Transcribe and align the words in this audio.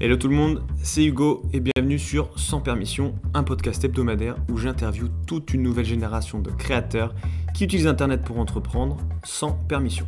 Hello 0.00 0.16
tout 0.16 0.28
le 0.28 0.36
monde, 0.36 0.62
c'est 0.80 1.04
Hugo 1.04 1.42
et 1.52 1.58
bienvenue 1.58 1.98
sur 1.98 2.38
Sans 2.38 2.60
Permission, 2.60 3.16
un 3.34 3.42
podcast 3.42 3.82
hebdomadaire 3.82 4.36
où 4.48 4.56
j'interviewe 4.56 5.08
toute 5.26 5.52
une 5.52 5.62
nouvelle 5.62 5.86
génération 5.86 6.38
de 6.38 6.52
créateurs 6.52 7.16
qui 7.52 7.64
utilisent 7.64 7.88
Internet 7.88 8.22
pour 8.22 8.38
entreprendre 8.38 8.96
sans 9.24 9.50
permission. 9.50 10.06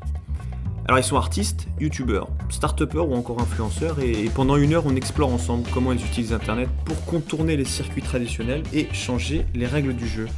Alors 0.86 1.00
ils 1.00 1.04
sont 1.04 1.16
artistes, 1.16 1.66
youtubeurs, 1.80 2.28
start 2.50 2.80
ou 2.94 3.14
encore 3.14 3.40
influenceurs 3.40 3.98
et 3.98 4.30
pendant 4.32 4.56
une 4.56 4.74
heure 4.74 4.86
on 4.86 4.94
explore 4.94 5.32
ensemble 5.32 5.68
comment 5.74 5.90
ils 5.90 6.06
utilisent 6.06 6.32
Internet 6.32 6.68
pour 6.84 7.04
contourner 7.04 7.56
les 7.56 7.64
circuits 7.64 8.02
traditionnels 8.02 8.62
et 8.72 8.86
changer 8.92 9.44
les 9.56 9.66
règles 9.66 9.96
du 9.96 10.06
jeu. 10.06 10.28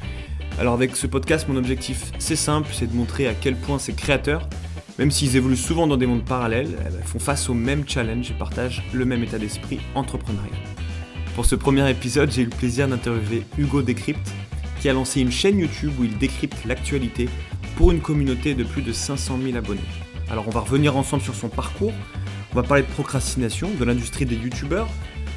Alors 0.59 0.73
avec 0.73 0.97
ce 0.97 1.07
podcast 1.07 1.47
mon 1.47 1.57
objectif 1.57 2.11
c'est 2.19 2.37
simple, 2.37 2.71
c'est 2.73 2.91
de 2.91 2.97
montrer 2.97 3.29
à 3.29 3.35
quel 3.35 3.57
point 3.57 3.79
ces 3.79 3.93
créateurs 3.93 4.49
même 4.99 5.11
s'ils 5.11 5.37
évoluent 5.37 5.57
souvent 5.57 5.87
dans 5.87 5.97
des 5.97 6.07
mondes 6.07 6.25
parallèles, 6.25 6.77
eh 6.81 6.91
ben, 6.91 7.03
font 7.05 7.19
face 7.19 7.49
au 7.49 7.55
même 7.55 7.85
challenge 7.87 8.31
et 8.31 8.35
partagent 8.35 8.83
le 8.93 9.05
même 9.05 9.23
état 9.23 9.39
d'esprit 9.39 9.81
entrepreneurial. 9.95 10.53
Pour 11.35 11.47
ce 11.47 11.55
premier 11.55 11.89
épisode, 11.91 12.31
j'ai 12.31 12.43
eu 12.43 12.47
le 12.47 12.51
plaisir 12.51 12.89
d'interviewer 12.89 13.45
Hugo 13.57 13.83
Décrypte, 13.83 14.33
qui 14.81 14.89
a 14.89 14.93
lancé 14.93 15.21
une 15.21 15.31
chaîne 15.31 15.59
YouTube 15.59 15.93
où 15.99 16.05
il 16.05 16.19
décrypte 16.19 16.65
l'actualité 16.67 17.29
pour 17.77 17.91
une 17.91 18.01
communauté 18.01 18.55
de 18.55 18.65
plus 18.65 18.83
de 18.83 18.93
500 18.93 19.39
000 19.43 19.57
abonnés. 19.57 19.81
Alors 20.31 20.47
on 20.47 20.51
va 20.51 20.61
revenir 20.61 20.97
ensemble 20.97 21.23
sur 21.23 21.35
son 21.35 21.49
parcours, 21.49 21.93
on 22.53 22.57
va 22.57 22.63
parler 22.63 22.83
de 22.83 22.89
procrastination, 22.89 23.71
de 23.79 23.85
l'industrie 23.85 24.27
des 24.27 24.37
youtubeurs, 24.37 24.89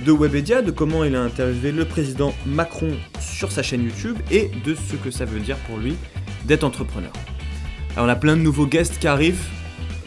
de 0.05 0.11
Webedia, 0.11 0.61
de 0.61 0.71
comment 0.71 1.03
il 1.05 1.15
a 1.15 1.21
interviewé 1.21 1.71
le 1.71 1.85
président 1.85 2.33
Macron 2.45 2.91
sur 3.21 3.51
sa 3.51 3.63
chaîne 3.63 3.83
YouTube 3.83 4.17
et 4.31 4.51
de 4.65 4.75
ce 4.75 4.95
que 4.97 5.11
ça 5.11 5.23
veut 5.23 5.39
dire 5.39 5.57
pour 5.59 5.77
lui 5.77 5.95
d'être 6.45 6.65
entrepreneur. 6.65 7.13
Alors 7.95 8.07
on 8.07 8.09
a 8.09 8.15
plein 8.17 8.35
de 8.35 8.41
nouveaux 8.41 8.67
guests 8.67 8.99
qui 8.99 9.07
arrivent, 9.07 9.47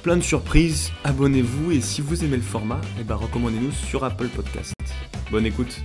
plein 0.02 0.18
de 0.18 0.20
surprises. 0.20 0.92
Abonnez-vous 1.04 1.72
et 1.72 1.80
si 1.80 2.02
vous 2.02 2.22
aimez 2.22 2.36
le 2.36 2.42
format, 2.42 2.82
eh 3.00 3.02
ben, 3.02 3.14
recommandez-nous 3.14 3.72
sur 3.72 4.04
Apple 4.04 4.28
Podcast. 4.28 4.74
Bonne 5.30 5.46
écoute. 5.46 5.80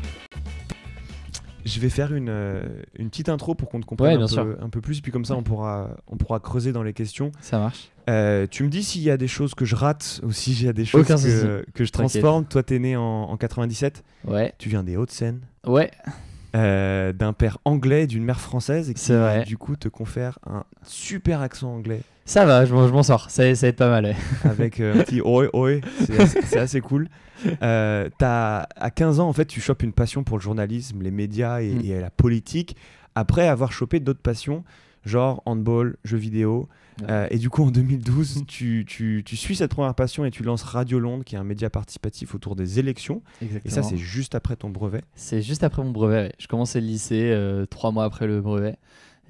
Je 1.63 1.79
vais 1.79 1.87
faire 1.87 2.13
une, 2.13 2.27
euh, 2.27 2.61
une 2.99 3.09
petite 3.09 3.29
intro 3.29 3.55
pour 3.55 3.69
qu'on 3.69 3.79
te 3.79 3.85
comprenne 3.85 4.21
un, 4.21 4.27
peu, 4.27 4.57
un, 4.59 4.67
peu, 4.67 4.81
plus, 4.81 4.99
puis 4.99 5.13
comme 5.13 5.23
ça 5.23 5.35
on 5.37 5.43
pourra, 5.43 5.91
on 6.07 6.17
pourra 6.17 6.41
creuser 6.41 6.73
dans 6.73 6.83
les 6.83 6.91
questions. 6.91 7.31
Ça 7.39 7.57
marche. 7.57 7.89
Euh, 8.09 8.47
tu 8.51 8.63
me 8.63 8.67
dis 8.67 8.83
s'il 8.83 9.01
y 9.01 9.09
a 9.09 9.15
des 9.15 9.29
choses 9.29 9.55
que 9.55 9.63
je 9.63 9.77
rate 9.77 10.19
ou 10.23 10.33
s'il 10.33 10.61
y 10.61 10.67
a 10.67 10.73
des 10.73 10.83
choses 10.83 11.07
que, 11.07 11.65
que, 11.73 11.85
je 11.85 11.91
transforme. 11.93 12.43
Toi, 12.43 12.63
t'es 12.63 12.79
né 12.79 12.97
en, 12.97 13.01
en 13.01 13.37
97. 13.37 14.03
Ouais. 14.27 14.53
Tu 14.57 14.67
viens 14.67 14.83
des 14.83 14.97
Hauts-de-Seine. 14.97 15.39
Ouais. 15.65 15.89
Euh, 16.55 17.13
d'un 17.13 17.33
père 17.33 17.57
anglais 17.65 18.05
d'une 18.05 18.23
mère 18.23 18.39
française 18.39 18.87
et 18.87 18.93
qui 18.93 19.11
vrai. 19.11 19.43
du 19.43 19.57
coup 19.57 19.75
te 19.75 19.87
confère 19.87 20.37
un 20.45 20.65
super 20.83 21.41
accent 21.41 21.73
anglais. 21.73 22.01
Ça 22.25 22.45
va, 22.45 22.63
je 22.65 22.75
m'en 22.75 23.01
sors, 23.01 23.31
ça, 23.31 23.55
ça 23.55 23.65
va 23.65 23.69
être 23.69 23.75
pas 23.75 23.89
mal. 23.89 24.15
Avec 24.43 24.79
euh, 24.79 24.93
un 24.93 25.03
petit 25.03 25.19
oi 25.25 25.49
oi, 25.53 25.81
c'est 26.45 26.59
assez, 26.59 26.79
cool. 26.79 27.09
Euh, 27.63 28.07
as, 28.21 28.67
à 28.75 28.91
15 28.91 29.19
ans, 29.19 29.27
en 29.27 29.33
fait, 29.33 29.45
tu 29.45 29.61
chopes 29.61 29.81
une 29.81 29.93
passion 29.93 30.23
pour 30.23 30.37
le 30.37 30.43
journalisme, 30.43 31.01
les 31.01 31.09
médias 31.09 31.59
et, 31.59 31.73
mm. 31.73 31.85
et 31.85 31.99
la 31.99 32.11
politique, 32.11 32.77
après 33.15 33.47
avoir 33.47 33.71
chopé 33.71 33.99
d'autres 33.99 34.21
passions, 34.21 34.63
genre 35.05 35.41
handball, 35.47 35.97
jeux 36.03 36.17
vidéo. 36.17 36.69
Euh, 37.09 37.27
et 37.29 37.37
du 37.37 37.49
coup, 37.49 37.63
en 37.63 37.71
2012, 37.71 38.43
tu, 38.47 38.85
tu, 38.87 39.23
tu, 39.25 39.35
suis 39.35 39.55
cette 39.55 39.71
première 39.71 39.95
passion 39.95 40.25
et 40.25 40.31
tu 40.31 40.43
lances 40.43 40.63
Radio 40.63 40.99
Londres, 40.99 41.23
qui 41.23 41.35
est 41.35 41.37
un 41.37 41.43
média 41.43 41.69
participatif 41.69 42.35
autour 42.35 42.55
des 42.55 42.79
élections. 42.79 43.21
Exactement. 43.41 43.69
Et 43.69 43.73
ça, 43.73 43.83
c'est 43.83 43.97
juste 43.97 44.35
après 44.35 44.55
ton 44.55 44.69
brevet. 44.69 45.03
C'est 45.15 45.41
juste 45.41 45.63
après 45.63 45.83
mon 45.83 45.91
brevet. 45.91 46.33
Je 46.39 46.47
commençais 46.47 46.81
le 46.81 46.87
lycée 46.87 47.31
euh, 47.31 47.65
trois 47.65 47.91
mois 47.91 48.05
après 48.05 48.27
le 48.27 48.41
brevet. 48.41 48.77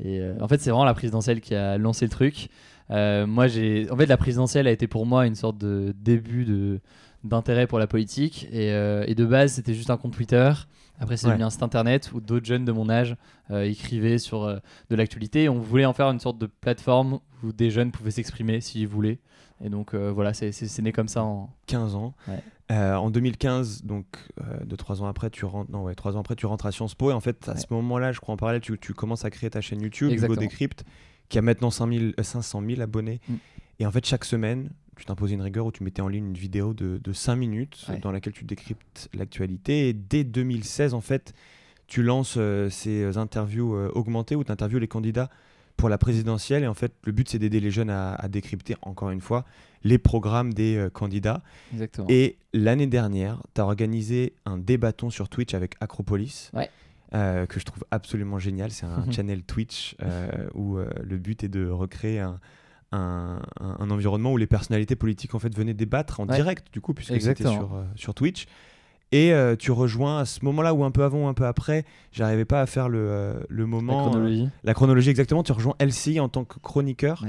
Et 0.03 0.19
euh, 0.19 0.35
en 0.41 0.47
fait, 0.47 0.59
c'est 0.59 0.69
vraiment 0.69 0.85
la 0.85 0.93
présidentielle 0.93 1.41
qui 1.41 1.55
a 1.55 1.77
lancé 1.77 2.05
le 2.05 2.11
truc. 2.11 2.49
moi, 2.89 3.47
j'ai. 3.47 3.89
En 3.91 3.97
fait, 3.97 4.05
la 4.05 4.17
présidentielle 4.17 4.67
a 4.67 4.71
été 4.71 4.87
pour 4.87 5.05
moi 5.05 5.25
une 5.25 5.35
sorte 5.35 5.57
de 5.57 5.93
début 5.97 6.45
de 6.45 6.79
d'intérêt 7.23 7.67
pour 7.67 7.79
la 7.79 7.87
politique. 7.87 8.49
Et, 8.51 8.67
et 8.67 9.15
de 9.15 9.25
base, 9.25 9.53
c'était 9.53 9.73
juste 9.73 9.89
un 9.89 9.97
compte 9.97 10.13
Twitter. 10.13 10.51
Après, 10.99 11.17
c'est 11.17 11.27
devenu 11.27 11.43
un 11.43 11.49
site 11.49 11.63
internet 11.63 12.11
où 12.13 12.21
d'autres 12.21 12.45
jeunes 12.45 12.65
de 12.65 12.71
mon 12.71 12.89
âge 12.89 13.15
euh, 13.51 13.63
écrivaient 13.63 14.17
sur 14.17 14.43
euh, 14.43 14.59
de 14.89 14.95
l'actualité. 14.95 15.49
On 15.49 15.59
voulait 15.59 15.85
en 15.85 15.93
faire 15.93 16.07
une 16.07 16.19
sorte 16.19 16.37
de 16.37 16.45
plateforme 16.45 17.19
où 17.43 17.51
des 17.51 17.71
jeunes 17.71 17.91
pouvaient 17.91 18.11
s'exprimer 18.11 18.61
s'ils 18.61 18.87
voulaient. 18.87 19.19
Et 19.63 19.69
donc 19.69 19.93
euh, 19.93 20.11
voilà, 20.11 20.33
c'est 20.33 20.79
né 20.81 20.91
comme 20.91 21.07
ça 21.07 21.23
en 21.23 21.49
15 21.67 21.95
ans. 21.95 22.13
en 22.69 23.09
2015, 23.09 23.83
donc 23.83 24.05
de 24.63 24.75
trois 24.75 25.01
ans 25.01 25.07
après, 25.07 25.29
tu 25.29 25.45
rentres. 25.45 25.71
Non, 25.71 25.83
ouais, 25.83 25.95
trois 25.95 26.15
ans 26.15 26.21
après, 26.21 26.35
tu 26.35 26.45
rentres 26.45 26.65
à 26.65 26.71
Sciences 26.71 26.95
Po. 26.95 27.11
Et 27.11 27.13
en 27.13 27.19
fait, 27.19 27.49
à 27.49 27.57
ce 27.57 27.65
moment-là, 27.71 28.11
je 28.11 28.19
crois 28.19 28.33
en 28.33 28.37
parallèle, 28.37 28.61
tu, 28.61 28.77
tu, 28.79 28.93
commences 28.93 29.25
à 29.25 29.29
créer 29.29 29.49
ta 29.49 29.61
chaîne 29.61 29.81
YouTube, 29.81 30.11
Hugo 30.11 30.35
Décrypte, 30.35 30.83
qui 31.29 31.37
a 31.37 31.41
maintenant 31.41 31.69
500 31.71 31.89
000 32.65 32.81
abonnés. 32.81 33.19
Mm. 33.27 33.33
Et 33.79 33.85
en 33.85 33.91
fait, 33.91 34.05
chaque 34.05 34.25
semaine, 34.25 34.69
tu 34.97 35.05
t'imposais 35.05 35.33
une 35.33 35.41
rigueur 35.41 35.65
où 35.65 35.71
tu 35.71 35.83
mettais 35.83 36.01
en 36.01 36.07
ligne 36.07 36.27
une 36.27 36.37
vidéo 36.37 36.73
de, 36.73 36.97
de 36.97 37.13
5 37.13 37.35
minutes 37.35 37.85
dans 38.01 38.11
laquelle 38.11 38.33
tu 38.33 38.45
décryptes 38.45 39.09
l'actualité. 39.13 39.89
Et 39.89 39.93
dès 39.93 40.23
2016, 40.23 40.93
en 40.93 41.01
fait, 41.01 41.33
tu 41.87 42.03
lances 42.03 42.35
euh, 42.37 42.69
ces 42.69 43.17
interviews 43.17 43.75
euh, 43.75 43.91
augmentées 43.93 44.35
où 44.35 44.43
tu 44.43 44.51
interviews 44.51 44.79
les 44.79 44.87
candidats 44.87 45.29
pour 45.77 45.89
la 45.89 45.97
présidentielle. 45.97 46.63
Et 46.63 46.67
en 46.67 46.73
fait, 46.73 46.93
le 47.03 47.11
but, 47.11 47.29
c'est 47.29 47.39
d'aider 47.39 47.59
les 47.59 47.71
jeunes 47.71 47.89
à, 47.89 48.27
décrypter, 48.29 48.75
encore 48.81 49.09
une 49.09 49.21
fois, 49.21 49.45
les 49.83 49.97
programmes 49.97 50.53
des 50.53 50.75
euh, 50.77 50.89
candidats. 50.89 51.41
Exactement. 51.71 52.07
Et 52.09 52.37
l'année 52.53 52.87
dernière, 52.87 53.41
tu 53.53 53.61
as 53.61 53.65
organisé 53.65 54.33
un 54.45 54.57
débatton 54.57 55.09
sur 55.09 55.29
Twitch 55.29 55.53
avec 55.53 55.75
Acropolis. 55.81 56.51
que 57.11 57.59
je 57.59 57.63
trouve 57.63 57.85
absolument 57.91 58.39
génial. 58.39 58.71
C'est 58.71 58.85
un 58.85 59.05
channel 59.11 59.43
Twitch 59.43 59.95
où 60.55 60.77
le 60.77 61.17
but 61.17 61.43
est 61.43 61.49
de 61.49 61.67
recréer 61.67 62.21
un, 62.21 62.39
un, 62.93 63.89
environnement 63.89 64.31
où 64.31 64.37
les 64.37 64.47
personnalités 64.47 64.95
politiques 64.95 65.35
en 65.35 65.39
fait 65.39 65.55
venaient 65.55 65.73
débattre 65.73 66.19
en 66.19 66.25
direct 66.25 66.67
du 66.71 66.81
coup 66.81 66.93
puisque 66.93 67.19
c'était 67.19 67.43
sur, 67.43 67.75
euh, 67.75 67.83
sur 67.95 68.13
Twitch. 68.13 68.45
Et 69.11 69.31
euh, 69.31 69.55
tu 69.55 69.71
rejoins 69.71 70.19
à 70.19 70.25
ce 70.25 70.43
moment-là 70.43 70.73
ou 70.73 70.83
un 70.83 70.89
peu 70.89 71.03
avant 71.03 71.25
ou 71.25 71.27
un 71.27 71.35
peu 71.35 71.45
après 71.45 71.85
j'arrivais 72.11 72.45
pas 72.45 72.61
à 72.61 72.65
faire 72.65 72.89
le, 72.89 72.99
euh, 72.99 73.39
le 73.47 73.67
moment 73.67 74.05
la 74.05 74.09
chronologie. 74.09 74.49
la 74.63 74.73
chronologie 74.73 75.09
exactement 75.09 75.43
tu 75.43 75.51
rejoins 75.51 75.75
LCI 75.79 76.19
en 76.19 76.29
tant 76.29 76.45
que 76.45 76.59
chroniqueur. 76.59 77.25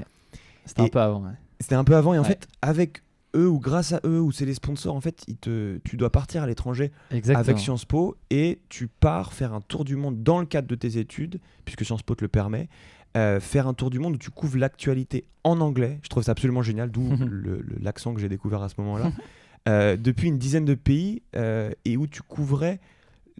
C'était 0.65 0.83
un 0.83 0.89
peu 0.89 1.01
avant 1.01 1.25
c'était 1.61 1.75
un 1.75 1.85
peu 1.85 1.95
avant 1.95 2.15
et 2.15 2.19
en 2.19 2.25
fait 2.25 2.49
avec 2.63 3.03
eux 3.35 3.49
ou 3.49 3.59
grâce 3.59 3.93
à 3.93 4.01
eux 4.05 4.21
ou 4.21 4.33
c'est 4.33 4.45
les 4.45 4.55
sponsors 4.55 4.95
en 4.95 5.01
fait 5.01 5.25
ils 5.29 5.37
te, 5.37 5.79
tu 5.79 5.97
dois 5.97 6.11
partir 6.11 6.43
à 6.43 6.47
l'étranger 6.47 6.93
avec 7.11 7.59
Sciences 7.59 7.85
Po 7.85 8.17
et 8.31 8.61
tu 8.69 8.89
pars 8.89 9.33
faire 9.33 9.53
un 9.53 9.61
tour 9.61 9.85
du 9.85 9.97
monde 9.97 10.23
dans 10.23 10.41
le 10.41 10.47
cadre 10.47 10.69
de 10.69 10.75
tes 10.75 10.99
études 10.99 11.41
puisque 11.65 11.85
Sciences 11.85 12.03
Po 12.03 12.15
te 12.15 12.23
le 12.23 12.29
permet 12.29 12.69
euh, 13.17 13.39
faire 13.39 13.69
un 13.69 13.75
tour 13.75 13.91
du 13.91 14.01
monde 14.01 14.15
où 14.15 14.19
tu 14.19 14.31
couvres 14.31 14.59
l'actualité 14.59 15.25
en 15.45 15.61
anglais. 15.61 16.01
Je 16.03 16.09
trouve 16.09 16.25
ça 16.25 16.33
absolument 16.33 16.63
génial, 16.63 16.91
d'où 16.91 17.09
l'accent 17.81 18.13
que 18.13 18.21
j'ai 18.21 18.29
découvert 18.29 18.63
à 18.63 18.69
ce 18.69 18.75
moment-là. 18.79 19.13
Euh, 19.67 19.97
depuis 19.97 20.29
une 20.29 20.37
dizaine 20.37 20.67
de 20.67 20.75
pays 20.75 21.23
euh, 21.37 21.71
et 21.87 21.97
où 21.97 22.07
tu 22.07 22.21
couvrais 22.21 22.81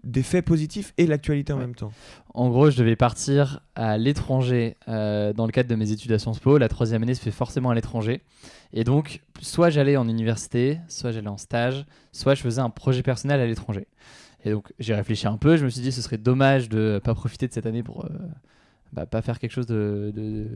des 0.03 0.23
faits 0.23 0.43
positifs 0.43 0.91
et 0.97 1.05
l'actualité 1.05 1.53
en 1.53 1.59
même 1.59 1.75
temps. 1.75 1.91
En 2.33 2.49
gros, 2.49 2.71
je 2.71 2.77
devais 2.79 2.95
partir 2.95 3.59
à 3.75 3.99
l'étranger 3.99 4.75
dans 4.87 5.45
le 5.45 5.51
cadre 5.51 5.69
de 5.69 5.75
mes 5.75 5.91
études 5.91 6.11
à 6.13 6.17
Sciences 6.17 6.39
Po. 6.39 6.57
La 6.57 6.67
troisième 6.67 7.03
année 7.03 7.13
se 7.13 7.21
fait 7.21 7.29
forcément 7.29 7.69
à 7.69 7.75
l'étranger. 7.75 8.23
Et 8.73 8.83
donc, 8.83 9.21
soit 9.39 9.69
j'allais 9.69 9.97
en 9.97 10.09
université, 10.09 10.79
soit 10.87 11.11
j'allais 11.11 11.27
en 11.27 11.37
stage, 11.37 11.85
soit 12.11 12.33
je 12.33 12.41
faisais 12.41 12.61
un 12.61 12.71
projet 12.71 13.03
personnel 13.03 13.39
à 13.39 13.45
l'étranger. 13.45 13.85
Et 14.45 14.49
donc, 14.49 14.73
j'ai 14.79 14.95
réfléchi 14.95 15.27
un 15.27 15.37
peu. 15.37 15.57
Je 15.57 15.65
me 15.65 15.69
suis 15.69 15.81
dit, 15.81 15.91
ce 15.91 16.01
serait 16.01 16.17
dommage 16.17 16.69
de 16.69 16.93
ne 16.95 16.97
pas 16.97 17.13
profiter 17.13 17.47
de 17.47 17.53
cette 17.53 17.67
année 17.67 17.83
pour 17.83 18.03
bah, 18.95 19.05
pas 19.05 19.21
faire 19.21 19.39
quelque 19.39 19.51
chose 19.51 19.67
de, 19.67 20.47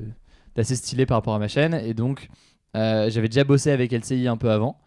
d'assez 0.55 0.75
stylé 0.75 1.05
par 1.05 1.17
rapport 1.17 1.35
à 1.35 1.39
ma 1.39 1.47
chaîne. 1.47 1.73
Et 1.73 1.93
donc, 1.93 2.29
euh, 2.75 3.09
j'avais 3.09 3.27
déjà 3.27 3.43
bossé 3.43 3.71
avec 3.71 3.91
LCI 3.91 4.27
un 4.27 4.37
peu 4.37 4.49
avant. 4.49 4.79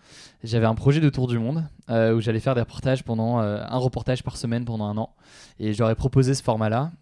J'avais 0.43 0.67
un 0.67 0.75
projet 0.75 1.01
de 1.01 1.09
tour 1.11 1.29
du 1.29 1.39
monde 1.39 1.65
euh, 1.91 2.15
où 2.15 2.21
j'allais 2.21 2.41
faire 2.41 2.55
des 2.55 2.63
reportages 2.63 3.05
pendant 3.05 3.41
euh, 3.41 3.63
un 3.63 3.77
reportage 3.77 4.23
par 4.23 4.37
semaine 4.37 4.65
pendant 4.65 4.87
un 4.87 4.97
an. 4.97 5.15
Et 5.59 5.75
j'aurais 5.75 5.95
proposé 5.95 6.35
ce 6.35 6.43
format-là. 6.43 6.93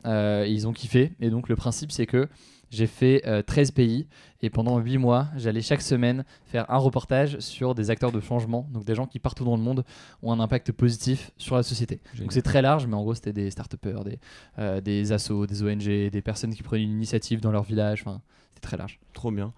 ils 0.46 0.66
ont 0.66 0.72
kiffé. 0.72 1.12
Et 1.20 1.30
donc, 1.30 1.48
le 1.48 1.56
principe, 1.56 1.92
c'est 1.92 2.06
que 2.06 2.28
j'ai 2.70 2.86
fait 2.86 3.22
13 3.46 3.68
euh, 3.68 3.72
pays 3.72 4.06
et 4.42 4.50
pendant 4.50 4.78
8 4.78 4.98
mois, 4.98 5.28
j'allais 5.36 5.60
chaque 5.60 5.82
semaine 5.82 6.24
faire 6.46 6.70
un 6.70 6.78
reportage 6.78 7.38
sur 7.40 7.74
des 7.74 7.90
acteurs 7.90 8.12
de 8.12 8.20
changement, 8.20 8.68
donc 8.72 8.84
des 8.84 8.94
gens 8.94 9.06
qui 9.06 9.18
partout 9.18 9.44
dans 9.44 9.56
le 9.56 9.62
monde 9.62 9.84
ont 10.22 10.32
un 10.32 10.40
impact 10.40 10.72
positif 10.72 11.32
sur 11.36 11.56
la 11.56 11.62
société. 11.62 12.00
Donc 12.18 12.32
c'est 12.32 12.42
très 12.42 12.62
large, 12.62 12.86
mais 12.86 12.94
en 12.94 13.02
gros, 13.02 13.14
c'était 13.14 13.32
des 13.32 13.50
start 13.50 13.76
des, 13.82 14.18
euh, 14.58 14.80
des 14.80 15.12
assos, 15.12 15.46
des 15.46 15.62
ONG, 15.62 16.10
des 16.10 16.22
personnes 16.22 16.54
qui 16.54 16.62
prenaient 16.62 16.84
une 16.84 16.92
initiative 16.92 17.40
dans 17.40 17.50
leur 17.50 17.64
village. 17.64 18.02
Enfin, 18.06 18.22
c'était 18.50 18.66
très 18.66 18.76
large. 18.76 19.00
Trop 19.12 19.30
bien. 19.30 19.52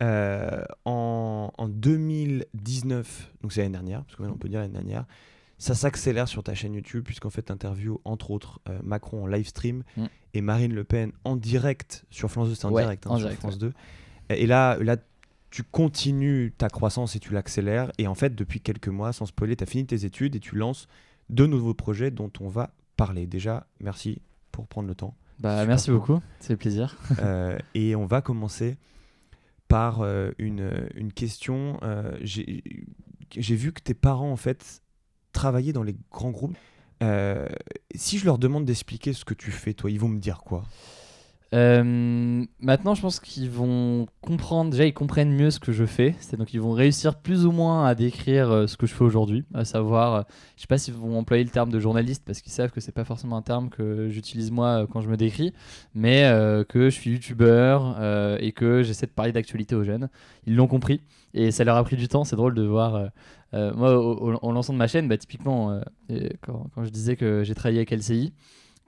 Euh, 0.00 0.62
en, 0.84 1.50
en, 1.58 1.68
2019, 1.68 3.32
donc 3.42 3.52
c'est 3.52 3.62
l'année 3.62 3.72
dernière, 3.72 4.04
parce 4.04 4.16
qu'on 4.16 4.38
peut 4.38 4.48
dire 4.48 4.60
l'année 4.60 4.74
dernière, 4.74 5.06
ça 5.58 5.74
s'accélère 5.74 6.28
sur 6.28 6.42
ta 6.44 6.54
chaîne 6.54 6.74
YouTube, 6.74 7.04
puisqu'en 7.04 7.30
fait, 7.30 7.42
tu 7.42 7.52
interviews 7.52 8.00
entre 8.04 8.30
autres 8.30 8.60
euh, 8.68 8.78
Macron 8.82 9.24
en 9.24 9.26
live 9.26 9.46
stream 9.46 9.82
mm. 9.96 10.06
et 10.34 10.40
Marine 10.40 10.72
Le 10.72 10.84
Pen 10.84 11.12
en 11.24 11.36
direct 11.36 12.04
sur 12.10 12.30
France 12.30 12.48
2, 12.48 12.54
c'est 12.54 12.64
en 12.64 12.70
direct, 12.70 13.06
hein, 13.06 13.18
sur 13.18 13.30
France 13.32 13.58
2. 13.58 13.72
Et 14.30 14.46
là, 14.46 14.76
là, 14.78 14.96
tu 15.50 15.64
continues 15.64 16.52
ta 16.56 16.68
croissance 16.68 17.16
et 17.16 17.18
tu 17.18 17.32
l'accélères. 17.32 17.90
Et 17.98 18.06
en 18.06 18.14
fait, 18.14 18.34
depuis 18.34 18.60
quelques 18.60 18.88
mois, 18.88 19.12
sans 19.12 19.26
spoiler, 19.26 19.56
tu 19.56 19.64
as 19.64 19.66
fini 19.66 19.84
tes 19.84 20.04
études 20.04 20.36
et 20.36 20.40
tu 20.40 20.54
lances 20.54 20.86
deux 21.28 21.46
nouveaux 21.46 21.74
projets 21.74 22.10
dont 22.10 22.30
on 22.40 22.48
va 22.48 22.70
parler. 22.96 23.26
Déjà, 23.26 23.66
merci 23.80 24.22
pour 24.52 24.68
prendre 24.68 24.86
le 24.86 24.94
temps. 24.94 25.16
Bah, 25.40 25.64
merci 25.66 25.90
beaucoup, 25.90 26.20
c'est 26.40 26.56
plaisir. 26.56 26.96
Euh, 27.20 27.58
et 27.74 27.96
on 27.96 28.06
va 28.06 28.20
commencer 28.22 28.76
par 29.66 30.02
euh, 30.02 30.30
une, 30.38 30.88
une, 30.94 31.12
question. 31.12 31.80
J'ai 32.22 33.56
vu 33.56 33.72
que 33.72 33.80
tes 33.80 33.94
parents, 33.94 34.32
en 34.32 34.36
fait, 34.36 34.82
travailler 35.32 35.72
dans 35.72 35.82
les 35.82 35.96
grands 36.12 36.30
groupes. 36.30 36.56
Euh, 37.02 37.46
si 37.94 38.18
je 38.18 38.24
leur 38.24 38.38
demande 38.38 38.64
d'expliquer 38.64 39.12
ce 39.12 39.24
que 39.24 39.34
tu 39.34 39.50
fais, 39.50 39.74
toi, 39.74 39.90
ils 39.90 40.00
vont 40.00 40.08
me 40.08 40.18
dire 40.18 40.38
quoi? 40.38 40.64
Euh, 41.54 42.44
maintenant, 42.60 42.94
je 42.94 43.00
pense 43.00 43.20
qu'ils 43.20 43.50
vont 43.50 44.06
comprendre. 44.20 44.70
Déjà, 44.70 44.84
ils 44.84 44.92
comprennent 44.92 45.32
mieux 45.32 45.50
ce 45.50 45.58
que 45.58 45.72
je 45.72 45.86
fais. 45.86 46.14
Donc 46.36 46.52
ils 46.52 46.60
vont 46.60 46.72
réussir 46.72 47.16
plus 47.16 47.46
ou 47.46 47.52
moins 47.52 47.86
à 47.86 47.94
décrire 47.94 48.50
euh, 48.50 48.66
ce 48.66 48.76
que 48.76 48.86
je 48.86 48.94
fais 48.94 49.04
aujourd'hui, 49.04 49.44
à 49.54 49.64
savoir, 49.64 50.14
euh, 50.14 50.22
je 50.56 50.62
sais 50.62 50.66
pas 50.66 50.78
s'ils 50.78 50.94
vont 50.94 51.18
employer 51.18 51.44
le 51.44 51.50
terme 51.50 51.70
de 51.70 51.80
journaliste 51.80 52.22
parce 52.26 52.42
qu'ils 52.42 52.52
savent 52.52 52.70
que 52.70 52.80
c'est 52.80 52.92
pas 52.92 53.04
forcément 53.04 53.36
un 53.36 53.42
terme 53.42 53.70
que 53.70 54.08
j'utilise 54.10 54.50
moi 54.50 54.86
quand 54.92 55.00
je 55.00 55.08
me 55.08 55.16
décris, 55.16 55.52
mais 55.94 56.30
que 56.68 56.90
je 56.90 56.94
suis 56.94 57.12
youtubeur 57.12 57.96
et 58.40 58.52
que 58.52 58.82
j'essaie 58.82 59.06
de 59.06 59.12
parler 59.12 59.32
d'actualité 59.32 59.74
aux 59.74 59.84
jeunes. 59.84 60.08
Ils 60.46 60.54
l'ont 60.54 60.66
compris 60.66 61.00
et 61.34 61.50
ça 61.50 61.64
leur 61.64 61.76
a 61.76 61.84
pris 61.84 61.96
du 61.96 62.08
temps. 62.08 62.24
C'est 62.24 62.36
drôle 62.36 62.54
de 62.54 62.62
voir. 62.62 63.10
moi, 63.52 63.96
au, 63.98 64.52
lancement 64.52 64.74
de 64.74 64.78
ma 64.78 64.86
chaîne, 64.86 65.08
bah, 65.08 65.16
typiquement, 65.16 65.80
quand, 66.42 66.66
quand, 66.74 66.84
je 66.84 66.90
disais 66.90 67.16
que 67.16 67.42
j'ai 67.44 67.54
travaillé 67.54 67.78
avec 67.78 67.90
LCI 67.90 68.32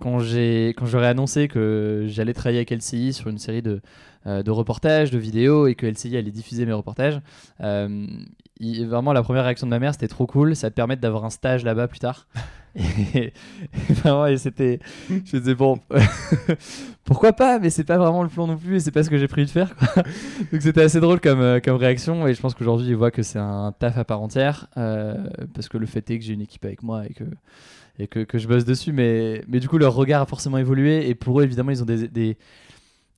quand 0.01 0.19
j'ai 0.19 0.69
quand 0.77 0.87
j'aurais 0.87 1.07
annoncé 1.07 1.47
que 1.49 2.07
j'allais 2.09 2.33
travailler 2.33 2.59
avec 2.59 2.71
LCI 2.71 3.13
sur 3.13 3.29
une 3.29 3.39
série 3.39 3.63
de, 3.63 3.81
euh, 4.27 4.43
de 4.43 4.51
reportages, 4.51 5.11
de 5.11 5.19
vidéos 5.19 5.67
et 5.67 5.75
que 5.75 5.87
LCI 5.87 6.17
allait 6.17 6.31
diffuser 6.31 6.67
mes 6.67 6.73
reportages, 6.73 7.21
euh, 7.61 8.07
vraiment 8.61 9.13
la 9.13 9.23
première 9.23 9.45
réaction 9.45 9.67
de 9.67 9.71
ma 9.71 9.79
mère 9.79 9.93
c'était 9.93 10.09
trop 10.09 10.27
cool, 10.27 10.57
ça 10.57 10.71
te 10.71 10.75
permet 10.75 10.97
d'avoir 10.97 11.25
un 11.25 11.31
stage 11.31 11.65
là-bas 11.65 11.89
plus 11.89 12.01
tard. 12.01 12.27
et, 13.15 13.33
vraiment 13.89 14.27
et 14.27 14.39
c'était 14.39 14.79
je 15.09 15.15
me 15.15 15.41
disais 15.41 15.57
bon 15.57 15.81
pourquoi 17.05 17.33
pas 17.33 17.59
mais 17.59 17.69
c'est 17.69 17.83
pas 17.83 17.99
vraiment 17.99 18.23
le 18.23 18.29
plan 18.29 18.47
non 18.47 18.57
plus 18.57 18.77
et 18.77 18.81
c'est 18.81 18.93
pas 18.93 19.03
ce 19.03 19.11
que 19.11 19.19
j'ai 19.19 19.27
prévu 19.27 19.47
de 19.47 19.51
faire 19.51 19.75
donc 20.53 20.63
c'était 20.63 20.83
assez 20.83 21.01
drôle 21.01 21.19
comme, 21.19 21.41
euh, 21.41 21.59
comme 21.59 21.75
réaction 21.75 22.29
et 22.29 22.35
je 22.35 22.41
pense 22.41 22.55
qu'aujourd'hui 22.55 22.87
ils 22.87 22.95
voient 22.95 23.11
que 23.11 23.25
c'est 23.25 23.41
un 23.41 23.75
taf 23.77 23.99
à 23.99 24.05
part 24.05 24.23
entière 24.23 24.69
parce 24.77 25.69
que 25.69 25.79
le 25.79 25.87
fait 25.87 26.09
est 26.13 26.21
que 26.21 26.25
j'ai 26.25 26.35
une 26.35 26.43
équipe 26.43 26.65
avec 26.65 26.85
moi 26.85 27.07
et 27.07 27.13
que 27.13 27.25
et 28.01 28.07
que, 28.07 28.21
que, 28.21 28.39
je 28.39 28.49
bosse 28.49 28.65
dessus. 28.65 28.93
Mais, 28.93 29.45
mais 29.47 29.61
du 29.61 29.69
coup, 29.69 29.79
leur 29.79 29.95
regard 29.95 30.23
a 30.23 30.27
forcément 30.27 30.59
évolué. 30.59 31.09
Et 31.09 31.15
pour 31.15 31.41
eux, 31.41 31.45
évidemment, 31.45 31.71
ils 31.71 31.83
ont 31.83 31.87
des, 31.87 32.09
des, 32.09 32.37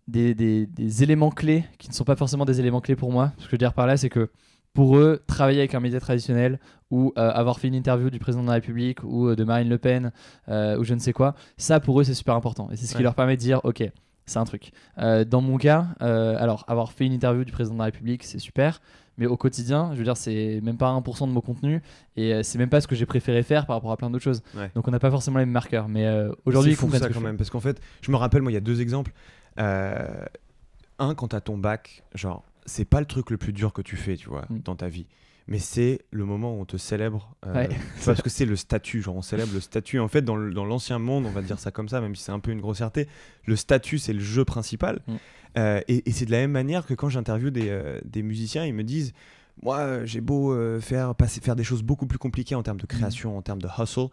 des, 0.08 0.34
des, 0.66 1.02
éléments 1.02 1.30
clés 1.30 1.64
qui 1.78 1.88
ne 1.88 1.94
sont 1.94 2.04
pas 2.04 2.16
forcément 2.16 2.44
des 2.44 2.60
éléments 2.60 2.80
clés 2.80 2.96
pour 2.96 3.12
moi. 3.12 3.32
Ce 3.38 3.44
que 3.44 3.50
je 3.50 3.52
veux 3.52 3.58
dire 3.58 3.74
par 3.74 3.86
là, 3.86 3.96
c'est 3.96 4.10
que 4.10 4.30
pour 4.74 4.96
eux, 4.96 5.22
travailler 5.26 5.58
avec 5.58 5.74
un 5.74 5.80
média 5.80 6.00
traditionnel 6.00 6.58
ou 6.90 7.12
euh, 7.18 7.30
avoir 7.30 7.58
fait 7.58 7.68
une 7.68 7.74
interview 7.74 8.10
du 8.10 8.18
président 8.18 8.42
de 8.42 8.48
la 8.48 8.54
République 8.54 9.04
ou 9.04 9.28
euh, 9.28 9.36
de 9.36 9.44
Marine 9.44 9.68
Le 9.68 9.78
Pen 9.78 10.12
euh, 10.48 10.78
ou 10.78 10.84
je 10.84 10.94
ne 10.94 10.98
sais 10.98 11.12
quoi, 11.12 11.34
ça 11.58 11.78
pour 11.78 12.00
eux 12.00 12.04
c'est 12.04 12.14
super 12.14 12.34
important. 12.34 12.68
Et 12.70 12.76
c'est 12.76 12.86
ce 12.86 12.96
qui 12.96 13.02
leur 13.02 13.14
permet 13.14 13.36
de 13.36 13.40
dire, 13.40 13.60
ok, 13.64 13.84
c'est 14.24 14.38
un 14.38 14.44
truc. 14.44 14.72
dans 14.96 15.40
mon 15.42 15.58
cas, 15.58 15.88
alors 16.00 16.64
avoir 16.68 16.92
fait 16.92 17.04
une 17.04 17.12
interview 17.12 17.44
du 17.44 17.52
président 17.52 17.74
de 17.74 17.80
la 17.80 17.86
République, 17.86 18.22
c'est 18.22 18.38
super 18.38 18.80
mais 19.18 19.26
au 19.26 19.36
quotidien, 19.36 19.90
je 19.92 19.98
veux 19.98 20.04
dire, 20.04 20.16
c'est 20.16 20.60
même 20.62 20.76
pas 20.76 20.90
1% 20.90 21.28
de 21.28 21.32
mon 21.32 21.40
contenu 21.40 21.82
et 22.16 22.32
euh, 22.32 22.42
c'est 22.42 22.58
même 22.58 22.70
pas 22.70 22.80
ce 22.80 22.86
que 22.86 22.94
j'ai 22.94 23.06
préféré 23.06 23.42
faire 23.42 23.66
par 23.66 23.76
rapport 23.76 23.92
à 23.92 23.96
plein 23.96 24.10
d'autres 24.10 24.24
choses. 24.24 24.42
Donc 24.74 24.88
on 24.88 24.90
n'a 24.90 24.98
pas 24.98 25.10
forcément 25.10 25.38
les 25.38 25.44
mêmes 25.44 25.52
marqueurs. 25.52 25.88
Mais 25.88 26.06
euh, 26.06 26.32
aujourd'hui, 26.46 26.72
c'est 26.72 26.80
fou 26.80 26.90
ça 26.90 27.08
quand 27.08 27.20
même, 27.20 27.36
parce 27.36 27.50
qu'en 27.50 27.60
fait, 27.60 27.80
je 28.00 28.10
me 28.10 28.16
rappelle, 28.16 28.42
moi, 28.42 28.50
il 28.50 28.54
y 28.54 28.58
a 28.58 28.62
deux 28.62 28.80
exemples. 28.80 29.12
Euh, 29.58 30.24
un, 30.98 31.14
quand 31.14 31.28
t'as 31.28 31.40
ton 31.40 31.58
bac, 31.58 32.04
genre, 32.14 32.44
c'est 32.64 32.84
pas 32.84 33.00
le 33.00 33.06
truc 33.06 33.30
le 33.30 33.36
plus 33.36 33.52
dur 33.52 33.72
que 33.72 33.82
tu 33.82 33.96
fais, 33.96 34.16
tu 34.16 34.28
vois, 34.28 34.46
mm. 34.48 34.60
dans 34.60 34.76
ta 34.76 34.88
vie. 34.88 35.06
Mais 35.48 35.58
c'est 35.58 36.02
le 36.10 36.24
moment 36.24 36.56
où 36.56 36.60
on 36.60 36.64
te 36.64 36.76
célèbre, 36.76 37.34
parce 38.06 38.22
que 38.22 38.30
c'est 38.30 38.46
le 38.46 38.56
statut, 38.56 39.02
genre 39.02 39.16
on 39.16 39.22
célèbre 39.22 39.52
le 39.52 39.60
statut. 39.60 39.98
En 39.98 40.08
fait, 40.08 40.22
dans 40.22 40.36
l'ancien 40.36 40.98
monde, 40.98 41.26
on 41.26 41.30
va 41.30 41.42
dire 41.42 41.58
ça 41.58 41.70
comme 41.70 41.88
ça, 41.88 42.00
même 42.00 42.14
si 42.14 42.22
c'est 42.22 42.32
un 42.32 42.38
peu 42.38 42.52
une 42.52 42.60
grossièreté, 42.60 43.08
le 43.44 43.56
statut 43.56 43.98
c'est 43.98 44.12
le 44.12 44.20
jeu 44.20 44.44
principal. 44.44 45.00
Mm. 45.06 45.16
Euh, 45.58 45.80
et, 45.88 46.10
c'est 46.12 46.26
de 46.26 46.30
la 46.30 46.38
même 46.38 46.52
manière 46.52 46.86
que 46.86 46.94
quand 46.94 47.08
j'interviewe 47.08 47.50
des, 47.50 47.68
euh, 47.68 47.98
des, 48.04 48.22
musiciens, 48.22 48.64
ils 48.64 48.74
me 48.74 48.84
disent 48.84 49.12
Moi, 49.62 49.78
euh, 49.78 50.06
j'ai 50.06 50.20
beau 50.20 50.56
faire, 50.80 51.14
passer, 51.14 51.40
faire 51.40 51.56
des 51.56 51.64
choses 51.64 51.82
beaucoup 51.82 52.06
plus 52.06 52.18
compliquées 52.18 52.54
en 52.54 52.62
termes 52.62 52.80
de 52.80 52.86
création, 52.86 53.36
en 53.36 53.42
termes 53.42 53.60
de 53.60 53.68
hustle, 53.78 54.08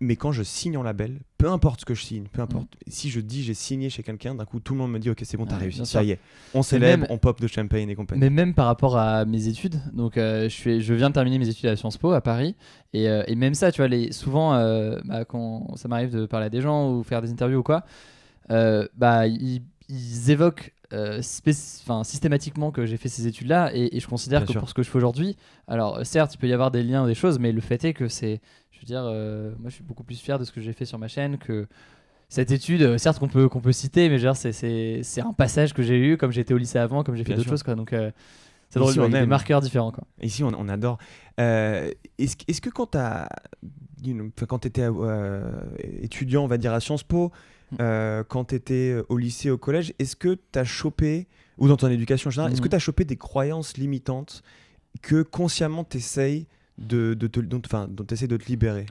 mais 0.00 0.16
quand 0.16 0.32
je 0.32 0.42
signe 0.42 0.76
en 0.76 0.82
label, 0.82 1.20
peu 1.38 1.48
importe 1.48 1.80
ce 1.80 1.84
que 1.84 1.94
je 1.94 2.02
signe, 2.02 2.24
peu 2.30 2.42
importe, 2.42 2.64
mm. 2.64 2.90
si 2.90 3.10
je 3.10 3.20
dis 3.20 3.44
j'ai 3.44 3.54
signé 3.54 3.88
chez 3.88 4.02
quelqu'un, 4.02 4.34
d'un 4.34 4.44
coup 4.44 4.58
tout 4.58 4.74
le 4.74 4.80
monde 4.80 4.90
me 4.90 4.98
dit 4.98 5.08
ok 5.08 5.20
c'est 5.22 5.36
bon 5.36 5.46
t'as 5.46 5.56
réussi, 5.56 5.86
ça 5.86 6.02
y 6.02 6.10
est, 6.10 6.18
on 6.52 6.62
célèbre, 6.62 7.06
on 7.10 7.18
pop 7.18 7.40
de 7.40 7.46
champagne 7.46 7.88
et 7.88 7.94
compagnie. 7.94 8.20
Mais 8.20 8.30
même 8.30 8.54
par 8.54 8.66
rapport 8.66 8.98
à 8.98 9.24
mes 9.24 9.46
études, 9.46 9.76
donc 9.92 10.14
je, 10.16 10.48
suis, 10.48 10.80
je 10.80 10.94
viens 10.94 11.10
de 11.10 11.14
terminer 11.14 11.38
mes 11.38 11.48
études 11.48 11.66
à 11.66 11.76
Sciences 11.76 11.96
Po 11.96 12.10
à 12.10 12.20
Paris, 12.20 12.56
et, 12.92 13.04
et 13.04 13.34
même 13.36 13.54
ça 13.54 13.70
tu 13.70 13.80
vois, 13.80 13.88
les, 13.88 14.10
souvent 14.10 14.50
bah, 15.04 15.24
quand 15.24 15.76
ça 15.76 15.86
m'arrive 15.86 16.10
de 16.10 16.26
parler 16.26 16.46
à 16.46 16.50
des 16.50 16.60
gens 16.60 16.92
ou 16.92 17.04
faire 17.04 17.22
des 17.22 17.30
interviews 17.30 17.60
ou 17.60 17.62
quoi, 17.62 17.84
bah 18.48 19.28
ils 19.28 19.62
ils 19.88 20.30
évoquent 20.30 20.72
euh, 20.92 21.20
systématiquement 21.22 22.70
que 22.70 22.86
j'ai 22.86 22.96
fait 22.96 23.08
ces 23.08 23.26
études-là 23.26 23.70
et, 23.74 23.98
je 23.98 24.06
considère 24.06 24.44
que 24.44 24.52
pour 24.52 24.68
ce 24.68 24.74
que 24.74 24.82
je 24.82 24.90
fais 24.90 24.96
aujourd'hui, 24.98 25.36
alors 25.66 26.04
certes, 26.06 26.34
il 26.34 26.38
peut 26.38 26.46
y 26.46 26.52
avoir 26.52 26.70
des 26.70 26.82
liens 26.82 27.04
ou 27.04 27.06
des 27.06 27.14
choses, 27.14 27.38
mais 27.38 27.52
le 27.52 27.60
fait 27.60 27.84
est 27.84 27.94
que 27.94 28.08
c'est, 28.08 28.40
je 28.70 28.78
veux 28.78 28.84
dire, 28.84 29.02
euh, 29.04 29.52
moi 29.58 29.70
je 29.70 29.74
suis 29.74 29.84
beaucoup 29.84 30.04
plus 30.04 30.20
fier 30.20 30.38
de 30.38 30.44
ce 30.44 30.52
que 30.52 30.60
j'ai 30.60 30.72
fait 30.72 30.84
sur 30.84 30.98
ma 30.98 31.08
chaîne 31.08 31.38
que 31.38 31.66
cette 32.28 32.50
étude, 32.50 32.82
euh, 32.82 32.98
certes 32.98 33.18
qu'on 33.18 33.28
peut, 33.28 33.48
qu'on 33.48 33.60
peut 33.60 33.72
citer, 33.72 34.08
mais 34.08 34.18
c'est 34.34 35.20
un 35.20 35.32
passage 35.32 35.74
que 35.74 35.82
j'ai 35.82 35.98
eu, 35.98 36.16
comme 36.16 36.30
j'étais 36.30 36.54
au 36.54 36.58
lycée 36.58 36.78
avant, 36.78 37.02
comme 37.02 37.16
j'ai 37.16 37.24
fait 37.24 37.34
d'autres 37.34 37.48
choses, 37.48 37.62
quoi. 37.62 37.74
Donc 37.74 37.94
c'est 38.70 38.78
drôle, 38.78 38.98
a 39.00 39.08
des 39.08 39.26
marqueurs 39.26 39.60
différents, 39.60 39.92
quoi. 39.92 40.04
Ici, 40.22 40.44
on, 40.44 40.52
on 40.56 40.68
adore. 40.68 40.98
Est-ce 41.38 42.36
est 42.46 42.60
que 42.60 42.70
quand 42.70 44.58
tu 44.58 44.68
étais 44.68 44.86
étudiant, 46.02 46.44
on 46.44 46.48
va 46.48 46.58
dire 46.58 46.72
à 46.72 46.80
Sciences 46.80 47.04
Po, 47.04 47.32
euh, 47.80 48.24
quand 48.24 48.46
tu 48.46 48.54
étais 48.54 48.90
euh, 48.90 49.06
au 49.08 49.16
lycée, 49.16 49.50
au 49.50 49.58
collège, 49.58 49.94
est-ce 49.98 50.16
que 50.16 50.38
tu 50.52 50.58
as 50.58 50.64
chopé, 50.64 51.26
ou 51.58 51.68
dans 51.68 51.76
ton 51.76 51.88
éducation 51.88 52.30
générale, 52.30 52.52
est-ce 52.52 52.60
que 52.60 52.66
mm. 52.66 52.70
tu 52.70 52.76
as 52.76 52.80
chopé 52.80 53.04
des 53.04 53.16
croyances 53.16 53.76
limitantes 53.76 54.42
que 55.02 55.22
consciemment 55.22 55.84
tu 55.84 55.98
essayes 55.98 56.46
de, 56.78 57.14
de, 57.14 57.26
te, 57.26 57.40
dont, 57.40 57.60
dont 57.88 58.04
de 58.04 58.36
te 58.36 58.48
libérer? 58.48 58.86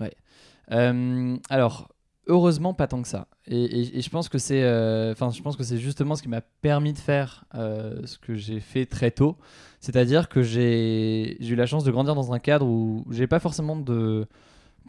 Euh, 0.72 1.38
Alors, 1.50 1.90
heureusement, 2.28 2.74
pas 2.74 2.88
tant 2.88 3.02
que 3.02 3.08
ça. 3.08 3.28
Et, 3.48 4.02
je 4.02 4.10
pense 4.10 4.30
que 4.30 4.38
c'est 4.38 4.64
enfin 5.12 5.32
je 5.32 5.42
pense 5.42 5.58
que 5.58 5.64
c'est 5.64 5.78
justement 5.78 6.16
ce 6.16 6.22
qui 6.22 6.30
m'a 6.30 6.40
permis 6.40 6.94
de 6.94 6.98
faire 6.98 7.44
ce 7.54 8.18
que 8.18 8.36
j'ai 8.36 8.62
fait 8.62 8.86
très 8.86 9.12
tôt. 9.12 9.38
C'est-à-dire 9.82 10.30
que 10.30 10.42
j'ai 10.42 11.44
eu 11.44 11.56
la 11.56 11.66
chance 11.66 11.84
de 11.84 11.92
grandir 11.92 12.16
dans 12.16 12.32
un 12.32 12.40
cadre 12.40 12.66
où 12.66 13.06
j'ai 13.12 13.28
pas 13.28 13.40
forcément 13.40 13.76
de 13.76 14.26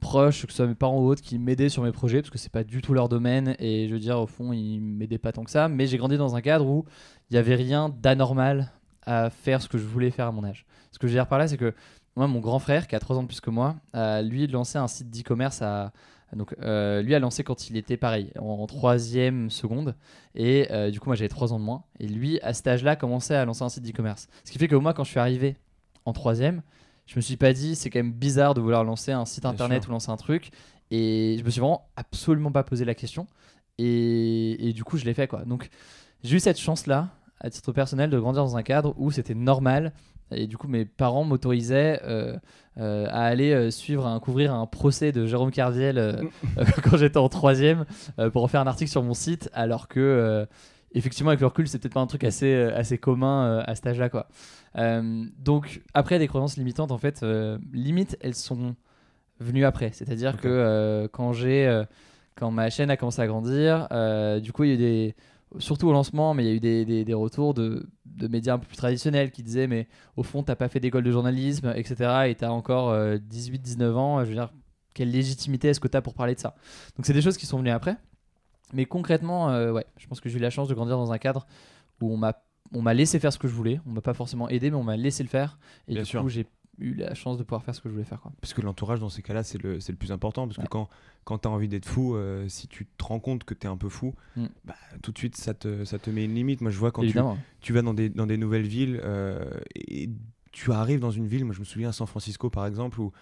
proches, 0.00 0.46
que 0.46 0.52
ce 0.52 0.58
soit 0.58 0.67
mes 0.67 0.75
parents 0.75 1.00
ou 1.00 1.06
autres, 1.06 1.23
qui 1.23 1.38
m'aidaient 1.38 1.69
sur 1.69 1.82
mes 1.82 1.93
projets, 1.93 2.20
parce 2.20 2.31
que 2.31 2.38
c'est 2.38 2.52
pas 2.52 2.64
du 2.64 2.82
tout 2.82 2.94
leur 2.94 3.08
domaine, 3.08 3.56
et 3.58 3.88
je 3.88 3.93
veux 3.93 4.00
dire, 4.00 4.19
au 4.19 4.26
fond, 4.26 4.52
ils 4.52 4.81
m'aidaient 4.81 5.19
pas 5.19 5.32
tant 5.32 5.44
que 5.44 5.50
ça, 5.50 5.69
mais 5.69 5.87
j'ai 5.87 5.99
grandi 5.99 6.17
dans 6.17 6.37
un 6.37 6.41
cadre 6.41 6.67
où 6.67 6.85
il 7.31 7.35
n'y 7.35 7.38
avait 7.38 7.55
rien 7.55 7.88
d'anormal 7.88 8.73
à 9.06 9.31
faire 9.31 9.61
ce 9.62 9.69
que 9.69 9.79
je 9.79 9.85
voulais 9.85 10.11
faire 10.11 10.26
à 10.26 10.32
mon 10.32 10.44
âge. 10.44 10.67
Ce 10.93 10.99
que 10.99 11.06
je 11.06 11.12
veux 11.12 11.19
dire 11.19 11.26
par 11.26 11.38
là, 11.38 11.49
c'est 11.49 11.56
que 11.56 11.75
moi, 12.17 12.29
mon 12.29 12.41
grand 12.41 12.58
frère, 12.58 12.87
qui 12.87 12.94
a 12.94 13.00
3 13.00 13.19
ans 13.19 13.23
de 13.23 13.26
plus 13.26 13.41
que 13.41 13.50
moi, 13.50 13.76
a 13.93 14.23
lui 14.23 14.46
lancé 14.46 14.79
un 14.79 14.88
site 14.88 15.11
d'e-commerce 15.11 15.62
à. 15.62 15.93
Donc, 16.33 16.54
euh, 16.62 17.00
lui 17.02 17.14
a 17.14 17.21
lancé 17.21 17.45
quand 17.45 17.71
il 17.71 17.76
était 17.76 17.97
pareil, 17.97 18.33
en, 18.38 18.66
troisième 18.66 19.50
seconde. 19.50 19.95
Et 20.35 20.66
euh, 20.73 20.90
du 20.90 20.99
coup, 20.99 21.09
moi, 21.09 21.16
j'avais 21.16 21.28
3 21.28 21.52
ans 21.52 21.59
de 21.59 21.64
moins. 21.64 21.85
Et 22.00 22.09
lui, 22.09 22.40
à 22.40 22.52
cet 22.52 22.66
âge-là, 22.66 22.97
commençait 22.97 23.37
à 23.37 23.45
lancer 23.45 23.62
un 23.62 23.69
site 23.69 23.85
d'e-commerce. 23.85 24.28
Ce 24.45 24.50
qui 24.50 24.59
fait 24.59 24.69
que 24.69 24.75
moi, 24.75 24.95
quand 24.95 25.04
je 25.04 25.11
suis 25.11 25.21
arrivé 25.21 25.57
en 26.04 26.12
troisième, 26.12 26.62
je 27.06 27.16
me 27.16 27.20
suis 27.20 27.37
pas 27.37 27.52
dit 27.52 27.76
c'est 27.76 27.90
quand 27.90 27.99
même 27.99 28.12
bizarre 28.12 28.54
de 28.54 28.61
vouloir 28.61 28.84
lancer 28.84 29.12
un 29.12 29.25
site 29.25 29.44
internet 29.44 29.87
ou 29.88 29.90
lancer 29.90 30.11
un 30.11 30.16
truc. 30.16 30.50
Et 30.90 31.37
je 31.38 31.44
me 31.44 31.50
suis 31.50 31.61
vraiment 31.61 31.88
absolument 31.96 32.52
pas 32.52 32.62
posé 32.62 32.84
la 32.84 32.94
question. 32.94 33.26
Et, 33.78 34.68
et 34.68 34.73
du 34.73 34.84
coup 34.84 34.96
je 34.96 35.04
l'ai 35.04 35.14
fait 35.14 35.26
quoi. 35.26 35.44
Donc 35.44 35.68
j'ai 36.23 36.37
eu 36.37 36.40
cette 36.40 36.58
chance 36.58 36.87
là 36.87 37.11
à 37.40 37.50
titre 37.50 37.73
personnel 37.73 38.11
de 38.11 38.18
grandir 38.18 38.42
dans 38.42 38.56
un 38.56 38.62
cadre 38.62 38.94
où 38.96 39.11
c'était 39.11 39.34
normal. 39.34 39.92
Et 40.30 40.46
du 40.46 40.56
coup 40.56 40.68
mes 40.68 40.87
parents 40.87 41.25
m'autorisaient 41.25 42.00
euh, 42.04 42.37
euh, 42.78 43.06
à 43.11 43.25
aller 43.25 43.52
euh, 43.52 43.70
suivre 43.70 44.06
un 44.06 44.18
couvrir 44.20 44.54
un 44.54 44.66
procès 44.66 45.12
de 45.12 45.26
Jérôme 45.26 45.50
Cardiel 45.50 46.23
quand 46.82 46.96
j'étais 46.96 47.18
en 47.18 47.28
troisième 47.28 47.84
pour 48.32 48.42
en 48.42 48.49
faire 48.49 48.62
un 48.62 48.66
article 48.66 48.90
sur 48.90 49.02
mon 49.02 49.14
site 49.14 49.50
alors 49.52 49.88
que 49.88 50.46
effectivement, 50.95 51.31
avec 51.31 51.41
le 51.41 51.47
recul, 51.47 51.69
c'est 51.69 51.79
peut-être 51.79 51.95
pas 51.95 52.01
un 52.01 52.07
truc 52.07 52.25
assez, 52.25 52.53
euh, 52.53 52.77
assez 52.77 52.99
commun 52.99 53.47
euh, 53.47 53.63
à 53.67 53.75
cet 53.75 53.87
âge-là, 53.89 54.09
quoi. 54.09 54.29
Euh, 54.77 55.25
donc, 55.39 55.83
après, 55.93 56.19
des 56.19 56.29
croyances 56.29 56.57
limitantes, 56.57 56.93
en 56.93 56.99
fait, 56.99 57.25
limite, 57.73 58.17
elles 58.21 58.35
sont 58.35 58.77
venues 59.41 59.65
après. 59.65 59.91
C'est-à-dire 59.93 60.37
que 60.37 61.09
quand 61.13 61.33
j'ai, 61.33 61.85
quand 62.35 62.51
ma 62.51 62.71
chaîne 62.71 62.91
a 62.91 62.97
commencé 62.97 63.21
à 63.21 63.27
grandir, 63.27 63.89
du 64.41 64.53
coup, 64.53 64.65
il 64.65 64.69
y 64.69 64.73
a 64.73 64.75
eu 64.75 64.79
des, 64.79 65.15
surtout 65.59 65.89
au 65.89 65.93
lancement, 65.93 66.35
mais 66.35 66.45
il 66.45 66.49
y 66.49 66.51
a 66.51 66.55
eu 66.55 66.61
des, 66.61 66.85
des, 66.85 67.05
des 67.05 67.15
retours 67.15 67.55
de, 67.55 67.89
de, 68.07 68.29
médias 68.29 68.55
un 68.55 68.59
peu 68.59 68.67
plus 68.67 68.77
traditionnels 68.77 69.31
qui 69.31 69.43
disaient, 69.43 69.69
mais 69.69 69.87
au 70.17 70.23
fond, 70.23 70.43
t'as 70.43 70.57
pas 70.57 70.69
fait 70.69 70.81
d'école 70.81 71.05
de 71.05 71.11
journalisme, 71.13 71.73
etc. 71.77 72.29
Et 72.29 72.35
t'as 72.35 72.51
encore 72.51 72.93
18-19 72.95 73.93
ans. 73.95 74.25
Je 74.25 74.31
veux 74.31 74.35
dire, 74.35 74.51
quelle 74.95 75.11
légitimité 75.11 75.69
est-ce 75.69 75.81
que 75.81 75.89
t'as 75.89 76.01
pour 76.01 76.15
parler 76.15 76.35
de 76.35 76.41
ça? 76.41 76.55
Donc, 76.97 77.07
c'est 77.07 77.13
des 77.13 77.23
choses 77.23 77.37
qui 77.37 77.47
sont 77.47 77.59
venues 77.59 77.71
après. 77.71 77.97
Mais 78.75 78.85
concrètement, 78.87 79.50
euh, 79.50 79.73
ouais, 79.73 79.87
je 79.97 80.07
pense 80.07 80.21
que 80.21 80.28
j'ai 80.28 80.38
eu 80.38 80.43
la 80.43 80.50
chance 80.50 80.69
de 80.69 80.75
grandir 80.75 80.97
dans 80.97 81.12
un 81.12 81.19
cadre 81.19 81.47
où 82.00 82.12
on 82.12 82.16
m'a 82.16 82.43
on 82.73 82.83
m'a 82.83 82.95
laissé 82.95 83.21
faire 83.21 83.33
ce 83.33 83.38
que 83.38 83.47
je 83.47 83.52
voulais. 83.52 83.81
On 83.87 83.90
m'a 83.90 84.00
pas 84.00 84.14
forcément 84.14 84.49
aidé, 84.49 84.71
mais 84.71 84.76
on 84.76 84.83
m'a 84.83 84.97
laissé 84.97 85.23
le 85.23 85.28
faire. 85.28 85.59
Et 85.87 85.95
du 85.95 86.16
coup, 86.16 86.28
j'ai 86.28 86.47
eu 86.78 86.95
la 86.95 87.14
chance 87.14 87.38
de 87.38 87.45
pouvoir 87.45 87.62
faire 87.62 87.75
ce 87.75 87.81
que 87.81 87.88
je 87.88 87.95
voulais 87.95 88.07
faire. 88.07 88.21
Quoi. 88.21 88.33
Parce 88.40 88.52
que 88.52 88.62
l'entourage, 88.62 88.99
dans 88.99 89.11
ces 89.11 89.23
cas-là, 89.23 89.45
c'est 89.45 89.62
le, 89.62 89.75
le, 89.75 89.95
plus 89.95 90.11
important. 90.11 90.49
Parce 90.49 90.59
que 90.59 90.66
quand, 90.66 90.88
quand 91.25 91.38
tu 91.38 91.47
as 91.47 91.50
envie 91.50 91.69
d'être 91.69 91.87
fou, 91.87 92.16
euh, 92.16 92.49
si 92.49 92.66
tu 92.66 92.87
te 92.87 93.04
rends 93.04 93.21
compte 93.21 93.45
que 93.45 93.54
tu 93.54 93.66
es 93.66 93.71
un 93.71 93.76
peu 93.76 93.88
fou, 93.88 94.14
mm. 94.37 94.47
bah, 94.64 94.75
tout 95.02 95.12
de 95.12 95.19
suite, 95.19 95.37
ça 95.37 95.54
te, 95.54 95.85
ça 95.85 95.99
te 95.99 96.11
met 96.11 96.25
une 96.25 96.35
limite. 96.35 96.62
Moi, 96.62 96.73
je 96.73 96.78
vois 96.78 96.90
quand 96.90 97.02
tu, 97.02 97.14
tu, 97.61 97.73
vas 97.73 97.83
dans 97.83 97.95
des, 97.95 98.09
dans 98.09 98.26
des 98.26 98.38
nouvelles 98.38 98.66
villes 98.66 99.00
euh, 99.04 99.45
et 99.76 100.11
tu 100.54 100.73
arrives 100.73 101.00
dans 101.00 101.11
une 101.11 101.26
ville, 101.26 101.45
moi 101.45 101.52
je 101.52 101.59
me 101.59 101.64
souviens 101.64 101.88
à 101.88 101.93
San 101.93 102.07
Francisco 102.07 102.49
par 102.49 102.64
exemple, 102.64 103.00
où 103.00 103.12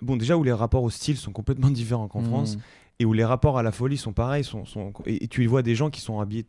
bon, 0.00 0.16
déjà 0.16 0.36
où 0.36 0.44
les 0.44 0.52
rapports 0.52 0.84
au 0.84 0.90
style 0.90 1.16
sont 1.16 1.32
complètement 1.32 1.70
différents 1.70 2.08
qu'en 2.08 2.22
Hmm. 2.22 2.26
France 2.26 2.58
et 2.98 3.04
où 3.04 3.12
les 3.12 3.24
rapports 3.24 3.58
à 3.58 3.62
la 3.62 3.72
folie 3.72 3.96
sont 3.96 4.12
pareils. 4.12 4.44
Sont, 4.44 4.64
sont- 4.64 4.92
et, 5.06 5.28
tu 5.28 5.46
vois 5.46 5.62
des 5.62 5.74
gens 5.74 5.90
qui 5.90 6.00
sont 6.00 6.20
habillés 6.20 6.46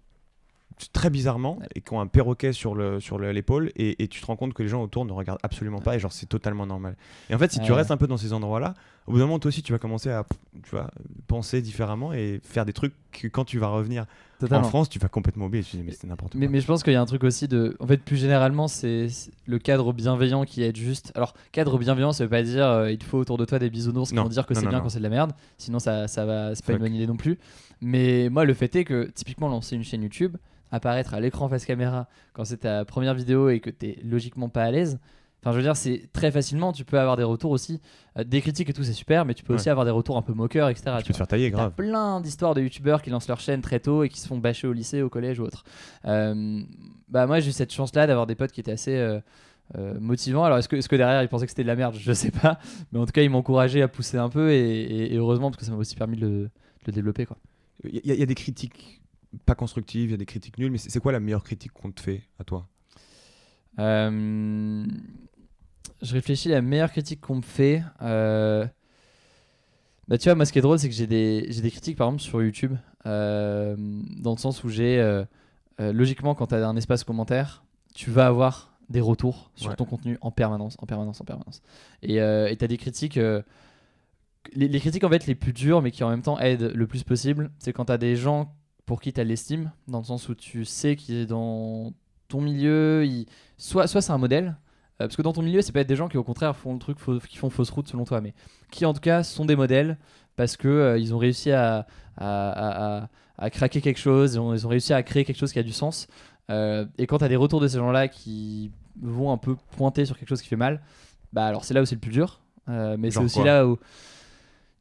très 0.93 1.09
bizarrement 1.09 1.57
Ouais. 1.59 1.67
et 1.75 1.81
qui 1.81 1.93
ont 1.93 1.99
un 1.99 2.07
perroquet 2.07 2.53
sur 2.53 2.75
le 2.75 2.99
sur 2.99 3.17
le- 3.17 3.31
l'épaule 3.31 3.71
et, 3.75 4.01
et 4.03 4.07
tu 4.07 4.21
te 4.21 4.25
rends 4.25 4.35
compte 4.35 4.53
que 4.53 4.63
les 4.63 4.69
gens 4.69 4.81
autour 4.81 5.05
ne 5.05 5.11
regardent 5.11 5.39
absolument 5.43 5.79
pas 5.79 5.95
et 5.95 5.99
genre 5.99 6.11
c'est 6.13 6.25
totalement 6.27 6.65
normal. 6.65 6.95
Et 7.29 7.35
en 7.35 7.37
fait, 7.37 7.51
si 7.51 7.59
tu 7.59 7.71
restes 7.71 7.91
un 7.91 7.97
peu 7.97 8.07
dans 8.07 8.17
ces 8.17 8.33
endroits-là, 8.33 8.73
au 9.07 9.11
bout 9.11 9.17
d'un 9.19 9.25
moment 9.25 9.39
toi 9.39 9.49
aussi 9.49 9.61
tu 9.63 9.71
vas 9.71 9.79
commencer 9.79 10.09
à 10.09 10.25
tu 10.63 10.69
vois, 10.71 10.89
penser 11.27 11.61
différemment 11.61 12.13
et 12.13 12.39
faire 12.43 12.65
des 12.65 12.73
trucs 12.73 12.93
que 13.11 13.27
quand 13.27 13.45
tu 13.45 13.57
vas 13.59 13.67
revenir 13.67 14.05
Totalement. 14.39 14.65
en 14.65 14.69
France, 14.69 14.87
tu 14.87 14.99
vas 14.99 15.09
complètement 15.09 15.47
oublier. 15.47 15.63
Tu 15.65 15.75
dis 15.75 15.83
mais 15.83 15.91
c'est 15.91 16.07
n'importe 16.07 16.31
quoi. 16.31 16.39
Mais, 16.39 16.47
mais 16.47 16.61
je 16.61 16.65
pense 16.65 16.81
qu'il 16.81 16.93
y 16.93 16.95
a 16.95 17.01
un 17.01 17.05
truc 17.05 17.25
aussi 17.25 17.49
de. 17.49 17.75
En 17.81 17.87
fait, 17.87 17.97
plus 17.97 18.15
généralement, 18.15 18.69
c'est 18.69 19.07
le 19.47 19.59
cadre 19.59 19.91
bienveillant 19.91 20.45
qui 20.45 20.63
aide 20.63 20.77
juste. 20.77 21.11
Alors, 21.15 21.33
cadre 21.51 21.77
bienveillant, 21.77 22.13
ça 22.13 22.23
veut 22.23 22.29
pas 22.29 22.41
dire 22.41 22.65
euh, 22.65 22.89
il 22.89 22.97
te 22.99 23.03
faut 23.03 23.17
autour 23.17 23.37
de 23.37 23.43
toi 23.43 23.59
des 23.59 23.69
bisounours 23.69 24.09
qui 24.11 24.15
Non. 24.15 24.23
vont 24.23 24.29
dire 24.29 24.45
que 24.45 24.53
c'est 24.53 24.61
bien 24.61 24.77
non. 24.77 24.83
quand 24.83 24.87
c'est 24.89 24.99
de 24.99 25.03
la 25.03 25.09
merde. 25.09 25.33
Sinon, 25.57 25.79
ça, 25.79 26.07
ça 26.07 26.25
va. 26.25 26.55
C'est 26.55 26.63
pas 26.65 26.71
une 26.71 26.79
bonne 26.79 26.93
idée 26.95 27.05
non 27.07 27.17
plus. 27.17 27.37
Mais 27.81 28.29
moi, 28.29 28.45
le 28.45 28.53
fait 28.53 28.73
est 28.77 28.85
que, 28.85 29.09
typiquement, 29.13 29.49
lancer 29.49 29.75
une 29.75 29.83
chaîne 29.83 30.03
YouTube, 30.03 30.37
apparaître 30.71 31.13
à 31.13 31.19
l'écran 31.19 31.47
face 31.49 31.65
caméra 31.65 32.07
quand 32.33 32.45
c'est 32.45 32.57
ta 32.57 32.85
première 32.85 33.13
vidéo 33.13 33.49
et 33.49 33.59
que 33.59 33.69
t'es 33.69 33.99
logiquement 34.03 34.49
pas 34.49 34.63
à 34.63 34.71
l'aise. 34.71 34.99
Enfin, 35.41 35.51
je 35.53 35.57
veux 35.57 35.63
dire, 35.63 35.77
c'est 35.77 36.09
très 36.11 36.31
facilement, 36.31 36.73
tu 36.73 36.83
peux 36.83 36.99
avoir 36.99 37.15
des 37.15 37.23
retours 37.23 37.51
aussi. 37.51 37.79
Euh, 38.17 38.25
des 38.25 38.41
critiques 38.41 38.69
et 38.69 38.73
tout, 38.73 38.83
c'est 38.83 38.91
super, 38.91 39.23
mais 39.23 39.33
tu 39.33 39.45
peux 39.45 39.53
Ouais. 39.53 39.59
aussi 39.59 39.69
avoir 39.69 39.85
des 39.85 39.91
retours 39.91 40.17
un 40.17 40.21
peu 40.21 40.33
moqueurs, 40.33 40.67
etc. 40.67 40.91
tu 40.97 41.03
tu 41.03 41.07
peux 41.07 41.13
te 41.13 41.17
faire 41.17 41.27
tailler 41.27 41.49
grave. 41.49 41.71
plein 41.75 42.19
d'histoires 42.19 42.53
de 42.55 42.61
youtubeurs 42.61 43.01
qui 43.01 43.09
lancent 43.09 43.29
leur 43.29 43.39
chaîne 43.39 43.61
très 43.61 43.79
tôt 43.79 44.03
et 44.03 44.09
qui 44.09 44.19
se 44.19 44.27
font 44.27 44.37
bâcher 44.37 44.67
au 44.67 44.73
lycée, 44.73 45.01
au 45.01 45.07
collège 45.09 45.39
ou 45.39 45.43
autre. 45.43 45.63
Euh, 46.05 46.61
bah 47.07 47.25
moi 47.25 47.39
j'ai 47.39 47.49
eu 47.49 47.53
cette 47.53 47.71
chance 47.73 47.95
là 47.95 48.05
d'avoir 48.05 48.27
des 48.27 48.35
potes 48.35 48.51
qui 48.51 48.59
étaient 48.59 48.73
assez 48.73 48.97
euh, 48.97 49.19
euh, 49.77 49.97
motivants. 49.99 50.43
Alors 50.43 50.57
est-ce 50.57 50.67
que, 50.67 50.75
est-ce 50.75 50.89
que 50.89 50.97
derrière 50.97 51.23
ils 51.23 51.29
pensaient 51.29 51.45
que 51.45 51.51
c'était 51.51 51.63
de 51.63 51.67
la 51.67 51.75
merde? 51.77 51.95
Je 51.97 52.11
sais 52.11 52.31
pas. 52.31 52.59
Mais 52.91 52.99
en 52.99 53.05
tout 53.05 53.13
cas 53.13 53.21
ils 53.21 53.29
m'ont 53.29 53.37
encouragé 53.39 53.81
à 53.81 53.87
pousser 53.87 54.17
un 54.17 54.29
peu 54.29 54.51
et, 54.51 54.57
et- 54.59 55.13
et 55.13 55.17
heureusement 55.17 55.49
parce 55.51 55.59
que 55.61 55.65
ça 55.65 55.71
m'a 55.71 55.77
aussi 55.77 55.95
permis 55.95 56.17
de 56.17 56.21
le, 56.27 56.29
de 56.43 56.49
le 56.87 56.91
développer. 56.91 57.25
Quoi. 57.25 57.37
Il 57.85 58.05
y, 58.05 58.11
a- 58.11 58.13
il 58.15 58.19
y 58.19 58.23
a 58.23 58.25
des 58.25 58.35
critiques 58.35 58.98
pas 59.45 59.55
constructives, 59.55 60.09
il 60.09 60.11
y 60.11 60.13
a 60.13 60.17
des 60.17 60.25
critiques 60.25 60.57
nulles, 60.57 60.71
mais 60.71 60.77
c'est 60.77 60.99
quoi 60.99 61.11
la 61.11 61.19
meilleure 61.19 61.43
critique 61.43 61.71
qu'on 61.73 61.91
te 61.91 62.01
fait 62.01 62.23
à 62.39 62.43
toi? 62.43 62.67
Euh, 63.77 64.85
je 66.01 66.13
réfléchis 66.13 66.49
la 66.49 66.61
meilleure 66.61 66.91
critique 66.91 67.21
qu'on 67.21 67.35
me 67.37 67.41
fait. 67.41 67.83
Euh, 68.01 68.65
Bah, 70.07 70.17
tu 70.17 70.23
vois, 70.25 70.35
moi, 70.35 70.45
ce 70.45 70.51
qui 70.51 70.57
est 70.59 70.63
drôle, 70.63 70.79
c'est 70.79 70.89
que 70.89 70.95
j'ai 70.95 71.05
des, 71.07 71.41
des 71.43 71.71
critiques, 71.71 71.97
par 71.97 72.07
exemple, 72.07 72.23
sur 72.23 72.41
YouTube, 72.41 72.73
euh, 73.05 73.75
dans 74.19 74.31
le 74.31 74.37
sens 74.39 74.63
où 74.63 74.69
j'ai, 74.69 74.97
logiquement, 75.79 76.33
quand 76.35 76.47
tu 76.47 76.55
as 76.55 76.67
un 76.67 76.75
espace 76.75 77.03
commentaire, 77.03 77.63
tu 77.93 78.09
vas 78.11 78.25
avoir 78.27 78.73
des 78.89 79.01
retours 79.01 79.51
sur 79.55 79.69
Ouais. 79.69 79.75
ton 79.75 79.85
contenu 79.85 80.17
en 80.21 80.31
permanence, 80.31 80.75
en 80.79 80.87
permanence, 80.87 81.21
en 81.21 81.25
permanence. 81.25 81.61
Et 82.01 82.15
tu 82.15 82.19
as 82.19 82.67
des 82.67 82.77
critiques. 82.77 83.15
les, 83.17 83.43
les 84.67 84.79
critiques, 84.79 85.03
en 85.03 85.09
fait, 85.09 85.27
les 85.27 85.35
plus 85.35 85.53
dures, 85.53 85.81
mais 85.83 85.91
qui 85.91 86.03
en 86.03 86.09
même 86.09 86.23
temps 86.23 86.39
aident 86.39 86.71
le 86.73 86.87
plus 86.87 87.03
possible, 87.03 87.51
c'est 87.59 87.71
quand 87.71 87.85
tu 87.85 87.91
as 87.91 87.97
des 87.99 88.15
gens 88.15 88.51
pour 88.89 89.01
qui 89.01 89.13
tu 89.13 89.21
as 89.21 89.23
l'estime, 89.23 89.71
dans 89.87 89.99
le 89.99 90.03
sens 90.03 90.29
où 90.29 90.33
tu 90.33 90.65
sais 90.65 90.95
qu'il 90.95 91.13
est 91.15 91.25
dans 91.27 91.93
ton 92.27 92.41
milieu, 92.41 93.05
il- 93.05 93.27
soit, 93.55 93.85
soit 93.85 94.01
c'est 94.01 94.11
un 94.11 94.17
modèle, 94.17 94.47
euh, 94.99 95.05
parce 95.05 95.15
que 95.15 95.21
dans 95.21 95.31
ton 95.31 95.43
milieu, 95.43 95.61
c'est 95.61 95.71
peut 95.71 95.77
être 95.77 95.87
des 95.87 95.95
gens 95.95 96.07
qui 96.09 96.17
au 96.17 96.23
contraire 96.23 96.55
font 96.55 96.73
le 96.73 96.79
truc, 96.79 96.97
qui 97.29 97.37
font 97.37 97.51
fausse 97.51 97.69
route 97.69 97.87
selon 97.87 98.03
toi, 98.03 98.19
mais 98.19 98.33
qui 98.71 98.87
en 98.87 98.93
tout 98.93 98.99
cas 98.99 99.21
sont 99.21 99.45
des 99.45 99.55
modèles 99.55 99.99
parce 100.35 100.57
que 100.57 100.67
euh, 100.67 100.97
ils 100.97 101.13
ont 101.13 101.19
réussi 101.19 101.51
à, 101.51 101.85
à, 102.17 103.03
à- 103.03 103.09
à- 103.37 103.49
craquer 103.51 103.79
quelque 103.81 103.99
chose, 103.99 104.33
ils 104.33 104.39
ont, 104.39 104.55
ils 104.55 104.65
ont 104.65 104.69
réussi 104.69 104.91
à 104.91 105.03
créer 105.03 105.23
quelque 105.23 105.37
chose 105.37 105.53
qui 105.53 105.59
a 105.59 105.63
du 105.63 105.71
sens. 105.71 106.07
Euh, 106.49 106.85
et 106.97 107.05
quand 107.05 107.19
tu 107.19 107.23
as 107.25 107.29
des 107.29 107.35
retours 107.35 107.61
de 107.61 107.67
ces 107.67 107.77
gens-là 107.77 108.07
qui 108.07 108.71
vont 108.99 109.31
un 109.31 109.37
peu 109.37 109.55
pointer 109.77 110.03
sur 110.05 110.17
quelque 110.17 110.29
chose 110.29 110.41
qui 110.41 110.47
fait 110.47 110.55
mal, 110.55 110.81
bah 111.31 111.45
alors 111.45 111.63
c'est 111.63 111.75
là 111.75 111.81
où 111.83 111.85
c'est 111.85 111.93
le 111.95 112.01
plus 112.01 112.11
dur. 112.11 112.41
Euh, 112.69 112.97
mais 112.97 113.11
c'est 113.11 113.19
aussi 113.25 113.37
là 113.45 113.67
où 113.67 113.77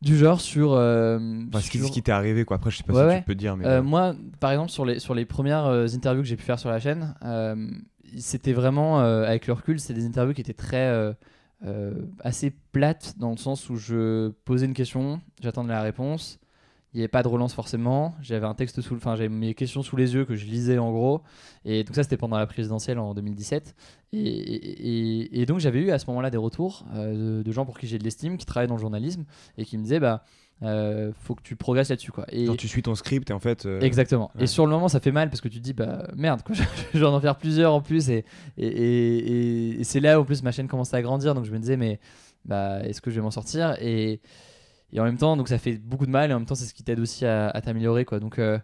du 0.01 0.17
genre 0.17 0.41
sur, 0.41 0.73
euh, 0.75 1.19
Enfin, 1.49 1.61
ce 1.61 1.71
qui, 1.71 1.79
sur- 1.79 1.89
ce 1.89 1.93
qui 1.93 2.03
t'est 2.03 2.13
arrivé, 2.13 2.45
quoi. 2.45 2.57
Après, 2.57 2.71
je 2.71 2.77
sais 2.79 2.85
pas 2.85 2.93
Ouais, 2.93 3.01
si 3.03 3.07
ouais. 3.09 3.19
tu 3.21 3.25
peux 3.25 3.35
dire, 3.35 3.57
mais. 3.57 3.67
euh, 3.67 3.81
ouais. 3.81 3.87
moi, 3.87 4.15
par 4.41 4.53
exemple, 4.53 4.71
sur 4.71 4.85
les, 4.85 4.99
sur 5.01 5.15
les 5.15 5.25
premières 5.25 5.65
euh, 5.67 5.87
interviews 5.95 6.23
que 6.23 6.29
j'ai 6.29 6.37
pu 6.37 6.45
faire 6.45 6.59
sur 6.59 6.71
la 6.71 6.79
chaîne, 6.79 7.15
c'était 8.17 8.53
vraiment, 8.53 9.01
avec 9.01 9.47
le 9.47 9.53
recul, 9.53 9.79
c'est 9.81 9.95
des 9.95 10.07
interviews 10.07 10.35
qui 10.35 10.41
étaient 10.41 10.53
très 10.55 11.15
assez 12.21 12.51
plates 12.73 13.15
dans 13.19 13.31
le 13.33 13.37
sens 13.37 13.69
où 13.71 13.77
je 13.77 14.29
posais 14.45 14.67
une 14.67 14.75
question, 14.75 15.21
j'attendais 15.43 15.73
la 15.73 15.83
réponse, 15.83 16.39
il 16.95 16.99
n'y 16.99 17.03
avait 17.03 17.09
pas 17.09 17.23
de 17.23 17.29
relance 17.29 17.53
forcément, 17.55 18.15
j'avais 18.23 18.47
un 18.47 18.55
texte 18.55 18.81
sous, 18.81 18.95
enfin 18.97 19.15
j'avais 19.15 19.29
mes 19.29 19.55
questions 19.55 19.83
sous 19.83 19.97
les 19.97 20.15
yeux 20.15 20.25
que 20.25 20.35
je 20.37 20.47
lisais 20.47 20.79
en 20.79 20.91
gros, 20.91 21.23
et 21.65 21.85
donc 21.85 21.95
ça 21.95 22.03
c'était 22.03 22.17
pendant 22.17 22.39
la 22.39 22.47
présidentielle 22.47 22.99
en 22.99 23.13
2017, 23.15 23.75
et, 24.13 24.19
et- 24.21 25.41
et 25.43 25.47
donc 25.47 25.59
j'avais 25.61 25.81
eu 25.81 25.91
à 25.91 25.99
ce 25.99 26.07
moment-là 26.09 26.31
des 26.31 26.39
retours 26.39 26.87
euh, 26.95 27.39
de, 27.39 27.43
de 27.43 27.53
gens 27.53 27.65
pour 27.67 27.79
qui 27.79 27.87
j'ai 27.87 27.99
de 27.99 28.05
l'estime, 28.05 28.37
qui 28.39 28.47
travaillent 28.47 28.69
dans 28.69 28.77
le 28.77 28.81
journalisme, 28.81 29.25
et 29.59 29.65
qui 29.65 29.77
me 29.77 29.83
disaient 29.83 30.01
bah 30.01 30.25
euh, 30.65 31.13
faut 31.21 31.37
que 31.37 31.43
tu 31.43 31.55
progresses 31.55 31.91
là-dessus 31.91 32.11
quoi. 32.11 32.25
Et, 32.33 32.47
Genre, 32.47 32.57
tu 32.57 32.67
suis 32.67 32.83
ton 32.83 32.97
script 32.97 33.31
et 33.31 33.33
en 33.33 33.39
fait. 33.39 33.65
euh, 33.67 33.81
Exactement. 33.81 34.33
ouais. 34.35 34.43
Et 34.43 34.47
sur 34.49 34.65
le 34.67 34.73
moment, 34.73 34.89
ça 34.89 34.99
fait 34.99 35.13
mal 35.13 35.29
parce 35.31 35.41
que 35.41 35.47
tu 35.47 35.59
te 35.59 35.63
dis, 35.63 35.73
bah 35.73 36.09
merde, 36.17 36.43
quoi, 36.43 36.57
je 36.95 36.99
vais 36.99 37.05
en 37.07 37.21
faire 37.21 37.37
plusieurs 37.37 37.73
en 37.73 37.81
plus. 37.81 38.09
Et, 38.11 38.25
et, 38.57 39.85
c'est 39.85 40.01
là 40.01 40.19
où 40.19 40.23
en 40.23 40.25
plus 40.25 40.43
ma 40.43 40.51
chaîne 40.53 40.67
commençait 40.69 40.97
à 40.97 41.03
grandir. 41.03 41.35
Donc 41.35 41.45
je 41.45 41.53
me 41.53 41.59
disais, 41.59 41.77
mais 41.77 42.01
bah, 42.45 42.81
est-ce 42.85 43.01
que 43.01 43.11
je 43.11 43.17
vais 43.17 43.23
m'en 43.23 43.31
sortir? 43.31 43.77
Et, 43.81 44.21
et 44.93 45.01
en 45.01 45.05
même 45.05 45.19
temps, 45.19 45.37
donc 45.37 45.49
ça 45.49 45.59
fait 45.59 45.77
beaucoup 45.77 46.07
de 46.07 46.11
mal. 46.11 46.31
Et 46.31 46.35
en 46.35 46.39
même 46.39 46.47
temps, 46.47 46.55
c'est 46.55 46.65
ce 46.67 46.75
qui 46.75 46.83
t'aide 46.83 47.01
aussi 47.01 47.27
à, 47.27 47.49
à 47.49 47.61
t'améliorer. 47.61 48.05
quoi. 48.05 48.21
Donc, 48.21 48.39
euh, 48.39 48.59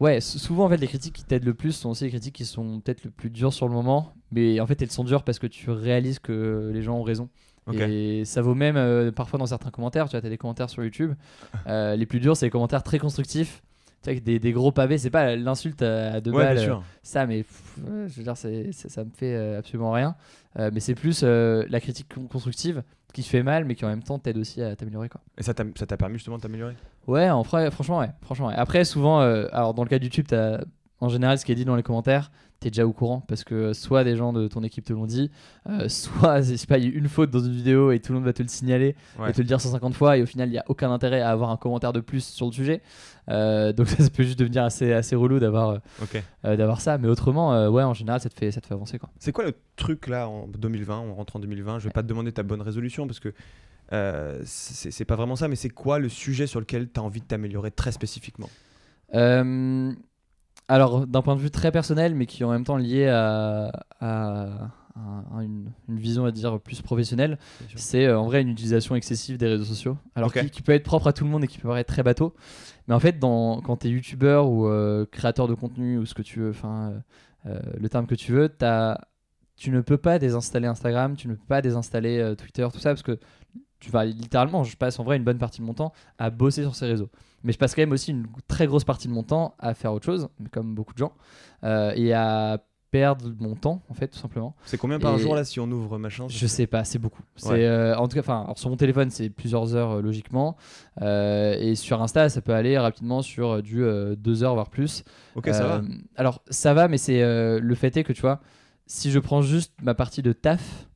ouais, 0.00 0.20
sou- 0.20 0.38
souvent, 0.38 0.64
en 0.66 0.68
fait, 0.68 0.76
les 0.76 0.86
critiques 0.86 1.14
qui 1.14 1.24
t'aident 1.24 1.44
le 1.44 1.54
plus 1.54 1.72
sont 1.72 1.90
aussi 1.90 2.04
les 2.04 2.10
critiques 2.10 2.34
qui 2.34 2.44
sont 2.44 2.80
peut-être 2.80 3.04
le 3.04 3.10
plus 3.10 3.30
dures 3.30 3.52
sur 3.52 3.68
le 3.68 3.74
moment. 3.74 4.12
Mais 4.32 4.60
en 4.60 4.66
fait, 4.66 4.80
elles 4.82 4.90
sont 4.90 5.04
dures 5.04 5.22
parce 5.22 5.38
que 5.38 5.46
tu 5.46 5.70
réalises 5.70 6.18
que 6.18 6.70
les 6.74 6.82
gens 6.82 6.96
ont 6.98 7.02
raison. 7.02 7.28
Et 7.72 8.24
ça 8.24 8.42
vaut 8.42 8.54
même 8.54 8.76
euh, 8.76 9.10
parfois 9.10 9.40
dans 9.40 9.46
certains 9.46 9.70
commentaires. 9.70 10.08
Tu 10.08 10.16
vois, 10.16 10.24
as 10.24 10.30
des 10.30 10.38
commentaires 10.38 10.70
sur 10.70 10.84
YouTube. 10.84 11.14
Euh, 11.66 11.96
les 11.96 12.06
plus 12.06 12.20
durs, 12.20 12.36
c'est 12.36 12.46
les 12.46 12.50
commentaires 12.50 12.84
très 12.84 13.00
constructifs. 13.00 13.60
Tu 14.02 14.04
vois, 14.04 14.10
avec 14.12 14.22
des, 14.22 14.38
des 14.38 14.52
gros 14.52 14.70
pavés. 14.70 14.98
C'est 14.98 15.10
pas 15.10 15.34
l'insulte 15.34 15.82
à, 15.82 16.20
deux 16.20 16.30
Ouais, 16.30 16.54
balles. 16.54 16.78
ça, 17.02 17.26
mais 17.26 17.38
pff, 17.42 17.78
je 18.06 18.14
veux 18.18 18.22
dire, 18.22 18.36
c'est- 18.36 18.70
ça, 18.70 18.88
ça 18.88 19.04
me 19.04 19.10
fait 19.10 19.34
absolument 19.56 19.90
rien. 19.90 20.14
Mais 20.56 20.78
c'est 20.78 20.94
plus 20.94 21.22
la 21.24 21.80
critique 21.80 22.06
con- 22.14 22.28
constructive 22.28 22.84
qui 23.16 23.22
te 23.22 23.28
fait 23.28 23.42
mal, 23.42 23.64
mais 23.64 23.74
qui 23.74 23.84
en 23.86 23.88
même 23.88 24.02
temps 24.02 24.18
t'aide 24.18 24.36
aussi 24.36 24.60
à 24.60 24.76
t'améliorer. 24.76 25.08
quoi. 25.08 25.22
Et 25.38 25.42
ça 25.42 25.54
t'a 25.54 25.64
ça 25.74 25.86
t'a 25.86 25.96
permis 25.96 26.16
justement 26.16 26.36
de 26.36 26.42
t'améliorer? 26.42 26.76
Ouais, 27.06 27.30
en 27.30 27.44
franchement, 27.44 28.00
ouais. 28.00 28.10
Franchement, 28.20 28.48
ouais. 28.48 28.54
Après, 28.54 28.84
souvent, 28.84 29.22
euh, 29.22 29.46
alors 29.52 29.72
dans 29.72 29.84
le 29.84 29.88
cas 29.88 29.98
de 29.98 30.04
YouTube, 30.04 30.26
t'as 30.28 30.60
en 31.00 31.08
général 31.08 31.38
ce 31.38 31.46
qui 31.46 31.52
est 31.52 31.54
dit 31.54 31.64
dans 31.64 31.76
les 31.76 31.82
commentaires, 31.82 32.30
t'es 32.60 32.70
déjà 32.70 32.86
au 32.86 32.92
courant 32.92 33.20
parce 33.28 33.44
que 33.44 33.72
soit 33.72 34.02
des 34.04 34.16
gens 34.16 34.32
de 34.32 34.48
ton 34.48 34.62
équipe 34.62 34.84
te 34.84 34.92
l'ont 34.92 35.06
dit, 35.06 35.30
euh, 35.68 35.88
soit 35.88 36.40
je 36.42 36.56
sais 36.56 36.66
pas, 36.66 36.78
il 36.78 36.84
y 36.90 36.94
a 36.94 36.98
une 36.98 37.08
faute 37.08 37.30
dans 37.30 37.40
une 37.40 37.52
vidéo 37.52 37.90
et 37.92 38.00
tout 38.00 38.12
le 38.12 38.18
monde 38.18 38.24
va 38.26 38.32
te 38.32 38.42
le 38.42 38.48
signaler 38.48 38.96
Ouais. 39.18 39.30
et 39.30 39.32
te 39.32 39.38
le 39.40 39.46
dire 39.46 39.60
150 39.60 39.94
fois 39.94 40.16
et 40.16 40.22
au 40.22 40.26
final 40.26 40.48
il 40.48 40.52
n'y 40.52 40.58
a 40.58 40.64
aucun 40.68 40.90
intérêt 40.90 41.20
à 41.20 41.30
avoir 41.30 41.50
un 41.50 41.56
commentaire 41.56 41.92
de 41.92 42.00
plus 42.00 42.24
sur 42.24 42.46
le 42.46 42.52
sujet. 42.52 42.80
Euh, 43.28 43.72
donc 43.72 43.88
ça, 43.88 44.02
ça 44.02 44.10
peut 44.10 44.22
juste 44.22 44.38
devenir 44.38 44.64
assez, 44.64 44.92
assez 44.92 45.16
relou 45.16 45.38
d'avoir 45.38 45.80
euh, 46.44 46.56
d'avoir 46.56 46.80
ça, 46.80 46.96
mais 46.98 47.08
autrement, 47.08 47.68
ouais, 47.68 47.82
en 47.82 47.94
général, 47.94 48.20
ça 48.20 48.28
te 48.28 48.34
fait, 48.38 48.50
ça 48.50 48.60
te 48.60 48.66
fait 48.66 48.74
avancer 48.74 48.98
quoi. 48.98 49.10
C'est 49.18 49.32
quoi 49.32 49.44
le 49.44 49.52
truc 49.76 50.06
là 50.06 50.28
en 50.28 50.46
2020 50.48 50.98
On 51.00 51.14
rentre 51.14 51.36
en 51.36 51.40
2020. 51.40 51.78
Je 51.80 51.84
vais 51.84 51.90
pas 51.90 52.02
te 52.02 52.08
demander 52.08 52.32
ta 52.32 52.42
bonne 52.42 52.62
résolution 52.62 53.06
parce 53.06 53.20
que 53.20 53.32
euh, 53.92 54.40
c'est 54.44 54.90
c'est 54.90 55.04
pas 55.04 55.14
vraiment 55.16 55.36
ça, 55.36 55.46
mais 55.48 55.54
c'est 55.56 55.68
quoi 55.68 55.98
le 55.98 56.08
sujet 56.08 56.46
sur 56.46 56.58
lequel 56.60 56.88
tu 56.90 56.98
as 56.98 57.02
envie 57.02 57.20
de 57.20 57.26
t'améliorer 57.26 57.70
très 57.70 57.92
spécifiquement? 57.92 58.48
Euh, 59.14 59.92
alors, 60.68 61.06
d'un 61.06 61.22
point 61.22 61.36
de 61.36 61.40
vue 61.40 61.50
très 61.50 61.70
personnel, 61.72 62.14
mais 62.14 62.26
qui 62.26 62.42
est 62.42 62.46
en 62.46 62.50
même 62.50 62.64
temps 62.64 62.76
lié 62.76 63.06
à, 63.08 63.70
à- 64.00 64.70
à 65.36 65.42
une, 65.42 65.70
une 65.90 65.98
vision, 65.98 66.24
à 66.24 66.30
dire, 66.32 66.58
plus 66.58 66.80
professionnelle, 66.80 67.38
c'est 67.76 68.06
euh, 68.06 68.18
en 68.18 68.24
vrai 68.24 68.40
une 68.40 68.48
utilisation 68.48 68.94
excessive 68.96 69.36
des 69.36 69.46
réseaux 69.46 69.64
sociaux. 69.64 69.98
Alors, 70.14 70.30
qui, 70.44 70.50
qui 70.50 70.62
peut 70.62 70.72
être 70.72 70.84
propre 70.84 71.08
à 71.08 71.12
tout 71.12 71.22
le 71.24 71.30
monde 71.30 71.44
et 71.44 71.46
qui 71.48 71.58
peut 71.58 71.68
paraître 71.68 71.92
très 71.92 72.02
bateau. 72.02 72.34
Mais 72.88 72.94
en 72.94 73.00
fait, 73.00 73.18
dans, 73.18 73.60
quand 73.60 73.76
tu 73.76 73.88
es 73.88 73.90
youtubeur 73.90 74.48
ou 74.48 74.66
euh, 74.66 75.04
créateur 75.10 75.48
de 75.48 75.54
contenu 75.54 75.98
ou 75.98 76.06
ce 76.06 76.14
que 76.14 76.22
tu 76.22 76.40
veux, 76.40 76.50
enfin, 76.50 76.94
euh, 77.44 77.58
le 77.78 77.88
terme 77.90 78.06
que 78.06 78.14
tu 78.14 78.32
veux, 78.32 78.50
tu 79.56 79.70
ne 79.70 79.80
peux 79.82 79.98
pas 79.98 80.18
désinstaller 80.18 80.66
Instagram, 80.66 81.14
tu 81.14 81.28
ne 81.28 81.34
peux 81.34 81.46
pas 81.46 81.60
désinstaller 81.62 82.34
Twitter, 82.38 82.66
tout 82.72 82.78
ça, 82.78 82.90
parce 82.90 83.02
que 83.02 83.18
tu 83.80 83.90
vas 83.90 84.04
littéralement, 84.06 84.64
je 84.64 84.76
passe 84.78 84.98
en 84.98 85.04
vrai 85.04 85.18
une 85.18 85.24
bonne 85.24 85.38
partie 85.38 85.60
de 85.60 85.66
mon 85.66 85.74
temps 85.74 85.92
à 86.18 86.30
bosser 86.30 86.62
sur 86.62 86.74
ces 86.74 86.86
réseaux. 86.86 87.10
Mais 87.44 87.52
je 87.52 87.58
passe 87.58 87.74
quand 87.74 87.82
même 87.82 87.92
aussi 87.92 88.10
une 88.10 88.26
très 88.48 88.66
grosse 88.66 88.84
partie 88.84 89.08
de 89.08 89.12
mon 89.12 89.22
temps 89.22 89.54
à 89.58 89.74
faire 89.74 89.92
autre 89.92 90.04
chose, 90.06 90.28
comme 90.52 90.74
beaucoup 90.74 90.92
de 90.94 90.98
gens, 90.98 91.12
euh, 91.64 91.92
et 91.94 92.12
à 92.12 92.58
perdre 92.90 93.30
mon 93.40 93.54
temps, 93.56 93.82
en 93.90 93.94
fait, 93.94 94.08
tout 94.08 94.18
simplement. 94.18 94.54
C'est 94.64 94.78
combien 94.78 94.98
par 94.98 95.16
Et- 95.16 95.18
jour 95.18 95.34
là 95.34 95.44
si 95.44 95.60
on 95.60 95.70
ouvre 95.70 95.98
machin 95.98 96.26
Je 96.28 96.46
sais 96.46 96.66
pas, 96.66 96.82
c'est 96.84 96.98
beaucoup. 96.98 97.22
C'est 97.34 97.50
Ouais. 97.50 97.64
euh, 97.66 97.96
en 97.96 98.08
tout 98.08 98.14
cas, 98.14 98.20
enfin, 98.20 98.46
sur 98.56 98.70
mon 98.70 98.76
téléphone, 98.76 99.10
c'est 99.10 99.28
plusieurs 99.28 99.74
heures 99.74 99.92
euh, 99.98 100.00
logiquement, 100.02 100.56
Euh, 101.02 101.56
et 101.60 101.74
sur 101.74 102.00
Insta, 102.02 102.28
ça 102.30 102.40
peut 102.40 102.54
aller 102.54 102.78
rapidement 102.78 103.20
sur 103.22 103.62
du 103.62 103.84
2 104.16 104.42
heures 104.44 104.54
voire 104.54 104.70
plus. 104.70 105.04
Ok, 105.34 105.48
ça 105.52 105.66
va. 105.66 105.82
Alors 106.16 106.40
ça 106.48 106.72
va, 106.74 106.88
mais 106.88 106.96
c'est 106.96 107.20
le 107.60 107.74
fait 107.74 107.96
est 107.98 108.04
que 108.04 108.12
tu 108.14 108.22
vois, 108.22 108.40
si 108.86 109.10
je 109.10 109.18
prends 109.18 109.42
juste 109.42 109.74
ma 109.82 109.94
partie 109.94 110.22
de 110.22 110.32
taf, 110.32 110.86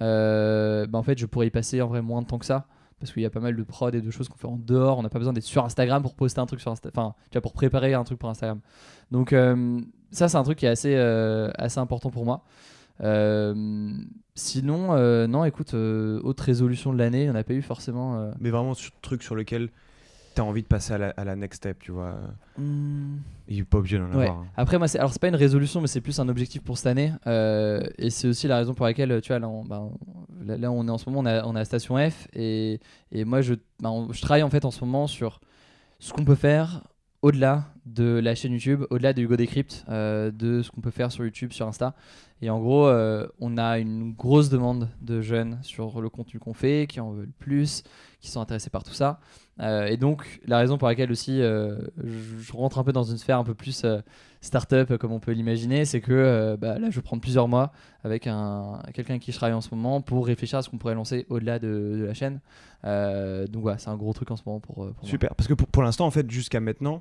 bah, 0.00 0.86
en 0.92 1.02
fait, 1.02 1.18
je 1.18 1.26
pourrais 1.26 1.48
y 1.48 1.50
passer 1.50 1.82
en 1.82 1.88
vrai 1.88 2.02
moins 2.02 2.22
de 2.22 2.26
temps 2.26 2.38
que 2.38 2.46
ça. 2.46 2.66
Parce 3.00 3.12
qu'il 3.12 3.22
y 3.22 3.26
a 3.26 3.30
pas 3.30 3.40
mal 3.40 3.54
de 3.56 3.62
prod 3.62 3.94
et 3.94 4.00
de 4.00 4.10
choses 4.10 4.28
qu'on 4.28 4.36
fait 4.36 4.48
en 4.48 4.56
dehors. 4.56 4.98
On 4.98 5.02
n'a 5.02 5.08
pas 5.08 5.18
besoin 5.18 5.32
d'être 5.32 5.44
sur 5.44 5.64
Instagram 5.64 6.02
pour 6.02 6.14
poster 6.14 6.40
un 6.40 6.46
truc 6.46 6.60
sur 6.60 6.70
Insta. 6.72 6.88
Enfin, 6.92 7.14
pour 7.40 7.52
préparer 7.52 7.94
un 7.94 8.04
truc 8.04 8.18
pour 8.18 8.28
Instagram. 8.28 8.60
Donc, 9.10 9.32
euh, 9.32 9.80
ça, 10.10 10.28
c'est 10.28 10.36
un 10.36 10.42
truc 10.42 10.58
qui 10.58 10.66
est 10.66 10.70
assez, 10.70 10.94
euh, 10.96 11.50
assez 11.56 11.78
important 11.78 12.10
pour 12.10 12.24
moi. 12.24 12.44
Euh, 13.02 13.92
sinon, 14.34 14.96
non, 15.28 15.44
écoute, 15.44 15.74
autre 15.74 16.42
résolution 16.42 16.92
de 16.92 16.98
l'année, 16.98 17.30
on 17.30 17.34
n'a 17.34 17.44
pas 17.44 17.54
eu 17.54 17.62
forcément. 17.62 18.32
Mais 18.40 18.50
vraiment, 18.50 18.74
sur 18.74 18.92
truc 19.00 19.22
sur 19.22 19.34
lequel 19.34 19.70
tu 20.38 20.42
as 20.42 20.44
envie 20.44 20.62
de 20.62 20.68
passer 20.68 20.92
à 20.92 20.98
la, 20.98 21.08
à 21.10 21.24
la 21.24 21.34
next 21.36 21.56
step, 21.58 21.80
tu 21.80 21.90
vois. 21.90 22.16
Il 23.48 23.58
est 23.58 23.64
pas 23.64 23.78
obligé 23.78 23.98
d'en 23.98 24.04
Ouais. 24.06 24.26
avoir. 24.28 24.38
hein. 24.42 24.46
Après, 24.56 24.78
moi, 24.78 24.86
c'est, 24.88 24.98
alors 24.98 25.12
c'est 25.12 25.20
pas 25.20 25.28
une 25.28 25.34
résolution, 25.34 25.80
mais 25.80 25.86
c'est 25.86 26.00
plus 26.00 26.18
un 26.20 26.28
objectif 26.28 26.62
pour 26.62 26.76
cette 26.78 26.86
année. 26.86 27.12
Euh, 27.26 27.82
et 27.98 28.10
c'est 28.10 28.28
aussi 28.28 28.46
la 28.46 28.56
raison 28.58 28.74
pour 28.74 28.86
laquelle, 28.86 29.20
tu 29.20 29.28
vois, 29.32 29.38
là, 29.40 29.48
on, 29.48 29.64
bah, 29.64 29.80
on- 29.80 30.44
là, 30.44 30.56
là, 30.56 30.70
on 30.70 30.86
est 30.86 30.90
en 30.90 30.98
ce 30.98 31.08
moment, 31.10 31.20
on 31.22 31.26
a, 31.26 31.44
on 31.44 31.56
a 31.56 31.64
Station 31.64 31.96
F. 32.10 32.28
Et, 32.34 32.78
et 33.10 33.24
moi, 33.24 33.40
je, 33.40 33.54
bah, 33.80 33.90
on- 33.90 34.12
je 34.12 34.20
travaille 34.22 34.42
en 34.42 34.50
fait 34.50 34.64
en 34.64 34.70
ce 34.70 34.84
moment 34.84 35.06
sur 35.06 35.40
ce 35.98 36.12
qu'on 36.12 36.24
peut 36.24 36.34
faire 36.36 36.82
au-delà 37.22 37.64
de 37.84 38.20
la 38.22 38.34
chaîne 38.36 38.52
YouTube, 38.52 38.84
au-delà 38.90 39.12
de 39.12 39.22
Hugo 39.22 39.36
Decrypt, 39.36 39.84
euh, 39.88 40.30
de 40.30 40.62
ce 40.62 40.70
qu'on 40.70 40.80
peut 40.80 40.92
faire 40.92 41.10
sur 41.10 41.24
YouTube, 41.24 41.52
sur 41.52 41.66
Insta. 41.66 41.94
Et 42.42 42.50
en 42.50 42.60
gros, 42.60 42.86
euh, 42.86 43.26
on 43.40 43.58
a 43.58 43.80
une 43.80 44.12
grosse 44.12 44.50
demande 44.50 44.88
de 45.00 45.20
jeunes 45.20 45.58
sur 45.62 46.00
le 46.00 46.08
contenu 46.08 46.38
qu'on 46.38 46.54
fait, 46.54 46.86
qui 46.88 47.00
en 47.00 47.10
veulent 47.10 47.32
plus, 47.40 47.82
qui 48.20 48.30
sont 48.30 48.40
intéressés 48.40 48.70
par 48.70 48.84
tout 48.84 48.92
ça. 48.92 49.18
Euh, 49.60 49.86
et 49.86 49.96
donc, 49.96 50.40
la 50.46 50.58
raison 50.58 50.78
pour 50.78 50.86
laquelle 50.88 51.10
aussi 51.10 51.40
euh, 51.42 51.76
je, 52.02 52.38
je 52.42 52.52
rentre 52.52 52.78
un 52.78 52.84
peu 52.84 52.92
dans 52.92 53.02
une 53.02 53.18
sphère 53.18 53.38
un 53.38 53.44
peu 53.44 53.54
plus 53.54 53.82
euh, 53.84 54.00
start-up, 54.40 54.96
comme 54.98 55.10
on 55.12 55.18
peut 55.18 55.32
l'imaginer, 55.32 55.84
c'est 55.84 56.00
que 56.00 56.12
euh, 56.12 56.56
bah, 56.56 56.78
là, 56.78 56.90
je 56.90 56.96
vais 56.96 57.02
prendre 57.02 57.20
plusieurs 57.20 57.48
mois 57.48 57.72
avec 58.04 58.26
un, 58.28 58.80
quelqu'un 58.94 59.18
qui 59.18 59.32
je 59.32 59.36
travaille 59.36 59.54
en 59.54 59.60
ce 59.60 59.74
moment 59.74 60.00
pour 60.00 60.26
réfléchir 60.26 60.58
à 60.58 60.62
ce 60.62 60.68
qu'on 60.70 60.78
pourrait 60.78 60.94
lancer 60.94 61.26
au-delà 61.28 61.58
de, 61.58 61.96
de 61.98 62.04
la 62.04 62.14
chaîne. 62.14 62.40
Donc, 62.84 63.62
voilà, 63.62 63.78
c'est 63.78 63.88
un 63.90 63.96
gros 63.96 64.12
truc 64.12 64.30
en 64.30 64.36
ce 64.36 64.42
moment 64.46 64.60
pour, 64.60 64.74
pour 64.76 64.84
moi. 64.84 64.94
Super. 65.02 65.34
Parce 65.34 65.48
que 65.48 65.54
pour, 65.54 65.66
pour 65.66 65.82
l'instant, 65.82 66.06
en 66.06 66.10
fait, 66.12 66.30
jusqu'à 66.30 66.60
maintenant, 66.60 67.00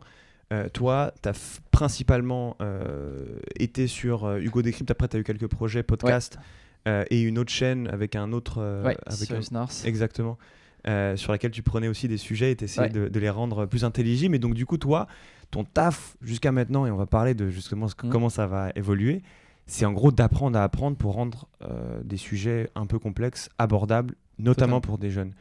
euh, 0.51 0.67
toi, 0.69 1.13
tu 1.21 1.29
as 1.29 1.59
principalement 1.71 2.55
euh, 2.61 3.25
été 3.59 3.85
sur 3.87 4.25
euh, 4.25 4.39
Hugo 4.39 4.61
Décrypte. 4.61 4.89
Après, 4.89 5.07
tu 5.07 5.17
as 5.17 5.19
eu 5.19 5.23
quelques 5.23 5.47
projets, 5.47 5.83
podcasts 5.83 6.39
euh, 6.87 7.03
et 7.11 7.21
une 7.21 7.37
autre 7.37 7.51
chaîne 7.51 7.87
avec 7.89 8.15
un 8.15 8.31
autre. 8.31 8.61
Ouais, 8.83 8.97
avec 9.05 9.19
sur 9.27 9.35
un- 9.35 9.41
North. 9.51 9.83
Exactement. 9.85 10.37
Euh, 10.85 11.17
sur 11.17 11.31
laquelle 11.33 11.51
tu 11.51 11.63
prenais 11.63 11.87
aussi 11.89 12.07
des 12.07 12.17
sujets 12.17 12.51
et 12.51 12.55
tu 12.55 12.63
essayais 12.63 12.87
Ouais. 12.87 12.93
de, 12.93 13.09
de 13.09 13.19
les 13.19 13.29
rendre 13.29 13.65
plus 13.65 13.83
intelligibles. 13.83 14.35
Et 14.35 14.39
donc, 14.39 14.53
du 14.53 14.65
coup, 14.65 14.77
toi, 14.77 15.07
ton 15.51 15.65
taf 15.65 16.15
jusqu'à 16.21 16.51
maintenant, 16.53 16.85
et 16.85 16.91
on 16.91 16.95
va 16.95 17.05
parler 17.07 17.33
de 17.33 17.49
justement 17.49 17.87
ce 17.89 17.95
Mhm. 18.01 18.09
comment 18.09 18.29
ça 18.29 18.47
va 18.47 18.71
évoluer, 18.75 19.21
c'est 19.65 19.83
en 19.85 19.91
gros 19.91 20.11
d'apprendre 20.13 20.57
à 20.57 20.63
apprendre 20.63 20.95
pour 20.95 21.13
rendre 21.13 21.47
euh, 21.63 21.99
des 22.05 22.15
sujets 22.15 22.69
un 22.75 22.85
peu 22.85 22.99
complexes 22.99 23.49
abordables, 23.57 24.13
notamment 24.39 24.53
Totalement. 24.79 24.81
pour 24.81 24.97
des 24.97 25.09
jeunes. 25.11 25.33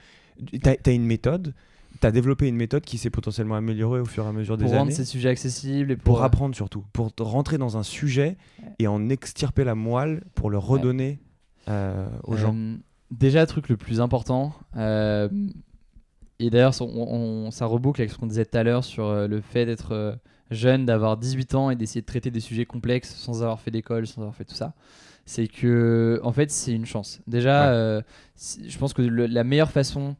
Tu 0.52 0.60
as, 0.68 0.90
une 0.92 1.04
méthode, 1.06 1.54
tu 2.00 2.06
as 2.06 2.10
développé 2.10 2.48
une 2.48 2.56
méthode 2.56 2.82
qui 2.84 2.98
s'est 2.98 3.10
potentiellement 3.10 3.54
améliorée 3.54 4.00
au 4.00 4.04
fur 4.04 4.24
et 4.24 4.28
à 4.28 4.32
mesure 4.32 4.56
des 4.56 4.64
Pour 4.64 4.72
rendre 4.72 4.82
années. 4.86 4.90
ces 4.92 5.04
sujets 5.04 5.28
accessibles 5.28 5.92
et 5.92 5.96
pour, 5.96 6.14
Pour 6.16 6.22
apprendre 6.24 6.56
surtout, 6.56 6.82
pour 6.92 7.12
rentrer 7.20 7.56
dans 7.56 7.76
un 7.76 7.82
sujet 7.84 8.36
et 8.80 8.88
en 8.88 9.08
extirper 9.10 9.62
la 9.62 9.76
moelle 9.76 10.24
pour 10.34 10.50
le 10.50 10.58
redonner 10.58 11.20
euh, 11.68 12.08
aux 12.24 12.36
gens. 12.36 12.54
Déjà, 13.10 13.40
le 13.40 13.46
truc 13.46 13.68
le 13.68 13.76
plus 13.76 14.00
important, 14.00 14.52
euh, 14.76 15.28
et 16.38 16.50
d'ailleurs, 16.50 16.74
ça- 16.74 16.84
on- 16.84 16.88
on- 17.46 17.50
ça 17.50 17.66
reboucle 17.66 18.00
avec 18.00 18.10
ce 18.10 18.18
qu'on 18.18 18.26
disait 18.26 18.44
tout 18.44 18.58
à 18.58 18.62
l'heure 18.62 18.84
sur 18.84 19.06
euh, 19.06 19.26
le 19.28 19.40
fait 19.40 19.64
d'être 19.64 19.92
euh, 19.92 20.14
jeune, 20.50 20.86
d'avoir 20.86 21.16
18 21.16 21.54
ans 21.54 21.70
et 21.70 21.76
d'essayer 21.76 22.00
de 22.00 22.06
traiter 22.06 22.30
des 22.30 22.40
sujets 22.40 22.66
complexes 22.66 23.14
sans 23.14 23.42
avoir 23.42 23.60
fait 23.60 23.70
d'école, 23.70 24.06
sans 24.06 24.22
avoir 24.22 24.34
fait 24.34 24.44
tout 24.44 24.54
ça. 24.54 24.74
C'est 25.24 25.48
que, 25.48 26.20
en 26.22 26.32
fait, 26.32 26.50
c'est 26.50 26.72
une 26.72 26.86
chance. 26.86 27.20
Déjà, 27.26 27.62
Ouais. 27.70 27.74
euh, 27.74 28.00
je 28.66 28.78
pense 28.78 28.92
que 28.92 29.02
le- 29.02 29.26
la 29.26 29.44
meilleure 29.44 29.70
façon 29.72 30.16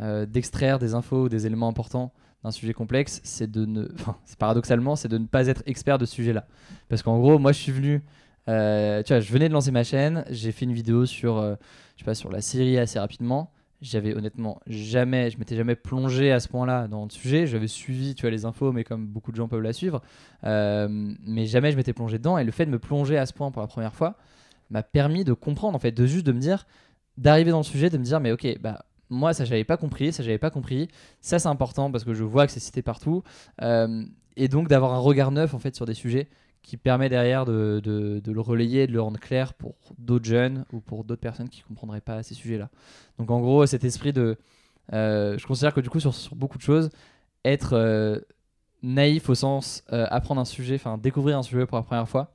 euh, 0.00 0.24
d'extraire 0.24 0.78
des 0.78 0.94
infos 0.94 1.24
ou 1.24 1.28
des 1.28 1.44
éléments 1.46 1.68
importants 1.68 2.10
d'un 2.42 2.50
sujet 2.50 2.72
complexe, 2.72 3.20
c'est 3.22 3.50
de 3.50 3.66
ne, 3.66 3.86
enfin, 3.96 4.16
paradoxalement, 4.38 4.96
c'est 4.96 5.08
de 5.08 5.18
ne 5.18 5.26
pas 5.26 5.46
être 5.46 5.62
expert 5.66 5.98
de 5.98 6.06
ce 6.06 6.14
sujet-là. 6.14 6.46
Parce 6.88 7.02
qu'en 7.02 7.18
gros, 7.18 7.38
moi, 7.38 7.52
je 7.52 7.58
suis 7.58 7.72
venu, 7.72 8.02
euh, 8.48 9.02
tu 9.02 9.12
vois, 9.12 9.20
je 9.20 9.32
venais 9.32 9.48
de 9.48 9.52
lancer 9.52 9.70
ma 9.70 9.84
chaîne, 9.84 10.24
j'ai 10.30 10.52
fait 10.52 10.64
une 10.64 10.72
vidéo 10.72 11.06
sur, 11.06 11.38
euh, 11.38 11.54
je 11.96 12.00
sais 12.00 12.04
pas, 12.04 12.14
sur 12.14 12.30
la 12.30 12.40
série 12.40 12.78
assez 12.78 12.98
rapidement. 12.98 13.52
J'avais 13.80 14.14
honnêtement 14.14 14.60
jamais, 14.66 15.30
je 15.30 15.38
m'étais 15.38 15.56
jamais 15.56 15.74
plongé 15.74 16.30
à 16.32 16.40
ce 16.40 16.48
point-là 16.48 16.86
dans 16.86 17.04
le 17.04 17.10
sujet. 17.10 17.46
J'avais 17.46 17.66
suivi, 17.68 18.14
tu 18.14 18.22
vois, 18.22 18.30
les 18.30 18.44
infos, 18.44 18.72
mais 18.72 18.84
comme 18.84 19.06
beaucoup 19.06 19.30
de 19.32 19.36
gens 19.36 19.48
peuvent 19.48 19.62
la 19.62 19.72
suivre, 19.72 20.02
Euh, 20.44 20.88
mais 21.24 21.46
jamais 21.46 21.72
je 21.72 21.76
m'étais 21.76 21.92
plongé 21.92 22.18
dedans. 22.18 22.36
Et 22.38 22.44
le 22.44 22.52
fait 22.52 22.66
de 22.66 22.70
me 22.70 22.78
plonger 22.78 23.16
à 23.16 23.26
ce 23.26 23.32
point 23.32 23.50
pour 23.50 23.62
la 23.62 23.68
première 23.68 23.94
fois 23.94 24.16
m'a 24.70 24.82
permis 24.82 25.24
de 25.24 25.32
comprendre, 25.32 25.76
en 25.76 25.78
fait, 25.80 25.92
de 25.92 26.06
juste 26.06 26.26
de 26.26 26.32
me 26.32 26.40
dire, 26.40 26.66
d'arriver 27.16 27.50
dans 27.50 27.58
le 27.58 27.64
sujet, 27.64 27.90
de 27.90 27.98
me 27.98 28.04
dire, 28.04 28.20
mais 28.20 28.32
ok, 28.32 28.58
bah 28.60 28.84
moi 29.12 29.34
ça 29.34 29.44
j'avais 29.44 29.64
pas 29.64 29.76
compris, 29.76 30.12
ça 30.12 30.22
j'avais 30.22 30.38
pas 30.38 30.50
compris, 30.50 30.88
ça 31.20 31.40
c'est 31.40 31.48
important 31.48 31.90
parce 31.90 32.04
que 32.04 32.14
je 32.14 32.22
vois 32.22 32.46
que 32.46 32.52
c'est 32.52 32.60
cité 32.60 32.80
partout, 32.80 33.24
et 34.36 34.48
donc 34.48 34.68
d'avoir 34.68 34.94
un 34.94 34.98
regard 34.98 35.32
neuf 35.32 35.52
en 35.52 35.58
fait 35.58 35.74
sur 35.74 35.84
des 35.84 35.94
sujets 35.94 36.28
qui 36.62 36.76
permet 36.76 37.08
derrière 37.08 37.44
de, 37.46 37.80
de- 37.82 38.20
de 38.20 38.32
le 38.32 38.40
relayer, 38.40 38.86
de 38.86 38.92
le 38.92 39.00
rendre 39.00 39.18
clair 39.18 39.54
pour 39.54 39.74
d'autres 39.98 40.26
jeunes 40.26 40.64
ou 40.72 40.80
pour 40.80 41.04
d'autres 41.04 41.20
personnes 41.20 41.48
qui 41.48 41.62
comprendraient 41.62 42.00
pas 42.00 42.22
ces 42.22 42.34
sujets-là. 42.34 42.68
Donc 43.18 43.30
en 43.30 43.40
gros 43.40 43.64
cet 43.66 43.84
esprit 43.84 44.12
de, 44.12 44.36
euh, 44.92 45.36
je 45.38 45.46
considère 45.46 45.72
que 45.74 45.80
du 45.80 45.88
coup 45.90 46.00
sur, 46.00 46.14
sur 46.14 46.34
beaucoup 46.36 46.58
de 46.58 46.62
choses, 46.62 46.90
être 47.44 47.72
euh, 47.74 48.18
naïf 48.82 49.28
au 49.28 49.34
sens 49.34 49.82
euh, 49.92 50.06
apprendre 50.10 50.40
un 50.40 50.44
sujet, 50.44 50.74
enfin 50.76 50.98
découvrir 50.98 51.38
un 51.38 51.42
sujet 51.42 51.66
pour 51.66 51.76
la 51.78 51.82
première 51.82 52.08
fois, 52.08 52.34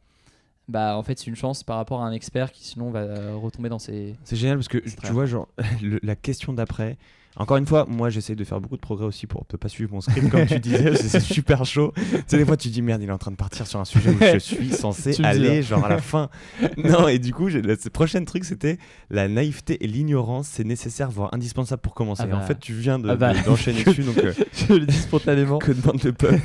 bah 0.68 0.98
en 0.98 1.04
fait 1.04 1.20
c'est 1.20 1.28
une 1.28 1.36
chance 1.36 1.64
par 1.64 1.78
rapport 1.78 2.02
à 2.02 2.08
un 2.08 2.12
expert 2.12 2.52
qui 2.52 2.64
sinon 2.66 2.90
va 2.90 3.02
euh, 3.02 3.36
retomber 3.36 3.70
dans 3.70 3.78
ses 3.80 4.16
C'est 4.24 4.36
génial 4.36 4.58
parce 4.58 4.68
que 4.68 4.80
tu 4.80 5.12
vois, 5.14 5.26
genre, 5.28 5.48
le- 5.84 6.00
la 6.02 6.16
question 6.16 6.54
d'après. 6.54 6.98
Encore 7.38 7.58
une 7.58 7.66
fois, 7.66 7.86
moi 7.90 8.10
j'essaie 8.10 8.36
de 8.36 8.44
faire 8.44 8.62
beaucoup 8.62 8.76
de 8.78 8.82
progrès 8.82 9.06
aussi 9.06 9.28
pour 9.28 9.46
ne 9.52 9.58
pas 9.58 9.68
suivre 9.68 9.94
mon 9.94 10.02
script, 10.02 10.30
comme 10.30 10.46
tu 10.46 10.60
disais, 10.60 10.96
c'est 10.96 11.20
super 11.20 11.66
chaud. 11.66 11.94
Tu 11.96 12.18
sais, 12.28 12.38
des 12.38 12.46
fois 12.46 12.56
tu 12.58 12.70
dis 12.70 12.82
merde, 12.82 13.02
il 13.02 13.10
est 13.10 13.12
en 13.12 13.18
train 13.18 13.32
de 13.32 13.36
partir 13.36 13.68
sur 13.68 13.80
un 13.80 13.86
sujet 13.86 14.10
où 14.12 14.18
je 14.22 14.38
suis 14.40 14.70
censé 14.72 15.16
aller, 15.24 15.60
hein. 15.60 15.62
genre 15.62 15.86
à 15.86 15.90
la 15.90 15.98
fin. 16.00 16.30
Non, 16.78 17.08
et 17.08 17.20
du 17.20 17.34
coup, 17.34 17.48
le 17.48 17.76
prochain 17.90 18.24
truc 18.24 18.46
c'était 18.46 18.78
la 19.10 19.28
naïveté 19.28 19.84
et 19.84 19.88
l'ignorance, 19.88 20.48
c'est 20.48 20.64
nécessaire, 20.64 21.10
voire 21.12 21.34
indispensable 21.34 21.82
pour 21.82 21.94
commencer. 21.94 22.24
Ah 22.26 22.28
bah. 22.28 22.38
En 22.38 22.42
fait, 22.42 22.60
tu 22.60 22.74
viens 22.74 23.00
de- 23.00 23.10
Ah 23.10 23.16
bah. 23.16 23.34
de- 23.34 23.44
d'enchaîner 23.46 23.84
dessus, 23.86 24.04
donc 24.04 24.18
euh, 24.20 24.34
je 24.54 24.74
le 24.74 24.86
dis 24.86 24.96
spontanément. 24.98 25.60
que 25.60 25.72
demande 25.74 26.02
le 26.04 26.14
peuple 26.14 26.40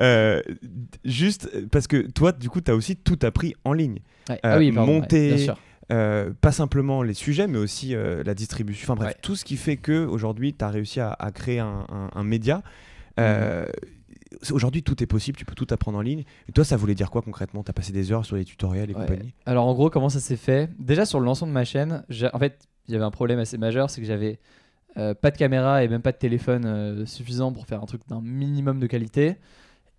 Euh, 0.00 0.40
Juste 1.04 1.50
parce 1.70 1.86
que 1.86 2.10
toi, 2.10 2.32
du 2.32 2.48
coup, 2.48 2.60
tu 2.60 2.70
as 2.70 2.74
aussi 2.76 2.96
tout 2.96 3.18
appris 3.22 3.54
en 3.64 3.72
ligne. 3.72 3.98
Ouais. 4.28 4.36
Euh, 4.36 4.38
ah 4.54 4.58
oui, 4.58 4.70
pardon, 4.72 4.92
ouais, 4.92 5.00
monter, 5.00 5.34
bien 5.34 5.44
sûr. 5.44 5.58
Euh, 5.92 6.32
pas 6.40 6.52
simplement 6.52 7.02
les 7.02 7.14
sujets, 7.14 7.46
mais 7.46 7.58
aussi 7.58 7.94
euh, 7.94 8.22
la 8.24 8.34
distribution. 8.34 8.84
Enfin 8.92 8.98
bref, 8.98 9.14
Ouais. 9.14 9.20
tout 9.22 9.36
ce 9.36 9.44
qui 9.44 9.56
fait 9.56 9.76
que 9.76 10.04
aujourd'hui, 10.06 10.54
tu 10.54 10.64
as 10.64 10.68
réussi 10.68 11.00
à, 11.00 11.12
à 11.12 11.30
créer 11.32 11.58
un, 11.60 11.84
un- 11.90 12.10
un 12.14 12.24
média. 12.24 12.62
Euh, 13.20 13.66
c'est- 14.40 14.52
Aujourd'hui, 14.54 14.82
tout 14.82 15.02
est 15.02 15.06
possible, 15.06 15.36
tu 15.36 15.44
peux 15.44 15.54
tout 15.54 15.66
apprendre 15.70 15.98
en 15.98 16.00
ligne. 16.00 16.24
Et 16.48 16.52
toi, 16.52 16.64
ça 16.64 16.76
voulait 16.76 16.94
dire 16.94 17.10
quoi 17.10 17.20
concrètement? 17.20 17.62
Tu 17.62 17.70
as 17.70 17.74
passé 17.74 17.92
des 17.92 18.10
heures 18.10 18.24
sur 18.24 18.36
les 18.36 18.44
tutoriels 18.44 18.90
et 18.90 18.94
Ouais. 18.94 19.00
compagnie 19.00 19.34
Alors 19.44 19.66
en 19.66 19.74
gros, 19.74 19.90
comment 19.90 20.08
ça 20.08 20.20
s'est 20.20 20.36
fait? 20.36 20.70
Déjà 20.78 21.04
sur 21.04 21.20
le 21.20 21.26
lancement 21.26 21.46
de 21.48 21.52
ma 21.52 21.64
chaîne, 21.64 22.04
en 22.32 22.38
fait, 22.38 22.66
il 22.88 22.92
y 22.92 22.96
avait 22.96 23.04
un 23.04 23.10
problème 23.10 23.38
assez 23.38 23.58
majeur, 23.58 23.90
c'est 23.90 24.00
que 24.00 24.06
j'avais 24.06 24.38
euh, 24.96 25.14
pas 25.14 25.30
de 25.30 25.36
caméra 25.36 25.84
et 25.84 25.88
même 25.88 26.02
pas 26.02 26.12
de 26.12 26.16
téléphone 26.18 26.64
euh, 26.64 27.06
suffisant 27.06 27.52
pour 27.52 27.66
faire 27.66 27.82
un 27.82 27.86
truc 27.86 28.02
d'un 28.08 28.20
minimum 28.22 28.78
de 28.80 28.86
qualité. 28.86 29.36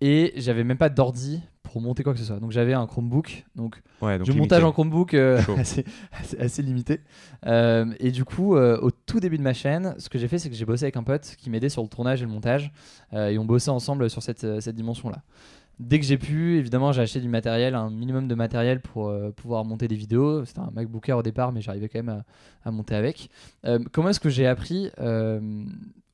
Et 0.00 0.32
j'avais 0.36 0.64
même 0.64 0.76
pas 0.78 0.88
d'ordi 0.88 1.40
pour 1.74 1.82
monter 1.82 2.04
quoi 2.04 2.12
que 2.12 2.20
ce 2.20 2.24
soit. 2.24 2.38
Donc 2.38 2.52
j'avais 2.52 2.72
un 2.72 2.86
Chromebook. 2.86 3.44
Donc, 3.56 3.82
Ouais, 4.00 4.16
donc 4.16 4.26
du 4.26 4.30
limité. 4.30 4.40
montage 4.54 4.62
en 4.62 4.70
Chromebook 4.70 5.12
euh, 5.14 5.40
assez, 5.58 5.84
assez- 6.12 6.38
assez 6.38 6.62
limité. 6.62 7.00
Euh, 7.46 7.92
et 7.98 8.12
du 8.12 8.24
coup, 8.24 8.54
euh, 8.54 8.78
au 8.80 8.92
tout 8.92 9.18
début 9.18 9.38
de 9.38 9.42
ma 9.42 9.54
chaîne, 9.54 9.96
ce 9.98 10.08
que 10.08 10.16
j'ai 10.16 10.28
fait, 10.28 10.38
c'est 10.38 10.48
que 10.50 10.54
j'ai 10.54 10.64
bossé 10.64 10.84
avec 10.84 10.96
un 10.96 11.02
pote 11.02 11.34
qui 11.36 11.50
m'aidait 11.50 11.68
sur 11.68 11.82
le 11.82 11.88
tournage 11.88 12.22
et 12.22 12.24
le 12.26 12.30
montage. 12.30 12.72
euh, 13.12 13.28
et 13.30 13.38
on 13.38 13.44
bossait 13.44 13.72
ensemble 13.72 14.08
sur 14.08 14.22
cette, 14.22 14.60
cette 14.60 14.76
dimension-là. 14.76 15.22
Dès 15.80 15.98
que 15.98 16.06
j'ai 16.06 16.16
pu, 16.18 16.56
évidemment, 16.58 16.92
j'ai 16.92 17.02
acheté 17.02 17.18
du 17.20 17.28
matériel, 17.28 17.74
un 17.74 17.90
minimum 17.90 18.28
de 18.28 18.34
matériel 18.36 18.80
pour 18.80 19.12
pouvoir 19.34 19.64
monter 19.64 19.88
des 19.88 19.96
vidéos. 19.96 20.44
C'était 20.44 20.60
un 20.60 20.70
MacBook 20.72 21.08
Air 21.08 21.18
au 21.18 21.22
départ, 21.24 21.50
mais 21.50 21.60
j'arrivais 21.60 21.88
quand 21.88 21.98
même 21.98 22.22
à, 22.64 22.68
à 22.68 22.70
monter 22.70 22.94
avec. 22.94 23.28
Comment 23.90 24.10
est-ce 24.10 24.20
que 24.20 24.28
j'ai 24.28 24.46
appris 24.46 24.90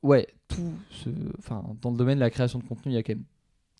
Ouais, 0.03 0.27
tout. 0.47 0.73
ce- 0.89 1.09
Enfin, 1.37 1.63
dans 1.81 1.91
le 1.91 1.97
domaine 1.97 2.15
de 2.15 2.21
la 2.21 2.31
création 2.31 2.57
de 2.57 2.63
contenu, 2.63 2.91
il 2.91 2.95
y 2.95 2.97
a 2.97 3.03
quand 3.03 3.13
même 3.13 3.23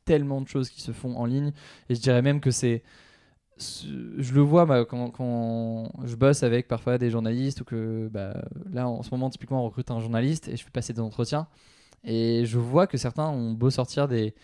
tellement 0.06 0.42
de 0.42 0.48
choses 0.48 0.70
qui 0.70 0.82
se 0.82 0.92
font 0.92 1.16
en 1.18 1.26
ligne. 1.26 1.52
Et 1.90 1.96
je 1.96 2.02
dirais 2.02 2.22
même 2.22 2.40
que 2.42 2.52
c'est. 2.52 2.84
ce- 3.58 3.88
Je 4.18 4.34
le 4.34 4.42
vois 4.42 4.86
quand, 4.86 5.10
quand 5.12 5.92
je 6.06 6.16
bosse 6.16 6.44
avec 6.44 6.68
parfois 6.68 6.98
des 6.98 7.10
journalistes 7.12 7.62
ou 7.62 7.66
que 7.66 8.10
bah, 8.12 8.36
là 8.72 8.88
en 8.88 9.04
ce 9.04 9.12
moment 9.12 9.30
typiquement 9.30 9.62
on 9.64 9.66
recrute 9.66 9.92
un 9.92 10.00
journaliste 10.00 10.48
et 10.48 10.58
je 10.58 10.64
fais 10.64 10.72
passer 10.72 10.94
des 10.94 11.02
entretiens 11.02 11.48
et 12.06 12.46
je 12.46 12.58
vois 12.60 12.88
que 12.88 12.98
certains 12.98 13.28
ont 13.30 13.52
beau 13.54 13.70
sortir 13.72 14.08
des 14.08 14.36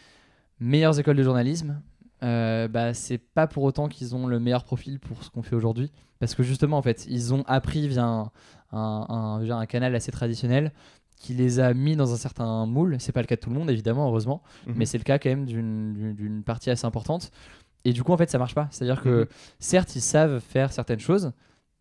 meilleures 0.59 0.99
écoles 0.99 1.17
de 1.17 1.23
journalisme, 1.23 1.81
euh, 2.23 2.67
bah, 2.67 2.93
c'est 2.93 3.17
pas 3.19 3.47
pour 3.47 3.63
autant 3.63 3.87
qu'ils 3.87 4.15
ont 4.15 4.27
le 4.27 4.39
meilleur 4.39 4.63
profil 4.63 4.99
pour 4.99 5.23
ce 5.23 5.29
qu'on 5.29 5.43
fait 5.43 5.55
aujourd'hui. 5.55 5.91
Parce 6.19 6.33
que 6.35 6.43
justement, 6.43 6.77
en 6.77 6.81
fait, 6.81 7.05
ils 7.09 7.33
ont 7.33 7.43
appris 7.47 7.87
via 7.87 8.03
un- 8.71 9.39
via 9.43 9.55
un 9.57 9.65
canal 9.65 9.95
assez 9.95 10.11
traditionnel 10.11 10.71
qui 11.17 11.33
les 11.33 11.59
a 11.59 11.73
mis 11.73 11.95
dans 11.95 12.13
un 12.13 12.17
certain 12.17 12.65
moule. 12.65 12.95
C'est 12.99 13.11
pas 13.11 13.21
le 13.21 13.27
cas 13.27 13.35
de 13.35 13.41
tout 13.41 13.49
le 13.49 13.55
monde, 13.55 13.69
évidemment, 13.71 14.07
heureusement, 14.07 14.41
Mhm. 14.67 14.73
mais 14.77 14.85
c'est 14.85 14.97
le 14.99 15.03
cas 15.03 15.17
quand 15.19 15.29
même 15.29 15.45
d'une- 15.45 16.43
partie 16.45 16.69
assez 16.69 16.85
importante. 16.85 17.31
Et 17.85 17.91
du 17.93 18.03
coup, 18.03 18.11
en 18.13 18.17
fait, 18.17 18.29
ça 18.29 18.37
marche 18.37 18.53
pas. 18.55 18.67
C'est-à-dire 18.71 19.01
que, 19.01 19.21
Mhm. 19.21 19.27
certes, 19.59 19.95
ils 19.95 20.01
savent 20.01 20.39
faire 20.39 20.71
certaines 20.71 20.99
choses, 20.99 21.31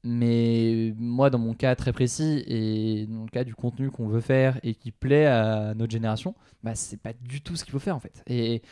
mais 0.04 0.94
moi, 0.98 1.30
dans 1.30 1.38
mon 1.38 1.52
cas 1.54 1.74
très 1.74 1.92
précis 1.92 2.44
et 2.46 3.06
dans 3.08 3.24
le 3.24 3.28
cas 3.30 3.44
du 3.44 3.54
contenu 3.54 3.90
qu'on 3.90 4.06
veut 4.08 4.20
faire 4.20 4.58
et 4.62 4.74
qui 4.74 4.92
plaît 4.92 5.26
à 5.26 5.74
notre 5.74 5.90
génération, 5.92 6.34
bah, 6.62 6.74
c'est 6.74 7.00
pas 7.00 7.12
du 7.12 7.40
tout 7.40 7.56
ce 7.56 7.64
qu'il 7.64 7.72
faut 7.72 7.78
faire 7.78 7.96
en 7.96 8.00
fait. 8.00 8.22
Et, 8.26 8.62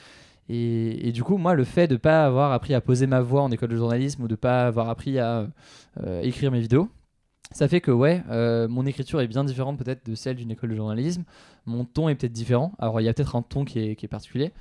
Et, 0.50 1.08
et 1.08 1.12
du 1.12 1.22
coup, 1.24 1.38
moi, 1.38 1.54
le 1.54 1.64
fait 1.64 1.88
de 1.88 1.96
pas 1.96 2.26
avoir 2.26 2.52
appris 2.52 2.74
à 2.74 2.82
poser 2.82 3.06
ma 3.06 3.22
voix 3.22 3.40
en 3.42 3.50
école 3.50 3.70
de 3.70 3.76
journalisme 3.76 4.24
ou 4.24 4.28
de 4.28 4.34
pas 4.34 4.66
avoir 4.66 4.90
appris 4.90 5.18
à 5.18 5.48
euh, 6.06 6.20
écrire 6.20 6.50
mes 6.52 6.60
vidéos, 6.60 6.90
ça 7.52 7.68
fait 7.68 7.80
que 7.80 7.90
ouais, 7.90 8.22
euh, 8.30 8.66
mon 8.68 8.84
écriture 8.86 9.20
est 9.20 9.28
bien 9.28 9.44
différente 9.44 9.78
peut-être 9.78 10.04
de 10.08 10.14
celle 10.14 10.36
d'une 10.36 10.50
école 10.50 10.70
de 10.70 10.74
journalisme. 10.74 11.24
Mon 11.66 11.84
ton 11.84 12.08
est 12.08 12.14
peut-être 12.14 12.32
différent. 12.32 12.72
Alors 12.78 13.00
il 13.00 13.04
y 13.04 13.08
a 13.08 13.14
peut-être 13.14 13.36
un 13.36 13.42
ton 13.42 13.64
qui 13.64 13.78
est, 13.78 13.96
qui 13.96 14.06
est 14.06 14.08
particulier. 14.08 14.52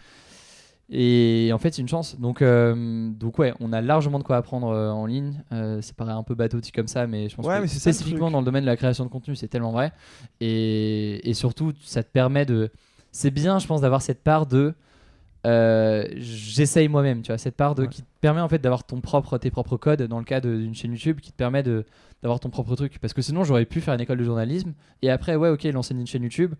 Et 0.89 1.49
en 1.53 1.57
fait, 1.57 1.73
c'est 1.73 1.81
une 1.81 1.87
chance. 1.87 2.19
Donc, 2.19 2.41
euh, 2.41 3.09
donc 3.09 3.39
ouais, 3.39 3.53
on 3.59 3.71
a 3.73 3.81
largement 3.81 4.19
de 4.19 4.23
quoi 4.23 4.35
apprendre 4.37 4.67
euh, 4.69 4.91
en 4.91 5.05
ligne. 5.05 5.41
Ça 5.49 5.93
paraît 5.95 6.11
un 6.11 6.23
peu 6.23 6.35
bateau 6.35 6.59
comme 6.75 6.87
ça, 6.87 7.07
mais 7.07 7.29
je 7.29 7.35
pense 7.35 7.45
Ouais, 7.47 7.55
que 7.57 7.61
mais 7.61 7.67
spécifiquement 7.67 8.29
dans 8.29 8.39
le 8.39 8.45
domaine 8.45 8.63
de 8.63 8.69
la 8.69 8.75
création 8.77 9.05
de 9.05 9.09
contenu, 9.09 9.35
c'est 9.35 9.47
tellement 9.47 9.71
vrai. 9.71 9.91
Et, 10.39 11.27
et 11.27 11.33
surtout, 11.33 11.71
ça 11.83 12.03
te 12.03 12.09
permet 12.11 12.45
de. 12.45 12.69
C'est 13.11 13.31
bien, 13.31 13.59
je 13.59 13.65
pense, 13.65 13.81
d'avoir 13.81 14.01
cette 14.01 14.23
part 14.23 14.45
de. 14.45 14.75
Euh, 15.45 16.05
J'essaye 16.17 16.87
moi-même, 16.87 17.21
tu 17.21 17.27
vois, 17.31 17.37
cette 17.37 17.55
part 17.55 17.75
de 17.75 17.83
Ouais. 17.83 17.89
qui 17.89 18.01
te 18.01 18.07
permet 18.21 18.41
en 18.41 18.47
fait 18.49 18.59
d'avoir 18.59 18.83
ton 18.85 19.01
propre, 19.01 19.37
tes 19.37 19.51
propres 19.51 19.77
codes 19.77 20.03
dans 20.03 20.19
le 20.19 20.25
cas 20.25 20.39
d'une 20.41 20.73
chaîne 20.75 20.91
YouTube, 20.91 21.19
qui 21.19 21.31
te 21.31 21.37
permet 21.37 21.63
d'avoir 21.63 22.39
ton 22.39 22.49
propre 22.49 22.75
truc. 22.75 22.99
Parce 22.99 23.13
que 23.13 23.21
sinon, 23.21 23.43
j'aurais 23.43 23.65
pu 23.65 23.81
faire 23.81 23.93
une 23.93 24.01
école 24.01 24.17
de 24.17 24.23
journalisme 24.23 24.73
et 25.01 25.09
après, 25.09 25.35
ouais, 25.35 25.49
ok, 25.49 25.63
lancer 25.65 25.93
une 25.93 26.07
chaîne 26.07 26.23
YouTube, 26.23 26.53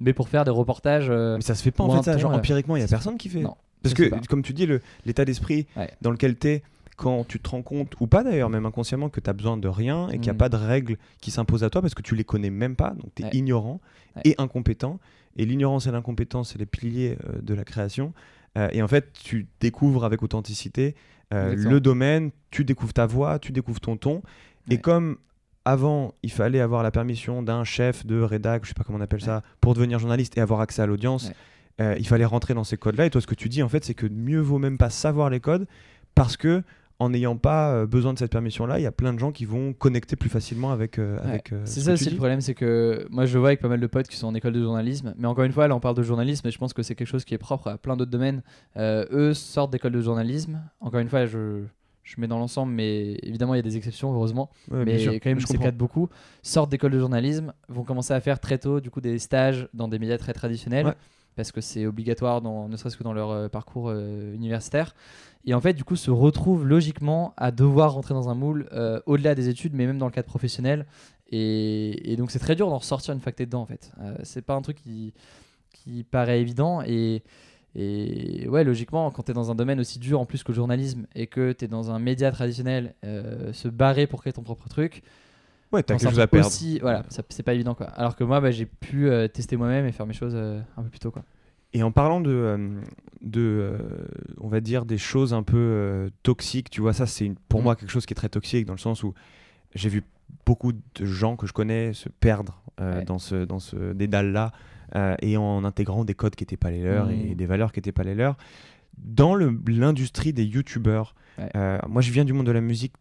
mais 0.00 0.12
pour 0.12 0.28
faire 0.28 0.44
des 0.44 0.50
reportages. 0.50 1.08
euh, 1.10 1.36
Mais 1.36 1.42
ça 1.42 1.54
se 1.54 1.62
fait 1.62 1.70
pas 1.72 1.84
en 1.84 1.90
fait 1.96 2.02
ça, 2.04 2.12
ton, 2.14 2.18
genre 2.20 2.32
empiriquement, 2.32 2.76
il 2.76 2.80
y 2.80 2.84
a 2.84 2.88
personne 2.88 3.18
qui 3.18 3.28
fait. 3.28 3.40
Non, 3.40 3.56
Parce 3.82 3.94
que 3.94 4.08
pas. 4.08 4.20
comme 4.28 4.42
tu 4.42 4.52
dis 4.52 4.68
l'état 5.04 5.24
d'esprit 5.24 5.66
Ouais. 5.76 5.90
dans 6.02 6.10
lequel 6.12 6.38
tu 6.38 6.48
es 6.48 6.62
quand 6.96 7.24
tu 7.28 7.38
te 7.38 7.48
rends 7.48 7.62
compte 7.62 7.94
ou 8.00 8.08
pas 8.08 8.24
d'ailleurs 8.24 8.50
même 8.50 8.66
inconsciemment 8.66 9.08
que 9.08 9.20
tu 9.20 9.30
as 9.30 9.32
besoin 9.32 9.56
de 9.56 9.68
rien 9.68 10.08
et 10.08 10.14
qu'il 10.14 10.22
n'y 10.22 10.30
a 10.30 10.32
Mm. 10.32 10.36
pas 10.38 10.48
de 10.48 10.56
règles 10.56 10.96
qui 11.20 11.30
s'imposent 11.30 11.62
à 11.62 11.70
toi 11.70 11.80
parce 11.80 11.94
que 11.94 12.02
tu 12.02 12.16
les 12.16 12.24
connais 12.24 12.50
même 12.50 12.74
pas, 12.74 12.90
donc 12.90 13.12
tu 13.14 13.22
es 13.22 13.26
Ouais. 13.26 13.30
ignorant 13.34 13.80
Ouais. 14.16 14.22
et 14.24 14.34
incompétent 14.38 14.98
et 15.38 15.46
l'ignorance 15.46 15.86
et 15.86 15.90
l'incompétence 15.90 16.52
c'est 16.52 16.58
les 16.58 16.66
piliers 16.66 17.16
euh, 17.24 17.40
de 17.40 17.54
la 17.54 17.64
création 17.64 18.12
Euh, 18.56 18.68
et 18.72 18.82
en 18.82 18.88
fait, 18.88 19.12
tu 19.12 19.46
découvres 19.60 20.04
avec 20.06 20.22
authenticité 20.22 20.94
euh, 21.34 21.54
le 21.54 21.80
domaine, 21.80 22.30
tu 22.50 22.64
découvres 22.64 22.94
ta 22.94 23.06
voix, 23.06 23.38
tu 23.38 23.52
découvres 23.52 23.78
ton 23.78 23.96
ton 23.98 24.22
et 24.70 24.78
comme 24.78 25.18
avant, 25.64 26.14
il 26.22 26.32
fallait 26.32 26.60
avoir 26.60 26.82
la 26.82 26.90
permission 26.90 27.42
d'un 27.42 27.62
chef 27.62 28.06
de 28.06 28.20
rédac, 28.20 28.64
je 28.64 28.68
sais 28.68 28.74
pas 28.74 28.84
comment 28.84 28.98
on 28.98 29.02
appelle 29.02 29.20
ça, 29.20 29.42
pour 29.60 29.74
devenir 29.74 29.98
journaliste 29.98 30.38
et 30.38 30.40
avoir 30.40 30.60
accès 30.60 30.80
à 30.80 30.86
l'audience. 30.86 31.28
Ouais. 31.28 31.34
Euh, 31.80 31.94
il 31.98 32.06
fallait 32.06 32.24
rentrer 32.24 32.54
dans 32.54 32.64
ces 32.64 32.78
codes-là. 32.78 33.04
Et 33.04 33.10
toi, 33.10 33.20
ce 33.20 33.26
que 33.26 33.34
tu 33.34 33.48
dis, 33.50 33.62
en 33.62 33.68
fait, 33.68 33.84
c'est 33.84 33.94
que 33.94 34.06
mieux 34.06 34.40
vaut 34.40 34.58
même 34.58 34.78
pas 34.78 34.90
savoir 34.90 35.28
les 35.28 35.40
codes 35.40 35.66
parce 36.14 36.36
que 36.38 36.62
en 37.00 37.10
n'ayant 37.10 37.36
pas 37.36 37.70
euh, 37.72 37.86
besoin 37.86 38.12
de 38.12 38.18
cette 38.18 38.32
permission-là, 38.32 38.80
il 38.80 38.82
y 38.82 38.86
a 38.86 38.90
plein 38.92 39.12
de 39.12 39.18
gens 39.20 39.30
qui 39.30 39.44
vont 39.44 39.72
connecter 39.72 40.16
plus 40.16 40.28
facilement 40.28 40.72
avec. 40.72 40.98
euh, 40.98 41.16
Ouais. 41.18 41.28
avec 41.28 41.52
euh, 41.52 41.60
c'est 41.64 41.80
ce 41.80 41.86
ça 41.86 41.92
aussi 41.92 42.10
le 42.10 42.16
problème, 42.16 42.40
c'est 42.40 42.54
que 42.54 43.06
moi 43.10 43.24
je 43.24 43.34
le 43.34 43.40
vois 43.40 43.50
avec 43.50 43.60
pas 43.60 43.68
mal 43.68 43.78
de 43.80 43.86
potes 43.86 44.08
qui 44.08 44.16
sont 44.16 44.26
en 44.26 44.34
école 44.34 44.52
de 44.52 44.60
journalisme, 44.62 45.14
mais 45.16 45.28
encore 45.28 45.44
une 45.44 45.52
fois 45.52 45.68
là 45.68 45.76
on 45.76 45.80
parle 45.80 45.94
de 45.96 46.02
journalisme 46.02 46.46
et 46.48 46.50
je 46.50 46.58
pense 46.58 46.72
que 46.72 46.82
c'est 46.82 46.94
quelque 46.96 47.06
chose 47.06 47.24
qui 47.24 47.34
est 47.34 47.38
propre 47.38 47.68
à 47.68 47.78
plein 47.78 47.96
d'autres 47.96 48.10
domaines. 48.10 48.42
Euh, 48.76 49.04
eux 49.12 49.32
sortent 49.34 49.70
d'école 49.70 49.92
de 49.92 50.00
journalisme, 50.00 50.60
encore 50.80 50.98
une 51.00 51.08
fois 51.08 51.26
je, 51.26 51.62
je 52.02 52.20
mets 52.20 52.26
dans 52.26 52.38
l'ensemble, 52.38 52.72
mais 52.72 53.18
évidemment 53.22 53.54
il 53.54 53.58
y 53.58 53.60
a 53.60 53.62
des 53.62 53.76
exceptions 53.76 54.12
heureusement, 54.12 54.50
Ouais, 54.70 54.84
mais 54.84 54.96
quand 55.20 55.30
même 55.30 55.38
Je 55.38 55.46
de 55.46 55.70
beaucoup, 55.76 56.08
sortent 56.42 56.70
d'école 56.70 56.90
de 56.90 56.98
journalisme, 56.98 57.52
vont 57.68 57.84
commencer 57.84 58.12
à 58.12 58.20
faire 58.20 58.40
très 58.40 58.58
tôt 58.58 58.80
du 58.80 58.90
coup 58.90 59.00
des 59.00 59.18
stages 59.20 59.68
dans 59.72 59.86
des 59.86 59.98
médias 60.00 60.18
très 60.18 60.32
traditionnels. 60.32 60.86
Ouais. 60.86 60.94
Parce 61.38 61.52
que 61.52 61.60
c'est 61.60 61.86
obligatoire, 61.86 62.42
dans, 62.42 62.68
ne 62.68 62.76
serait-ce 62.76 62.96
que 62.96 63.04
dans 63.04 63.12
leur 63.12 63.30
euh, 63.30 63.48
parcours 63.48 63.90
euh, 63.90 64.34
universitaire. 64.34 64.92
Et 65.44 65.54
en 65.54 65.60
fait, 65.60 65.72
du 65.72 65.84
coup, 65.84 65.94
se 65.94 66.10
retrouvent 66.10 66.66
logiquement 66.66 67.32
à 67.36 67.52
devoir 67.52 67.92
rentrer 67.92 68.12
dans 68.12 68.28
un 68.28 68.34
moule 68.34 68.68
euh, 68.72 69.00
au-delà 69.06 69.36
des 69.36 69.48
études, 69.48 69.72
mais 69.72 69.86
même 69.86 69.98
dans 69.98 70.06
le 70.06 70.10
cadre 70.10 70.26
professionnel. 70.26 70.84
Et, 71.30 72.16
donc, 72.18 72.32
c'est 72.32 72.40
très 72.40 72.56
dur 72.56 72.68
d'en 72.70 72.78
ressortir 72.78 73.14
une 73.14 73.20
fois 73.20 73.30
que 73.30 73.36
t'es 73.36 73.46
dedans, 73.46 73.60
en 73.60 73.66
fait. 73.66 73.92
C'est 74.24 74.42
pas 74.42 74.54
un 74.54 74.62
truc 74.62 74.78
qui, 74.78 75.14
qui 75.72 76.02
paraît 76.02 76.40
évident. 76.40 76.82
Et, 76.84 77.22
et 77.76 78.48
ouais, 78.48 78.64
logiquement, 78.64 79.12
quand 79.12 79.22
t'es 79.22 79.32
dans 79.34 79.52
un 79.52 79.54
domaine 79.54 79.78
aussi 79.78 80.00
dur 80.00 80.18
en 80.18 80.26
plus 80.26 80.42
que 80.42 80.50
le 80.50 80.56
journalisme 80.56 81.06
et 81.14 81.28
que 81.28 81.52
t'es 81.52 81.68
dans 81.68 81.92
un 81.92 82.00
média 82.00 82.32
traditionnel, 82.32 82.94
se 83.04 83.68
barrer 83.68 84.08
pour 84.08 84.22
créer 84.22 84.32
ton 84.32 84.42
propre 84.42 84.68
truc, 84.68 85.04
Ouais, 85.72 85.82
t'as 85.82 85.96
quelque 85.96 86.08
chose 86.10 86.20
à 86.20 86.26
perdre. 86.26 86.46
aussi- 86.46 86.78
voilà, 86.80 87.04
c'est 87.28 87.42
pas 87.42 87.54
évident, 87.54 87.74
quoi. 87.74 87.86
Alors 87.88 88.16
que 88.16 88.24
moi, 88.24 88.40
bah, 88.40 88.50
j'ai 88.50 88.66
pu 88.66 89.08
euh, 89.08 89.28
tester 89.28 89.56
moi-même 89.56 89.84
et 89.86 89.92
faire 89.92 90.06
mes 90.06 90.14
choses 90.14 90.32
euh, 90.34 90.60
un 90.76 90.82
peu 90.82 90.88
plus 90.88 90.98
tôt, 90.98 91.10
quoi. 91.10 91.24
Et 91.74 91.82
en 91.82 91.92
parlant 91.92 92.20
de, 92.22 92.30
euh, 92.30 92.80
de 93.20 93.78
on 94.38 94.48
va 94.48 94.60
dire, 94.60 94.86
des 94.86 94.96
choses 94.96 95.34
un 95.34 95.42
peu 95.42 96.10
toxiques, 96.22 96.70
tu 96.70 96.80
vois, 96.80 96.94
ça, 96.94 97.04
c'est 97.06 97.30
pour 97.50 97.60
Mm. 97.60 97.64
moi 97.64 97.76
quelque 97.76 97.90
chose 97.90 98.06
qui 98.06 98.14
est 98.14 98.16
très 98.16 98.30
toxique 98.30 98.64
dans 98.64 98.72
le 98.72 98.78
sens 98.78 99.02
où 99.02 99.12
j'ai 99.74 99.90
vu 99.90 100.02
beaucoup 100.46 100.72
de 100.72 101.04
gens 101.04 101.36
que 101.36 101.46
je 101.46 101.52
connais 101.52 101.92
se 101.92 102.08
perdre 102.08 102.62
Ouais. 102.80 103.04
dans 103.04 103.18
ce, 103.18 103.44
dans 103.44 103.58
ce 103.58 103.92
dédale-là 103.92 104.52
et 105.20 105.36
en 105.36 105.64
intégrant 105.64 106.04
des 106.06 106.14
codes 106.14 106.34
qui 106.36 106.44
n'étaient 106.44 106.56
pas 106.56 106.70
les 106.70 106.82
leurs 106.82 107.08
Mm. 107.08 107.10
et 107.30 107.34
des 107.34 107.44
valeurs 107.46 107.72
qui 107.72 107.78
n'étaient 107.80 107.92
pas 107.92 108.04
les 108.04 108.14
leurs. 108.14 108.36
Dans 108.96 109.34
l'industrie 109.36 110.32
des 110.32 110.44
youtubeurs, 110.44 111.14
Ouais. 111.38 111.50
euh, 111.54 111.78
moi 111.88 112.00
je 112.02 112.10
viens 112.12 112.24
du 112.24 112.32
monde 112.32 112.46
de 112.46 112.52
la 112.52 112.60
musique 112.62 112.94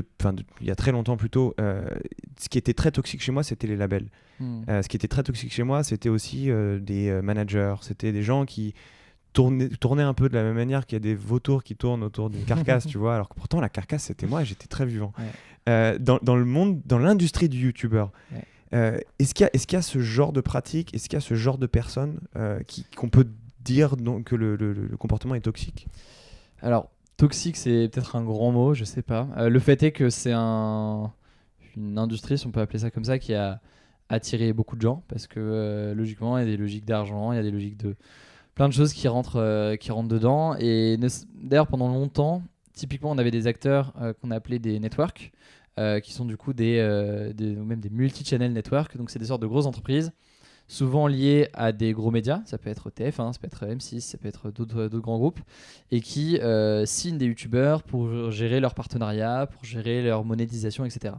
de- 0.00 0.06
enfin, 0.20 0.32
de- 0.32 0.44
il 0.60 0.66
y 0.66 0.70
a 0.70 0.74
très 0.74 0.92
longtemps 0.92 1.16
plutôt. 1.16 1.54
euh, 1.60 1.88
ce 2.38 2.48
qui 2.48 2.58
était 2.58 2.74
très 2.74 2.90
toxique 2.90 3.22
chez 3.22 3.32
moi, 3.32 3.42
c'était 3.42 3.66
les 3.66 3.76
labels. 3.76 4.08
Hmm. 4.40 4.62
Euh, 4.68 4.82
ce 4.82 4.88
qui 4.88 4.96
était 4.96 5.08
très 5.08 5.22
toxique 5.22 5.52
chez 5.52 5.62
moi, 5.62 5.82
c'était 5.84 6.08
aussi 6.08 6.50
euh, 6.50 6.78
des 6.78 7.10
managers, 7.22 7.74
c'était 7.80 8.12
des 8.12 8.22
gens 8.22 8.44
qui 8.44 8.74
tournaient, 9.32 9.68
tournaient 9.68 10.02
un 10.02 10.14
peu 10.14 10.28
de 10.28 10.34
la 10.34 10.42
même 10.42 10.54
manière 10.54 10.86
qu'il 10.86 10.96
y 10.96 11.00
a 11.00 11.00
des 11.00 11.14
vautours 11.14 11.62
qui 11.64 11.76
tournent 11.76 12.02
autour 12.02 12.30
d'une 12.30 12.44
carcasse, 12.44 12.86
tu 12.92 12.98
vois, 12.98 13.14
alors 13.14 13.28
que 13.28 13.34
pourtant 13.34 13.60
la 13.60 13.68
carcasse 13.68 14.04
c'était 14.04 14.26
moi 14.26 14.42
et 14.42 14.44
j'étais 14.44 14.66
très 14.66 14.86
vivant. 14.86 15.12
Ouais. 15.18 15.98
Dans, 15.98 16.18
dans 16.22 16.36
le 16.36 16.44
monde, 16.44 16.80
dans 16.86 16.98
l'industrie 16.98 17.48
du 17.48 17.58
youtubeur, 17.66 18.12
Ouais. 18.32 19.02
est-ce 19.18 19.34
qu'il 19.34 19.48
y, 19.52 19.72
y 19.72 19.76
a 19.76 19.82
ce 19.82 19.98
genre 20.00 20.32
de 20.32 20.40
pratique, 20.40 20.94
est-ce 20.94 21.08
qu'il 21.08 21.16
y 21.16 21.18
a 21.18 21.20
ce 21.20 21.34
genre 21.34 21.58
de 21.58 21.66
personnes 21.66 22.20
qu'on 22.96 23.08
peut 23.08 23.26
dire 23.60 23.96
donc, 23.96 24.24
que 24.24 24.36
le, 24.36 24.54
le- 24.56 24.72
le 24.72 24.96
comportement 24.96 25.34
est 25.34 25.40
toxique? 25.40 25.88
Alors, 26.62 26.90
toxique, 27.16 27.56
c'est 27.56 27.88
peut-être 27.88 28.16
un 28.16 28.24
grand 28.24 28.52
mot, 28.52 28.74
je 28.74 28.84
sais 28.84 29.02
pas. 29.02 29.28
Euh, 29.38 29.48
le 29.48 29.58
fait 29.58 29.82
est 29.82 29.92
que 29.92 30.10
c'est 30.10 30.32
un, 30.34 31.12
une 31.76 31.98
industrie, 31.98 32.38
si 32.38 32.46
on 32.46 32.50
peut 32.52 32.60
appeler 32.60 32.78
ça 32.80 32.90
comme 32.90 33.04
ça, 33.04 33.18
qui 33.18 33.34
a 33.34 33.60
attiré 34.08 34.52
beaucoup 34.52 34.76
de 34.76 34.82
gens 34.82 35.02
parce 35.08 35.26
que 35.26 35.40
euh, 35.40 35.94
logiquement, 35.94 36.38
il 36.38 36.42
y 36.42 36.46
a 36.46 36.50
des 36.50 36.56
logiques 36.56 36.84
d'argent, 36.84 37.32
il 37.32 37.36
y 37.36 37.38
a 37.38 37.42
des 37.42 37.50
logiques 37.50 37.76
de 37.78 37.96
plein 38.54 38.68
de 38.68 38.72
choses 38.74 38.92
qui 38.92 39.08
rentrent, 39.08 39.36
euh, 39.40 39.76
qui 39.76 39.92
rentrent 39.92 40.08
dedans. 40.08 40.56
Et 40.58 40.98
d'ailleurs, 41.34 41.66
pendant 41.66 41.88
longtemps, 41.88 42.42
typiquement, 42.74 43.10
on 43.10 43.18
avait 43.18 43.30
des 43.30 43.46
acteurs 43.46 43.92
qu'on 44.20 44.30
appelait 44.30 44.58
des 44.58 44.78
networks. 44.78 45.32
qui 46.02 46.12
sont 46.12 46.24
du 46.24 46.36
coup 46.38 46.52
des, 46.54 47.32
des- 47.34 47.56
ou 47.56 47.64
même 47.64 47.80
des 47.80 47.90
multi-channel 47.90 48.52
networks, 48.52 48.96
donc 48.96 49.10
c'est 49.10 49.18
des 49.18 49.26
sortes 49.26 49.42
de 49.42 49.46
grosses 49.46 49.66
entreprises 49.66 50.10
souvent 50.68 51.06
liées 51.06 51.48
à 51.52 51.72
des 51.72 51.92
gros 51.92 52.10
médias, 52.10 52.42
ça 52.44 52.58
peut 52.58 52.70
être 52.70 52.90
TF1, 52.90 53.32
ça 53.32 53.38
peut 53.38 53.46
être 53.46 53.64
M6, 53.64 54.00
ça 54.00 54.18
peut 54.18 54.28
être 54.28 54.50
d'autres 54.50 54.88
d'autres 54.88 54.98
grands 54.98 55.18
groupes, 55.18 55.40
et 55.90 56.00
qui 56.00 56.38
euh, 56.38 56.86
signent 56.86 57.18
des 57.18 57.26
youtubeurs 57.26 57.82
pour 57.82 58.30
gérer 58.30 58.60
leur 58.60 58.74
partenariat, 58.74 59.46
pour 59.46 59.64
gérer 59.64 60.02
leur 60.02 60.24
monétisation, 60.24 60.84
etc. 60.84 61.14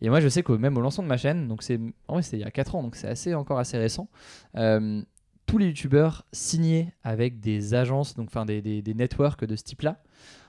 Et 0.00 0.08
moi, 0.08 0.20
je 0.20 0.28
sais 0.28 0.42
que 0.42 0.52
même 0.52 0.76
au 0.76 0.80
lancement 0.80 1.04
de 1.04 1.08
ma 1.08 1.16
chaîne, 1.16 1.46
donc 1.46 1.62
c'est 1.62 1.78
en 2.08 2.14
vrai, 2.14 2.22
il 2.32 2.40
y 2.40 2.44
a 2.44 2.50
4 2.50 2.74
ans, 2.74 2.82
donc 2.82 2.96
c'est 2.96 3.08
assez, 3.08 3.34
encore 3.34 3.58
assez 3.58 3.78
récent, 3.78 4.08
euh, 4.56 5.00
tous 5.46 5.58
les 5.58 5.66
youtubeurs 5.66 6.24
signaient 6.32 6.92
avec 7.04 7.40
des 7.40 7.74
agences, 7.74 8.14
donc 8.14 8.28
enfin 8.28 8.44
des, 8.44 8.60
des 8.60 8.94
networks 8.94 9.44
de 9.44 9.54
ce 9.54 9.62
type-là, 9.62 10.02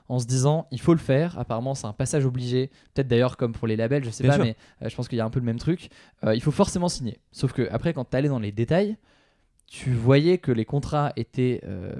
en 0.09 0.19
se 0.19 0.25
disant 0.25 0.67
il 0.71 0.79
faut 0.79 0.93
le 0.93 0.99
faire. 0.99 1.37
Apparemment, 1.39 1.75
c'est 1.75 1.87
un 1.87 1.93
passage 1.93 2.25
obligé. 2.25 2.69
Peut-être 2.93 3.07
d'ailleurs 3.07 3.37
comme 3.37 3.53
pour 3.53 3.67
les 3.67 3.75
labels, 3.75 4.03
je 4.03 4.09
sais 4.09 4.23
Bien 4.23 4.31
pas, 4.31 4.35
sûr. 4.35 4.45
mais 4.45 4.55
euh, 4.81 4.89
je 4.89 4.95
pense 4.95 5.07
qu'il 5.07 5.17
y 5.17 5.21
a 5.21 5.25
un 5.25 5.29
peu 5.29 5.39
le 5.39 5.45
même 5.45 5.59
truc. 5.59 5.89
Euh, 6.23 6.35
il 6.35 6.41
faut 6.41 6.51
forcément 6.51 6.89
signer. 6.89 7.19
Sauf 7.31 7.53
que 7.53 7.67
après, 7.71 7.93
quand 7.93 8.09
tu 8.09 8.17
allais 8.17 8.29
dans 8.29 8.39
les 8.39 8.51
détails, 8.51 8.97
tu 9.67 9.91
voyais 9.91 10.37
que 10.37 10.51
les 10.51 10.65
contrats 10.65 11.13
étaient 11.15 11.61
euh, 11.63 11.93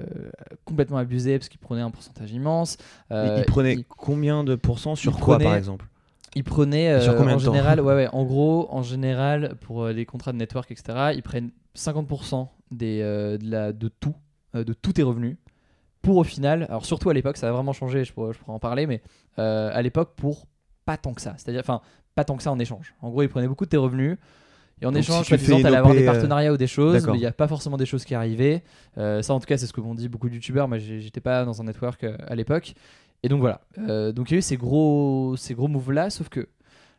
complètement 0.64 0.98
abusés 0.98 1.38
parce 1.38 1.48
qu'ils 1.48 1.60
prenaient 1.60 1.82
un 1.82 1.90
pourcentage 1.90 2.30
immense. 2.30 2.76
Ils 3.10 3.44
prenaient 3.46 3.84
combien 3.88 4.44
de 4.44 4.54
pourcents 4.54 4.94
sur 4.94 5.18
quoi 5.18 5.38
par 5.38 5.54
exemple? 5.54 5.86
Ils 6.36 6.44
prenaient 6.44 7.00
Sur 7.00 7.16
combien 7.16 7.34
en 7.34 7.38
de 7.38 7.42
général, 7.42 7.80
ouais, 7.80 7.94
ouais, 7.94 8.08
en 8.12 8.24
gros, 8.24 8.66
en 8.70 8.82
général, 8.82 9.54
pour 9.60 9.86
les 9.86 10.04
contrats 10.04 10.32
de 10.32 10.36
network, 10.36 10.70
etc., 10.72 11.12
ils 11.14 11.22
prennent 11.22 11.50
50% 11.76 12.48
des, 12.72 13.00
euh, 13.02 13.38
de, 13.38 13.50
la, 13.50 13.72
de 13.72 13.88
tout, 13.88 14.14
de 14.54 14.72
tous 14.72 14.92
tes 14.94 15.02
revenus, 15.02 15.36
pour 16.04 16.16
au 16.16 16.24
final, 16.24 16.66
alors 16.68 16.84
surtout 16.84 17.10
à 17.10 17.14
l'époque, 17.14 17.36
ça 17.36 17.48
a 17.48 17.52
vraiment 17.52 17.72
changé, 17.72 18.04
je 18.04 18.12
pourrais, 18.12 18.32
je 18.32 18.38
pourrais 18.38 18.52
en 18.52 18.58
parler, 18.58 18.86
mais 18.86 19.02
euh, 19.38 19.70
à 19.72 19.82
l'époque, 19.82 20.12
pour 20.16 20.46
pas 20.84 20.96
tant 20.96 21.14
que 21.14 21.20
ça, 21.20 21.34
c'est-à-dire, 21.36 21.60
enfin, 21.60 21.80
pas 22.14 22.24
tant 22.24 22.36
que 22.36 22.42
ça 22.42 22.52
en 22.52 22.58
échange. 22.58 22.94
En 23.02 23.10
gros, 23.10 23.22
ils 23.22 23.28
prenaient 23.28 23.48
beaucoup 23.48 23.64
de 23.64 23.70
tes 23.70 23.76
revenus. 23.76 24.18
Et 24.82 24.86
en 24.86 24.92
Donc, 24.92 25.00
échange, 25.00 25.26
si 25.26 25.32
tu 25.32 25.38
fais 25.38 25.62
t'allais 25.62 25.76
avoir 25.76 25.94
des 25.94 26.02
euh, 26.02 26.12
partenariats 26.12 26.52
ou 26.52 26.56
des 26.56 26.66
choses, 26.66 27.06
mais 27.06 27.14
il 27.14 27.20
n'y 27.20 27.26
a 27.26 27.32
pas 27.32 27.48
forcément 27.48 27.76
des 27.76 27.86
choses 27.86 28.04
qui 28.04 28.14
arrivaient. 28.14 28.62
Euh, 28.98 29.22
ça, 29.22 29.32
en 29.32 29.40
tout 29.40 29.46
cas, 29.46 29.56
c'est 29.56 29.66
ce 29.66 29.72
que 29.72 29.80
m'ont 29.80 29.94
dit 29.94 30.08
beaucoup 30.08 30.28
de 30.28 30.34
youtubeurs. 30.34 30.68
Moi, 30.68 30.78
j'étais 30.78 31.20
pas 31.20 31.44
dans 31.44 31.60
un 31.60 31.64
network 31.64 32.04
à 32.04 32.34
l'époque. 32.34 32.74
Et 33.24 33.28
donc 33.28 33.40
voilà. 33.40 33.62
Euh, 33.78 34.12
donc 34.12 34.30
il 34.30 34.34
y 34.34 34.36
a 34.36 34.38
eu 34.38 34.42
ces 34.42 34.58
gros, 34.58 35.34
ces 35.38 35.54
gros 35.54 35.66
moves 35.66 35.92
là, 35.92 36.10
sauf 36.10 36.28
que 36.28 36.46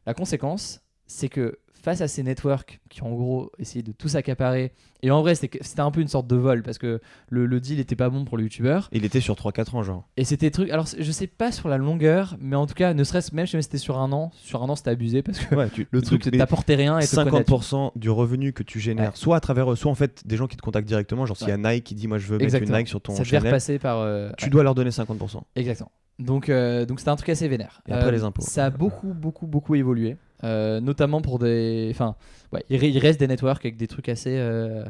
la 0.07 0.15
conséquence, 0.15 0.81
c'est 1.05 1.29
que 1.29 1.59
face 1.85 2.01
à 2.01 2.07
ces 2.07 2.23
networks 2.23 2.79
qui 2.89 3.03
ont 3.03 3.13
en 3.13 3.15
gros 3.15 3.51
essayé 3.59 3.83
de 3.83 3.91
tout 3.91 4.07
s'accaparer, 4.09 4.73
et 5.03 5.11
en 5.11 5.21
vrai 5.21 5.35
c'était 5.35 5.59
un 5.79 5.91
peu 5.91 6.01
une 6.01 6.07
sorte 6.07 6.25
de 6.27 6.35
vol 6.35 6.63
parce 6.63 6.79
que 6.79 6.99
le, 7.29 7.45
le 7.45 7.59
deal 7.61 7.79
était 7.79 7.95
pas 7.95 8.09
bon 8.09 8.25
pour 8.25 8.37
le 8.37 8.43
youtubeur. 8.43 8.89
Il 8.91 9.05
était 9.05 9.21
sur 9.21 9.35
3-4 9.35 9.75
ans, 9.75 9.83
genre. 9.83 10.07
Et 10.17 10.23
c'était 10.25 10.49
truc. 10.49 10.71
Alors 10.71 10.87
je 10.97 11.11
sais 11.11 11.27
pas 11.27 11.51
sur 11.51 11.69
la 11.69 11.77
longueur, 11.77 12.35
mais 12.39 12.55
en 12.55 12.65
tout 12.65 12.73
cas, 12.73 12.93
ne 12.95 13.03
serait-ce 13.03 13.35
même 13.35 13.45
si 13.45 13.61
c'était 13.61 13.77
sur 13.77 13.99
un 13.99 14.11
an, 14.11 14.31
sur 14.33 14.63
un 14.63 14.69
an 14.69 14.75
c'était 14.75 14.89
abusé 14.89 15.21
parce 15.21 15.37
que 15.39 15.53
Ouais, 15.55 15.69
tu- 15.69 15.87
le 15.91 16.01
truc 16.01 16.23
t'apportait 16.35 16.75
rien 16.75 16.97
et 16.97 17.05
te 17.07 17.15
prenait 17.15 17.29
là-dessus. 17.31 17.53
50% 17.53 17.91
du 17.95 18.09
revenu 18.09 18.51
que 18.51 18.63
tu 18.63 18.79
génères, 18.79 19.11
Ouais. 19.11 19.15
soit 19.15 19.37
à 19.37 19.39
travers 19.39 19.71
eux, 19.71 19.75
soit 19.75 19.91
en 19.91 19.95
fait 19.95 20.23
des 20.25 20.37
gens 20.37 20.47
qui 20.47 20.57
te 20.57 20.61
contactent 20.63 20.87
directement, 20.87 21.25
genre 21.27 21.37
s'il 21.37 21.49
y 21.49 21.51
a 21.51 21.57
Nike 21.57 21.83
qui 21.83 21.93
dit 21.95 22.07
moi 22.07 22.17
je 22.17 22.25
veux 22.27 22.39
mettre 22.39 22.55
une 22.61 22.75
Nike 22.75 22.87
sur 22.87 22.99
ton 22.99 23.13
Ça 23.15 23.23
channel, 23.23 23.47
repasser 23.51 23.77
par. 23.77 23.99
euh, 23.99 24.31
tu 24.39 24.49
dois 24.49 24.63
leur 24.63 24.73
donner 24.73 24.89
50%. 24.89 25.43
Exactement. 25.55 25.91
Donc, 26.17 26.47
euh, 26.47 26.85
donc 26.85 26.99
c'était 26.99 27.11
un 27.11 27.17
truc 27.17 27.27
assez 27.29 27.47
vénère. 27.49 27.81
Et 27.87 27.91
après, 27.91 28.07
Euh, 28.07 28.11
les 28.11 28.23
impôts. 28.23 28.41
Ça 28.41 28.65
a 28.65 28.69
beaucoup, 28.69 29.13
beaucoup, 29.13 29.47
beaucoup 29.47 29.75
évolué. 29.75 30.15
Euh, 30.43 30.81
notamment 30.81 31.21
pour 31.21 31.39
des. 31.39 31.87
Enfin, 31.91 32.15
ouais, 32.51 32.63
il, 32.69 32.79
re- 32.79 32.89
il 32.89 32.97
reste 32.99 33.19
des 33.19 33.27
networks 33.27 33.63
avec 33.65 33.77
des 33.77 33.87
trucs 33.87 34.09
assez, 34.09 34.37
euh, 34.37 34.83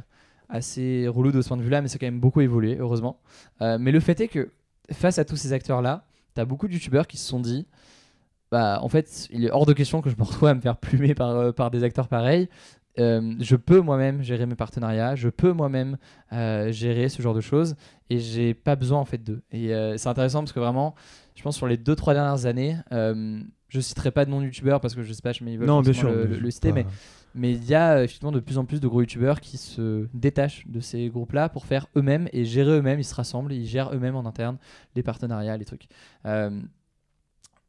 assez 0.49 1.07
relous 1.07 1.31
de 1.31 1.41
ce 1.41 1.47
point 1.47 1.57
de 1.57 1.61
vue-là, 1.61 1.81
mais 1.81 1.87
c'est 1.87 1.99
quand 1.99 2.07
même 2.07 2.19
beaucoup 2.19 2.41
évolué, 2.41 2.77
heureusement. 2.79 3.19
Euh, 3.61 3.77
mais 3.79 3.91
le 3.91 3.99
fait 3.99 4.19
est 4.21 4.27
que 4.27 4.49
face 4.91 5.19
à 5.19 5.25
tous 5.25 5.35
ces 5.35 5.53
acteurs-là, 5.53 6.05
t'as 6.33 6.45
beaucoup 6.45 6.67
de 6.67 6.73
youtubeurs 6.73 7.07
qui 7.07 7.17
se 7.17 7.27
sont 7.27 7.39
dit. 7.39 7.67
Bah, 8.51 8.79
en 8.81 8.89
fait, 8.89 9.27
il 9.31 9.45
est 9.45 9.51
hors 9.51 9.65
de 9.65 9.73
question 9.73 10.01
que 10.01 10.09
je 10.09 10.15
me 10.17 10.23
retrouve 10.23 10.47
à 10.47 10.55
me 10.55 10.61
faire 10.61 10.77
plumer 10.77 11.13
par, 11.13 11.29
euh, 11.29 11.51
par 11.51 11.69
des 11.71 11.83
acteurs 11.83 12.07
pareils. 12.07 12.49
Je 12.97 13.55
peux 13.57 13.81
moi-même 13.81 14.23
gérer 14.23 14.45
mes 14.45 14.55
partenariats, 14.55 15.15
je 15.15 15.27
peux 15.27 15.51
moi-même 15.51 15.97
gérer 16.31 17.09
ce 17.09 17.21
genre 17.21 17.33
de 17.33 17.41
choses 17.41 17.75
et 18.09 18.19
j'ai 18.19 18.53
pas 18.53 18.77
besoin 18.77 18.99
en 18.99 19.03
fait 19.03 19.17
d'eux. 19.17 19.41
Et 19.51 19.73
c'est 19.97 20.07
intéressant 20.07 20.39
parce 20.39 20.53
que 20.53 20.61
vraiment, 20.61 20.95
je 21.35 21.43
pense 21.43 21.55
sur 21.57 21.67
les 21.67 21.77
2-3 21.77 22.13
dernières 22.13 22.45
années, 22.45 22.77
euh, 22.91 23.39
je 23.69 23.79
citerai 23.79 24.11
pas 24.11 24.25
de 24.25 24.29
nom 24.31 24.41
youtubeur 24.41 24.79
parce 24.81 24.95
que 24.95 25.03
je 25.03 25.11
sais 25.13 25.21
pas, 25.21 25.31
mais 25.41 25.53
ils 25.53 25.57
veulent 25.59 25.67
Non, 25.67 25.81
bien 25.81 25.93
sûr. 25.93 26.09
le, 26.11 26.25
le- 26.25 26.51
citer, 26.51 26.69
pas- 26.69 26.75
mais, 26.75 26.85
mais 27.35 27.51
il 27.53 27.65
y 27.65 27.73
a 27.75 27.97
euh, 27.97 28.03
effectivement 28.03 28.31
de 28.31 28.39
plus 28.39 28.57
en 28.57 28.63
plus 28.65 28.79
de 28.79 28.87
gros 28.87 29.01
youtubeurs 29.01 29.41
qui 29.41 29.57
se 29.57 30.07
détachent 30.13 30.65
de 30.67 30.79
ces 30.79 31.09
groupes-là 31.09 31.49
pour 31.49 31.65
faire 31.65 31.87
eux-mêmes 31.97 32.29
et 32.31 32.45
gérer 32.45 32.71
eux-mêmes. 32.77 32.99
Ils 32.99 33.03
se 33.05 33.15
rassemblent, 33.15 33.51
ils 33.51 33.65
gèrent 33.65 33.93
eux-mêmes 33.93 34.15
en 34.15 34.25
interne 34.25 34.57
les 34.95 35.03
partenariats, 35.03 35.57
les 35.57 35.65
trucs. 35.65 35.87
Euh, 36.25 36.61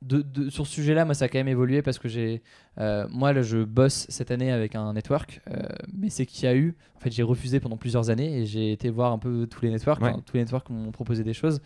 de, 0.03 0.21
de- 0.21 0.51
sur 0.51 0.67
ce 0.67 0.75
sujet-là, 0.75 1.05
moi, 1.07 1.15
ça 1.15 1.25
a 1.25 1.29
quand 1.29 1.39
même 1.39 1.49
évolué 1.49 1.81
parce 1.83 1.99
que 1.99 2.07
j'ai, 2.07 2.43
euh, 2.79 3.07
moi, 3.11 3.33
là, 3.33 3.41
je 3.43 3.65
bosse 3.65 4.07
cette 4.11 4.31
année 4.31 4.53
avec 4.53 4.75
un 4.77 4.93
network, 4.93 5.41
euh, 5.51 5.63
mais 5.93 6.11
c'est 6.11 6.27
qu'il 6.27 6.45
y 6.45 6.49
a 6.49 6.55
eu, 6.55 6.77
en 6.97 7.01
fait, 7.01 7.11
j'ai 7.11 7.23
refusé 7.23 7.61
pendant 7.61 7.79
plusieurs 7.79 8.11
années 8.11 8.41
et 8.43 8.47
j'ai 8.47 8.73
été 8.73 8.91
voir 8.91 9.11
un 9.13 9.19
peu 9.19 9.47
tous 9.51 9.63
les 9.63 9.71
networks. 9.71 10.03
Ouais. 10.03 10.13
Tous 10.27 10.35
les 10.35 10.41
networks 10.41 10.69
m'ont 10.69 10.93
proposé 10.93 11.25
des 11.25 11.33
choses, 11.33 11.61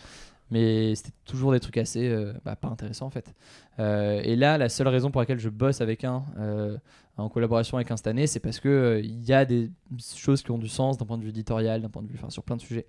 mais 0.50 0.94
c'était 0.94 1.12
toujours 1.24 1.52
des 1.52 1.60
trucs 1.60 1.76
assez, 1.76 2.08
euh, 2.08 2.32
bah, 2.44 2.56
pas 2.56 2.68
intéressants 2.68 3.06
en 3.06 3.10
fait. 3.10 3.34
Euh, 3.78 4.20
et 4.24 4.36
là, 4.36 4.58
la 4.58 4.68
seule 4.68 4.88
raison 4.88 5.10
pour 5.10 5.20
laquelle 5.20 5.38
je 5.38 5.48
bosse 5.48 5.80
avec 5.80 6.04
un, 6.04 6.24
euh, 6.38 6.76
en 7.16 7.28
collaboration 7.28 7.76
avec 7.76 7.90
un 7.90 7.96
cette 7.96 8.06
année, 8.06 8.26
c'est 8.26 8.40
parce 8.40 8.60
que 8.60 9.00
il 9.02 9.24
y 9.24 9.32
a 9.32 9.44
des 9.44 9.70
choses 10.16 10.42
qui 10.42 10.50
ont 10.50 10.58
du 10.58 10.68
sens 10.68 10.98
d'un 10.98 11.06
point 11.06 11.18
de 11.18 11.22
vue 11.22 11.30
éditorial, 11.30 11.82
d'un 11.82 11.88
point 11.88 12.02
de 12.02 12.08
vue, 12.08 12.16
enfin, 12.18 12.30
sur 12.30 12.42
plein 12.42 12.56
de 12.56 12.62
sujets. 12.62 12.86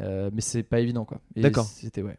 Mais 0.00 0.40
c'est 0.40 0.64
pas 0.64 0.80
évident 0.80 1.04
quoi. 1.04 1.20
D'accord. 1.36 1.64
C'était 1.64 2.02
ouais. 2.02 2.18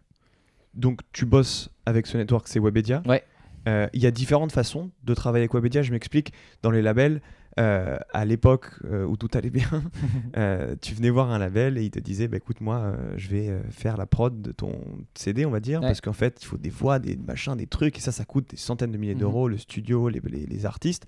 Donc 0.73 1.01
tu 1.11 1.25
bosses 1.25 1.69
avec 1.85 2.07
ce 2.07 2.17
network, 2.17 2.47
c'est 2.47 2.59
Webedia. 2.59 3.03
Ouais. 3.05 3.23
Il 3.65 4.01
y 4.01 4.05
a 4.05 4.11
différentes 4.11 4.53
façons 4.53 4.91
de 5.03 5.13
travailler 5.13 5.43
avec 5.43 5.53
Webedia. 5.53 5.81
Je 5.81 5.91
m'explique. 5.91 6.31
Dans 6.61 6.71
les 6.71 6.81
labels, 6.81 7.21
euh, 7.59 7.97
à 8.13 8.25
l'époque 8.25 8.69
euh, 8.85 9.05
où 9.05 9.15
tout 9.17 9.29
allait 9.33 9.49
bien, 9.49 9.69
euh, 10.37 10.75
tu 10.81 10.93
venais 10.95 11.09
voir 11.09 11.31
un 11.31 11.37
label 11.37 11.77
et 11.77 11.83
il 11.83 11.91
te 11.91 11.99
disait 11.99 12.27
bah, 12.27 12.37
écoute, 12.37 12.61
moi, 12.61 12.95
je 13.17 13.29
vais 13.29 13.51
faire 13.69 13.97
la 13.97 14.05
prod 14.05 14.41
de 14.41 14.51
ton 14.51 14.73
CD, 15.15 15.45
on 15.45 15.51
va 15.51 15.59
dire, 15.59 15.81
Ouais. 15.81 15.87
parce 15.87 16.01
qu'en 16.01 16.13
fait, 16.13 16.39
il 16.41 16.45
faut 16.45 16.57
des 16.57 16.69
voix, 16.69 16.99
des 16.99 17.15
machins, 17.17 17.55
des 17.55 17.67
trucs, 17.67 17.97
et 17.97 18.01
ça, 18.01 18.11
ça 18.11 18.25
coûte 18.25 18.49
des 18.51 18.57
centaines 18.57 18.91
de 18.91 18.97
milliers 18.97 19.13
Mhm. 19.13 19.19
d'euros, 19.21 19.47
le 19.47 19.57
studio, 19.57 20.09
les, 20.09 20.21
les- 20.25 20.45
les 20.45 20.65
artistes. 20.65 21.05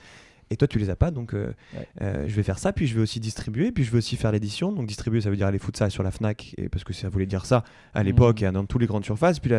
Et 0.51 0.57
toi, 0.57 0.67
tu 0.67 0.77
les 0.77 0.89
as 0.91 0.95
pas, 0.95 1.09
donc 1.11 1.33
euh, 1.33 1.51
Ouais. 1.75 1.87
euh, 2.01 2.25
je 2.27 2.35
vais 2.35 2.43
faire 2.43 2.59
ça, 2.59 2.71
puis 2.71 2.85
je 2.87 2.93
vais 2.95 3.01
aussi 3.01 3.19
distribuer, 3.19 3.71
puis 3.71 3.83
je 3.83 3.91
vais 3.91 3.97
aussi 3.97 4.15
faire 4.15 4.31
l'édition. 4.31 4.71
Donc 4.71 4.85
distribuer, 4.85 5.21
ça 5.21 5.29
veut 5.31 5.35
dire 5.37 5.47
aller 5.47 5.57
foutre 5.57 5.79
ça 5.79 5.89
sur 5.89 6.03
la 6.03 6.11
Fnac, 6.11 6.53
et 6.57 6.69
parce 6.69 6.83
que 6.83 6.93
ça 6.93 7.09
voulait 7.09 7.25
dire 7.25 7.45
ça 7.45 7.63
à 7.93 8.03
l'époque 8.03 8.41
Mhm. 8.41 8.47
et 8.47 8.51
dans 8.51 8.65
toutes 8.65 8.81
les 8.81 8.87
grandes 8.87 9.05
surfaces. 9.05 9.39
Puis 9.39 9.51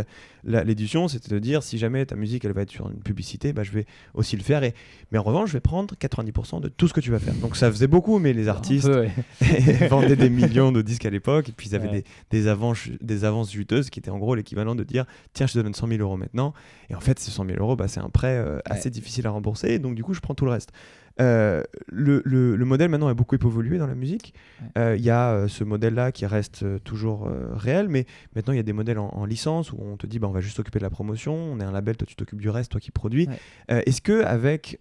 l'édition, 0.45 1.09
c'était 1.09 1.29
de 1.35 1.39
dire 1.39 1.63
si 1.63 1.79
jamais 1.79 2.07
ta 2.07 2.17
musique 2.17 2.45
elle 2.45 2.53
va 2.53 2.63
être 2.63 2.71
sur 2.71 2.89
une 2.91 2.99
publicité, 3.01 3.53
bah, 3.53 3.63
je 3.65 3.73
vais 3.73 3.87
aussi 4.15 4.37
le 4.37 4.43
faire. 4.43 4.63
Et... 4.63 4.75
Mais 5.13 5.19
en 5.19 5.23
revanche, 5.23 5.49
je 5.49 5.55
vais 5.55 5.61
prendre 5.61 5.95
90% 5.97 6.61
de 6.61 6.69
tout 6.69 6.89
ce 6.89 6.95
que 6.95 7.01
tu 7.01 7.11
vas 7.11 7.19
faire. 7.19 7.35
Donc 7.35 7.57
ça 7.57 7.71
faisait 7.71 7.87
beaucoup, 7.89 8.19
mais 8.19 8.33
les 8.33 8.49
artistes 8.49 8.87
peu, 8.87 9.01
ouais. 9.41 9.89
vendaient 9.89 10.17
des 10.17 10.31
millions 10.31 10.73
de 10.73 10.83
disques 10.83 11.07
à 11.07 11.11
l'époque, 11.11 11.49
et 11.49 11.53
puis 11.53 11.69
ils 11.69 11.75
avaient 11.75 11.87
Ouais. 11.89 12.05
des, 12.31 12.39
des, 12.43 12.47
avances, 12.49 12.89
des 13.01 13.25
avances 13.25 13.53
juteuses 13.53 13.91
qui 13.91 13.99
étaient 14.01 14.11
en 14.11 14.19
gros 14.19 14.35
l'équivalent 14.35 14.75
de 14.75 14.83
dire 14.85 15.05
tiens, 15.35 15.47
je 15.47 15.53
te 15.55 15.59
donne 15.61 15.75
100 15.75 15.87
000 15.89 16.01
euros 16.01 16.17
maintenant. 16.17 16.53
Et 16.91 16.95
en 16.95 17.01
fait, 17.01 17.19
ces 17.19 17.31
100 17.31 17.47
000 17.47 17.59
euros, 17.61 17.77
bah, 17.77 17.89
c'est 17.89 18.01
un 18.01 18.09
prêt 18.09 18.37
euh, 18.39 18.59
assez 18.65 18.91
difficile 18.91 19.27
à 19.27 19.31
rembourser, 19.31 19.79
donc 19.79 19.95
du 19.95 20.03
coup, 20.05 20.15
je 20.15 20.21
prends 20.21 20.35
tout 20.35 20.45
le 20.45 20.51
reste. 20.53 20.73
Euh, 21.21 21.63
le, 21.89 22.21
le- 22.27 22.57
le 22.57 22.65
modèle 22.67 22.91
maintenant 22.91 23.09
a 23.09 23.15
beaucoup 23.15 23.35
évolué 23.37 23.79
dans 23.79 23.87
la 23.87 23.95
musique. 23.95 24.35
Ouais. 24.61 24.69
Euh, 24.83 24.97
Il 24.97 25.03
y 25.05 25.11
a 25.11 25.33
euh, 25.33 25.49
ce 25.49 25.65
modèle-là 25.65 26.13
qui 26.13 26.27
reste 26.27 26.65
toujours 26.85 27.29
réel, 27.55 27.89
mais 27.89 28.05
maintenant 28.35 28.53
il 28.53 28.57
y 28.57 28.61
a 28.61 28.63
des 28.65 28.73
modèles 28.75 28.99
en, 28.99 29.09
en 29.09 29.25
licence 29.25 29.73
où 29.73 29.79
on 29.81 29.97
te 29.97 30.07
dit 30.07 30.19
bah, 30.19 30.29
on 30.29 30.33
va 30.33 30.41
juste 30.41 30.57
s'occuper 30.57 30.79
de 30.79 30.85
la 30.85 30.91
promotion, 30.91 31.35
on 31.35 31.59
est 31.61 31.65
un 31.65 31.73
label, 31.73 31.97
toi 31.97 32.07
tu 32.07 32.17
t'occupes 32.17 32.41
du 32.41 32.51
reste, 32.51 32.71
toi 32.73 32.81
qui 32.81 32.91
produis. 32.91 33.29
Ouais. 33.69 33.83
Est-ce 33.87 34.03
que 34.03 34.23
avec 34.25 34.79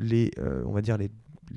les, 0.00 0.30
on 0.66 0.72
va 0.72 0.82
dire 0.82 0.96
les, 0.98 1.10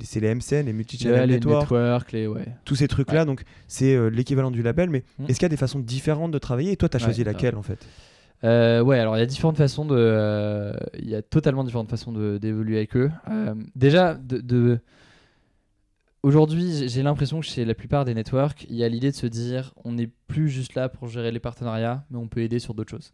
c'est 0.04 0.20
les 0.20 0.34
MCN, 0.34 0.66
les 0.66 0.74
multi-channel 0.74 1.20
Ouais, 1.22 1.28
les 1.28 2.28
ouais. 2.28 2.46
tous 2.66 2.76
ces 2.76 2.88
trucs-là, 2.88 3.24
donc 3.26 3.44
c'est 3.68 3.96
euh, 3.96 4.10
l'équivalent 4.10 4.52
du 4.52 4.62
label, 4.62 4.90
mais 4.90 5.04
Mm. 5.20 5.26
est-ce 5.30 5.40
qu'il 5.40 5.44
y 5.44 5.46
a 5.46 5.50
des 5.50 5.56
façons 5.58 5.80
différentes 5.80 6.32
de 6.32 6.38
travailler? 6.40 6.72
Et 6.74 6.78
toi, 6.78 6.90
tu 6.90 6.98
as 6.98 7.00
choisi 7.00 7.24
grave. 7.24 7.34
laquelle 7.36 7.56
en 7.56 7.62
fait? 7.62 7.86
Euh, 8.44 8.82
ouais, 8.82 9.00
alors 9.00 9.16
il 9.18 9.20
y 9.20 9.24
a 9.24 9.26
différentes 9.26 9.58
façons 9.58 9.86
de. 9.86 9.96
euh, 9.98 10.74
Il 11.00 11.10
y 11.10 11.16
a 11.16 11.22
totalement 11.22 11.64
différentes 11.64 11.90
façons 11.90 12.12
d'évoluer 12.38 12.78
avec 12.78 12.96
eux. 12.96 13.12
Euh, 13.30 13.56
déjà, 13.76 14.14
de. 14.16 14.38
de- 14.40 14.80
Aujourd'hui, 16.24 16.88
j'ai- 16.90 17.04
l'impression 17.04 17.40
que 17.40 17.46
chez 17.46 17.66
la 17.66 17.76
plupart 17.76 18.04
des 18.04 18.16
networks, 18.16 18.66
il 18.68 18.76
y 18.76 18.84
a 18.84 18.90
l'idée 18.90 19.12
de 19.12 19.16
se 19.16 19.28
dire 19.28 19.74
on 19.84 19.92
n'est 19.92 20.10
plus 20.28 20.50
juste 20.50 20.74
là 20.74 20.90
pour 20.90 21.08
gérer 21.08 21.32
les 21.32 21.40
partenariats, 21.40 22.04
mais 22.10 22.18
on 22.18 22.28
peut 22.28 22.42
aider 22.42 22.58
sur 22.58 22.74
d'autres 22.74 22.90
choses. 22.90 23.14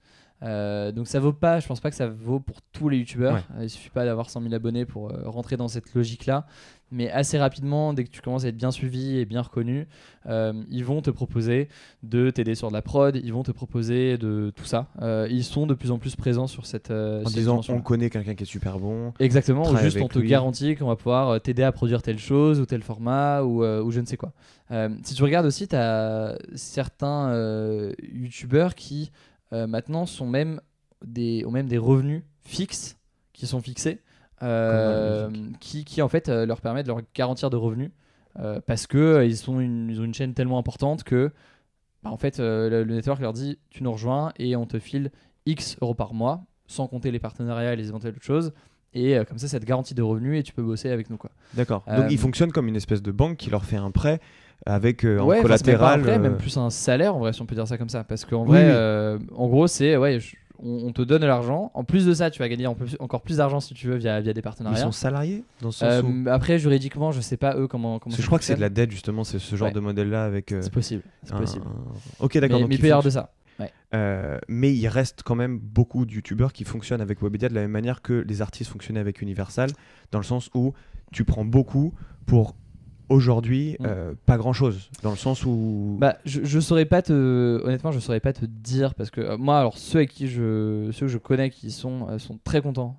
Donc 0.95 1.07
ça 1.07 1.19
vaut 1.19 1.33
pas, 1.33 1.59
je 1.59 1.67
pense 1.67 1.81
pas 1.81 1.89
que 1.89 1.95
ça 1.97 2.07
vaut 2.07 2.39
pour 2.39 2.61
tous 2.71 2.87
les 2.87 2.97
youtubeurs. 2.97 3.33
Ouais. 3.33 3.63
Il 3.63 3.69
suffit 3.69 3.89
pas 3.89 4.05
d'avoir 4.05 4.29
100 4.29 4.41
000 4.41 4.53
abonnés 4.53 4.85
pour 4.85 5.09
rentrer 5.25 5.57
dans 5.57 5.67
cette 5.67 5.93
logique-là. 5.93 6.47
Mais 6.91 7.09
assez 7.09 7.37
rapidement, 7.37 7.93
dès 7.93 8.03
que 8.03 8.09
tu 8.09 8.21
commences 8.21 8.43
à 8.43 8.49
être 8.49 8.57
bien 8.57 8.71
suivi 8.71 9.17
et 9.17 9.25
bien 9.25 9.41
reconnu, 9.41 9.87
euh, 10.27 10.53
ils 10.69 10.83
vont 10.83 11.01
te 11.01 11.09
proposer 11.09 11.69
de 12.03 12.29
t'aider 12.29 12.53
sur 12.53 12.67
de 12.67 12.73
la 12.73 12.81
prod, 12.81 13.15
ils 13.15 13.31
vont 13.31 13.43
te 13.43 13.51
proposer 13.51 14.17
de 14.17 14.51
tout 14.55 14.65
ça. 14.65 14.89
Euh, 15.01 15.25
ils 15.31 15.45
sont 15.45 15.65
de 15.67 15.73
plus 15.73 15.91
en 15.91 15.99
plus 15.99 16.17
présents 16.17 16.47
sur 16.47 16.65
cette, 16.65 16.91
euh, 16.91 17.23
En 17.23 17.29
cette 17.29 17.37
disant 17.37 17.61
on 17.69 17.81
connaît 17.81 18.09
quelqu'un 18.09 18.35
qui 18.35 18.43
est 18.43 18.45
super 18.45 18.77
bon. 18.77 19.13
Exactement, 19.19 19.69
ou 19.69 19.77
juste 19.77 20.01
on 20.01 20.09
te 20.09 20.19
lui. 20.19 20.27
garantit 20.27 20.75
qu'on 20.75 20.87
va 20.87 20.97
pouvoir 20.97 21.29
euh, 21.29 21.39
t'aider 21.39 21.63
à 21.63 21.71
produire 21.71 22.01
telle 22.01 22.19
chose 22.19 22.59
ou 22.59 22.65
tel 22.65 22.81
format 22.81 23.43
ou, 23.43 23.63
ou 23.63 23.91
je 23.91 24.01
ne 24.01 24.05
sais 24.05 24.17
quoi. 24.17 24.33
Si 25.03 25.15
tu 25.15 25.23
regardes 25.23 25.45
aussi, 25.45 25.67
tu 25.67 25.75
as 25.75 26.37
certains 26.55 27.33
youtubeurs 28.01 28.75
qui 28.75 29.11
maintenant 29.51 30.05
sont 30.05 30.27
même 30.27 30.61
des, 31.05 31.43
ont 31.45 31.51
même 31.51 31.67
des 31.67 31.77
revenus 31.77 32.23
fixes 32.43 32.97
qui 33.33 33.47
sont 33.47 33.61
fixés, 33.61 33.99
euh, 34.43 35.29
qui, 35.59 35.85
qui 35.85 36.01
en 36.01 36.07
fait 36.07 36.29
euh, 36.29 36.45
leur 36.45 36.61
permettent 36.61 36.85
de 36.87 36.91
leur 36.91 37.01
garantir 37.15 37.49
de 37.49 37.57
revenus 37.57 37.91
euh, 38.39 38.59
parce 38.65 38.87
que 38.87 39.25
ils, 39.25 39.37
sont 39.37 39.59
une, 39.59 39.89
ils 39.89 39.99
ont 39.99 40.03
une 40.03 40.13
chaîne 40.13 40.33
tellement 40.33 40.57
importante 40.57 41.03
que 41.03 41.31
bah, 42.03 42.09
en 42.11 42.17
fait 42.17 42.39
le, 42.39 42.69
le 42.83 42.95
network 42.95 43.19
leur 43.21 43.33
dit 43.33 43.59
tu 43.69 43.83
nous 43.83 43.91
rejoins 43.91 44.31
et 44.37 44.55
on 44.55 44.65
te 44.65 44.79
file 44.79 45.11
X 45.45 45.77
euros 45.81 45.93
par 45.95 46.13
mois 46.13 46.43
sans 46.67 46.87
compter 46.87 47.11
les 47.11 47.19
partenariats 47.19 47.73
et 47.73 47.75
les 47.75 47.89
éventuelles 47.89 48.13
autres 48.15 48.23
choses 48.23 48.53
et 48.93 49.17
euh, 49.17 49.23
comme 49.25 49.37
ça 49.37 49.47
ça 49.47 49.59
te 49.59 49.65
garantit 49.65 49.93
de 49.93 50.01
revenus 50.01 50.39
et 50.39 50.43
tu 50.43 50.53
peux 50.53 50.63
bosser 50.63 50.89
avec 50.89 51.09
nous 51.09 51.17
quoi. 51.17 51.29
D'accord. 51.53 51.83
Euh, 51.87 51.97
Donc 52.01 52.11
ils 52.11 52.17
fonctionnent 52.17 52.51
comme 52.51 52.67
une 52.67 52.75
espèce 52.75 53.01
de 53.01 53.11
banque 53.11 53.37
qui 53.37 53.49
leur 53.49 53.65
fait 53.65 53.77
un 53.77 53.91
prêt 53.91 54.19
avec 54.65 55.03
euh, 55.05 55.19
ouais, 55.19 55.37
même 55.37 55.39
un 55.39 55.41
collatéral. 55.43 56.01
prêt, 56.01 56.15
euh, 56.15 56.19
même 56.19 56.37
plus 56.37 56.57
un 56.57 56.69
salaire 56.69 57.15
en 57.15 57.19
vrai 57.19 57.33
si 57.33 57.41
on 57.41 57.45
peut 57.45 57.55
dire 57.55 57.67
ça 57.67 57.77
comme 57.77 57.89
ça 57.89 58.03
parce 58.03 58.25
qu'en 58.25 58.43
Oui, 58.43 58.49
vrai 58.49 59.17
oui. 59.19 59.25
en 59.35 59.47
gros 59.47 59.67
c'est 59.67 59.97
ouais 59.97 60.19
je- 60.19 60.35
on, 60.63 60.87
on 60.87 60.91
te 60.93 61.01
donne 61.01 61.25
l'argent 61.25 61.71
en 61.73 61.83
plus 61.83 62.05
de 62.05 62.13
ça 62.13 62.29
tu 62.31 62.39
vas 62.39 62.49
gagner 62.49 62.67
en 62.67 62.75
plus- 62.75 62.95
encore 62.99 63.21
plus 63.21 63.37
d'argent 63.37 63.59
si 63.59 63.73
tu 63.73 63.87
veux 63.87 63.95
via, 63.97 64.21
via 64.21 64.33
des 64.33 64.39
Ils 64.39 64.43
partenariats. 64.43 64.77
sont 64.83 64.91
salariés 64.91 65.43
dans 65.61 65.67
le 65.69 65.71
sens 65.73 65.83
Euh, 65.91 66.01
où. 66.03 66.29
après 66.29 66.59
juridiquement 66.59 67.11
je 67.11 67.21
sais 67.21 67.37
pas 67.37 67.55
eux 67.57 67.67
comment 67.67 67.99
je 68.07 68.25
crois 68.25 68.39
que 68.39 68.45
c'est 68.45 68.55
de 68.55 68.61
la 68.61 68.69
dette 68.69 68.91
justement, 68.91 69.23
c'est 69.23 69.39
ce 69.39 69.55
genre 69.55 69.67
Ouais. 69.69 69.73
de 69.73 69.79
modèle-là 69.79 70.23
avec. 70.25 70.51
euh, 70.51 70.61
c'est 70.61 70.71
possible 70.73 71.03
c'est 71.23 71.33
un- 71.33 71.37
possible 71.39 71.65
Ok, 72.19 72.37
d'accord. 72.37 72.57
mais, 72.57 72.61
donc 72.63 72.69
mais 72.69 72.75
il 72.75 72.85
ils 72.85 73.03
de 73.03 73.09
ça 73.09 73.31
Euh, 73.93 74.39
mais 74.47 74.73
il 74.73 74.87
reste 74.87 75.21
quand 75.23 75.35
même 75.35 75.59
beaucoup 75.59 76.05
de 76.05 76.11
youtubeurs 76.13 76.53
qui 76.53 76.63
fonctionnent 76.63 77.01
avec 77.01 77.21
Webedia 77.21 77.49
de 77.49 77.53
la 77.55 77.61
même 77.61 77.71
manière 77.71 78.01
que 78.01 78.13
les 78.13 78.41
artistes 78.41 78.71
fonctionnaient 78.71 78.99
avec 79.01 79.21
Universal, 79.21 79.69
dans 80.11 80.17
le 80.19 80.23
sens 80.23 80.49
où 80.55 80.73
tu 81.11 81.25
prends 81.25 81.45
beaucoup 81.45 81.93
pour 82.25 82.55
aujourd'hui 83.11 83.75
Mm. 83.79 83.85
euh, 83.85 84.13
pas 84.25 84.37
grand 84.37 84.53
chose. 84.53 84.89
Dans 85.03 85.11
le 85.11 85.17
sens 85.17 85.45
où. 85.45 85.97
Bah, 85.99 86.17
je, 86.25 86.41
je 86.43 86.59
saurais 86.59 86.85
pas 86.85 87.01
te. 87.01 87.61
Honnêtement, 87.63 87.91
je 87.91 87.99
saurais 87.99 88.19
pas 88.19 88.33
te 88.33 88.45
dire 88.45 88.95
parce 88.95 89.09
que 89.11 89.21
euh, 89.21 89.37
moi, 89.37 89.59
alors 89.59 89.77
ceux 89.77 89.99
avec 89.99 90.09
qui 90.11 90.27
je, 90.27 90.89
ceux 90.91 91.05
que 91.05 91.11
je 91.11 91.17
connais 91.17 91.49
qui 91.49 91.71
sont, 91.71 92.07
euh, 92.09 92.17
sont 92.19 92.39
très 92.43 92.61
contents 92.61 92.97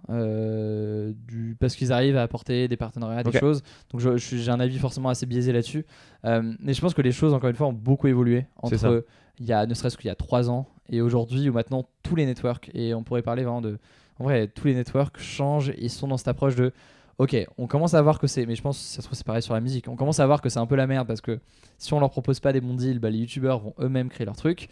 du 1.28 1.56
parce 1.58 1.74
qu'ils 1.76 1.92
arrivent 1.92 2.16
à 2.16 2.22
apporter 2.22 2.68
des 2.68 2.76
partenariats, 2.76 3.22
des 3.22 3.38
choses. 3.38 3.62
Donc, 3.90 4.00
je- 4.00 4.16
je 4.16 4.36
j'ai 4.36 4.50
un 4.50 4.60
avis 4.60 4.78
forcément 4.78 5.08
assez 5.08 5.26
biaisé 5.26 5.52
là-dessus. 5.52 5.84
Mais 6.24 6.72
je 6.74 6.80
pense 6.80 6.94
que 6.94 7.02
les 7.02 7.12
choses, 7.12 7.34
encore 7.34 7.50
une 7.50 7.56
fois, 7.56 7.66
ont 7.68 7.72
beaucoup 7.72 8.06
évolué 8.08 8.46
entre 8.62 9.04
il 9.38 9.46
y 9.46 9.52
a 9.52 9.66
ne 9.66 9.74
serait-ce 9.74 9.96
qu'il 9.96 10.08
y 10.08 10.10
a 10.10 10.14
trois 10.14 10.50
ans 10.50 10.68
et 10.90 11.00
aujourd'hui 11.00 11.48
où 11.48 11.54
maintenant 11.54 11.86
tous 12.02 12.14
les 12.16 12.26
networks 12.26 12.70
et 12.74 12.92
on 12.94 13.02
pourrait 13.02 13.22
parler 13.22 13.42
vraiment 13.44 13.62
de. 13.62 13.78
En 14.18 14.24
vrai, 14.24 14.46
tous 14.46 14.66
les 14.66 14.74
networks 14.74 15.18
changent 15.18 15.72
et 15.76 15.88
sont 15.88 16.06
dans 16.06 16.16
cette 16.18 16.28
approche 16.28 16.54
de. 16.54 16.72
Ok, 17.18 17.36
on 17.58 17.66
commence 17.66 17.94
à 17.94 18.02
voir 18.02 18.18
que 18.18 18.26
c'est, 18.26 18.46
mais 18.46 18.54
je 18.56 18.62
pense 18.62 18.78
que 18.78 18.84
ça 18.84 18.96
se 19.02 19.06
trouve 19.06 19.16
c'est 19.16 19.26
pareil 19.26 19.42
sur 19.42 19.54
la 19.54 19.60
musique, 19.60 19.88
on 19.88 19.96
commence 19.96 20.20
à 20.20 20.26
voir 20.26 20.40
que 20.40 20.48
c'est 20.48 20.58
un 20.58 20.66
peu 20.66 20.76
la 20.76 20.86
merde 20.86 21.06
parce 21.06 21.20
que 21.20 21.38
si 21.78 21.92
on 21.94 22.00
leur 22.00 22.10
propose 22.10 22.40
pas 22.40 22.52
des 22.52 22.60
bons 22.60 22.74
deals, 22.74 22.98
bah, 22.98 23.10
les 23.10 23.18
youtubeurs 23.18 23.60
vont 23.60 23.74
eux-mêmes 23.80 24.08
créer 24.08 24.24
leur 24.26 24.36
truc. 24.36 24.68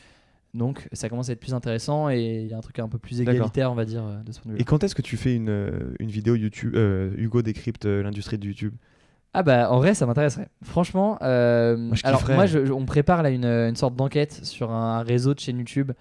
Donc 0.52 0.88
ça 0.92 1.08
commence 1.08 1.28
à 1.28 1.32
être 1.32 1.40
plus 1.40 1.54
intéressant 1.54 2.10
et 2.10 2.40
il 2.42 2.48
y 2.48 2.54
a 2.54 2.56
un 2.56 2.60
truc 2.60 2.80
un 2.80 2.88
peu 2.88 2.98
plus 2.98 3.20
égalitaire, 3.20 3.70
on 3.70 3.76
va 3.76 3.84
dire, 3.84 4.04
euh, 4.04 4.20
de 4.24 4.32
ce 4.32 4.40
point 4.40 4.50
de 4.50 4.56
vue. 4.56 4.60
Et 4.60 4.64
quand 4.64 4.82
est-ce 4.82 4.96
que 4.96 5.02
tu 5.02 5.16
fais 5.16 5.36
une, 5.36 5.48
euh, 5.48 5.94
une 6.00 6.10
vidéo 6.10 6.34
YouTube 6.34 6.74
euh, 6.74 7.12
Hugo 7.16 7.40
décrypte 7.42 7.84
l'industrie 7.86 8.36
de 8.36 8.46
YouTube? 8.46 8.74
Ah 9.32 9.44
bah 9.44 9.70
en 9.70 9.78
vrai 9.78 9.94
ça 9.94 10.06
m'intéresserait. 10.06 10.48
Franchement, 10.64 11.16
euh, 11.22 11.90
je 11.94 12.04
alors 12.04 12.20
moi 12.34 12.46
je- 12.46 12.64
je- 12.66 12.72
on 12.72 12.84
prépare 12.84 13.22
là 13.22 13.30
une, 13.30 13.44
une 13.44 13.76
sorte 13.76 13.94
d'enquête 13.94 14.40
sur 14.44 14.72
un 14.72 15.02
réseau 15.02 15.34
de 15.34 15.38
chaînes 15.38 15.58
YouTube. 15.58 15.92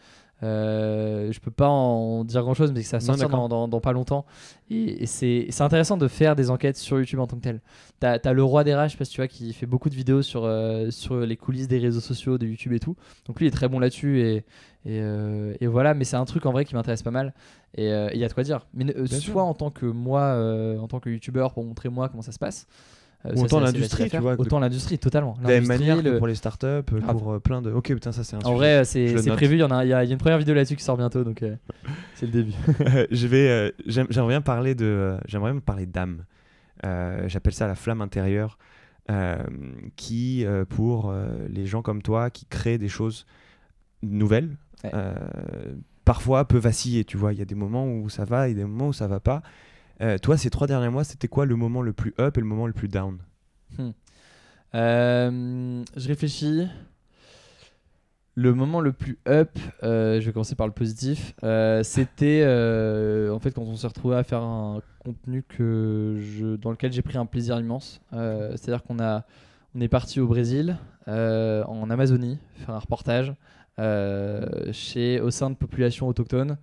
Euh, 0.42 1.34
je 1.34 1.40
peux 1.42 1.52
pas 1.52 1.68
en 1.68 2.24
dire 2.24 2.42
grand 2.44 2.54
chose 2.54 2.72
mais 2.72 2.82
ça 2.82 3.00
d'accord. 3.24 3.50
dans, 3.50 3.50
dans- 3.50 3.68
dans 3.68 3.82
pas 3.82 3.92
longtemps 3.92 4.26
et, 4.70 5.04
et 5.04 5.06
c'est 5.06 5.62
intéressant 5.62 5.98
de 5.98 6.08
faire 6.08 6.38
des 6.38 6.50
enquêtes 6.50 6.78
sur 6.78 6.98
YouTube 6.98 7.20
en 7.20 7.28
tant 7.28 7.36
que 7.36 7.42
tel. 7.42 7.60
T'as 8.00 8.18
as 8.24 8.34
le 8.34 8.42
roi 8.42 8.64
des 8.64 8.74
rages, 8.74 8.92
je 8.92 8.96
sais 8.96 8.98
pas 9.00 9.04
si 9.04 9.12
tu 9.12 9.20
vois, 9.20 9.28
qui 9.28 9.52
fait 9.52 9.66
beaucoup 9.66 9.90
de 9.90 9.96
vidéos 9.96 10.22
sur, 10.22 10.46
euh, 10.46 10.92
sur 10.92 11.20
les 11.20 11.36
coulisses 11.36 11.68
des 11.68 11.80
réseaux 11.80 12.00
sociaux, 12.00 12.38
de 12.38 12.46
YouTube 12.48 12.72
et 12.72 12.80
tout. 12.80 12.96
Donc 13.26 13.38
lui 13.40 13.48
il 13.48 13.50
est 13.50 13.52
très 13.52 13.68
bon 13.68 13.80
là-dessus 13.80 14.22
et, 14.22 14.36
et, 14.86 15.02
euh, 15.02 15.54
et 15.60 15.68
voilà, 15.68 15.94
mais 15.94 16.06
c'est 16.06 16.16
un 16.16 16.24
truc 16.24 16.46
en 16.46 16.54
vrai 16.54 16.64
qui 16.64 16.74
m'intéresse 16.74 17.04
pas 17.04 17.12
mal 17.12 17.34
et 17.76 17.90
il 17.90 18.18
y 18.20 18.24
a 18.24 18.28
de 18.30 18.34
quoi 18.34 18.44
dire. 18.44 18.66
Mais 18.74 18.86
soit 19.08 19.44
en 19.44 19.54
tant 19.54 19.72
que 19.72 19.86
moi, 19.86 20.36
en 20.82 20.88
tant 20.88 21.02
que 21.02 21.10
YouTubeur 21.10 21.54
pour 21.54 21.66
montrer 21.66 21.90
moi 21.90 22.08
comment 22.08 22.24
ça 22.24 22.32
se 22.32 22.40
passe. 22.40 22.66
Euh, 23.26 23.34
autant 23.36 23.60
l'industrie, 23.60 24.10
tu 24.10 24.18
vois, 24.18 24.36
Autant 24.40 24.60
l'industrie, 24.60 24.98
totalement. 24.98 25.38
La 25.44 25.50
même 25.50 25.68
manière 25.68 26.02
le- 26.02 26.18
pour 26.18 26.28
les 26.28 26.36
startups, 26.36 26.66
euh, 26.68 26.82
Grave. 26.92 27.18
pour 27.18 27.34
euh, 27.34 27.40
plein 27.40 27.62
de. 27.62 27.72
Ok, 27.72 27.88
putain, 27.94 28.12
ça 28.12 28.24
c'est 28.24 28.36
un 28.36 28.40
En 28.46 28.54
vrai, 28.56 28.86
c'est 28.86 29.14
prévu. 29.36 29.56
Il 29.56 29.60
y, 29.60 29.64
en 29.64 29.72
a, 29.72 29.84
y 29.86 30.12
une 30.12 30.18
première 30.18 30.38
vidéo 30.38 30.56
là-dessus 30.56 30.76
qui 30.78 30.84
sort 30.84 30.96
bientôt, 30.98 31.24
donc 31.24 31.44
euh, 31.44 31.56
c'est 32.16 32.26
le 32.28 32.32
début. 32.32 32.54
je 33.12 33.28
vais, 33.28 33.50
euh, 33.50 33.72
j'aime- 33.86 34.08
j'aimerais 34.10 34.34
bien 34.34 34.42
parler 34.42 34.74
de, 34.76 34.86
euh, 34.86 35.18
j'aimerais 35.28 35.52
bien 35.52 35.60
parler 35.62 35.86
d'âme. 35.86 36.24
Euh, 36.86 37.28
J'appelle 37.28 37.54
ça 37.54 37.68
la 37.68 37.76
flamme 37.76 38.02
intérieure, 38.02 38.58
euh, 39.12 39.38
qui 39.98 40.46
euh, 40.46 40.64
pour 40.64 41.10
euh, 41.10 41.28
les 41.50 41.66
gens 41.66 41.82
comme 41.82 42.02
toi 42.02 42.30
qui 42.30 42.46
créent 42.46 42.78
des 42.78 42.88
choses 42.90 43.26
nouvelles, 44.02 44.56
Ouais. 44.86 44.92
euh, 44.94 45.14
parfois 46.06 46.48
peut 46.48 46.58
vaciller. 46.58 47.04
Tu 47.04 47.18
vois, 47.18 47.34
il 47.34 47.40
y 47.40 47.42
a 47.42 47.46
des 47.46 47.56
moments 47.56 47.86
où 47.86 48.08
ça 48.10 48.24
va 48.24 48.48
et 48.48 48.54
des 48.54 48.64
moments 48.64 48.88
où 48.88 48.94
ça 48.94 49.08
va 49.08 49.20
pas. 49.20 49.42
Euh, 50.02 50.18
toi, 50.18 50.38
ces 50.38 50.50
trois 50.50 50.68
derniers 50.68 50.90
mois, 50.90 51.04
c'était 51.04 51.28
quoi 51.28 51.46
le 51.46 51.56
moment 51.56 51.82
le 51.82 51.94
plus 51.94 52.14
up 52.20 52.38
et 52.38 52.40
le 52.40 52.46
moment 52.46 52.68
le 52.68 52.74
plus 52.74 52.88
down? 52.88 53.20
Euh, 54.76 55.84
je 55.98 56.08
réfléchis. 56.08 56.68
Le 58.36 58.54
moment 58.54 58.80
le 58.80 58.94
plus 58.94 59.18
up, 59.28 59.58
euh, 59.84 60.22
je 60.22 60.26
vais 60.28 60.32
commencer 60.32 60.56
par 60.56 60.68
le 60.68 60.74
positif. 60.74 61.34
C'était 61.84 62.44
en 63.32 63.40
fait 63.40 63.52
quand 63.52 63.64
on 63.64 63.76
s'est 63.76 63.88
retrouvé 63.88 64.16
à 64.16 64.24
faire 64.24 64.44
un 64.44 64.82
contenu 65.00 65.44
que 65.44 66.18
je, 66.20 66.56
dans 66.56 66.72
lequel 66.72 66.94
j'ai 66.94 67.02
pris 67.02 67.18
un 67.18 67.26
plaisir 67.26 67.60
immense. 67.60 68.00
C'est-à-dire 68.12 68.84
qu'on 68.84 68.98
on 69.00 69.82
est 69.82 69.88
parti 69.88 70.20
au 70.22 70.28
Brésil, 70.28 70.78
en 71.08 71.90
Amazonie, 71.90 72.38
faire 72.58 72.76
un 72.76 72.80
reportage 72.80 73.34
chez 74.72 75.20
au 75.20 75.32
sein 75.32 75.50
de 75.50 75.56
populations 75.56 76.08
autochtones 76.08 76.58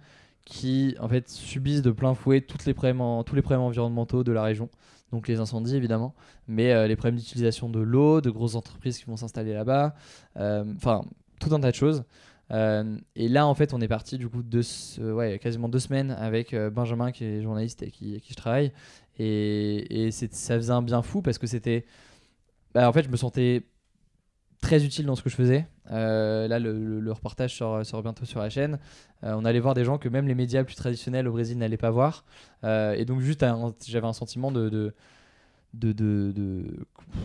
qui 0.47 0.95
en 1.01 1.09
fait 1.09 1.29
subissent 1.29 1.83
de 1.83 1.91
plein 1.91 2.15
fouet 2.15 2.41
toutes 2.41 2.65
les 2.65 2.73
problèmes 2.73 3.03
tous 3.27 3.35
les 3.35 3.43
problèmes 3.43 3.61
environnementaux 3.63 4.25
de 4.25 4.33
la 4.33 4.43
région. 4.43 4.71
Donc 5.13 5.29
les 5.29 5.41
incendies 5.41 5.77
évidemment, 5.77 6.15
mais 6.49 6.73
euh, 6.73 6.87
les 6.87 6.97
problèmes 6.97 7.17
d'utilisation 7.17 7.69
de 7.69 7.81
l'eau, 7.81 8.21
de 8.21 8.31
grosses 8.31 8.55
entreprises 8.55 8.99
qui 8.99 9.05
vont 9.05 9.17
s'installer 9.17 9.53
là-bas, 9.53 9.95
euh, 10.37 10.65
enfin 10.77 11.03
tout 11.41 11.55
un 11.55 11.61
tas 11.61 11.71
de 11.71 11.77
choses. 11.77 12.05
Euh, 12.53 12.97
et 13.17 13.29
là 13.29 13.47
en 13.47 13.55
fait 13.55 13.75
on 13.75 13.81
est 13.81 13.89
parti 13.89 14.19
du 14.19 14.29
coup 14.29 14.43
de 14.43 14.63
ouais, 15.13 15.39
quasiment 15.41 15.69
deux 15.69 15.81
semaines 15.81 16.13
avec 16.13 16.55
Benjamin 16.55 17.11
qui 17.11 17.25
est 17.25 17.43
journaliste 17.43 17.83
et 17.83 17.91
qui, 17.91 18.21
qui 18.21 18.33
je 18.33 18.37
travaille. 18.37 18.73
Et, 19.19 20.07
et 20.07 20.11
ça 20.13 20.57
faisait 20.57 20.73
un 20.73 20.83
bien 20.83 21.03
fou 21.03 21.23
parce 21.23 21.39
que 21.39 21.49
c'était... 21.49 21.85
bah, 22.73 22.89
en 22.89 22.93
fait 22.93 23.03
je 23.03 23.09
me 23.11 23.17
sentais 23.17 23.65
très 24.61 24.85
utile 24.85 25.07
dans 25.07 25.17
ce 25.17 25.23
que 25.23 25.31
je 25.31 25.35
faisais. 25.35 25.67
Euh, 25.91 26.49
là, 26.49 26.59
le, 26.59 27.13
reportage 27.13 27.57
sort, 27.57 28.03
bientôt 28.03 28.25
sur 28.25 28.41
la 28.41 28.51
chaîne. 28.51 28.79
Euh, 29.25 29.35
on 29.37 29.45
allait 29.45 29.61
voir 29.61 29.75
des 29.75 29.85
gens 29.85 29.99
que 29.99 30.09
même 30.09 30.27
les 30.27 30.35
médias 30.35 30.65
plus 30.65 30.75
traditionnels 30.75 31.29
au 31.29 31.33
Brésil 31.33 31.59
n'allaient 31.59 31.77
pas 31.77 31.91
voir. 31.91 32.25
Euh, 32.65 32.95
et 32.95 33.05
donc, 33.05 33.21
juste, 33.21 33.45
j'avais 33.87 34.07
un 34.07 34.13
sentiment 34.13 34.51
de. 34.51 34.69
de 34.69 34.95
de, 35.75 36.65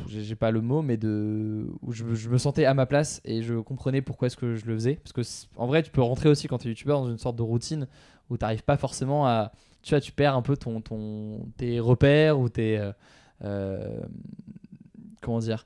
j'ai 0.07 0.35
pas 0.35 0.51
le 0.51 0.59
mot 0.59 0.81
mais 0.81 0.97
de 0.97 1.67
où 1.81 1.93
je, 1.93 2.03
me 2.03 2.37
sentais 2.37 2.65
à 2.65 2.73
ma 2.73 2.85
place 2.85 3.21
et 3.23 3.43
je 3.43 3.53
comprenais 3.53 4.01
pourquoi 4.01 4.25
est-ce 4.25 4.35
que 4.35 4.55
je 4.57 4.65
le 4.65 4.73
faisais 4.73 4.95
parce 4.95 5.13
que 5.13 5.21
en 5.55 5.67
vrai 5.67 5.83
tu 5.83 5.91
peux 5.91 6.01
rentrer 6.01 6.27
aussi 6.27 6.49
quand 6.49 6.57
tu 6.57 6.67
es 6.67 6.71
youtubeur 6.71 6.99
dans 6.99 7.09
une 7.09 7.17
sorte 7.17 7.37
de 7.37 7.43
routine 7.43 7.87
où 8.29 8.35
tu 8.35 8.43
n'arrives 8.43 8.65
pas 8.65 8.75
forcément 8.75 9.25
à 9.25 9.53
tu 9.83 9.91
vois 9.91 10.01
tu 10.01 10.11
perds 10.11 10.35
un 10.35 10.41
peu 10.41 10.57
ton, 10.57 10.81
ton 10.81 11.45
tes 11.55 11.79
repères 11.79 12.39
ou 12.39 12.49
tes 12.49 12.91
comment 15.21 15.39
dire 15.39 15.65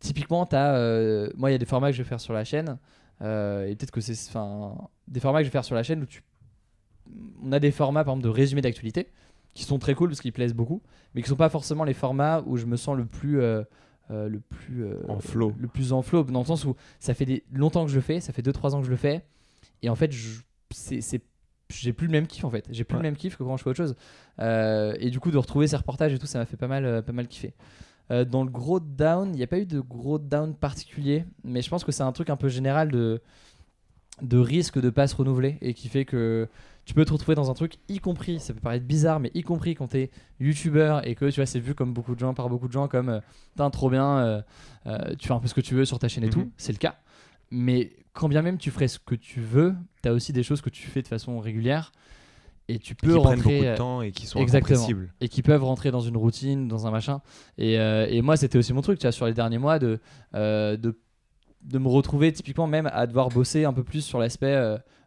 typiquement 0.00 0.46
t'as 0.46 0.74
euh, 0.76 1.30
moi 1.36 1.50
il 1.50 1.52
y 1.52 1.56
a 1.56 1.58
des 1.58 1.64
formats 1.66 1.88
que 1.90 1.96
je 1.96 2.02
vais 2.02 2.08
faire 2.08 2.20
sur 2.20 2.32
la 2.32 2.44
chaîne 2.44 2.78
euh, 3.22 3.66
et 3.66 3.74
peut-être 3.74 3.90
que 3.90 4.00
c'est 4.00 4.12
des 5.08 5.20
formats 5.20 5.38
que 5.40 5.44
je 5.44 5.48
vais 5.48 5.52
faire 5.52 5.64
sur 5.64 5.74
la 5.74 5.82
chaîne 5.82 6.02
où 6.02 6.06
tu 6.06 6.22
on 7.42 7.52
a 7.52 7.58
des 7.58 7.70
formats 7.70 8.04
par 8.04 8.12
exemple 8.14 8.24
de 8.24 8.32
résumé 8.34 8.60
d'actualité 8.60 9.08
qui 9.54 9.64
sont 9.64 9.78
très 9.78 9.94
cool 9.94 10.10
parce 10.10 10.20
qu'ils 10.20 10.32
plaisent 10.32 10.54
beaucoup 10.54 10.82
mais 11.14 11.22
qui 11.22 11.28
sont 11.28 11.36
pas 11.36 11.48
forcément 11.48 11.84
les 11.84 11.94
formats 11.94 12.42
où 12.46 12.56
je 12.56 12.66
me 12.66 12.76
sens 12.76 12.96
le 12.96 13.06
plus 13.06 13.40
euh, 13.40 13.64
le 14.10 14.40
plus 14.40 14.84
En 15.08 15.18
flow. 15.20 15.52
le 15.58 15.68
plus 15.68 15.92
en 15.92 16.02
flow 16.02 16.22
dans 16.24 16.40
le 16.40 16.46
sens 16.46 16.64
où 16.64 16.76
ça 17.00 17.12
fait 17.14 17.24
des, 17.26 17.44
longtemps 17.52 17.84
que 17.84 17.90
je 17.90 17.96
le 17.96 18.00
fais 18.02 18.20
ça 18.20 18.32
fait 18.32 18.42
2-3 18.42 18.74
ans 18.74 18.80
que 18.80 18.86
je 18.86 18.90
le 18.90 18.96
fais 18.96 19.22
et 19.82 19.88
en 19.90 19.94
fait 19.94 20.12
je- 20.12 20.40
c'est 20.70 21.00
c'est- 21.00 21.22
j'ai 21.70 21.92
plus 21.92 22.06
le 22.06 22.12
même 22.12 22.26
kiff 22.26 22.44
en 22.44 22.50
fait 22.50 22.66
j'ai 22.70 22.84
plus 22.84 22.96
Ouais. 22.96 23.02
le 23.02 23.08
même 23.08 23.16
kiff 23.16 23.36
que 23.36 23.42
quand 23.42 23.56
je 23.58 23.62
fais 23.64 23.70
autre 23.70 23.76
chose 23.76 23.96
Euh, 24.40 24.94
et 25.00 25.10
du 25.10 25.18
coup 25.20 25.30
de 25.32 25.36
retrouver 25.38 25.66
ces 25.66 25.76
reportages 25.76 26.14
et 26.14 26.18
tout 26.18 26.26
ça 26.26 26.38
m'a 26.38 26.46
fait 26.46 26.56
pas 26.56 26.68
mal 26.68 27.02
pas 27.02 27.12
mal 27.12 27.26
kiffer 27.26 27.52
Euh, 28.10 28.24
dans 28.24 28.42
le 28.42 28.50
gros 28.50 28.80
down 28.80 29.28
il 29.34 29.36
n'y 29.36 29.42
a 29.42 29.46
pas 29.46 29.58
eu 29.58 29.66
de 29.66 29.80
gros 29.80 30.18
down 30.18 30.54
particulier 30.54 31.26
mais 31.44 31.60
je 31.60 31.68
pense 31.68 31.84
que 31.84 31.92
c'est 31.92 32.02
un 32.02 32.12
truc 32.12 32.30
un 32.30 32.36
peu 32.36 32.48
général 32.48 32.90
de 32.90 33.20
de 34.22 34.38
risque 34.38 34.80
de 34.80 34.90
pas 34.90 35.06
se 35.06 35.14
renouveler 35.14 35.58
et 35.60 35.74
qui 35.74 35.88
fait 35.88 36.04
que 36.04 36.48
tu 36.84 36.94
peux 36.94 37.04
te 37.04 37.12
retrouver 37.12 37.34
dans 37.36 37.50
un 37.50 37.54
truc 37.54 37.74
y 37.88 37.98
compris 38.00 38.40
ça 38.40 38.52
peut 38.54 38.60
paraître 38.60 38.86
bizarre 38.86 39.20
mais 39.20 39.30
y 39.34 39.42
compris 39.42 39.74
quand 39.74 39.88
t'es 39.88 40.10
youtubeur 40.40 41.06
et 41.06 41.14
que 41.14 41.26
tu 41.26 41.36
vois 41.36 41.46
c'est 41.46 41.60
vu 41.60 41.74
comme 41.74 41.92
beaucoup 41.92 42.14
de 42.14 42.20
gens 42.20 42.34
par 42.34 42.48
beaucoup 42.48 42.66
de 42.66 42.72
gens 42.72 42.88
comme 42.88 43.10
euh, 43.10 43.20
Putain, 43.52 43.70
trop 43.70 43.90
bien 43.90 44.18
euh, 44.18 44.42
euh, 44.86 45.14
tu 45.18 45.28
fais 45.28 45.34
un 45.34 45.38
peu 45.40 45.46
ce 45.46 45.54
que 45.54 45.60
tu 45.60 45.74
veux 45.74 45.84
sur 45.84 45.98
ta 45.98 46.08
chaîne 46.08 46.24
et 46.24 46.28
Mhm. 46.28 46.32
tout 46.32 46.50
c'est 46.56 46.72
le 46.72 46.78
cas 46.78 46.96
mais 47.50 47.92
quand 48.14 48.28
bien 48.28 48.42
même 48.42 48.58
tu 48.58 48.70
ferais 48.70 48.88
ce 48.88 48.98
que 48.98 49.14
tu 49.14 49.40
veux 49.40 49.74
t'as 50.02 50.12
aussi 50.12 50.32
des 50.32 50.42
choses 50.42 50.62
que 50.62 50.70
tu 50.70 50.88
fais 50.88 51.02
de 51.02 51.08
façon 51.08 51.38
régulière 51.38 51.92
et 52.68 52.78
tu 52.78 52.94
Qui 52.94 53.06
peux 53.06 53.14
prennent 53.18 53.36
beaucoup 53.36 53.48
rentrer 53.48 53.70
de 53.70 53.76
temps 53.76 54.02
et 54.02 54.12
qui 54.12 54.26
sont 54.26 54.40
incompressibles. 54.40 55.12
et 55.20 55.28
qui 55.28 55.42
peuvent 55.42 55.64
rentrer 55.64 55.90
dans 55.90 56.00
une 56.00 56.16
routine, 56.16 56.68
dans 56.68 56.86
un 56.86 56.90
machin. 56.90 57.22
Et, 57.56 57.78
euh, 57.78 58.06
et 58.10 58.20
moi, 58.20 58.36
c'était 58.36 58.58
aussi 58.58 58.72
mon 58.74 58.82
truc, 58.82 58.98
tu 58.98 59.06
vois, 59.06 59.12
sur 59.12 59.26
les 59.26 59.32
derniers 59.32 59.58
mois, 59.58 59.78
de, 59.78 59.98
euh, 60.34 60.76
de, 60.76 60.98
de 61.62 61.78
me 61.78 61.88
retrouver 61.88 62.30
typiquement 62.32 62.66
même 62.66 62.88
à 62.92 63.06
devoir 63.06 63.30
bosser 63.30 63.64
un 63.64 63.72
peu 63.72 63.84
plus 63.84 64.02
sur 64.02 64.18
l'aspect 64.18 64.54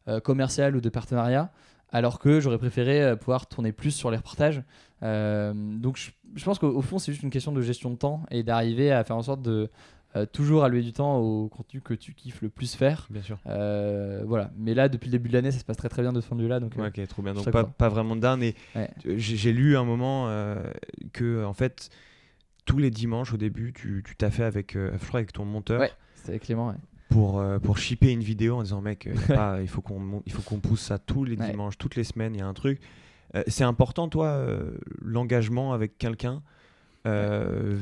euh, 0.07 0.19
commercial 0.21 0.75
ou 0.75 0.81
de 0.81 0.89
partenariat, 0.89 1.51
alors 1.89 2.17
que 2.17 2.39
j'aurais 2.39 2.57
préféré 2.57 3.15
pouvoir 3.17 3.45
tourner 3.47 3.71
plus 3.71 3.91
sur 3.91 4.09
les 4.09 4.17
reportages. 4.17 4.63
Donc 5.01 5.97
je, 5.97 6.11
je 6.35 6.45
pense 6.45 6.57
qu'au 6.57 6.69
au 6.75 6.81
fond, 6.81 6.97
c'est 6.99 7.11
juste 7.11 7.23
une 7.23 7.29
question 7.29 7.51
de 7.51 7.61
gestion 7.61 7.91
de 7.91 7.95
temps 7.95 8.23
et 8.31 8.43
d'arriver 8.43 8.91
à 8.91 9.03
faire 9.03 9.17
en 9.17 9.21
sorte 9.21 9.41
de 9.41 9.69
euh, 10.15 10.25
toujours 10.25 10.63
allouer 10.63 10.81
du 10.81 10.91
temps 10.93 11.17
au 11.17 11.47
contenu 11.47 11.79
que 11.81 11.93
tu 11.93 12.13
kiffes 12.13 12.41
le 12.41 12.49
plus 12.49 12.75
faire. 12.75 13.07
Bien 13.09 13.21
sûr. 13.21 13.37
Euh, 13.47 14.23
voilà. 14.25 14.51
Mais 14.57 14.73
là, 14.73 14.89
depuis 14.89 15.07
le 15.07 15.11
début 15.13 15.29
de 15.29 15.33
l'année, 15.33 15.51
ça 15.51 15.59
se 15.59 15.65
passe 15.65 15.77
très 15.77 15.89
très 15.89 16.01
bien 16.01 16.11
de 16.13 16.19
ce 16.21 16.27
point 16.27 16.37
de 16.37 16.43
vue-là. 16.43 16.59
Donc, 16.59 16.77
euh, 16.77 16.81
Ouais, 16.81 16.87
ok, 16.95 17.07
trop 17.07 17.21
bien. 17.21 17.33
Donc 17.33 17.49
pas, 17.49 17.63
pas 17.63 17.89
vraiment 17.89 18.15
de 18.15 18.21
down. 18.21 18.41
Et 18.43 18.55
Ouais. 18.75 18.89
j'ai 19.05 19.53
lu 19.53 19.77
un 19.77 19.83
moment 19.85 20.27
que 21.13 21.45
en 21.45 21.53
fait 21.53 21.89
tous 22.65 22.77
les 22.77 22.91
dimanches 22.91 23.33
au 23.33 23.37
début, 23.37 23.73
tu 23.73 24.03
t'as 24.17 24.29
fait 24.29 24.43
avec, 24.43 24.73
je 24.73 25.07
crois 25.07 25.19
avec 25.19 25.31
ton 25.33 25.45
monteur 25.45 25.79
Ouais. 25.79 25.91
c'était 26.15 26.29
avec 26.31 26.43
Clément. 26.43 26.67
ouais. 26.69 26.75
pour 27.09 27.39
euh, 27.39 27.59
pour 27.59 27.77
shipper 27.77 28.11
une 28.11 28.21
vidéo 28.23 28.57
en 28.57 28.63
disant 28.63 28.79
mec, 28.81 29.09
pas- 29.27 29.61
il 29.61 29.67
faut 29.67 29.81
qu'on 29.81 30.59
pousse 30.61 30.81
ça 30.81 30.97
tous 30.99 31.23
les 31.25 31.35
Ouais. 31.37 31.49
dimanches, 31.49 31.77
toutes 31.77 31.95
les 31.95 32.03
semaines. 32.05 32.35
Il 32.35 32.39
y 32.39 32.41
a 32.43 32.47
un 32.47 32.53
truc. 32.53 32.79
Euh, 33.35 33.43
c'est 33.47 33.63
important 33.63 34.07
toi 34.09 34.27
euh, 34.27 34.71
l'engagement 35.01 35.73
avec 35.73 35.97
quelqu'un 35.97 36.41
euh, 37.05 37.75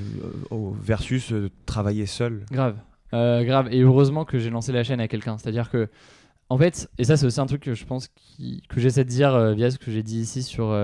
versus 0.82 1.32
euh, 1.32 1.50
travailler 1.66 2.06
seul. 2.06 2.46
Grave. 2.52 2.78
Euh, 3.14 3.44
grave. 3.44 3.68
Et 3.72 3.82
heureusement 3.82 4.26
que 4.26 4.38
j'ai 4.40 4.50
lancé 4.50 4.72
la 4.72 4.84
chaîne 4.84 5.00
à 5.02 5.08
quelqu'un. 5.08 5.38
C'est-à-dire 5.38 5.70
que, 5.70 5.90
en 6.50 6.58
fait, 6.58 6.90
et 6.98 7.04
ça, 7.04 7.18
c'est 7.18 7.26
aussi 7.26 7.40
un 7.40 7.46
truc 7.46 7.62
que 7.62 7.74
je 7.74 7.86
pense 7.86 8.08
qui- 8.10 8.64
que 8.70 8.80
j'essaie 8.80 9.04
de 9.04 9.10
dire 9.10 9.34
euh, 9.34 9.54
via 9.54 9.72
ce 9.72 9.78
que 9.78 9.92
j'ai 9.92 10.04
dit 10.04 10.20
ici 10.20 10.44
sur 10.44 10.76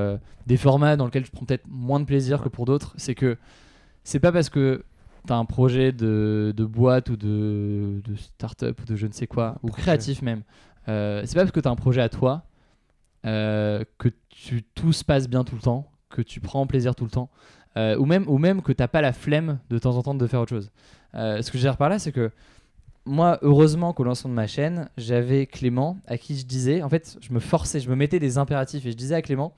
des 0.47 0.57
formats 0.57 0.95
dans 0.95 1.05
lesquels 1.05 1.25
je 1.25 1.31
prends 1.31 1.45
peut-être 1.45 1.67
moins 1.67 1.99
de 1.99 2.05
plaisir 2.05 2.41
que 2.41 2.49
pour 2.49 2.65
d'autres. 2.65 2.93
C'est 2.97 3.15
que 3.15 3.37
c'est 4.03 4.19
pas 4.19 4.31
parce 4.31 4.49
que 4.49 4.83
tu 5.27 5.33
as 5.33 5.37
un 5.37 5.45
projet 5.45 5.91
de, 5.91 6.53
de 6.55 6.65
boîte 6.65 7.09
ou 7.09 7.15
de, 7.17 8.01
de 8.03 8.15
start-up 8.15 8.79
ou 8.81 8.85
de 8.85 8.95
je 8.95 9.07
ne 9.07 9.11
sais 9.11 9.25
quoi, 9.27 9.57
ou 9.63 9.67
Projet. 9.67 9.81
créatif 9.81 10.21
même, 10.21 10.43
c'est 10.85 11.33
pas 11.33 11.41
parce 11.41 11.51
que 11.51 11.59
tu 11.59 11.67
as 11.67 11.71
un 11.71 11.75
projet 11.75 12.01
à 12.01 12.09
toi 12.09 12.43
euh, 13.25 13.83
que 13.97 14.09
tu, 14.29 14.61
tout 14.75 14.93
se 14.93 15.03
passe 15.03 15.27
bien 15.27 15.43
tout 15.43 15.55
le 15.55 15.61
temps, 15.61 15.89
que 16.09 16.21
tu 16.21 16.39
prends 16.41 16.67
plaisir 16.67 16.93
tout 16.93 17.05
le 17.05 17.09
temps, 17.09 17.31
euh, 17.77 17.97
ou, 17.97 18.05
même, 18.05 18.25
ou 18.27 18.37
même 18.37 18.61
que 18.61 18.71
t'as 18.71 18.87
pas 18.87 19.01
la 19.01 19.13
flemme 19.13 19.59
de 19.69 19.77
temps 19.79 19.95
en 19.97 20.03
temps 20.03 20.15
de 20.15 20.27
faire 20.27 20.41
autre 20.41 20.49
chose. 20.49 20.71
Euh, 21.15 21.41
ce 21.41 21.51
que 21.51 21.57
je 21.57 21.63
veux 21.63 21.69
dire 21.69 21.77
par 21.77 21.89
là, 21.89 21.99
c'est 21.99 22.11
que 22.11 22.31
moi, 23.05 23.37
heureusement 23.43 23.93
qu'au 23.93 24.03
lancement 24.03 24.29
de 24.31 24.35
ma 24.35 24.47
chaîne, 24.47 24.89
j'avais 24.97 25.45
Clément 25.45 25.97
à 26.07 26.17
qui 26.17 26.37
je 26.37 26.45
disais, 26.45 26.81
en 26.81 26.89
fait, 26.89 27.17
je 27.21 27.31
me 27.33 27.39
forçais, 27.39 27.79
je 27.79 27.89
me 27.89 27.95
mettais 27.95 28.19
des 28.19 28.37
impératifs 28.37 28.85
et 28.85 28.91
je 28.91 28.97
disais 28.97 29.15
à 29.15 29.21
Clément, 29.21 29.53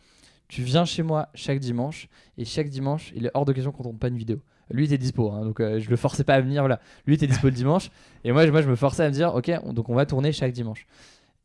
tu 0.49 0.61
viens 0.63 0.85
chez 0.85 1.03
moi 1.03 1.29
chaque 1.33 1.59
dimanche 1.59 2.09
et 2.37 2.45
chaque 2.45 2.69
dimanche, 2.69 3.11
il 3.15 3.25
est 3.25 3.31
hors 3.33 3.45
de 3.45 3.53
question 3.53 3.71
qu'on 3.71 3.83
tourne 3.83 3.97
pas 3.97 4.07
une 4.09 4.17
vidéo. 4.17 4.39
Lui 4.69 4.83
était 4.85 4.97
dispo, 4.97 5.31
hein, 5.31 5.45
donc 5.45 5.61
euh, 5.61 5.79
je 5.79 5.89
le 5.89 5.95
forçais 5.95 6.25
pas 6.25 6.33
à 6.33 6.41
venir. 6.41 6.61
Voilà, 6.61 6.81
lui 7.05 7.15
était 7.15 7.27
dispo 7.27 7.47
le 7.47 7.53
dimanche 7.53 7.89
et 8.25 8.33
moi, 8.33 8.45
je- 8.45 8.51
me 8.51 8.75
forçais 8.75 9.03
à 9.03 9.07
me 9.07 9.13
dire, 9.13 9.33
ok, 9.33 9.49
on- 9.63 9.71
donc 9.71 9.87
on 9.89 9.95
va 9.95 10.05
tourner 10.05 10.33
chaque 10.33 10.51
dimanche. 10.51 10.85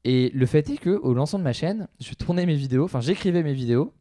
Et 0.05 0.31
le 0.35 0.47
fait 0.47 0.69
est 0.71 0.79
que 0.79 0.91
au 0.91 1.15
lancement 1.15 1.39
de 1.39 1.45
ma 1.45 1.53
chaîne, 1.53 1.87
je 2.01 2.15
tournais 2.15 2.47
mes 2.47 2.57
vidéos, 2.57 2.85
enfin 2.85 3.01
j'écrivais 3.01 3.45
mes 3.45 3.55
vidéos. 3.55 3.93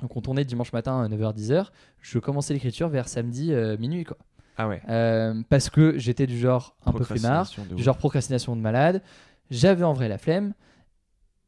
Donc 0.00 0.16
on 0.16 0.20
tournait 0.20 0.44
dimanche 0.44 0.72
matin 0.72 1.00
à 1.02 1.08
9h-10h. 1.08 1.66
Je 2.00 2.18
commençais 2.18 2.52
l'écriture 2.54 2.88
vers 2.88 3.08
samedi 3.08 3.52
euh, 3.52 3.76
minuit 3.78 4.04
quoi. 4.04 4.16
Ah 4.58 4.68
ouais. 4.68 4.80
Euh, 4.88 5.42
parce 5.48 5.68
que 5.70 5.98
j'étais 5.98 6.26
du 6.26 6.38
genre 6.38 6.76
un 6.86 6.92
peu 6.92 7.04
flemmard, 7.04 7.50
du 7.74 7.82
genre 7.82 7.96
procrastination 7.98 8.56
de 8.56 8.60
malade. 8.60 9.02
J'avais 9.50 9.84
en 9.84 9.92
vrai 9.92 10.08
la 10.08 10.18
flemme. 10.18 10.52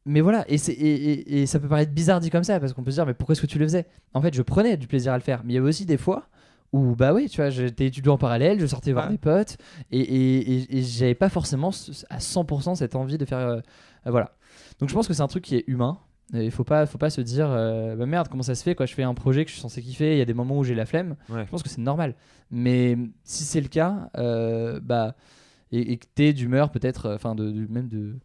Mais 0.05 0.21
voilà, 0.21 0.45
et, 0.47 0.57
c'est- 0.57 0.71
et, 0.73 1.11
et- 1.11 1.41
et 1.41 1.45
ça 1.45 1.59
peut 1.59 1.67
paraître 1.67 1.91
bizarre 1.91 2.19
dit 2.19 2.29
comme 2.29 2.43
ça, 2.43 2.59
parce 2.59 2.73
qu'on 2.73 2.83
peut 2.83 2.89
se 2.91 2.95
dire, 2.95 3.05
mais 3.05 3.13
pourquoi 3.13 3.33
est-ce 3.33 3.41
que 3.41 3.47
tu 3.47 3.59
le 3.59 3.65
faisais? 3.65 3.85
En 4.13 4.21
fait, 4.21 4.33
je 4.33 4.41
prenais 4.41 4.77
du 4.77 4.87
plaisir 4.87 5.11
à 5.13 5.17
le 5.17 5.21
faire. 5.23 5.41
Mais 5.43 5.53
il 5.53 5.55
y 5.55 5.59
avait 5.59 5.67
aussi 5.67 5.85
des 5.85 5.97
fois 5.97 6.27
où, 6.71 6.95
bah 6.95 7.13
oui, 7.13 7.27
tu 7.29 7.37
vois, 7.41 7.49
j'étais 7.49 7.87
étudiant 7.87 8.13
en 8.13 8.17
parallèle, 8.17 8.59
je 8.59 8.65
sortais 8.65 8.91
voir 8.93 9.05
Ouais. 9.05 9.11
des 9.11 9.17
potes, 9.17 9.57
et, 9.91 10.67
j'avais 10.83 11.15
pas 11.15 11.29
forcément 11.29 11.69
à 12.09 12.19
100% 12.19 12.75
cette 12.75 12.95
envie 12.95 13.17
de 13.17 13.25
faire. 13.25 13.37
euh, 13.39 13.59
voilà. 14.05 14.31
Donc 14.79 14.89
je 14.89 14.93
pense 14.93 15.07
que 15.07 15.13
c'est 15.13 15.21
un 15.21 15.27
truc 15.27 15.43
qui 15.43 15.55
est 15.57 15.63
humain. 15.67 15.99
Il 16.33 16.51
faut 16.51 16.63
pas, 16.63 16.85
faut 16.85 16.97
pas 16.99 17.09
se 17.09 17.21
dire, 17.21 17.47
euh, 17.49 17.95
bah 17.95 18.05
merde, 18.05 18.27
comment 18.29 18.43
ça 18.43 18.53
se 18.53 18.63
fait 18.63 18.75
quoi 18.75 18.85
Je 18.85 18.93
fais 18.93 19.01
un 19.03 19.13
projet 19.15 19.43
que 19.45 19.49
je 19.49 19.55
suis 19.55 19.61
censé 19.61 19.81
kiffer, 19.81 20.13
il 20.13 20.17
y 20.19 20.21
a 20.21 20.25
des 20.25 20.33
moments 20.35 20.57
où 20.59 20.63
j'ai 20.63 20.75
la 20.75 20.85
flemme. 20.85 21.15
Ouais. 21.29 21.43
Je 21.45 21.49
pense 21.49 21.63
que 21.63 21.69
c'est 21.69 21.81
normal. 21.81 22.13
Mais 22.51 22.95
si 23.23 23.43
c'est 23.43 23.61
le 23.61 23.67
cas, 23.67 24.09
euh, 24.17 24.79
bah, 24.81 25.15
et, 25.71 25.93
et 25.93 25.97
que 25.97 26.05
tu 26.15 26.23
es 26.25 26.33
d'humeur 26.33 26.69
peut-être, 26.71 27.07
euh, 27.07 27.15
enfin, 27.15 27.33
de, 27.35 27.49
de- 27.51 27.71
même 27.71 27.87
de. 27.87 28.15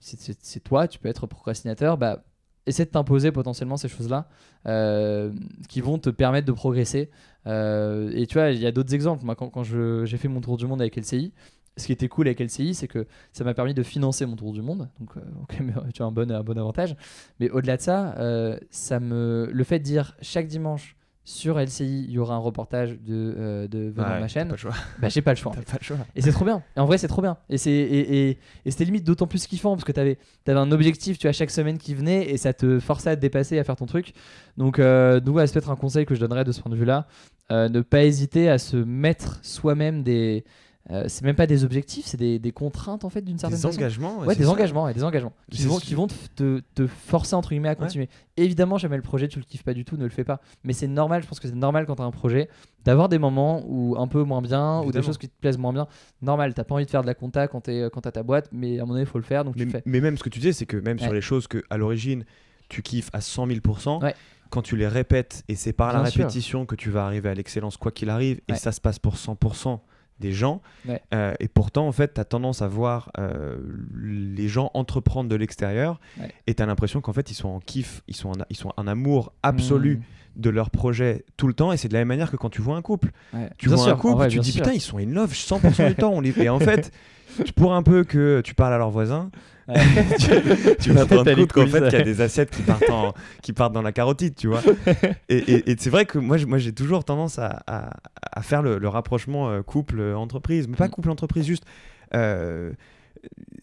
C'est, 0.00 0.60
toi, 0.64 0.88
tu 0.88 0.98
peux 0.98 1.08
être 1.08 1.28
procrastinateur, 1.28 1.96
bah, 1.98 2.24
essaie 2.66 2.84
de 2.84 2.90
t'imposer 2.90 3.30
potentiellement 3.30 3.76
ces 3.76 3.88
choses-là 3.88 4.28
euh, 4.66 5.32
qui 5.68 5.80
vont 5.80 5.98
te 5.98 6.10
permettre 6.10 6.46
de 6.48 6.52
progresser. 6.52 7.10
Et 7.46 8.26
tu 8.28 8.34
vois, 8.34 8.50
il 8.50 8.58
y 8.60 8.66
a 8.66 8.72
d'autres 8.72 8.94
exemples. 8.94 9.24
Moi, 9.24 9.36
quand, 9.36 9.48
quand 9.50 9.62
j'ai 9.62 10.16
fait 10.16 10.26
mon 10.28 10.40
tour 10.40 10.56
du 10.56 10.66
monde 10.66 10.80
avec 10.80 10.96
LCI, 10.96 11.32
ce 11.76 11.86
qui 11.86 11.92
était 11.92 12.08
cool 12.08 12.26
avec 12.28 12.40
LCI, 12.40 12.74
c'est 12.74 12.88
que 12.88 13.06
ça 13.32 13.44
m'a 13.44 13.54
permis 13.54 13.72
de 13.74 13.82
financer 13.82 14.26
mon 14.26 14.36
tour 14.36 14.52
du 14.52 14.60
monde. 14.62 14.88
Donc, 15.00 15.10
euh, 15.16 15.20
mais, 15.60 15.72
tu 15.94 16.02
as 16.02 16.04
un 16.06 16.12
bon, 16.12 16.30
un 16.30 16.42
bon 16.42 16.58
avantage. 16.58 16.94
Mais 17.40 17.48
au-delà 17.50 17.76
de 17.76 17.82
ça, 17.82 18.14
euh, 18.18 18.58
ça 18.70 19.00
me, 19.00 19.48
le 19.52 19.64
fait 19.64 19.78
de 19.78 19.84
dire 19.84 20.14
chaque 20.20 20.46
dimanche 20.48 20.96
sur 21.24 21.60
LCI, 21.60 22.04
il 22.08 22.10
y 22.10 22.18
aura 22.18 22.34
un 22.34 22.38
reportage 22.38 23.00
de, 23.00 23.34
euh, 23.38 23.68
de 23.68 23.90
venant 23.94 24.08
Ouais, 24.08 24.20
ma 24.20 24.26
chaîne, 24.26 24.48
Pas 24.48 24.54
le 24.54 24.58
choix. 24.58 24.74
bah, 25.00 25.08
j'ai 25.08 25.22
pas 25.22 25.30
le 25.30 25.36
choix. 25.36 25.52
en 25.52 25.54
T'as 25.54 25.60
fait. 25.60 25.70
pas 25.70 25.78
le 25.80 25.84
choix. 25.84 25.96
Et 26.16 26.20
c'est 26.20 26.32
trop 26.32 26.44
bien. 26.44 26.64
Et 26.76 26.80
en 26.80 26.84
vrai, 26.84 26.98
c'est 26.98 27.06
trop 27.06 27.22
bien. 27.22 27.36
Et, 27.48 27.58
c'est, 27.58 27.70
et, 27.70 28.28
et, 28.30 28.38
et 28.64 28.70
c'était 28.72 28.84
limite 28.84 29.04
d'autant 29.04 29.28
plus 29.28 29.46
kiffant 29.46 29.70
parce 29.76 29.84
que 29.84 29.92
t'avais, 29.92 30.18
avais 30.48 30.58
un 30.58 30.72
objectif, 30.72 31.18
tu 31.18 31.28
vois, 31.28 31.32
chaque 31.32 31.52
semaine 31.52 31.78
qui 31.78 31.94
venait 31.94 32.28
et 32.28 32.38
ça 32.38 32.52
te 32.52 32.80
forçait 32.80 33.10
à 33.10 33.16
te 33.16 33.20
dépasser, 33.20 33.56
à 33.60 33.62
faire 33.64 33.76
ton 33.76 33.86
truc. 33.86 34.14
Donc, 34.56 34.80
euh, 34.80 35.20
donc 35.20 35.36
ouais, 35.36 35.46
c'est 35.46 35.52
peut-être 35.54 35.70
un 35.70 35.76
conseil 35.76 36.06
que 36.06 36.16
je 36.16 36.20
donnerais 36.20 36.42
de 36.42 36.50
ce 36.50 36.60
point 36.60 36.72
de 36.72 36.76
vue-là. 36.76 37.06
Euh, 37.52 37.68
ne 37.68 37.82
pas 37.82 38.02
hésiter 38.02 38.50
à 38.50 38.58
se 38.58 38.76
mettre 38.76 39.38
soi-même 39.44 40.02
des. 40.02 40.44
Euh, 40.90 41.04
c'est 41.06 41.24
même 41.24 41.36
pas 41.36 41.46
des 41.46 41.62
objectifs, 41.64 42.06
c'est 42.06 42.16
des, 42.16 42.38
des 42.40 42.50
contraintes 42.52 43.04
en 43.04 43.08
fait 43.08 43.22
d'une 43.22 43.38
certaine 43.38 43.56
Des 43.58 43.62
façon. 43.62 43.76
engagements. 43.78 44.18
Ouais, 44.20 44.34
des 44.34 44.44
ça. 44.44 44.50
engagements, 44.50 44.84
ouais, 44.84 44.94
des 44.94 45.04
engagements 45.04 45.32
qui 45.50 45.62
vont, 45.64 45.78
sûr. 45.78 45.86
qui 45.88 45.94
vont 45.94 46.06
te, 46.08 46.86
forcer 46.86 47.34
entre 47.36 47.50
guillemets 47.50 47.68
à 47.68 47.74
continuer. 47.76 48.08
Évidemment, 48.36 48.78
jamais 48.78 48.96
le 48.96 49.02
projet, 49.02 49.28
tu 49.28 49.38
le 49.38 49.44
kiffes 49.44 49.62
pas 49.62 49.74
du 49.74 49.84
tout, 49.84 49.96
ne 49.96 50.02
le 50.04 50.10
fais 50.10 50.24
pas. 50.24 50.40
Mais 50.64 50.72
c'est 50.72 50.88
normal, 50.88 51.22
je 51.22 51.28
pense 51.28 51.38
que 51.38 51.46
c'est 51.46 51.54
normal 51.54 51.86
quand 51.86 51.94
tu 51.96 52.02
as 52.02 52.04
un 52.04 52.10
projet 52.10 52.48
d'avoir 52.84 53.08
des 53.08 53.18
moments 53.18 53.62
où 53.68 53.96
un 53.96 54.08
peu 54.08 54.24
moins 54.24 54.42
bien 54.42 54.80
ou 54.82 54.90
des 54.90 55.02
choses 55.02 55.18
qui 55.18 55.28
te 55.28 55.34
plaisent 55.40 55.58
moins 55.58 55.72
bien. 55.72 55.86
Normal, 56.20 56.52
t'as 56.54 56.64
pas 56.64 56.74
envie 56.74 56.84
de 56.84 56.90
faire 56.90 57.02
de 57.02 57.06
la 57.06 57.14
compta 57.14 57.46
quand 57.46 57.60
t'es 57.60 57.88
quand 57.92 58.00
t'as 58.00 58.10
ta 58.12 58.22
boîte, 58.24 58.48
mais 58.50 58.72
à 58.78 58.82
un 58.82 58.84
moment 58.84 58.94
donné, 58.94 59.02
il 59.02 59.08
faut 59.08 59.18
le 59.18 59.24
faire, 59.24 59.44
donc 59.44 59.54
tu 59.54 59.60
Mais, 59.60 59.64
le 59.66 59.70
fais. 59.70 59.82
mais 59.86 60.00
même 60.00 60.16
ce 60.18 60.24
que 60.24 60.28
tu 60.30 60.40
disais, 60.40 60.52
c'est 60.52 60.66
que 60.66 60.76
même 60.78 60.98
sur 60.98 61.12
les 61.12 61.20
choses 61.20 61.46
que 61.46 61.62
à 61.70 61.76
l'origine 61.76 62.24
tu 62.68 62.82
kiffes 62.82 63.10
à 63.12 63.20
100 63.20 63.46
000 63.48 63.58
Ouais. 64.02 64.14
quand 64.50 64.62
tu 64.62 64.76
les 64.76 64.88
répètes 64.88 65.44
et 65.48 65.54
c'est 65.56 65.72
par 65.74 65.92
la 65.92 66.06
sûr. 66.10 66.20
répétition 66.22 66.64
que 66.66 66.74
tu 66.74 66.88
vas 66.90 67.04
arriver 67.04 67.28
à 67.28 67.34
l'excellence 67.34 67.76
quoi 67.76 67.92
qu'il 67.92 68.08
arrive 68.08 68.40
et 68.48 68.54
ça 68.54 68.72
se 68.72 68.80
passe 68.80 68.98
pour 68.98 69.14
100% 69.16 69.78
des 70.22 70.32
gens 70.32 70.62
Ouais. 70.88 71.00
Euh, 71.12 71.34
et 71.40 71.48
pourtant 71.48 71.86
en 71.86 71.92
fait 71.92 72.14
tu 72.14 72.20
as 72.20 72.24
tendance 72.24 72.62
à 72.62 72.68
voir 72.68 73.10
euh, 73.18 73.58
les 73.94 74.48
gens 74.48 74.70
entreprendre 74.74 75.28
de 75.28 75.36
l'extérieur 75.36 76.00
Ouais. 76.18 76.30
et 76.46 76.54
tu 76.54 76.62
as 76.62 76.66
l'impression 76.66 77.00
qu'en 77.00 77.12
fait 77.12 77.30
ils 77.30 77.34
sont 77.34 77.48
en 77.50 77.60
kiff 77.60 78.02
ils 78.08 78.16
sont 78.16 78.30
en, 78.30 78.44
ils 78.50 78.56
sont 78.56 78.72
en 78.76 78.86
amour 78.86 79.32
absolu 79.42 79.96
Mmh. 79.98 80.40
de 80.40 80.50
leur 80.50 80.70
projet 80.70 81.24
tout 81.36 81.46
le 81.46 81.52
temps 81.52 81.72
et 81.72 81.76
c'est 81.76 81.88
de 81.88 81.92
la 81.92 82.00
même 82.00 82.08
manière 82.08 82.30
que 82.30 82.36
quand 82.38 82.48
tu 82.50 82.62
vois 82.62 82.76
un 82.76 82.82
couple 82.82 83.10
Ouais. 83.34 83.50
tu 83.58 83.68
Bien 83.68 83.76
vois 83.76 83.84
sûr, 83.84 83.92
un 83.94 83.96
couple 83.98 84.14
vrai, 84.16 84.28
tu 84.28 84.38
dis 84.38 84.52
sûr. 84.52 84.62
putain 84.62 84.74
ils 84.74 84.80
sont 84.80 84.98
in 84.98 85.06
love 85.10 85.32
100% 85.34 85.88
du 85.88 85.94
temps 85.94 86.12
on 86.12 86.20
les... 86.20 86.32
et 86.40 86.48
en 86.48 86.58
fait 86.58 86.90
tu 87.44 87.52
pour 87.52 87.74
un 87.74 87.82
peu 87.82 88.04
que 88.04 88.40
tu 88.42 88.54
parles 88.54 88.72
à 88.74 88.78
leurs 88.78 88.90
voisins. 88.90 89.30
Tu, 90.18 90.30
tu 90.80 90.90
vas 90.92 91.04
te 91.06 91.14
rendre 91.14 91.34
compte 91.34 91.52
qu'en 91.52 91.66
fait 91.66 91.82
qu'il 91.88 91.98
y 91.98 92.02
a 92.02 92.04
des 92.04 92.20
assiettes 92.20 92.50
qui 92.50 92.62
partent, 92.62 92.90
en- 92.90 93.14
qui 93.42 93.52
partent 93.52 93.72
dans 93.72 93.82
la 93.82 93.92
carotide, 93.92 94.34
tu 94.34 94.48
vois. 94.48 94.62
Et, 95.28 95.36
et- 95.38 95.70
et 95.70 95.76
c'est 95.78 95.90
vrai 95.90 96.04
que 96.06 96.18
moi, 96.18 96.36
j'ai 96.58 96.72
toujours 96.72 97.04
tendance 97.04 97.38
à, 97.38 97.62
à- 97.66 97.90
à 98.32 98.42
faire 98.42 98.62
le, 98.62 98.78
le 98.78 98.88
rapprochement 98.88 99.50
euh, 99.50 99.62
couple-entreprise, 99.62 100.68
mais 100.68 100.76
pas 100.76 100.88
Mm. 100.88 100.90
couple-entreprise, 100.90 101.46
juste 101.46 101.64
euh, 102.14 102.72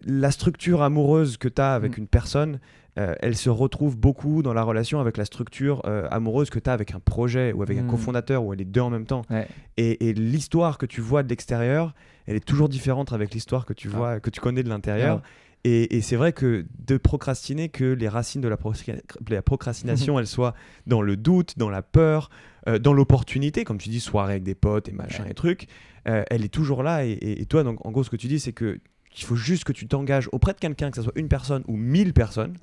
la 0.05 0.31
structure 0.31 0.81
amoureuse 0.81 1.37
que 1.37 1.47
tu 1.47 1.61
as 1.61 1.73
avec 1.73 1.97
Mm. 1.97 2.01
une 2.01 2.07
personne. 2.07 2.59
euh, 2.97 3.13
elle 3.21 3.35
se 3.37 3.49
retrouve 3.49 3.95
beaucoup 3.97 4.41
dans 4.41 4.51
la 4.51 4.63
relation 4.63 4.99
avec 4.99 5.15
la 5.15 5.23
structure 5.23 5.81
euh, 5.85 6.07
amoureuse 6.11 6.49
que 6.49 6.59
tu 6.59 6.69
as 6.69 6.73
avec 6.73 6.93
un 6.95 6.99
projet 6.99 7.53
ou 7.53 7.61
avec 7.61 7.77
un 7.77 7.83
Mm. 7.83 7.87
cofondateur 7.87 8.43
ou 8.43 8.51
les 8.53 8.65
deux 8.65 8.81
en 8.81 8.89
même 8.89 9.05
temps. 9.05 9.21
Ouais. 9.29 9.47
Et, 9.77 10.09
et 10.09 10.13
l'histoire 10.13 10.77
que 10.77 10.85
tu 10.85 10.99
vois 10.99 11.23
de 11.23 11.29
l'extérieur, 11.29 11.93
elle 12.25 12.35
est 12.35 12.43
toujours 12.45 12.67
différente 12.67 13.13
avec 13.13 13.33
l'histoire 13.33 13.65
que 13.65 13.73
tu 13.73 13.89
Ah. 13.93 13.97
vois, 13.97 14.19
que 14.19 14.29
tu 14.29 14.41
connais 14.41 14.63
de 14.63 14.69
l'intérieur. 14.69 15.17
Ouais. 15.17 15.21
Et, 15.65 15.97
et 15.97 16.01
c'est 16.01 16.15
vrai 16.15 16.31
que 16.31 16.65
de 16.87 16.97
procrastiner, 16.97 17.67
que 17.69 17.83
les 17.83 18.07
racines 18.07 18.39
de 18.41 18.47
la, 18.47 18.55
procra- 18.55 19.01
la 19.29 19.41
procrastination, 19.41 20.17
elles 20.19 20.27
soient 20.27 20.53
dans 20.87 21.01
le 21.01 21.17
doute, 21.17 21.57
dans 21.57 21.69
la 21.69 21.81
peur, 21.81 22.29
euh, 22.67 22.79
dans 22.79 22.93
l'opportunité, 22.93 23.65
comme 23.65 23.77
tu 23.77 23.89
dis, 23.89 23.99
soirée 23.99 24.33
avec 24.33 24.43
des 24.43 24.55
potes 24.55 24.87
et 24.87 24.93
machin 24.93 25.23
Ouais. 25.25 25.31
et 25.31 25.33
trucs, 25.33 25.67
euh, 26.07 26.23
elle 26.29 26.45
est 26.45 26.53
toujours 26.53 26.81
là. 26.81 27.05
Et, 27.05 27.11
et- 27.11 27.41
et 27.41 27.45
toi, 27.45 27.63
donc, 27.63 27.85
en 27.85 27.91
gros, 27.91 28.03
ce 28.03 28.09
que 28.09 28.15
tu 28.15 28.27
dis, 28.27 28.39
c'est 28.39 28.53
que 28.53 28.79
il 29.17 29.23
faut 29.23 29.35
juste 29.35 29.63
que 29.63 29.71
tu 29.73 29.87
t'engages 29.87 30.29
auprès 30.31 30.53
de 30.53 30.59
quelqu'un, 30.59 30.89
que 30.91 30.97
ce 30.97 31.03
soit 31.03 31.13
une 31.15 31.27
personne 31.27 31.63
ou 31.67 31.75
mille 31.75 32.13
personnes, 32.13 32.53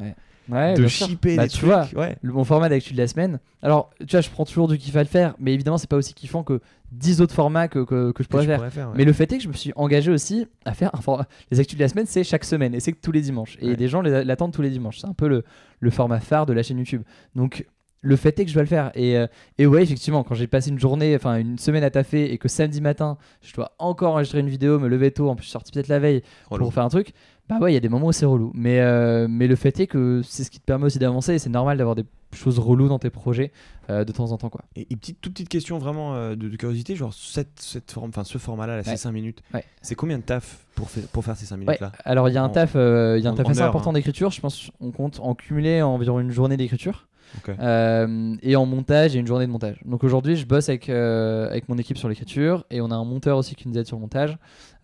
Ouais, 0.49 0.74
de 0.74 0.86
shipper 0.86 1.34
Bah, 1.36 1.49
tu 1.49 1.57
trucs. 1.59 1.64
vois, 1.64 1.88
ouais. 1.97 2.16
Le- 2.22 2.32
mon 2.32 2.44
format 2.44 2.68
d'actu 2.68 2.92
de 2.92 2.99
la 2.99 3.09
semaine. 3.09 3.40
Alors, 3.62 3.90
tu 3.99 4.07
vois, 4.12 4.20
je 4.20 4.30
prends 4.30 4.44
toujours 4.44 4.68
du 4.68 4.78
kiff 4.78 4.94
à 4.94 5.03
le 5.03 5.09
faire, 5.09 5.34
mais 5.40 5.53
évidemment, 5.53 5.76
c'est 5.76 5.90
pas 5.90 5.97
aussi 5.97 6.14
kiffant 6.14 6.44
que 6.44 6.61
10 6.92 7.20
autres 7.20 7.34
formats 7.34 7.66
que, 7.66 7.80
que, 7.80 8.12
que 8.12 8.22
je 8.22 8.28
pourrais 8.28 8.47
faire. 8.47 8.59
pourrais 8.59 8.70
faire, 8.70 8.86
ouais. 8.90 8.94
Mais 8.97 9.05
le 9.05 9.12
fait 9.12 9.32
est 9.32 9.38
que 9.38 9.42
je 9.42 9.49
me 9.49 9.55
suis 9.55 9.72
engagé 9.74 10.12
aussi 10.12 10.47
à 10.64 10.72
faire 10.72 10.94
un 10.94 11.01
format- 11.01 11.26
les 11.51 11.59
actus 11.59 11.76
de 11.76 11.82
la 11.82 11.88
semaine, 11.88 12.07
c'est 12.07 12.22
chaque 12.22 12.44
semaine 12.44 12.76
et 12.76 12.78
c'est 12.80 12.92
que 12.92 13.01
tous 13.03 13.11
les 13.11 13.22
dimanches. 13.22 13.59
Et 13.61 13.74
des 13.74 13.88
gens 13.88 14.03
les- 14.03 14.22
l'attendent 14.22 14.53
tous 14.53 14.62
les 14.62 14.70
dimanches. 14.70 14.99
C'est 15.01 15.09
un 15.09 15.14
peu 15.14 15.26
le, 15.26 15.42
le 15.80 15.90
format 15.90 16.20
phare 16.20 16.47
de 16.47 16.53
la 16.53 16.62
chaîne 16.62 16.78
YouTube. 16.78 17.03
Donc 17.34 17.66
le 18.07 18.17
fait 18.17 18.39
est 18.39 18.45
que 18.45 18.51
je 18.51 18.55
vais 18.55 18.61
le 18.63 18.67
faire. 18.69 18.91
Et, 18.95 19.17
euh, 19.19 19.27
et 19.59 19.67
ouais, 19.67 19.83
effectivement, 19.83 20.23
quand 20.23 20.35
j'ai 20.35 20.47
passé 20.47 20.71
une 20.71 20.79
journée, 20.79 21.15
enfin 21.17 21.37
une 21.37 21.59
semaine 21.59 21.83
à 21.85 21.91
taffer 21.91 22.33
et 22.33 22.39
que 22.39 22.49
samedi 22.49 22.81
matin, 22.81 23.19
je 23.43 23.53
dois 23.55 23.73
encore 23.79 24.13
enregistrer 24.15 24.41
une 24.41 24.49
vidéo, 24.49 24.79
me 24.79 24.89
lever 24.89 25.11
tôt, 25.11 25.29
en 25.29 25.35
plus 25.35 25.43
je 25.43 25.49
suis 25.49 25.53
sorti 25.53 25.73
peut-être 25.73 25.89
la 25.89 25.99
veille 25.99 26.23
Relou. 26.51 26.65
pour 26.65 26.75
faire 26.75 26.85
un 26.85 26.89
truc, 26.89 27.13
bah 27.49 27.59
ouais, 27.61 27.71
il 27.73 27.75
y 27.75 27.77
a 27.77 27.81
des 27.81 27.89
moments 27.89 28.07
où 28.09 28.13
c'est 28.13 28.27
relou. 28.27 28.51
Mais, 28.55 28.81
euh, 28.81 29.27
mais 29.29 29.47
le 29.47 29.57
fait 29.57 29.79
est 29.81 29.87
que 29.87 30.21
c'est 30.25 30.45
ce 30.45 30.51
qui 30.51 30.59
te 30.61 30.65
permet 30.65 30.87
aussi 30.87 30.99
d'avancer 30.99 31.35
et 31.35 31.39
c'est 31.39 31.51
normal 31.51 31.79
d'avoir 31.79 31.95
des 31.97 32.05
choses 32.35 32.59
reloues 32.59 32.89
dans 32.89 32.99
tes 32.99 33.09
projets 33.11 33.53
euh, 33.89 34.05
de 34.05 34.13
temps 34.13 34.33
en 34.33 34.37
temps. 34.37 34.49
quoi. 34.51 34.63
Et 34.75 34.87
une 34.91 34.99
petite, 34.99 35.21
toute 35.21 35.33
petite 35.33 35.49
question 35.49 35.79
vraiment 35.79 36.31
de, 36.31 36.35
de 36.35 36.57
curiosité, 36.57 36.97
genre 36.97 37.15
cette, 37.15 37.59
cette 37.61 37.91
forme, 37.93 38.09
enfin 38.11 38.25
ce 38.25 38.39
format-là, 38.39 38.77
là, 38.77 38.83
ces 38.85 38.91
Ouais. 38.91 38.97
5 38.97 39.13
minutes, 39.13 39.43
Ouais. 39.55 39.65
c'est 39.83 39.95
combien 39.95 40.19
de 40.19 40.23
taf 40.25 40.67
pour, 40.75 40.89
pour 41.13 41.25
faire 41.25 41.37
ces 41.37 41.47
5 41.47 41.55
Ouais, 41.57 41.61
minutes-là 41.67 41.93
alors 42.05 42.29
il 42.29 42.35
y 42.35 42.39
a 42.39 42.43
un 42.43 42.49
taf, 42.49 42.75
il 42.75 42.79
y 43.23 43.27
a 43.27 43.31
un 43.31 43.35
taf 43.35 43.47
en 43.47 43.51
assez 43.51 43.61
important 43.63 43.91
hein. 43.91 43.95
d'écriture. 43.95 44.31
Je 44.33 44.41
pense 44.41 44.71
on 44.81 44.91
compte 44.91 45.21
en 45.21 45.35
cumulé 45.35 45.83
environ 45.83 46.19
une 46.21 46.31
journée 46.33 46.57
d'écriture. 46.57 47.07
Euh, 47.49 48.35
et 48.43 48.57
en 48.57 48.66
montage 48.66 49.16
et 49.16 49.18
une 49.18 49.27
journée 49.27 49.47
de 49.47 49.53
montage. 49.53 49.81
Donc 49.85 50.05
aujourd'hui, 50.05 50.37
je 50.37 50.47
bosse 50.47 50.68
avec, 50.68 50.89
euh, 50.89 51.49
avec 51.49 51.68
mon 51.68 51.79
équipe 51.79 51.99
sur 51.99 52.09
l'écriture 52.09 52.64
et 52.70 52.81
on 52.81 52.91
a 52.91 52.95
un 52.95 53.05
monteur 53.05 53.39
aussi 53.39 53.55
qui 53.55 53.68
nous 53.68 53.77
aide 53.79 53.87
sur 53.87 53.97
le 53.97 54.03
montage. 54.03 54.39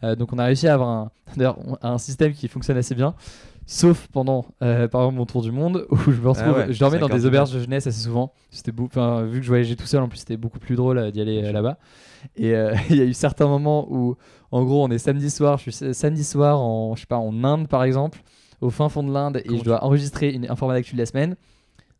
Euh, 0.05 0.17
donc 0.17 0.33
on 0.33 0.39
a 0.39 0.45
réussi 0.45 0.69
à 0.69 0.75
avoir 0.75 0.89
un, 0.89 1.11
d'ailleurs, 1.37 1.59
un 1.83 1.99
système 1.99 2.33
qui 2.33 2.49
fonctionne 2.49 2.77
assez 2.77 2.95
bien. 2.95 3.15
Sauf 3.65 4.09
pendant, 4.09 4.45
par 4.59 4.83
exemple, 4.83 5.15
mon 5.15 5.25
tour 5.25 5.41
du 5.41 5.53
monde 5.53 5.87
où 5.91 5.97
je 5.97 6.21
me 6.21 6.29
retrouve, 6.29 6.57
ouais, 6.57 6.73
je 6.73 6.81
dormais 6.81 6.99
dans 6.99 7.09
des 7.09 7.27
auberges 7.27 7.53
de 7.53 7.61
jeunesse 7.61 7.87
assez 7.87 8.03
souvent. 8.03 8.33
C'était 8.51 8.73
beau, 8.73 8.89
vu 9.25 9.39
que 9.39 9.43
je 9.43 9.49
voyageais 9.49 9.77
tout 9.77 9.87
seul, 9.87 10.03
en 10.03 10.09
plus 10.09 10.19
c'était 10.19 10.37
beaucoup 10.37 10.59
plus 10.59 10.75
drôle 10.75 11.13
d'y 11.13 11.21
aller 11.21 11.53
là-bas. 11.53 11.79
Et 12.37 12.51
il 12.91 12.97
y 12.97 13.01
a 13.01 13.05
eu 13.05 13.15
certains 13.15 13.47
moments 13.47 13.87
où, 13.89 14.17
en 14.51 14.65
gros, 14.65 14.85
on 14.85 14.91
est 14.91 14.99
samedi 14.99 15.31
soir, 15.31 15.59
je 15.59 15.71
suis 15.71 15.95
samedi 15.95 16.25
soir 16.25 16.61
en, 16.61 16.97
je 16.97 17.03
sais 17.03 17.07
pas, 17.07 17.19
en 17.19 17.45
Inde 17.45 17.69
par 17.69 17.85
exemple, 17.85 18.21
au 18.61 18.71
fin 18.71 18.89
fond 18.89 19.05
de 19.05 19.13
l'Inde, 19.13 19.43
et 19.45 19.59
je 19.59 19.63
dois 19.63 19.85
enregistrer 19.85 20.31
une, 20.31 20.51
un 20.51 20.57
format 20.57 20.75
d'actu 20.75 20.95
de 20.95 20.99
la 20.99 21.07
semaine. 21.07 21.37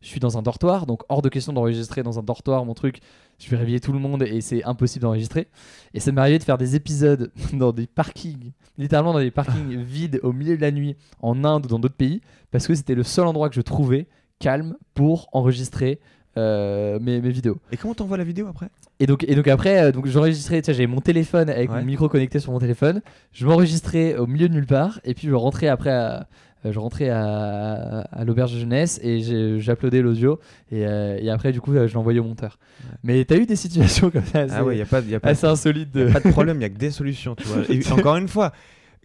Je 0.03 0.09
suis 0.09 0.19
dans 0.19 0.37
un 0.37 0.41
dortoir, 0.41 0.85
donc 0.85 1.01
hors 1.07 1.21
de 1.21 1.29
question 1.29 1.53
d'enregistrer 1.53 2.03
dans 2.03 2.19
un 2.19 2.23
dortoir 2.23 2.65
mon 2.65 2.73
truc. 2.73 2.99
Je 3.39 3.49
vais 3.49 3.55
réveiller 3.57 3.79
tout 3.79 3.93
le 3.93 3.99
monde 3.99 4.21
et 4.23 4.41
c'est 4.41 4.63
impossible 4.65 5.03
d'enregistrer. 5.03 5.47
Et 5.93 6.01
ça 6.01 6.11
m'est 6.11 6.19
arrivé 6.21 6.37
de 6.39 6.43
faire 6.43 6.57
des 6.57 6.75
épisodes 6.75 7.31
dans 7.53 7.71
des 7.71 7.87
parkings, 7.87 8.51
littéralement 8.77 9.13
dans 9.13 9.19
des 9.19 9.31
parkings 9.31 9.77
vides 9.81 10.19
au 10.21 10.33
milieu 10.33 10.57
de 10.57 10.61
la 10.61 10.71
nuit 10.71 10.97
en 11.21 11.43
Inde 11.45 11.65
ou 11.65 11.69
dans 11.69 11.79
d'autres 11.79 11.95
pays, 11.95 12.21
parce 12.51 12.67
que 12.67 12.75
c'était 12.75 12.95
le 12.95 13.03
seul 13.03 13.25
endroit 13.25 13.47
que 13.49 13.55
je 13.55 13.61
trouvais 13.61 14.07
calme 14.39 14.75
pour 14.93 15.29
enregistrer 15.31 15.99
euh, 16.35 16.99
mes, 16.99 17.21
mes 17.21 17.29
vidéos. 17.31 17.57
Et 17.71 17.77
comment 17.77 17.93
t'envoies 17.93 18.17
la 18.17 18.23
vidéo 18.25 18.47
après? 18.47 18.67
Et 18.99 19.05
donc, 19.05 19.23
et 19.27 19.35
donc 19.35 19.47
après, 19.47 19.83
euh, 19.83 19.91
donc 19.93 20.07
j'enregistrais, 20.07 20.61
tu 20.61 20.65
sais, 20.65 20.73
j'avais 20.73 20.87
mon 20.87 20.99
téléphone 20.99 21.49
avec 21.49 21.69
Ouais. 21.71 21.79
mon 21.79 21.85
micro 21.85 22.09
connecté 22.09 22.39
sur 22.39 22.51
mon 22.51 22.59
téléphone, 22.59 23.01
je 23.31 23.45
m'enregistrais 23.45 24.17
au 24.17 24.27
milieu 24.27 24.49
de 24.49 24.53
nulle 24.53 24.65
part, 24.65 24.99
et 25.05 25.13
puis 25.13 25.27
je 25.27 25.33
rentrais 25.33 25.67
après 25.67 25.91
à, 25.91 26.27
je 26.71 26.79
rentrais 26.79 27.09
à, 27.09 28.01
à 28.11 28.23
l'auberge 28.25 28.53
de 28.53 28.59
jeunesse 28.59 28.99
et 29.03 29.59
j'uploadais 29.59 30.01
l'audio 30.01 30.39
et, 30.71 30.85
euh, 30.87 31.17
et 31.19 31.29
après 31.29 31.51
du 31.51 31.59
coup 31.61 31.73
euh, 31.73 31.87
je 31.87 31.93
l'envoyais 31.95 32.19
au 32.19 32.23
monteur. 32.23 32.57
Mais 33.03 33.23
t'as 33.25 33.37
eu 33.37 33.45
des 33.45 33.55
situations 33.55 34.09
comme 34.11 34.23
ça 34.25 34.41
assez, 34.41 34.53
Ah 34.55 34.63
ouais, 34.63 34.73
il 34.75 34.77
n'y 34.77 34.81
a 34.83 34.85
pas, 34.85 35.01
y 35.01 35.15
a 35.15 35.19
pas, 35.19 35.29
assez 35.29 35.45
insolites 35.47 35.89
y 35.95 36.01
a 36.01 36.05
de... 36.05 36.11
pas 36.11 36.19
de 36.19 36.29
problème, 36.29 36.57
il 36.57 36.59
n'y 36.59 36.65
a 36.65 36.69
que 36.69 36.77
des 36.77 36.91
solutions. 36.91 37.35
Tu 37.35 37.43
vois. 37.47 37.63
Et 37.69 37.81
encore 37.91 38.15
une 38.17 38.27
fois, 38.27 38.51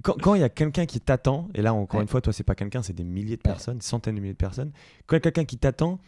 quand 0.03 0.35
il 0.35 0.41
y 0.41 0.45
a 0.45 0.49
quelqu'un 0.49 0.87
qui 0.87 1.01
t'attend, 1.01 1.49
et 1.55 1.63
là 1.63 1.75
encore 1.75 1.99
Ouais. 1.99 2.03
une 2.05 2.09
fois, 2.09 2.21
toi, 2.21 2.33
c'est 2.33 2.45
pas 2.45 2.55
quelqu'un, 2.55 2.83
c'est 2.83 2.93
des 2.93 3.05
milliers 3.05 3.37
de 3.37 3.43
Ouais. 3.45 3.53
personnes, 3.53 3.81
centaines 3.81 4.15
de 4.15 4.21
milliers 4.21 4.33
de 4.35 4.39
personnes. 4.39 4.71
Quand 5.07 5.17
il 5.17 5.19
y 5.19 5.19
a 5.19 5.21
quelqu'un 5.23 5.45
qui 5.45 5.57
t'attend, 5.59 5.99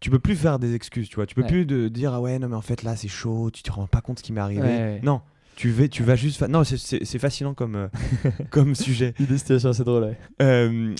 tu 0.00 0.10
peux 0.10 0.18
plus 0.18 0.34
faire 0.36 0.58
des 0.58 0.74
excuses, 0.74 1.08
tu 1.08 1.16
vois. 1.16 1.26
Tu 1.26 1.34
peux 1.34 1.42
Ouais. 1.42 1.48
plus 1.48 1.66
de 1.66 1.88
dire, 1.88 2.12
ah 2.14 2.20
ouais, 2.20 2.38
non, 2.38 2.48
mais 2.48 2.56
en 2.56 2.60
fait, 2.62 2.82
là, 2.82 2.96
c'est 2.96 3.08
chaud, 3.08 3.50
tu 3.52 3.62
te 3.62 3.70
rends 3.70 3.86
pas 3.86 4.00
compte 4.00 4.18
ce 4.18 4.22
qui 4.24 4.32
m'est 4.32 4.40
arrivé. 4.40 4.62
Ouais, 4.62 4.66
ouais. 4.68 5.00
Non, 5.02 5.20
tu, 5.56 5.70
vas, 5.70 5.88
tu 5.88 6.02
vas 6.02 6.16
juste. 6.16 6.38
fa- 6.38 6.48
Non, 6.48 6.64
c'est- 6.64 6.78
fascinant 7.18 7.54
comme, 7.54 7.76
euh, 7.76 7.88
comme 8.50 8.74
sujet. 8.74 9.14
situations 9.36 9.70
assez 9.70 9.84
drôles. 9.84 10.04
ouais. 10.04 10.18
Euh, 10.42 10.94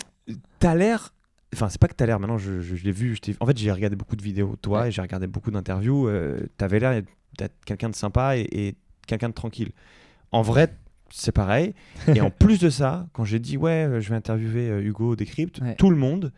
t'as 0.58 0.74
l'air. 0.74 1.14
Enfin, 1.54 1.68
c'est 1.68 1.80
pas 1.80 1.86
que 1.88 1.94
t'as 1.94 2.06
l'air, 2.06 2.18
maintenant 2.18 2.38
je, 2.38 2.60
je- 2.60 2.74
je 2.74 2.84
l'ai 2.84 2.90
vu. 2.92 3.14
je 3.14 3.32
en 3.40 3.46
fait, 3.46 3.56
j'ai 3.56 3.70
regardé 3.70 3.94
beaucoup 3.96 4.16
de 4.16 4.22
vidéos 4.22 4.56
toi 4.60 4.82
Ouais. 4.82 4.88
et 4.88 4.90
j'ai 4.90 5.02
regardé 5.02 5.26
beaucoup 5.26 5.50
d'interviews. 5.52 6.08
euh, 6.08 6.40
T'avais 6.56 6.80
l'air 6.80 7.00
d'être 7.38 7.54
quelqu'un 7.64 7.88
de 7.90 7.94
sympa 7.94 8.36
et, 8.36 8.48
et 8.50 8.74
quelqu'un 9.06 9.28
de 9.28 9.34
tranquille. 9.34 9.70
En 10.32 10.42
vrai, 10.42 10.74
c'est 11.10 11.30
pareil. 11.32 11.74
et 12.08 12.20
en 12.20 12.30
plus 12.38 12.58
de 12.58 12.70
ça, 12.70 13.06
quand 13.12 13.24
j'ai 13.24 13.38
dit, 13.38 13.56
ouais, 13.56 13.86
euh, 13.86 14.00
je 14.00 14.08
vais 14.10 14.16
interviewer 14.16 14.68
euh, 14.70 14.82
Hugo 14.82 15.14
Décrypte, 15.14 15.60
Ouais. 15.60 15.76
tout 15.76 15.90
le 15.90 15.96
monde, 15.96 16.32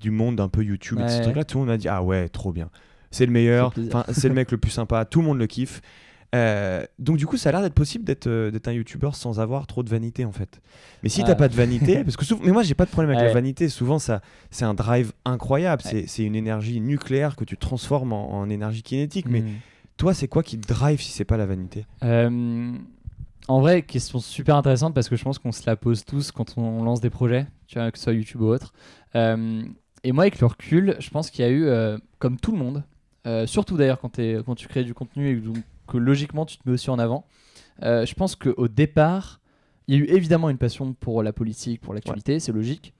du 0.00 0.10
monde 0.10 0.40
un 0.40 0.48
peu 0.48 0.62
YouTube 0.64 0.98
et 1.00 1.02
Ouais. 1.02 1.20
trucs-là, 1.22 1.44
tout 1.44 1.58
le 1.58 1.60
monde 1.62 1.68
m'a 1.68 1.76
dit, 1.76 1.88
ah 1.88 2.02
ouais, 2.02 2.28
trop 2.30 2.52
bien. 2.52 2.70
C'est 3.10 3.26
le 3.26 3.32
meilleur, 3.32 3.74
c'est 4.12 4.28
le 4.28 4.34
mec 4.34 4.50
le 4.52 4.56
plus 4.56 4.70
sympa, 4.70 5.04
tout 5.04 5.20
le 5.20 5.26
monde 5.26 5.38
le 5.38 5.46
kiffe. 5.46 5.82
Euh, 6.34 6.84
donc 6.98 7.18
du 7.18 7.26
coup, 7.26 7.36
ça 7.36 7.50
a 7.50 7.52
l'air 7.52 7.60
d'être 7.62 7.74
possible 7.74 8.04
d'être 8.04 8.26
euh, 8.26 8.50
d'être 8.50 8.66
un 8.68 8.72
youtubeur 8.72 9.14
sans 9.16 9.38
avoir 9.38 9.66
trop 9.66 9.82
de 9.82 9.90
vanité 9.90 10.24
en 10.24 10.32
fait. 10.32 10.62
Mais 11.02 11.10
si 11.10 11.22
t'as 11.24 11.34
pas 11.34 11.48
de 11.48 11.54
vanité, 11.54 12.02
parce 12.04 12.16
que 12.16 12.24
souvent, 12.24 12.42
mais 12.44 12.52
moi 12.52 12.62
j'ai 12.62 12.74
pas 12.74 12.86
de 12.86 12.90
problème 12.90 13.10
avec 13.10 13.20
la 13.26 13.32
vanité. 13.34 13.68
Souvent, 13.68 13.98
ça, 13.98 14.22
c'est 14.50 14.64
un 14.64 14.72
drive 14.74 15.12
incroyable. 15.26 15.82
C'est- 15.84 16.24
une 16.24 16.34
énergie 16.36 16.80
nucléaire 16.80 17.36
que 17.36 17.44
tu 17.44 17.56
transformes 17.56 18.12
en, 18.12 18.32
en 18.40 18.48
énergie 18.48 18.82
kinétique. 18.82 19.26
Mais 19.28 19.40
Mm. 19.42 19.48
toi, 19.98 20.14
c'est 20.14 20.28
quoi 20.28 20.42
qui 20.42 20.58
te 20.58 20.66
drive 20.72 21.00
si 21.02 21.10
c'est 21.10 21.24
pas 21.24 21.36
la 21.36 21.44
vanité? 21.46 21.84
Euh, 22.04 22.72
en 23.48 23.60
vrai, 23.60 23.82
question 23.82 24.18
super 24.20 24.56
intéressante 24.56 24.94
parce 24.94 25.08
que 25.08 25.16
je 25.16 25.24
pense 25.24 25.38
qu'on 25.38 25.52
se 25.52 25.64
la 25.66 25.76
pose 25.76 26.04
tous 26.04 26.30
quand 26.32 26.56
on 26.56 26.82
lance 26.84 27.00
des 27.00 27.10
projets, 27.10 27.46
tu 27.66 27.78
vois, 27.78 27.90
que 27.90 27.98
ce 27.98 28.04
soit 28.04 28.12
YouTube 28.14 28.40
ou 28.40 28.46
autre. 28.46 28.72
Euh, 29.16 29.62
et 30.04 30.12
moi, 30.12 30.24
avec 30.24 30.40
le 30.40 30.46
recul, 30.46 30.96
je 30.98 31.10
pense 31.10 31.30
qu'il 31.30 31.44
y 31.44 31.48
a 31.48 31.50
eu, 31.50 31.64
euh, 31.64 31.98
comme 32.18 32.38
tout 32.38 32.52
le 32.52 32.58
monde, 32.58 32.84
euh, 33.26 33.46
surtout 33.46 33.76
d'ailleurs 33.76 34.00
quand, 34.00 34.16
quand 34.46 34.54
tu 34.54 34.68
crées 34.68 34.84
du 34.84 34.94
contenu 34.94 35.28
et 35.30 35.40
que, 35.40 35.58
que 35.86 35.96
logiquement 35.98 36.44
tu 36.46 36.56
te 36.58 36.62
mets 36.66 36.74
aussi 36.74 36.90
en 36.90 36.98
avant, 36.98 37.24
euh, 37.82 38.04
je 38.06 38.14
pense 38.14 38.36
qu'au 38.36 38.68
départ, 38.68 39.40
il 39.88 39.94
y 39.96 39.98
a 39.98 40.00
eu 40.00 40.06
évidemment 40.06 40.48
une 40.50 40.58
passion 40.58 40.92
pour 40.94 41.22
la 41.22 41.32
politique, 41.32 41.80
pour 41.80 41.94
l'actualité, 41.94 42.38
c'est 42.40 42.52
logique, 42.52 42.94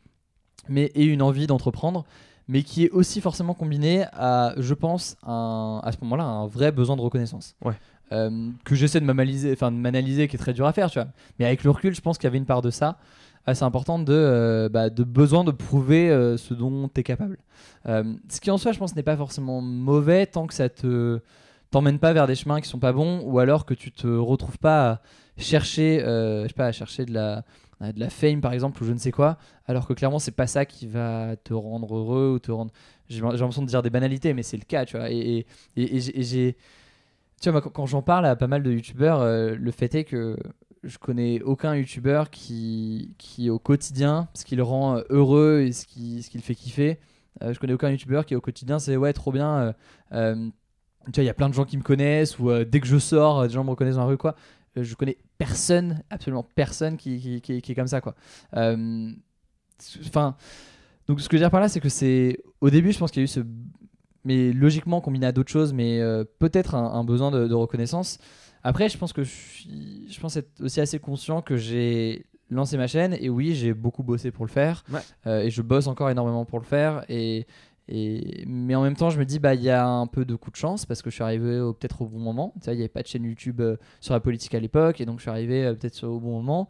mais 0.69 0.87
et 0.95 1.05
une 1.05 1.23
envie 1.23 1.47
d'entreprendre, 1.47 2.05
mais 2.49 2.63
qui 2.63 2.85
est 2.85 2.91
aussi 2.91 3.21
forcément 3.21 3.55
combinée 3.55 4.05
à, 4.13 4.55
je 4.59 4.75
pense, 4.75 5.17
un- 5.23 5.81
à 5.85 5.93
ce 5.93 5.99
moment-là, 6.03 6.25
un 6.25 6.47
vrai 6.47 6.73
besoin 6.73 6.97
de 6.97 7.01
reconnaissance. 7.03 7.55
Ouais. 7.65 7.75
Euh, 8.11 8.51
que 8.65 8.75
j'essaie 8.75 9.01
de 9.01 9.07
m'analyser, 9.07 9.53
enfin 9.53 9.71
de 9.73 9.77
m'analyser, 9.77 10.29
qui 10.29 10.37
est 10.37 10.39
très 10.39 10.53
dur 10.53 10.67
à 10.67 10.73
faire, 10.73 10.91
tu 10.91 10.99
vois. 10.99 11.09
Mais 11.39 11.47
avec 11.47 11.65
le 11.65 11.71
recul, 11.71 11.95
je 11.95 12.01
pense 12.03 12.19
qu'il 12.19 12.25
y 12.25 12.29
avait 12.29 12.37
une 12.39 12.45
part 12.47 12.61
de 12.61 12.71
ça 12.71 12.99
assez 13.47 13.63
importante 13.65 14.05
de, 14.05 14.13
euh, 14.13 14.69
bah, 14.69 14.91
de 14.91 15.03
besoin 15.03 15.45
de 15.45 15.51
prouver 15.51 16.11
euh, 16.11 16.37
ce 16.37 16.53
dont 16.53 16.89
tu 16.93 17.01
es 17.01 17.03
capable. 17.05 17.39
Ce 17.87 18.41
qui 18.41 18.51
en 18.51 18.59
soi, 18.59 18.73
je 18.73 18.79
pense, 18.79 18.95
n'est 18.95 19.03
pas 19.03 19.17
forcément 19.17 19.61
mauvais 19.63 20.27
tant 20.27 20.47
que 20.47 20.55
ça 20.55 20.69
te 20.69 21.21
t'emmène 21.73 21.99
pas 21.99 22.13
vers 22.13 22.29
des 22.29 22.37
chemins 22.37 22.61
qui 22.61 22.69
sont 22.69 22.79
pas 22.79 22.93
bons 22.93 23.23
ou 23.25 23.41
alors 23.41 23.67
que 23.67 23.75
tu 23.75 23.91
te 23.93 24.07
retrouves 24.07 24.59
pas 24.59 24.91
à 24.93 25.01
chercher, 25.39 26.03
euh, 26.05 26.45
je 26.45 26.49
sais 26.49 26.55
pas, 26.55 26.67
à 26.67 26.73
chercher 26.73 27.05
de 27.07 27.13
la 27.15 27.45
de 27.83 27.99
la 27.99 28.11
fame 28.11 28.41
par 28.41 28.53
exemple 28.53 28.81
ou 28.81 28.87
je 28.87 28.93
ne 28.93 28.99
sais 28.99 29.11
quoi, 29.11 29.39
alors 29.67 29.89
que 29.89 29.93
clairement 29.93 30.21
c'est 30.21 30.31
pas 30.31 30.47
ça 30.47 30.65
qui 30.67 30.87
va 30.87 31.35
te 31.43 31.53
rendre 31.53 31.97
heureux 31.97 32.31
ou 32.35 32.39
te 32.39 32.53
rendre. 32.53 32.71
J'ai 33.09 33.21
l'impression 33.21 33.63
de 33.63 33.67
dire 33.67 33.83
des 33.83 33.91
banalités, 33.91 34.35
mais 34.35 34.45
c'est 34.45 34.57
le 34.57 34.63
cas, 34.65 34.85
tu 34.85 34.97
vois. 34.97 35.11
Et, 35.11 35.47
et, 35.77 36.01
j'ai- 36.01 36.57
tu 37.41 37.51
vois, 37.51 37.61
moi, 37.61 37.71
quand, 37.75 37.87
j'en 37.87 38.03
parle 38.03 38.27
à 38.27 38.37
pas 38.37 38.47
mal 38.47 38.63
de 38.63 38.71
youtubeurs, 38.73 39.21
euh, 39.21 39.55
le 39.57 39.71
fait 39.73 39.95
est 39.97 40.05
que 40.05 40.37
je 40.85 40.99
connais 40.99 41.41
aucun 41.43 41.75
youtubeur 41.75 42.31
qui, 42.31 43.15
qui 43.19 43.51
au 43.51 43.59
quotidien, 43.59 44.29
ce 44.35 44.45
qui 44.45 44.57
le 44.57 44.63
rend 44.63 44.97
euh, 44.99 45.03
heureux 45.11 45.63
et 45.67 45.73
ce 45.73 45.87
qui, 45.87 46.23
ce 46.23 46.31
qui 46.31 46.39
le 46.39 46.43
fait 46.45 46.55
kiffer, 46.55 47.01
euh, 47.43 47.53
je 47.53 47.59
connais 47.59 47.73
aucun 47.73 47.91
youtubeur 47.91 48.27
qui 48.27 48.37
au 48.37 48.41
quotidien 48.41 48.79
c'est 48.79 48.97
ouais 48.97 49.13
trop 49.13 49.33
bien. 49.33 49.75
Tu 51.07 51.13
vois, 51.17 51.25
il 51.25 51.27
y 51.27 51.31
a 51.31 51.35
plein 51.35 51.49
de 51.49 51.55
gens 51.55 51.65
qui 51.65 51.77
me 51.77 51.83
connaissent 51.83 52.39
ou 52.39 52.51
euh, 52.51 52.65
dès 52.65 52.81
que 52.81 52.87
je 52.87 52.99
sors, 52.99 53.41
euh, 53.41 53.47
des 53.47 53.53
gens 53.55 53.65
me 53.65 53.71
reconnaissent 53.71 53.95
dans 53.97 54.03
la 54.03 54.07
rue 54.09 54.19
quoi. 54.19 54.35
Euh, 54.77 54.83
je 54.85 54.95
connais 54.95 55.19
personne, 55.39 56.03
absolument 56.11 56.47
personne 56.55 56.97
qui, 56.97 57.21
qui, 57.21 57.41
qui- 57.41 57.61
qui 57.63 57.73
est 57.73 57.75
comme 57.75 57.87
ça 57.89 58.01
quoi. 58.01 58.15
Euh, 58.57 59.11
Enfin, 60.07 60.37
donc 61.09 61.21
ce 61.21 61.29
que 61.29 61.37
je 61.37 61.41
veux 61.41 61.45
dire 61.47 61.51
par 61.51 61.61
là, 61.61 61.69
c'est 61.69 61.81
que 61.81 61.89
c'est 61.89 62.39
au 62.61 62.71
début, 62.71 62.93
je 62.93 62.99
pense 62.99 63.11
qu'il 63.11 63.21
y 63.21 63.25
a 63.25 63.27
eu 63.27 63.29
ce, 63.29 63.41
mais 64.25 64.53
logiquement 64.53 65.01
combiné 65.01 65.27
à 65.27 65.33
d'autres 65.33 65.51
choses, 65.51 65.73
mais 65.73 66.01
peut-être 66.39 66.77
un, 66.77 66.85
un 66.93 67.03
besoin 67.05 67.31
de, 67.33 67.49
de 67.49 67.55
reconnaissance. 67.55 68.19
Après, 68.63 68.89
je 68.89 68.97
pense 68.97 69.13
que 69.13 69.25
je 69.25 69.31
suis, 69.31 70.07
je 70.09 70.21
pense 70.21 70.37
être 70.37 70.61
aussi 70.61 70.81
assez 70.81 71.01
conscient 71.01 71.43
que 71.43 71.57
j'ai 71.57 72.27
lancé 72.49 72.77
ma 72.77 72.87
chaîne 72.87 73.17
et 73.19 73.29
oui, 73.29 73.55
j'ai 73.57 73.75
beaucoup 73.75 74.05
bossé 74.05 74.31
pour 74.31 74.45
le 74.45 74.51
faire 74.53 74.85
Ouais. 74.93 75.47
Et 75.47 75.51
je 75.51 75.63
bosse 75.63 75.89
encore 75.89 76.11
énormément 76.11 76.45
pour 76.45 76.61
le 76.61 76.65
faire 76.65 77.05
et 77.09 77.47
et, 77.89 78.45
mais 78.47 78.75
en 78.75 78.83
même 78.83 78.97
temps, 78.97 79.11
je 79.11 79.19
me 79.19 79.25
dis, 79.25 79.39
bah, 79.39 79.55
il 79.55 79.63
y 79.63 79.71
a 79.71 79.87
un 79.87 80.07
peu 80.07 80.25
de 80.25 80.35
coup 80.35 80.51
de 80.51 80.57
chance 80.57 80.87
parce 80.87 81.03
que 81.03 81.11
je 81.11 81.15
suis 81.17 81.25
arrivé 81.25 81.59
peut-être 81.79 82.03
au 82.03 82.07
bon 82.07 82.19
moment. 82.21 82.55
Tu 82.63 82.71
Il 82.71 82.75
n'y 82.75 82.81
avait 82.81 82.89
pas 82.89 83.03
de 83.03 83.07
chaîne 83.09 83.25
YouTube 83.25 83.61
euh, 83.61 83.77
sur 84.01 84.15
la 84.15 84.21
politique 84.21 84.55
à 84.55 84.61
l'époque 84.61 85.01
et 85.01 85.07
donc 85.07 85.19
je 85.19 85.23
suis 85.23 85.31
arrivé 85.31 85.65
euh, 85.65 85.75
peut-être 85.75 86.05
au 86.07 86.21
bon 86.21 86.33
moment. 86.41 86.69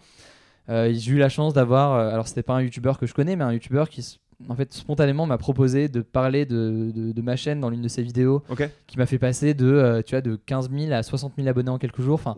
Euh, 0.69 0.93
j'ai 0.95 1.13
eu 1.13 1.19
la 1.19 1.29
chance 1.29 1.53
d'avoir, 1.55 1.93
alors 1.95 2.29
c'était 2.29 2.43
pas 2.43 2.55
un 2.55 2.63
youtubeur 2.63 2.99
que 2.99 3.07
je 3.07 3.15
connais, 3.15 3.37
mais 3.37 3.45
un 3.45 3.53
youtubeur 3.53 3.89
qui 3.89 4.19
en 4.49 4.55
fait 4.57 4.73
spontanément 4.73 5.27
m'a 5.27 5.39
proposé 5.39 5.89
de 5.89 6.01
parler 6.01 6.47
de, 6.47 6.91
de- 6.95 7.13
de 7.13 7.23
ma 7.23 7.37
chaîne 7.37 7.61
dans 7.61 7.69
l'une 7.71 7.83
de 7.83 7.89
ses 7.89 8.03
vidéos, 8.03 8.43
qui 8.87 8.97
m'a 8.99 9.07
fait 9.07 9.19
passer 9.19 9.55
de, 9.55 10.03
tu 10.07 10.15
vois, 10.15 10.21
de 10.23 10.37
15 10.37 10.71
000 10.71 10.93
à 10.93 11.03
60 11.03 11.35
000 11.37 11.47
abonnés 11.49 11.71
en 11.71 11.79
quelques 11.79 12.01
jours. 12.01 12.15
Enfin, 12.15 12.37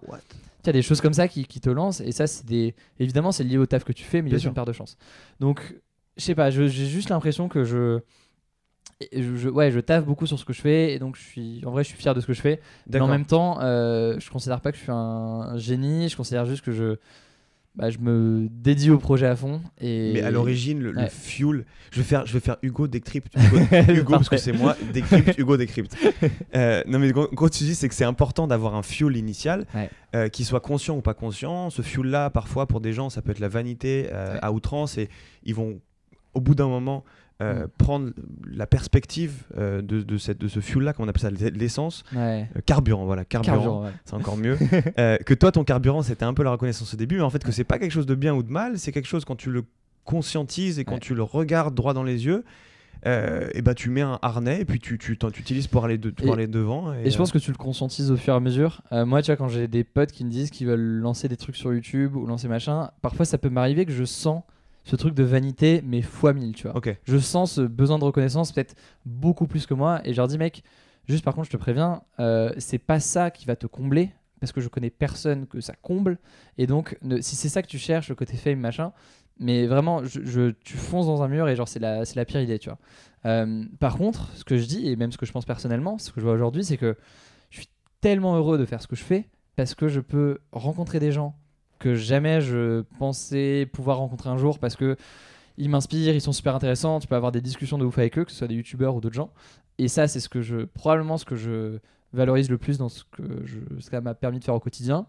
tu 0.62 0.70
as 0.70 0.72
des 0.72 0.82
choses 0.82 1.00
comme 1.00 1.12
ça 1.14 1.28
qui, 1.28 1.44
qui 1.44 1.60
te 1.60 1.70
lancent 1.70 2.00
et 2.00 2.12
ça, 2.12 2.26
c'est 2.26 2.44
des, 2.46 2.74
évidemment, 2.98 3.30
c'est 3.32 3.44
lié 3.44 3.58
au 3.58 3.66
taf 3.66 3.84
que 3.84 3.92
tu 3.92 4.04
fais, 4.04 4.20
mais 4.22 4.30
il 4.30 4.32
y 4.32 4.36
a 4.36 4.38
une 4.50 4.54
part 4.54 4.64
de 4.66 4.72
chance. 4.72 4.96
Donc, 5.40 5.76
je 6.16 6.24
sais 6.24 6.34
pas, 6.34 6.50
j'ai 6.50 6.68
juste 6.68 7.10
l'impression 7.10 7.48
que 7.48 7.64
je, 7.64 8.00
je, 9.12 9.36
je- 9.36 9.48
ouais, 9.48 9.70
je 9.70 9.80
taffe 9.80 10.04
beaucoup 10.04 10.26
sur 10.26 10.38
ce 10.38 10.44
que 10.44 10.52
je 10.52 10.60
fais 10.60 10.92
et 10.92 10.98
donc 10.98 11.16
je 11.16 11.22
suis, 11.22 11.62
en 11.66 11.70
vrai, 11.70 11.82
je 11.84 11.88
suis 11.88 11.98
fier 11.98 12.14
de 12.14 12.20
ce 12.20 12.26
que 12.26 12.32
je 12.32 12.40
fais. 12.40 12.60
Mais 12.90 13.00
en 13.00 13.08
même 13.08 13.26
temps, 13.26 13.58
euh, 13.60 14.18
je 14.20 14.30
considère 14.30 14.60
pas 14.60 14.70
que 14.72 14.78
je 14.78 14.82
suis 14.82 14.92
un, 14.92 14.94
un 14.96 15.58
génie. 15.58 16.08
Je 16.08 16.16
considère 16.16 16.46
juste 16.46 16.64
que 16.64 16.72
je, 16.72 16.96
bah, 17.74 17.90
je 17.90 17.98
me 17.98 18.46
dédie 18.50 18.90
au 18.90 18.98
projet 18.98 19.26
à 19.26 19.34
fond. 19.36 19.60
Et 19.80 20.12
Mais 20.14 20.22
à 20.22 20.30
l'origine, 20.30 20.80
le, 20.80 20.94
fuel, 21.08 21.64
je 21.90 21.98
vais 21.98 22.04
faire, 22.04 22.24
je 22.26 22.32
vais 22.32 22.40
faire 22.40 22.56
Hugo 22.62 22.86
Décrypte. 22.86 23.34
Hugo, 23.36 23.58
Hugo, 23.92 24.12
parce 24.12 24.28
que 24.28 24.36
c'est 24.36 24.52
moi, 24.52 24.76
Décrypte, 24.92 25.36
Hugo 25.38 25.56
Décrypte. 25.56 25.96
Euh, 26.56 26.82
non, 26.86 27.00
mais 27.00 27.10
gros, 27.10 27.48
tu 27.50 27.64
dis, 27.64 27.74
c'est 27.74 27.88
que 27.88 27.94
c'est 27.96 28.04
important 28.04 28.46
d'avoir 28.46 28.76
un 28.76 28.82
fuel 28.84 29.16
initial, 29.16 29.66
Ouais. 29.74 29.90
euh, 30.14 30.28
qu'il 30.28 30.44
soit 30.44 30.60
conscient 30.60 30.96
ou 30.96 31.00
pas 31.00 31.14
conscient. 31.14 31.68
Ce 31.70 31.82
fuel-là, 31.82 32.30
parfois, 32.30 32.66
pour 32.66 32.80
des 32.80 32.92
gens, 32.92 33.10
ça 33.10 33.22
peut 33.22 33.32
être 33.32 33.40
la 33.40 33.48
vanité 33.48 34.08
euh, 34.12 34.34
Ouais. 34.34 34.38
à 34.40 34.52
outrance 34.52 34.96
et 34.96 35.08
ils 35.42 35.54
vont, 35.54 35.80
au 36.32 36.40
bout 36.40 36.54
d'un 36.54 36.68
moment, 36.68 37.02
euh, 37.42 37.64
Mm. 37.64 37.68
prendre 37.78 38.10
la 38.48 38.66
perspective 38.66 39.42
euh, 39.58 39.82
de, 39.82 40.02
de, 40.02 40.18
cette, 40.18 40.38
de 40.38 40.46
ce 40.48 40.60
fuel-là, 40.60 40.92
qu'on 40.92 41.08
appelle 41.08 41.36
ça 41.38 41.48
l'essence. 41.50 42.04
Ouais. 42.14 42.48
Euh, 42.56 42.60
carburant, 42.64 43.04
voilà, 43.06 43.24
carburant, 43.24 43.54
Carburant, 43.56 43.84
ouais. 43.84 43.90
c'est 44.04 44.14
encore 44.14 44.36
mieux. 44.36 44.56
Que 45.26 45.34
toi, 45.34 45.50
ton 45.52 45.64
carburant, 45.64 46.02
c'était 46.02 46.24
un 46.24 46.32
peu 46.34 46.42
la 46.44 46.50
reconnaissance 46.52 46.94
au 46.94 46.96
début, 46.96 47.16
mais 47.16 47.22
en 47.22 47.30
fait, 47.30 47.42
que 47.42 47.50
c'est 47.52 47.64
pas 47.64 47.78
quelque 47.78 47.90
chose 47.92 48.06
de 48.06 48.14
bien 48.14 48.34
ou 48.34 48.42
de 48.42 48.50
mal, 48.52 48.78
c'est 48.78 48.92
quelque 48.92 49.06
chose 49.08 49.24
quand 49.24 49.36
tu 49.36 49.50
le 49.50 49.64
conscientises 50.04 50.78
et 50.78 50.84
quand 50.84 50.94
Ouais. 50.94 51.00
tu 51.00 51.14
le 51.14 51.22
regardes 51.22 51.74
droit 51.74 51.94
dans 51.94 52.04
les 52.04 52.24
yeux. 52.26 52.44
et 53.06 53.60
bah 53.60 53.74
tu 53.74 53.90
mets 53.90 54.00
un 54.00 54.18
harnais 54.22 54.62
et 54.62 54.64
puis 54.64 54.78
tu 54.80 54.96
tu 54.96 55.18
t'en- 55.18 55.30
tu 55.30 55.42
utilises 55.42 55.66
pour 55.66 55.84
aller 55.84 55.98
de, 55.98 56.08
pour 56.08 56.28
Et- 56.28 56.32
aller 56.32 56.46
devant 56.46 56.94
et, 56.94 57.02
Et 57.06 57.10
je 57.10 57.16
pense 57.18 57.32
que 57.32 57.38
tu 57.38 57.50
le 57.50 57.56
conscientises 57.58 58.10
au 58.10 58.16
fur 58.16 58.32
et 58.32 58.36
à 58.36 58.40
mesure. 58.40 58.80
Moi, 58.92 59.20
tu 59.20 59.26
vois, 59.30 59.36
quand 59.36 59.48
j'ai 59.48 59.68
des 59.68 59.84
potes 59.84 60.10
qui 60.10 60.24
me 60.24 60.30
disent 60.30 60.50
qu'ils 60.50 60.66
veulent 60.68 61.00
lancer 61.00 61.28
des 61.28 61.36
trucs 61.36 61.56
sur 61.56 61.74
YouTube 61.74 62.16
ou 62.16 62.24
lancer 62.26 62.48
machin, 62.48 62.90
parfois 63.02 63.26
ça 63.26 63.36
peut 63.36 63.50
m'arriver 63.50 63.84
que 63.84 63.92
je 63.92 64.04
sens 64.04 64.42
ce 64.84 64.96
truc 64.96 65.14
de 65.14 65.22
vanité, 65.24 65.82
mais 65.84 66.02
fois 66.02 66.32
mille, 66.32 66.54
tu 66.54 66.68
vois. 66.68 66.80
Je 67.04 67.18
sens 67.18 67.52
ce 67.52 67.60
besoin 67.62 67.98
de 67.98 68.04
reconnaissance 68.04 68.52
peut-être 68.52 68.74
beaucoup 69.06 69.46
plus 69.46 69.66
que 69.66 69.74
moi. 69.74 70.00
Et 70.04 70.12
je 70.12 70.18
leur 70.18 70.28
dis, 70.28 70.38
mec, 70.38 70.62
juste 71.06 71.24
par 71.24 71.34
contre, 71.34 71.46
je 71.46 71.52
te 71.52 71.56
préviens, 71.56 72.02
euh, 72.20 72.52
c'est 72.58 72.78
pas 72.78 73.00
ça 73.00 73.30
qui 73.30 73.46
va 73.46 73.56
te 73.56 73.66
combler. 73.66 74.10
Parce 74.40 74.52
que 74.52 74.60
je 74.60 74.68
connais 74.68 74.90
personne 74.90 75.46
que 75.46 75.60
ça 75.62 75.74
comble. 75.80 76.18
Et 76.58 76.66
donc, 76.66 76.98
ne- 77.00 77.20
si 77.22 77.34
c'est 77.34 77.48
ça 77.48 77.62
que 77.62 77.66
tu 77.68 77.78
cherches, 77.78 78.10
le 78.10 78.14
côté 78.14 78.36
fame, 78.36 78.58
machin, 78.58 78.92
mais 79.38 79.66
vraiment, 79.66 80.04
je, 80.04 80.22
je- 80.22 80.50
tu 80.50 80.76
fonces 80.76 81.06
dans 81.06 81.22
un 81.22 81.28
mur 81.28 81.48
et 81.48 81.56
genre, 81.56 81.66
c'est 81.68 81.78
la, 81.78 82.04
c'est 82.04 82.16
la 82.16 82.26
pire 82.26 82.42
idée, 82.42 82.58
tu 82.58 82.68
vois. 82.68 82.78
Euh, 83.24 83.64
par 83.80 83.96
contre, 83.96 84.30
ce 84.36 84.44
que 84.44 84.58
je 84.58 84.66
dis, 84.66 84.86
et 84.86 84.96
même 84.96 85.12
ce 85.12 85.16
que 85.18 85.24
je 85.24 85.32
pense 85.32 85.46
personnellement, 85.46 85.96
ce 85.96 86.12
que 86.12 86.20
je 86.20 86.26
vois 86.26 86.34
aujourd'hui, 86.34 86.62
c'est 86.62 86.76
que 86.76 86.98
je 87.48 87.58
suis 87.60 87.68
tellement 88.02 88.36
heureux 88.36 88.58
de 88.58 88.66
faire 88.66 88.82
ce 88.82 88.86
que 88.86 88.96
je 88.96 89.02
fais 89.04 89.30
parce 89.56 89.74
que 89.74 89.88
je 89.88 90.00
peux 90.00 90.40
rencontrer 90.52 91.00
des 91.00 91.10
gens 91.12 91.34
que 91.84 91.94
jamais 91.94 92.40
je 92.40 92.82
pensais 92.98 93.68
pouvoir 93.72 93.98
rencontrer 93.98 94.30
un 94.30 94.38
jour 94.38 94.58
parce 94.58 94.74
que 94.76 94.96
ils 95.58 95.68
m'inspirent, 95.68 96.14
ils 96.14 96.20
sont 96.20 96.32
super 96.32 96.54
intéressants, 96.56 96.98
tu 96.98 97.06
peux 97.06 97.14
avoir 97.14 97.30
des 97.30 97.40
discussions 97.40 97.78
de 97.78 97.84
ouf 97.84 97.98
avec 97.98 98.18
eux, 98.18 98.24
que 98.24 98.32
ce 98.32 98.38
soit 98.38 98.48
des 98.48 98.54
youtubeurs 98.56 98.96
ou 98.96 99.00
d'autres 99.00 99.14
gens. 99.14 99.30
Et 99.78 99.88
ça, 99.88 100.08
c'est 100.08 100.18
ce 100.20 100.28
que 100.28 100.40
je, 100.42 100.64
probablement 100.64 101.16
ce 101.18 101.24
que 101.24 101.36
je 101.36 101.78
valorise 102.12 102.48
le 102.50 102.58
plus 102.58 102.78
dans 102.78 102.88
ce 102.88 103.04
que 103.12 103.22
je, 103.44 103.58
ce 103.80 103.86
que 103.86 103.96
ça 103.96 104.00
m'a 104.00 104.14
permis 104.14 104.38
de 104.40 104.44
faire 104.44 104.54
au 104.54 104.60
quotidien. 104.60 105.06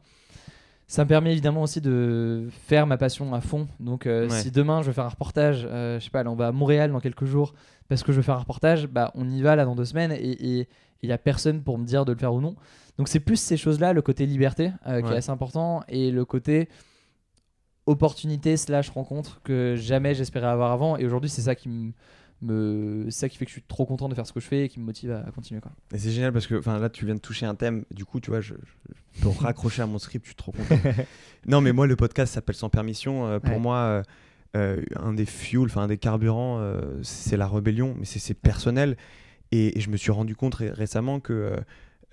Ça 0.87 1.03
me 1.03 1.09
permet 1.09 1.31
évidemment 1.31 1.63
aussi 1.63 1.81
de 1.81 2.47
faire 2.67 2.85
ma 2.85 2.97
passion 2.97 3.33
à 3.33 3.41
fond. 3.41 3.67
Donc, 3.79 4.05
euh, 4.05 4.29
Ouais. 4.29 4.41
si 4.41 4.51
demain 4.51 4.81
je 4.83 4.87
veux 4.87 4.93
faire 4.93 5.05
un 5.05 5.09
reportage, 5.09 5.67
euh, 5.69 5.99
je 5.99 6.03
sais 6.05 6.11
pas, 6.11 6.21
là, 6.23 6.29
on 6.29 6.35
va 6.35 6.47
à 6.47 6.51
Montréal 6.51 6.91
dans 6.91 6.99
quelques 6.99 7.25
jours 7.25 7.55
parce 7.89 8.03
que 8.03 8.11
je 8.11 8.17
veux 8.17 8.23
faire 8.23 8.35
un 8.35 8.39
reportage, 8.39 8.87
bah, 8.87 9.11
on 9.15 9.27
y 9.29 9.41
va 9.41 9.55
là 9.55 9.65
dans 9.65 9.75
deux 9.75 9.85
semaines 9.85 10.11
et 10.11 10.67
il 11.01 11.09
y 11.09 11.11
a 11.11 11.17
personne 11.17 11.63
pour 11.63 11.77
me 11.79 11.85
dire 11.85 12.05
de 12.05 12.11
le 12.11 12.17
faire 12.19 12.33
ou 12.33 12.41
non. 12.41 12.55
Donc, 12.97 13.07
c'est 13.09 13.19
plus 13.19 13.37
ces 13.37 13.57
choses-là, 13.57 13.93
le 13.93 14.01
côté 14.01 14.25
liberté 14.25 14.71
euh, 14.87 15.01
qui 15.01 15.07
Ouais. 15.07 15.15
est 15.15 15.17
assez 15.17 15.29
important 15.31 15.83
et 15.89 16.11
le 16.11 16.23
côté 16.25 16.69
opportunité 17.85 18.57
slash 18.57 18.89
rencontre 18.89 19.41
que 19.43 19.75
jamais 19.75 20.15
j'espérais 20.15 20.47
avoir 20.47 20.71
avant. 20.71 20.97
Et 20.97 21.05
aujourd'hui, 21.05 21.29
c'est 21.29 21.41
ça 21.43 21.55
qui 21.55 21.69
me. 21.69 21.91
me- 22.41 23.05
c'est 23.09 23.19
ça 23.21 23.29
qui 23.29 23.37
fait 23.37 23.45
que 23.45 23.49
je 23.49 23.55
suis 23.55 23.63
trop 23.63 23.85
content 23.85 24.09
de 24.09 24.15
faire 24.15 24.25
ce 24.25 24.33
que 24.33 24.39
je 24.39 24.47
fais 24.47 24.65
et 24.65 24.69
qui 24.69 24.79
me 24.79 24.85
motive 24.85 25.11
à, 25.11 25.19
à 25.19 25.31
continuer. 25.31 25.61
Quoi. 25.61 25.71
Et 25.93 25.97
c'est 25.99 26.09
génial 26.11 26.33
parce 26.33 26.47
que 26.47 26.55
enfin, 26.55 26.79
là, 26.79 26.89
tu 26.89 27.05
viens 27.05 27.15
de 27.15 27.19
toucher 27.19 27.45
un 27.45 27.55
thème. 27.55 27.85
Du 27.91 28.05
coup, 28.05 28.19
tu 28.19 28.31
vois, 28.31 28.41
je, 28.41 28.55
je 29.13 29.21
peux 29.21 29.29
raccrocher 29.29 29.81
à 29.81 29.85
mon 29.87 29.99
script. 29.99 30.25
Je 30.25 30.29
suis 30.29 30.35
trop 30.35 30.51
content. 30.51 30.75
non, 31.47 31.61
mais 31.61 31.73
moi, 31.73 31.85
le 31.87 31.95
podcast 31.95 32.33
s'appelle 32.33 32.55
Sans 32.55 32.69
Permission. 32.69 33.27
Euh, 33.27 33.39
pour 33.39 33.53
Ouais. 33.53 33.59
moi, 33.59 33.77
euh, 33.77 34.03
euh, 34.57 34.81
un 34.95 35.13
des 35.13 35.25
fuels, 35.25 35.65
enfin, 35.65 35.81
un 35.83 35.87
des 35.87 35.97
carburants, 35.97 36.57
euh, 36.59 36.81
c'est 37.03 37.37
la 37.37 37.47
rébellion. 37.47 37.95
Mais 37.99 38.05
c'est 38.05 38.19
c'est 38.19 38.33
personnel. 38.33 38.97
Et, 39.51 39.77
et 39.77 39.81
je 39.81 39.89
me 39.91 39.97
suis 39.97 40.11
rendu 40.11 40.35
compte 40.35 40.55
ré- 40.55 40.71
récemment 40.71 41.19
que. 41.19 41.55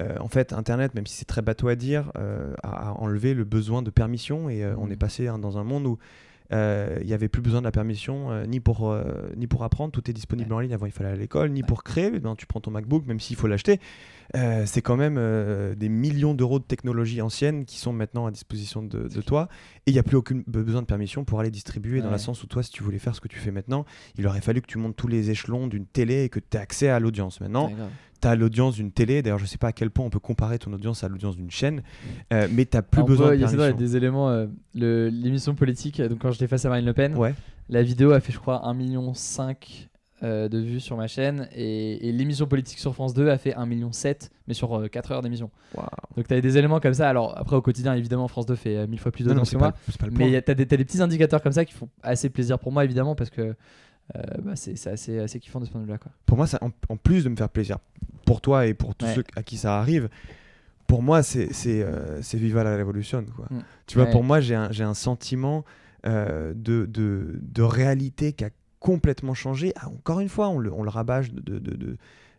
Euh, 0.03 0.17
en 0.21 0.29
fait, 0.29 0.53
Internet, 0.53 0.95
même 0.95 1.07
si 1.07 1.17
c'est 1.17 1.25
très 1.25 1.43
bateau 1.43 1.69
à 1.69 1.77
dire, 1.77 2.13
euh, 2.19 2.55
a, 2.63 2.91
a 2.91 2.93
enlevé 2.93 3.35
le 3.35 3.45
besoin 3.45 3.83
de 3.83 3.91
permission 3.91 4.49
et 4.49 4.65
euh, 4.65 4.75
on 4.79 4.91
est 4.91 4.97
passé 4.97 5.29
hein, 5.29 5.39
dans 5.39 5.59
un 5.59 5.65
monde 5.65 5.87
où 5.87 5.99
il 6.55 7.07
n'y 7.07 7.15
avait 7.15 7.31
plus 7.31 7.41
besoin 7.41 7.61
de 7.61 7.65
la 7.65 7.73
permission 7.73 8.45
ni, 8.47 8.61
pour, 8.61 8.95
ni 9.39 9.47
pour 9.47 9.65
apprendre, 9.65 9.91
tout 9.91 10.11
est 10.11 10.13
disponible 10.13 10.53
en 10.53 10.61
ligne. 10.61 10.75
Avant, 10.75 10.85
il 10.85 10.93
fallait 10.93 11.09
aller 11.09 11.19
à 11.19 11.23
l'école, 11.23 11.51
ni 11.51 11.63
pour 11.63 11.83
créer. 11.83 12.11
Eh 12.15 12.21
ben, 12.21 12.37
tu 12.37 12.45
prends 12.45 12.61
ton 12.61 12.71
MacBook, 12.71 13.07
même 13.07 13.21
s'il 13.21 13.37
faut 13.37 13.47
l'acheter. 13.47 13.81
C'est 14.35 14.83
quand 14.83 14.99
même 14.99 15.19
des 15.77 15.89
millions 15.89 16.35
d'euros 16.35 16.59
de 16.59 16.65
technologies 16.65 17.23
anciennes 17.23 17.65
qui 17.65 17.79
sont 17.79 17.95
maintenant 17.95 18.27
à 18.27 18.31
disposition 18.31 18.83
de, 18.83 19.09
de 19.09 19.21
toi. 19.23 19.49
Et 19.87 19.93
il 19.93 19.95
n'y 19.95 19.99
a 19.99 20.03
plus 20.03 20.19
aucun 20.19 20.43
besoin 20.47 20.83
de 20.83 20.87
permission 20.87 21.25
pour 21.25 21.41
aller 21.41 21.51
distribuer, 21.51 22.03
dans 22.03 22.11
le 22.11 22.19
sens 22.19 22.43
où 22.43 22.47
toi, 22.47 22.63
si 22.63 22.71
tu 22.71 22.83
voulais 22.83 22.99
faire 22.99 23.15
ce 23.15 23.23
que 23.23 23.29
tu 23.29 23.39
fais 23.39 23.51
maintenant, 23.51 23.87
il 24.19 24.27
aurait 24.27 24.43
fallu 24.43 24.61
que 24.61 24.67
tu 24.67 24.77
montes 24.77 24.95
tous 24.95 25.09
les 25.09 25.31
échelons 25.31 25.69
d'une 25.69 25.87
télé 25.87 26.25
et 26.25 26.29
que 26.29 26.39
tu 26.39 26.59
aies 26.59 26.61
accès 26.61 26.91
à 26.91 27.01
l'audience. 27.01 27.41
Maintenant. 27.41 27.73
Tu 28.23 28.29
as 28.29 28.35
l'audience 28.37 28.77
d'une 28.77 28.91
télé. 28.93 29.21
D'ailleurs, 29.23 29.39
je 29.39 29.45
sais 29.47 29.59
pas 29.59 29.69
à 29.69 29.73
quel 29.73 29.91
point 29.91 30.05
on 30.07 30.11
peut 30.11 30.19
comparer 30.21 30.59
ton 30.59 30.73
audience 30.73 31.05
à 31.05 31.09
l'audience 31.09 31.37
d'une 31.37 31.51
chaîne, 31.51 31.83
euh, 32.33 32.49
mais 32.51 32.65
tu 32.65 32.81
plus 32.83 32.99
Alors, 32.99 33.09
besoin 33.09 33.29
de 33.31 33.35
il 33.35 33.41
y 33.41 33.45
a- 33.45 33.73
des 33.73 33.97
éléments. 33.97 34.31
euh, 34.31 34.47
L'émission 34.75 35.55
politique, 35.55 36.01
euh, 36.01 36.09
donc 36.09 36.21
quand 36.21 36.31
j'étais 36.31 36.47
face 36.49 36.65
à 36.65 36.69
Marine 36.69 36.87
Le 36.87 36.93
Pen, 36.95 37.15
Ouais. 37.17 37.35
la 37.69 37.83
vidéo 37.83 38.13
a 38.13 38.21
fait, 38.21 38.33
je 38.33 38.39
crois, 38.39 38.63
1,5 38.65 38.75
million 38.75 39.13
euh, 40.25 40.49
de 40.49 40.59
vues 40.59 40.79
sur 40.79 40.97
ma 40.97 41.09
chaîne. 41.09 41.49
Et, 41.53 42.09
et 42.09 42.13
l'émission 42.13 42.47
politique 42.47 42.79
sur 42.79 42.95
France 42.95 43.13
2 43.13 43.29
a 43.29 43.39
fait 43.39 43.55
1,7 43.55 43.67
million, 43.67 43.91
mais 44.47 44.55
sur 44.55 44.89
4 44.91 45.11
heures 45.13 45.21
d'émission. 45.23 45.51
Donc 46.17 46.29
tu 46.29 46.35
as 46.35 46.41
des 46.41 46.59
éléments 46.59 46.79
comme 46.79 46.95
ça. 46.95 47.09
Alors 47.09 47.37
après, 47.37 47.57
au 47.57 47.63
quotidien, 47.63 47.95
évidemment, 47.95 48.29
France 48.29 48.47
2 48.47 48.55
fait 48.55 48.77
euh, 48.77 48.87
mille 48.87 49.01
fois 49.01 49.11
plus 49.11 49.25
d'audience 49.25 49.49
c'est 49.51 49.57
que 49.57 49.61
moi. 49.61 49.73
le. 50.05 50.11
Mais 50.13 50.41
tu 50.43 50.51
as, 50.51 50.55
des 50.55 50.65
t'as 50.67 50.77
des 50.77 50.85
petits 50.85 51.03
indicateurs 51.03 51.43
comme 51.43 51.53
ça 51.53 51.65
qui 51.65 51.73
font 51.75 51.89
assez 52.05 52.31
plaisir 52.31 52.59
pour 52.61 52.71
moi, 52.71 52.85
évidemment, 52.85 53.17
parce 53.17 53.31
que 53.31 53.41
euh, 54.15 54.23
bah, 54.45 54.53
c'est 54.55 54.87
assez, 54.89 55.19
assez 55.19 55.41
kiffant 55.41 55.59
de 55.59 55.65
ce 55.65 55.71
point 55.73 55.81
de 55.81 55.87
vue-là. 55.87 55.99
quoi. 55.99 56.13
pour 56.27 56.37
moi, 56.37 56.47
ça, 56.47 56.59
en, 56.61 56.71
en 56.89 56.97
plus 56.97 57.25
de 57.25 57.29
me 57.29 57.35
faire 57.37 57.49
plaisir 57.49 57.79
pour 58.23 58.41
toi 58.41 58.67
et 58.67 58.75
pour 58.75 58.95
tous 58.95 59.07
Ouais. 59.07 59.15
ceux 59.17 59.25
à 59.37 59.43
qui 59.43 59.57
ça 59.57 59.79
arrive, 59.79 60.09
pour 60.87 61.03
moi, 61.03 61.23
c'est 61.23 61.49
euh, 61.67 62.21
Viva 62.35 62.65
la 62.65 62.77
Révolution. 62.77 63.25
Quoi. 63.37 63.47
Mm. 63.51 63.61
Tu 63.87 63.97
vois, 63.99 64.07
Ouais. 64.07 64.13
pour 64.13 64.25
moi, 64.25 64.41
j'ai 64.41 64.55
un, 64.55 64.71
un 64.81 64.95
sentiment 64.95 65.65
euh, 66.07 66.53
de, 66.55 66.85
de, 66.87 67.39
de 67.41 67.63
réalité 67.63 68.33
qui 68.33 68.45
a 68.45 68.51
complètement 68.81 69.35
changé. 69.35 69.73
Ah, 69.77 69.89
encore 69.89 70.21
une 70.21 70.29
fois, 70.29 70.49
on 70.49 70.59
le, 70.59 70.73
on 70.73 70.83
le 70.83 70.91
rabâche 70.91 71.31
de, 71.33 71.41
de, 71.41 71.59
de, 71.59 71.77
de, 71.77 71.97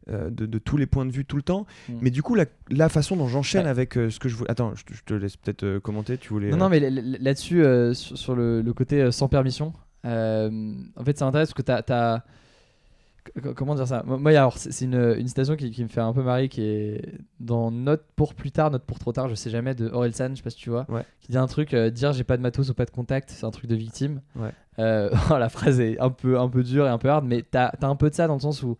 euh, 0.09 0.29
de- 0.29 0.45
de 0.45 0.57
tous 0.59 0.75
les 0.75 0.85
points 0.85 1.05
de 1.05 1.11
vue 1.11 1.23
tout 1.25 1.37
le 1.37 1.41
temps. 1.43 1.65
Mm. 1.87 1.93
Mais 2.01 2.09
du 2.11 2.21
coup, 2.21 2.35
la, 2.35 2.45
la 2.69 2.89
façon 2.89 3.15
dont 3.15 3.27
j'enchaîne 3.27 3.63
Ouais. 3.63 3.69
avec 3.69 3.97
euh, 3.97 4.09
ce 4.09 4.19
que 4.19 4.27
je 4.29 4.35
voulais. 4.35 4.51
Attends, 4.51 4.75
je, 4.75 4.83
te- 4.83 4.93
je 4.93 5.03
te 5.03 5.13
laisse 5.13 5.37
peut-être 5.37 5.63
euh, 5.63 5.79
commenter. 5.79 6.17
Tu 6.17 6.29
voulais. 6.29 6.49
Non, 6.51 6.57
non, 6.57 6.69
mais 6.69 6.79
là-dessus, 6.79 7.63
sur, 7.93 8.17
sur 8.17 8.35
le, 8.35 8.61
le 8.61 8.73
côté 8.73 9.09
sans 9.11 9.29
permission, 9.29 9.71
en 10.03 11.03
fait, 11.05 11.17
ça 11.17 11.25
m'intéresse 11.25 11.53
parce 11.53 11.53
que 11.53 11.61
tu 11.61 11.91
as. 11.93 12.23
Comment 13.55 13.75
dire 13.75 13.87
ça? 13.87 14.03
Moi, 14.05 14.31
alors, 14.31 14.57
c'est 14.57 14.85
une, 14.85 15.15
une 15.17 15.27
citation 15.27 15.55
qui, 15.55 15.71
qui 15.71 15.83
me 15.83 15.87
fait 15.89 16.01
un 16.01 16.13
peu 16.13 16.21
marrer, 16.23 16.49
qui 16.49 16.61
est 16.61 17.01
dans 17.39 17.71
Note 17.71 18.03
pour 18.15 18.33
plus 18.33 18.51
tard, 18.51 18.69
Note 18.71 18.83
pour 18.83 18.99
trop 18.99 19.11
tard, 19.13 19.29
je 19.29 19.35
sais 19.35 19.49
jamais, 19.49 19.73
de 19.75 19.87
Orelsan, 19.89 20.29
je 20.31 20.35
sais 20.35 20.43
pas 20.43 20.49
si 20.49 20.57
tu 20.57 20.69
vois, 20.69 20.85
Ouais. 20.89 21.03
qui 21.21 21.31
dit 21.31 21.37
un 21.37 21.47
truc 21.47 21.73
euh, 21.73 21.89
dire 21.89 22.11
j'ai 22.13 22.23
pas 22.23 22.35
de 22.37 22.41
matos 22.41 22.69
ou 22.69 22.73
pas 22.73 22.85
de 22.85 22.91
contact, 22.91 23.29
c'est 23.31 23.45
un 23.45 23.51
truc 23.51 23.67
de 23.67 23.75
victime. 23.75 24.21
Ouais. 24.35 24.51
Euh, 24.79 25.09
la 25.29 25.49
phrase 25.49 25.79
est 25.79 25.99
un 25.99 26.09
peu, 26.09 26.37
un 26.39 26.49
peu 26.49 26.63
dure 26.63 26.85
et 26.85 26.89
un 26.89 26.97
peu 26.97 27.09
hard, 27.09 27.25
mais 27.25 27.43
t'as 27.49 27.67
as 27.81 27.87
un 27.87 27.95
peu 27.95 28.09
de 28.09 28.15
ça 28.15 28.27
dans 28.27 28.33
le 28.35 28.39
sens 28.41 28.61
où, 28.63 28.77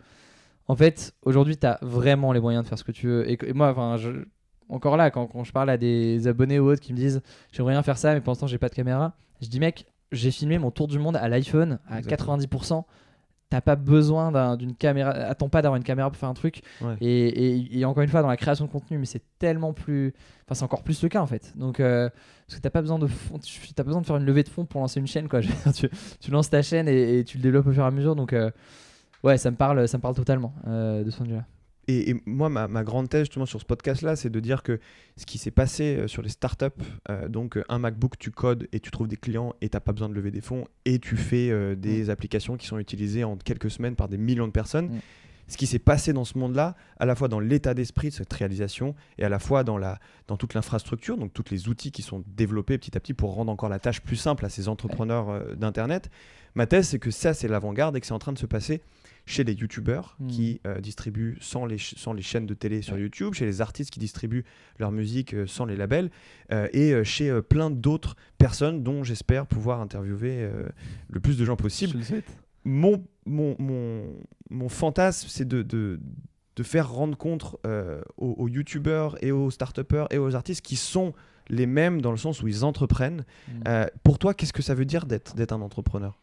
en 0.68 0.76
fait, 0.76 1.14
aujourd'hui, 1.24 1.58
t'as 1.58 1.78
vraiment 1.82 2.32
les 2.34 2.40
moyens 2.40 2.64
de 2.64 2.68
faire 2.70 2.78
ce 2.78 2.84
que 2.84 2.92
tu 2.92 3.08
veux. 3.08 3.30
Et, 3.30 3.38
moi, 3.54 3.70
enfin, 3.72 3.98
je, 3.98 4.12
encore 4.70 4.98
là, 4.98 5.10
quand, 5.12 5.28
quand 5.28 5.44
je 5.44 5.52
parle 5.52 5.70
à 5.70 5.78
des 5.78 6.28
abonnés 6.28 6.60
ou 6.60 6.70
autres 6.70 6.82
qui 6.82 6.94
me 6.94 6.98
disent 6.98 7.22
j'aimerais 7.52 7.74
bien 7.74 7.84
faire 7.84 7.98
ça, 7.98 8.14
mais 8.14 8.22
pour 8.22 8.32
l'instant 8.32 8.48
j'ai 8.48 8.58
pas 8.58 8.70
de 8.70 8.76
caméra, 8.76 9.14
je 9.42 9.48
dis 9.48 9.60
mec, 9.60 9.86
j'ai 10.12 10.32
filmé 10.32 10.58
mon 10.58 10.70
tour 10.72 10.88
du 10.88 11.00
monde 11.00 11.16
à 11.16 11.28
l'iPhone 11.28 11.80
à 11.90 12.00
Exactement. 12.00 12.38
90%. 12.38 12.84
T'as 13.54 13.62
pas 13.62 13.76
besoin 13.76 14.32
d'un- 14.32 14.58
d'une 14.58 14.74
caméra, 14.76 15.12
attends 15.12 15.48
pas 15.48 15.62
d'avoir 15.62 15.78
une 15.78 15.84
caméra 15.84 16.10
pour 16.10 16.18
faire 16.18 16.28
un 16.30 16.34
truc. 16.34 16.64
Ouais. 16.82 16.96
Et, 17.02 17.28
et- 17.28 17.80
et 17.80 17.86
encore 17.86 18.02
une 18.02 18.10
fois, 18.10 18.24
dans 18.24 18.28
la 18.28 18.36
création 18.36 18.66
de 18.66 18.72
contenu, 18.72 18.98
mais 18.98 19.06
c'est 19.06 19.22
tellement 19.38 19.74
plus. 19.74 20.12
Enfin, 20.46 20.56
c'est 20.56 20.64
encore 20.64 20.82
plus 20.82 21.04
le 21.04 21.10
cas 21.10 21.22
en 21.22 21.28
fait. 21.28 21.54
Donc, 21.56 21.80
euh, 21.80 22.10
parce 22.48 22.58
que 22.58 22.62
t'as 22.64 22.72
pas 22.72 22.82
besoin 22.82 22.98
de 22.98 23.06
fond, 23.06 23.38
pas 23.76 23.84
besoin 23.84 24.02
de 24.02 24.08
faire 24.08 24.18
une 24.18 24.26
levée 24.26 24.42
de 24.42 24.50
fonds 24.50 24.66
pour 24.66 24.82
lancer 24.82 25.00
une 25.00 25.06
chaîne 25.06 25.28
quoi. 25.30 25.42
Tu, 25.76 25.88
tu 26.20 26.32
lances 26.32 26.50
ta 26.50 26.64
chaîne 26.64 26.88
et, 26.88 27.20
et 27.20 27.24
tu 27.24 27.38
le 27.38 27.44
développes 27.44 27.68
au 27.68 27.72
fur 27.72 27.84
et 27.84 27.86
à 27.88 27.92
mesure. 27.92 28.16
Donc, 28.16 28.34
euh, 28.34 28.50
ouais, 29.24 29.38
ça 29.38 29.52
me 29.52 29.56
parle, 29.56 29.88
ça 29.88 29.98
me 30.00 30.02
parle 30.02 30.16
totalement 30.16 30.56
euh, 30.68 31.04
de 31.04 31.12
ce 31.12 31.18
point 31.18 31.26
de 31.28 31.32
vue-là. 31.34 31.46
Et, 31.88 32.12
et 32.12 32.22
moi, 32.26 32.50
ma, 32.50 32.68
ma 32.68 32.84
grande 32.84 33.10
thèse 33.10 33.22
justement 33.22 33.46
sur 33.46 33.60
ce 33.60 33.66
podcast-là, 33.66 34.16
c'est 34.16 34.30
de 34.30 34.40
dire 34.40 34.64
que 34.64 34.80
ce 35.18 35.26
qui 35.26 35.38
s'est 35.38 35.52
passé 35.52 35.98
euh, 35.98 36.08
sur 36.08 36.22
les 36.22 36.30
startups, 36.30 36.66
euh, 37.10 37.28
donc 37.28 37.58
euh, 37.58 37.64
un 37.70 37.80
MacBook, 37.80 38.18
tu 38.18 38.32
codes 38.32 38.68
et 38.72 38.80
tu 38.80 38.90
trouves 38.92 39.08
des 39.08 39.18
clients 39.18 39.54
et 39.62 39.70
tu 39.70 39.76
n'as 39.76 39.82
pas 39.82 39.92
besoin 39.92 40.10
de 40.10 40.14
lever 40.14 40.32
des 40.32 40.42
fonds 40.42 40.66
et 40.86 41.00
tu 41.00 41.18
fais 41.18 41.50
euh, 41.50 41.76
des 41.76 42.10
applications 42.10 42.58
qui 42.58 42.68
sont 42.68 42.80
utilisées 42.80 43.24
en 43.24 43.36
quelques 43.36 43.70
semaines 43.70 43.96
par 43.96 44.08
des 44.08 44.18
millions 44.18 44.48
de 44.48 44.54
personnes. 44.54 44.88
Mm. 44.88 45.00
Ce 45.48 45.58
qui 45.58 45.68
s'est 45.68 45.80
passé 45.80 46.14
dans 46.14 46.24
ce 46.24 46.38
monde-là, 46.38 46.76
à 46.98 47.06
la 47.06 47.16
fois 47.16 47.28
dans 47.28 47.42
l'état 47.42 47.74
d'esprit 47.74 48.10
de 48.10 48.14
cette 48.14 48.32
réalisation 48.32 48.96
et 49.18 49.26
à 49.26 49.30
la 49.30 49.40
fois 49.40 49.66
dans, 49.66 49.78
la, 49.78 50.00
dans 50.28 50.38
toute 50.38 50.54
l'infrastructure, 50.54 51.18
donc 51.18 51.34
tous 51.34 51.52
les 51.52 51.68
outils 51.68 51.92
qui 51.92 52.02
sont 52.02 52.24
développés 52.28 52.78
petit 52.78 52.96
à 52.96 53.02
petit 53.02 53.14
pour 53.14 53.34
rendre 53.34 53.52
encore 53.52 53.70
la 53.70 53.80
tâche 53.80 54.02
plus 54.02 54.16
simple 54.16 54.46
à 54.46 54.50
ces 54.50 54.70
entrepreneurs 54.70 55.30
euh, 55.30 55.54
d'Internet. 55.56 56.10
Ma 56.56 56.66
thèse, 56.66 56.88
c'est 56.88 57.00
que 57.00 57.12
ça, 57.12 57.34
c'est 57.34 57.50
l'avant-garde 57.50 57.98
et 57.98 58.00
que 58.00 58.08
c'est 58.08 58.14
en 58.14 58.20
train 58.20 58.32
de 58.32 58.40
se 58.40 58.46
passer 58.46 58.82
chez 59.26 59.44
les 59.44 59.54
youtubeurs 59.54 60.16
Mm. 60.20 60.28
qui 60.28 60.62
euh, 60.68 60.80
distribuent 60.82 61.38
sans 61.42 61.66
les, 61.66 61.78
sans 61.80 62.14
les 62.14 62.22
chaînes 62.22 62.46
de 62.46 62.54
télé 62.54 62.82
sur 62.82 62.96
Ouais. 62.96 63.02
YouTube, 63.02 63.34
chez 63.34 63.46
les 63.46 63.62
artistes 63.62 63.90
qui 63.90 64.00
distribuent 64.00 64.44
leur 64.80 64.92
musique 64.92 65.34
euh, 65.34 65.48
sans 65.48 65.66
les 65.66 65.76
labels, 65.78 66.12
euh, 66.52 66.68
et 66.74 67.04
chez 67.04 67.42
plein 67.42 67.70
d'autres 67.70 68.16
personnes 68.38 68.84
dont 68.84 69.04
j'espère 69.04 69.48
pouvoir 69.48 69.80
interviewer 69.82 70.50
le 71.10 71.20
plus 71.20 71.38
de 71.38 71.46
gens 71.46 71.56
possible. 71.56 71.94
Je 71.94 71.98
le 71.98 72.04
souhaite. 72.04 72.38
Mon, 72.66 73.04
mon, 73.26 73.56
mon, 73.60 74.06
mon 74.50 74.70
fantasme, 74.70 75.28
c'est 75.30 75.48
de, 75.48 75.62
de, 75.64 76.00
de 76.56 76.64
faire 76.64 76.90
rendre 76.92 77.18
compte 77.18 77.56
aux, 78.18 78.32
aux 78.38 78.48
youtubeurs 78.48 79.22
et 79.24 79.32
aux 79.32 79.50
start 79.52 79.80
et 80.12 80.18
aux 80.18 80.36
artistes 80.36 80.62
qui 80.62 80.76
sont 80.76 81.14
les 81.50 81.66
mêmes 81.66 82.02
dans 82.02 82.12
le 82.12 82.18
sens 82.18 82.42
où 82.42 82.48
ils 82.48 82.64
entreprennent. 82.64 83.26
Mm. 83.48 83.52
Euh, 83.68 83.86
pour 84.04 84.18
toi, 84.20 84.34
qu'est-ce 84.34 84.54
que 84.54 84.62
ça 84.62 84.76
veut 84.76 84.86
dire 84.86 85.06
d'être 85.06 85.36
d'être 85.36 85.52
un 85.52 85.62
entrepreneur? 85.62 86.18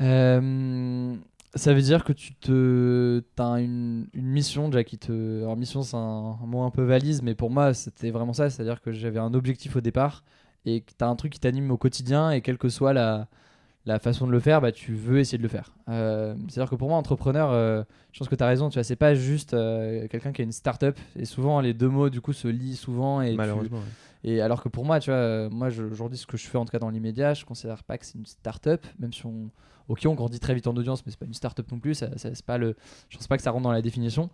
Euh, 0.00 1.14
ça 1.56 1.72
veut 1.74 1.82
dire 1.82 2.04
que 2.04 2.12
tu 2.12 2.34
te 2.34 3.22
as 3.38 3.60
une, 3.60 4.06
une 4.12 4.26
mission 4.26 4.68
déjà 4.68 4.82
qui 4.84 4.98
te 4.98 5.42
alors 5.42 5.56
mission 5.56 5.82
c'est 5.82 5.96
un, 5.96 6.36
mot 6.46 6.62
un 6.62 6.70
peu 6.70 6.82
valise 6.82 7.22
mais 7.22 7.34
pour 7.34 7.50
moi 7.50 7.74
c'était 7.74 8.10
vraiment 8.10 8.32
ça 8.32 8.50
c'est 8.50 8.62
à 8.62 8.64
dire 8.64 8.80
que 8.80 8.90
j'avais 8.92 9.18
un 9.20 9.34
objectif 9.34 9.76
au 9.76 9.80
départ 9.80 10.24
et 10.66 10.80
que 10.80 10.90
tu 10.96 11.04
as 11.04 11.08
un 11.08 11.16
truc 11.16 11.32
qui 11.32 11.40
t'anime 11.40 11.70
au 11.70 11.76
quotidien 11.76 12.30
et 12.30 12.40
quelle 12.40 12.58
que 12.58 12.68
soit 12.68 12.92
la, 12.92 13.28
la 13.86 13.98
façon 13.98 14.26
de 14.26 14.32
le 14.32 14.40
faire 14.40 14.60
bah, 14.60 14.72
tu 14.72 14.94
veux 14.94 15.18
essayer 15.20 15.38
de 15.38 15.42
le 15.42 15.48
faire 15.48 15.74
Euh, 15.88 16.34
c'est 16.48 16.58
à 16.60 16.64
dire 16.64 16.70
que 16.70 16.74
pour 16.76 16.88
moi 16.88 16.96
entrepreneur 16.98 17.50
euh, 17.52 17.82
je 18.12 18.18
pense 18.18 18.28
que 18.28 18.34
tu 18.34 18.42
as 18.42 18.46
raison 18.48 18.68
tu 18.68 18.74
vois 18.74 18.84
c'est 18.84 18.96
pas 18.96 19.14
juste 19.14 19.54
euh, 19.54 20.08
quelqu'un 20.08 20.32
qui 20.32 20.42
a 20.42 20.44
une 20.44 20.52
start-up 20.52 20.98
et 21.16 21.24
souvent 21.24 21.60
les 21.60 21.74
deux 21.74 21.88
mots 21.88 22.08
du 22.10 22.20
coup 22.20 22.32
se 22.32 22.48
lient 22.48 22.76
souvent 22.76 23.20
et 23.22 23.30
tu- 23.32 23.36
Malheureusement. 23.36 23.78
ouais. 23.78 23.84
Et 24.24 24.40
alors 24.40 24.62
que 24.62 24.68
pour 24.68 24.84
moi, 24.84 25.00
tu 25.00 25.10
vois, 25.10 25.18
euh, 25.18 25.50
moi 25.50 25.68
aujourd'hui, 25.68 26.18
ce 26.18 26.26
que 26.26 26.36
je 26.36 26.46
fais 26.46 26.58
en 26.58 26.64
tout 26.64 26.72
cas 26.72 26.78
dans 26.78 26.90
l'immédiat, 26.90 27.34
je 27.34 27.44
considère 27.44 27.84
pas 27.84 27.98
que 27.98 28.06
c'est 28.06 28.18
une 28.18 28.26
start-up, 28.26 28.84
même 28.98 29.12
si 29.12 29.24
on, 29.26 29.50
ok, 29.88 30.00
on 30.06 30.14
grandit 30.14 30.40
très 30.40 30.54
vite 30.54 30.66
en 30.66 30.74
audience, 30.74 31.04
mais 31.04 31.12
c'est 31.12 31.18
pas 31.18 31.26
une 31.26 31.34
start-up 31.34 31.70
non 31.70 31.78
plus. 31.78 31.94
Ça, 31.94 32.16
ça- 32.16 32.30
pas 32.46 32.58
le, 32.58 32.74
je 33.10 33.16
pense 33.18 33.26
pas 33.28 33.36
que 33.36 33.42
ça 33.42 33.50
rentre 33.50 33.64
dans 33.64 33.72
la 33.72 33.82
définition. 33.82 34.30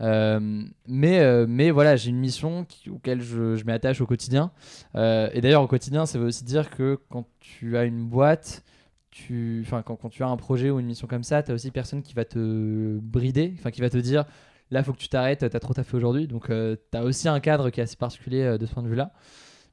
Euh, 0.00 0.64
mais, 0.88 1.20
euh, 1.20 1.46
mais 1.48 1.70
voilà, 1.70 1.94
j'ai 1.96 2.10
une 2.10 2.18
mission 2.18 2.64
qui, 2.64 2.90
auquel 2.90 3.20
je, 3.20 3.54
je 3.56 3.64
m'attache 3.64 4.00
au 4.00 4.06
quotidien. 4.06 4.50
Et 4.94 5.40
d'ailleurs, 5.40 5.62
au 5.62 5.68
quotidien, 5.68 6.06
ça 6.06 6.18
veut 6.18 6.26
aussi 6.26 6.44
dire 6.44 6.70
que 6.70 6.98
quand 7.10 7.26
tu 7.40 7.76
as 7.76 7.84
une 7.84 8.04
boîte, 8.06 8.64
tu, 9.10 9.64
quand, 9.70 9.82
quand 9.96 10.08
tu 10.08 10.22
as 10.24 10.28
un 10.28 10.36
projet 10.36 10.70
ou 10.70 10.80
une 10.80 10.86
mission 10.86 11.06
comme 11.06 11.22
ça, 11.22 11.42
tu 11.42 11.52
as 11.52 11.54
aussi 11.54 11.70
personne 11.70 12.02
qui 12.02 12.14
va 12.14 12.24
te 12.24 12.98
brider, 13.00 13.54
enfin, 13.58 13.70
qui 13.70 13.80
va 13.80 13.90
te 13.90 13.98
dire 13.98 14.24
là, 14.70 14.82
faut 14.82 14.92
que 14.92 14.98
tu 14.98 15.08
t'arrêtes, 15.08 15.48
t'as 15.48 15.60
trop 15.60 15.74
taffé 15.74 15.96
aujourd'hui. 15.96 16.26
Donc, 16.26 16.46
tu 16.48 16.98
as 16.98 17.04
aussi 17.04 17.28
un 17.28 17.40
cadre 17.40 17.70
qui 17.70 17.80
est 17.80 17.82
assez 17.84 17.96
particulier 17.96 18.42
euh, 18.42 18.58
de 18.58 18.66
ce 18.66 18.72
point 18.74 18.82
de 18.82 18.88
vue-là. 18.88 19.12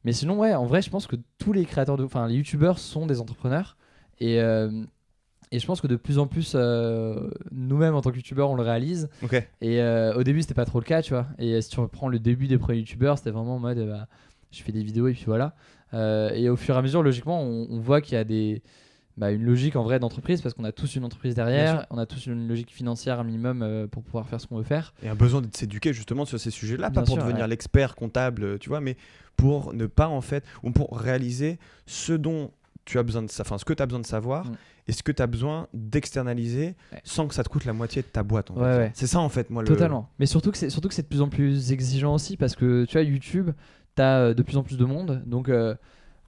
Mais 0.04 0.14
sinon, 0.14 0.38
ouais, 0.40 0.54
en 0.54 0.66
vrai, 0.66 0.82
je 0.82 0.90
pense 0.90 1.08
que 1.08 1.16
tous 1.38 1.54
les 1.54 1.66
créateurs 1.66 1.98
de. 1.98 2.04
Enfin, 2.04 2.28
les 2.28 2.36
youtubeurs 2.36 2.80
sont 2.80 3.06
des 3.06 3.20
entrepreneurs. 3.22 3.78
Et, 4.20 4.40
euh, 4.42 4.84
et 5.52 5.60
je 5.60 5.66
pense 5.68 5.82
que 5.82 5.88
de 5.88 5.96
plus 5.96 6.18
en 6.18 6.28
plus, 6.28 6.54
euh, 6.56 7.30
nous-mêmes 7.52 7.94
en 7.96 8.02
tant 8.02 8.12
que 8.12 8.16
youtubeurs, 8.16 8.50
on 8.50 8.56
le 8.56 8.64
réalise. 8.64 9.10
Ok. 9.24 9.34
Et 9.62 9.82
euh, 9.82 10.14
au 10.16 10.24
début, 10.24 10.42
c'était 10.42 10.54
pas 10.54 10.66
trop 10.66 10.80
le 10.80 10.86
cas, 10.86 11.02
tu 11.02 11.14
vois. 11.14 11.28
Et 11.40 11.54
euh, 11.54 11.62
si 11.62 11.70
tu 11.70 11.80
reprends 11.80 12.08
le 12.08 12.20
début 12.20 12.48
des 12.48 12.58
premiers 12.58 12.80
youtubeurs, 12.80 13.18
c'était 13.18 13.32
vraiment 13.32 13.56
en 13.56 13.60
mode. 13.60 13.78
euh, 13.78 13.92
bah, 13.92 14.08
je 14.52 14.64
fais 14.64 14.72
des 14.72 14.84
vidéos 14.84 15.08
et 15.08 15.14
puis 15.14 15.24
voilà. 15.28 15.56
et 15.94 16.50
au 16.50 16.58
fur 16.58 16.76
et 16.76 16.78
à 16.78 16.82
mesure, 16.82 17.02
logiquement, 17.04 17.42
on, 17.42 17.68
on 17.70 17.80
voit 17.80 18.02
qu'il 18.02 18.16
y 18.16 18.18
a 18.18 18.26
des, 18.26 18.62
bah, 19.22 19.30
une 19.30 19.44
logique 19.44 19.76
en 19.76 19.84
vrai 19.84 20.00
d'entreprise 20.00 20.42
parce 20.42 20.56
qu'on 20.56 20.64
a 20.64 20.72
tous 20.72 20.96
une 20.96 21.06
entreprise 21.06 21.36
derrière, 21.36 21.86
on 21.92 22.00
a 22.00 22.08
tous 22.08 22.26
une 22.26 22.48
logique 22.48 22.72
financière 22.72 23.20
un 23.20 23.24
minimum 23.24 23.62
euh, 23.62 23.86
pour 23.86 24.02
pouvoir 24.02 24.28
faire 24.28 24.42
ce 24.42 24.48
qu'on 24.48 24.58
veut 24.58 24.64
faire. 24.64 24.96
Et 25.04 25.10
un 25.10 25.16
besoin 25.16 25.42
de 25.42 25.48
s'éduquer 25.56 25.94
justement 25.94 26.26
sur 26.26 26.40
ces 26.40 26.50
sujets-là, 26.50 26.90
pas 26.90 27.04
pour 27.04 27.18
devenir 27.18 27.48
l'expert 27.48 27.96
comptable, 27.96 28.58
tu 28.58 28.70
vois, 28.70 28.82
mais 28.82 28.98
pour 29.38 29.76
ne 29.76 29.86
pas 29.86 30.08
en 30.08 30.22
fait, 30.22 30.44
ou 30.64 30.72
pour 30.72 30.98
réaliser 30.98 31.60
ce 31.86 32.14
dont 32.14 32.50
tu 32.84 32.98
as 32.98 33.04
besoin 33.04 33.22
de 33.22 33.30
enfin 33.40 33.60
ce 33.60 33.64
que 33.64 33.74
tu 33.74 33.84
as 33.84 33.86
besoin 33.86 34.00
de 34.00 34.08
savoir 34.08 34.48
mm. 34.48 34.56
et 34.88 34.92
ce 34.92 35.04
que 35.04 35.12
tu 35.12 35.22
as 35.22 35.28
besoin 35.28 35.68
d'externaliser 35.72 36.76
sans 37.04 37.28
que 37.28 37.36
ça 37.36 37.44
te 37.44 37.50
coûte 37.50 37.66
la 37.66 37.74
moitié 37.74 38.02
de 38.02 38.08
ta 38.08 38.24
boîte. 38.24 38.52
C'est 38.96 39.06
ça 39.06 39.20
en 39.20 39.30
fait, 39.30 39.52
moi. 39.52 39.64
Totalement. 39.64 40.10
Mais 40.18 40.26
surtout 40.26 40.50
que 40.50 40.58
c'est 40.58 40.72
surtout 40.72 40.88
que 40.88 40.96
c'est 40.96 41.04
de 41.04 41.08
plus 41.08 41.22
en 41.22 41.30
plus 41.30 41.72
exigeant 41.72 42.16
aussi 42.16 42.38
parce 42.38 42.56
que 42.56 42.86
tu 42.86 42.94
vois 42.94 43.04
YouTube, 43.04 43.52
tu 43.96 44.02
as 44.02 44.18
euh, 44.18 44.34
de 44.34 44.42
plus 44.42 44.58
en 44.58 44.64
plus 44.64 44.78
de 44.78 44.86
monde, 44.86 45.22
donc 45.28 45.48
euh, 45.48 45.76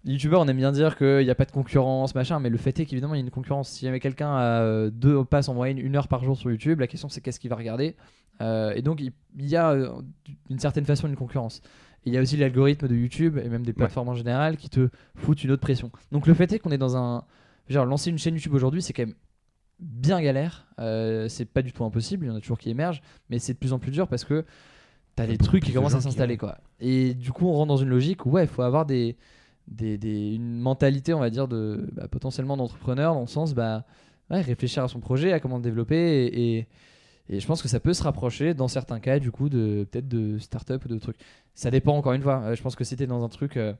youtubeurs, 0.06 0.41
on 0.41 0.47
aime 0.47 0.58
bien 0.58 0.72
dire 0.72 0.97
qu'il 0.97 1.24
n'y 1.24 1.30
a 1.30 1.36
pas 1.36 1.45
de 1.45 1.51
concurrence, 1.51 2.14
machin, 2.16 2.39
mais 2.39 2.49
le 2.49 2.58
fait 2.58 2.78
est 2.80 2.86
qu'évidemment, 2.86 3.14
il 3.16 3.20
y 3.20 3.22
a 3.22 3.24
une 3.24 3.32
concurrence. 3.32 3.70
Si 3.70 3.86
jamais 3.86 3.99
quelqu'un 3.99 4.36
a 4.36 4.62
euh, 4.62 4.89
deux 4.89 5.24
passes 5.24 5.49
en 5.49 5.54
moyenne 5.54 5.78
une 5.78 5.95
heure 5.95 6.08
par 6.08 6.24
jour 6.24 6.38
sur 6.38 6.51
YouTube, 6.51 6.80
la 6.80 6.88
question 6.88 7.10
c'est 7.10 7.22
qu'est-ce 7.22 7.39
qu'il 7.39 7.49
va 7.49 7.56
regarder. 7.56 7.95
Euh, 8.41 8.74
et 8.74 8.82
donc, 8.82 8.99
il 9.01 9.14
y 9.38 9.56
a 9.56 9.72
euh, 9.72 10.01
d'une 10.49 10.60
certaine 10.60 10.86
façon 10.86 11.08
une 11.08 11.16
concurrence. 11.16 11.62
il 12.06 12.14
y 12.14 12.18
a 12.18 12.22
aussi 12.22 12.36
l'algorithme 12.36 12.88
de 12.88 12.95
YouTube 12.95 13.38
et 13.38 13.47
même 13.47 13.66
des 13.66 13.74
plateformes 13.74 14.10
en 14.10 14.16
général 14.16 14.58
qui 14.58 14.70
te 14.70 14.89
foutent 15.16 15.43
une 15.43 15.51
autre 15.51 15.62
pression. 15.62 15.91
Donc, 16.12 16.28
le 16.28 16.34
fait 16.34 16.51
est 16.51 16.60
qu'on 16.60 16.72
est 16.72 16.78
dans 16.78 16.97
un. 16.97 17.24
Genre, 17.70 17.86
lancer 17.86 18.10
une 18.10 18.18
chaîne 18.18 18.34
YouTube 18.34 18.54
aujourd'hui, 18.54 18.82
c'est 18.82 18.91
quand 18.91 19.06
même 19.06 19.16
bien 19.80 20.22
galère. 20.22 20.68
c'est 21.30 21.45
pas 21.45 21.62
du 21.62 21.72
tout 21.72 21.86
impossible, 21.86 22.26
il 22.26 22.30
y 22.30 22.32
en 22.32 22.36
a 22.36 22.41
toujours 22.41 22.58
qui 22.60 22.70
émergent, 22.70 23.01
mais 23.30 23.39
c'est 23.39 23.54
de 23.54 23.58
plus 23.58 23.72
en 23.72 23.80
plus 23.80 23.91
dur 23.91 24.10
parce 24.10 24.26
que 24.26 24.43
t'as 25.16 25.28
des 25.28 25.38
trucs 25.38 25.64
qui 25.64 25.72
commencent 25.72 25.93
à 25.93 26.01
s'installer, 26.01 26.38
quoi. 26.38 26.58
Et 26.80 27.14
du 27.14 27.32
coup, 27.32 27.47
on 27.47 27.54
rentre 27.54 27.68
dans 27.68 27.78
une 27.78 27.89
logique 27.89 28.26
où, 28.26 28.32
ouais, 28.32 28.43
il 28.43 28.49
faut 28.49 28.64
avoir 28.64 28.86
des 28.86 29.16
des, 29.68 30.36
une 30.36 30.59
mentalité, 30.59 31.14
on 31.14 31.20
va 31.20 31.30
dire, 31.30 31.47
de 31.47 31.88
bah, 31.93 32.07
potentiellement 32.07 32.57
d'entrepreneur, 32.57 33.14
dans 33.14 33.22
le 33.22 33.28
sens, 33.28 33.53
bah, 33.53 33.86
réfléchir 34.30 34.84
à 34.84 34.88
son 34.88 34.99
projet, 34.99 35.34
à 35.34 35.39
comment 35.39 35.57
le 35.57 35.64
développer. 35.64 36.26
Et, 36.26 36.68
je 37.30 37.45
pense 37.47 37.61
que 37.61 37.70
ça 37.70 37.80
peut 37.80 37.93
se 37.93 38.03
rapprocher, 38.03 38.53
dans 38.53 38.68
certains 38.68 38.99
cas, 38.99 39.18
du 39.18 39.32
coup, 39.32 39.47
de 39.47 39.88
peut-être 39.89 40.07
de 40.07 40.38
start-up 40.39 40.84
ou 40.86 40.89
de 40.89 40.99
trucs. 40.99 41.16
Ça 41.53 41.72
dépend, 41.72 41.95
encore 41.95 42.14
une 42.14 42.22
fois. 42.22 42.41
Euh, 42.43 42.55
je 42.55 42.61
pense 42.61 42.76
que 42.76 42.84
c'était 42.84 43.07
dans 43.07 43.24
un 43.24 43.30
truc 43.30 43.55
euh, 43.55 43.74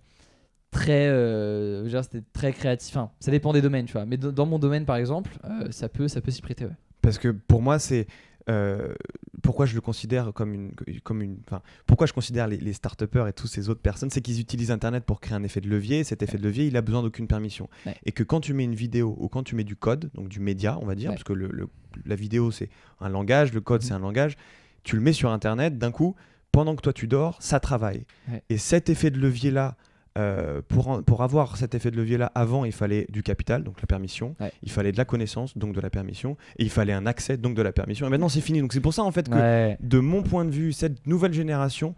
très, 0.72 1.08
euh, 1.08 2.02
très 2.32 2.54
créatif. 2.54 2.98
Ça 3.20 3.32
dépend 3.32 3.52
des 3.52 3.62
domaines, 3.62 3.86
tu 3.86 3.94
vois. 3.94 4.06
Mais 4.06 4.18
dans 4.18 4.46
mon 4.46 4.60
domaine, 4.60 4.86
par 4.86 4.96
exemple, 4.96 5.38
ça 5.72 5.90
peut, 5.90 6.08
ça 6.08 6.22
peut 6.22 6.32
s'y 6.32 6.42
prêter. 6.42 6.68
Parce 7.02 7.18
que 7.18 7.28
pour 7.28 7.62
moi, 7.62 7.80
c'est 7.80 8.08
euh, 8.50 8.94
pourquoi 9.42 9.66
je 9.66 9.76
le 9.76 9.82
considère 9.82 10.34
comme 10.34 10.54
une, 10.54 10.72
comme 11.04 11.22
une, 11.22 11.38
enfin, 11.48 11.62
pourquoi 11.86 12.08
je 12.08 12.14
considère 12.14 12.48
les, 12.48 12.58
les 12.58 12.74
start 12.74 13.02
et 13.02 13.34
toutes 13.34 13.50
ces 13.50 13.70
autres 13.70 13.82
personnes, 13.82 14.10
c'est 14.10 14.22
qu'ils 14.22 14.40
utilisent 14.40 14.72
Internet 14.72 15.04
pour 15.04 15.20
créer 15.20 15.36
un 15.36 15.44
effet 15.44 15.62
de 15.62 15.70
levier. 15.70 16.04
cet 16.04 16.24
effet 16.24 16.38
de 16.38 16.44
levier, 16.44 16.68
il 16.68 16.78
a 16.78 16.82
besoin 16.82 17.04
d'aucune 17.04 17.28
permission. 17.28 17.70
Et 18.06 18.12
que 18.12 18.24
quand 18.24 18.42
tu 18.42 18.54
mets 18.54 18.64
une 18.64 18.76
vidéo 18.76 19.16
ou 19.20 19.28
quand 19.28 19.44
tu 19.44 19.56
mets 19.56 19.64
du 19.64 19.76
code, 19.76 20.10
donc 20.14 20.30
du 20.30 20.40
média, 20.40 20.78
on 20.82 20.86
va 20.86 20.96
dire, 20.96 21.12
parce 21.12 21.24
que 21.24 21.34
le, 21.34 21.68
la 22.06 22.16
vidéo 22.16 22.52
c'est 22.52 22.70
un 23.00 23.10
langage, 23.10 23.54
le 23.54 23.62
code 23.62 23.82
mm. 23.82 23.86
c'est 23.86 23.94
un 23.94 24.00
langage, 24.00 24.38
tu 24.84 24.96
le 24.96 25.02
mets 25.02 25.14
sur 25.14 25.32
Internet, 25.32 25.78
d'un 25.78 25.92
coup, 25.92 26.16
pendant 26.52 26.76
que 26.76 26.82
toi 26.82 26.94
tu 26.94 27.08
dors, 27.08 27.42
ça 27.42 27.60
travaille. 27.60 28.06
Et 28.50 28.58
cet 28.58 28.90
effet 28.90 29.12
de 29.12 29.20
levier 29.20 29.52
là 29.52 29.76
euh, 30.18 30.62
pour, 30.68 31.04
pour 31.04 31.24
avoir 31.24 31.58
cet 31.58 31.74
effet 31.76 31.90
de 31.90 31.98
levier-là, 31.98 32.32
avant, 32.36 32.66
il 32.66 32.72
fallait 32.72 33.08
du 33.10 33.24
capital, 33.24 33.64
donc 33.64 33.82
la 33.82 33.88
permission. 33.88 34.36
Il 34.62 34.72
fallait 34.72 34.92
de 34.92 34.98
la 34.98 35.06
connaissance, 35.06 35.58
donc 35.58 35.74
de 35.74 35.82
la 35.82 35.90
permission. 35.90 36.38
Et 36.58 36.64
il 36.64 36.70
fallait 36.70 36.94
un 36.94 37.06
accès, 37.06 37.38
donc 37.38 37.56
de 37.56 37.62
la 37.62 37.72
permission. 37.72 38.06
Et 38.08 38.10
maintenant, 38.10 38.30
c'est 38.30 38.42
fini. 38.42 38.62
Donc 38.62 38.74
c'est 38.74 38.82
pour 38.82 38.94
ça, 38.94 39.04
en 39.04 39.12
fait, 39.12 39.30
que 39.30 39.76
de 39.84 40.00
mon 40.00 40.24
point 40.24 40.46
de 40.46 40.52
vue, 40.52 40.74
cette 40.74 41.06
nouvelle 41.08 41.34
génération 41.34 41.96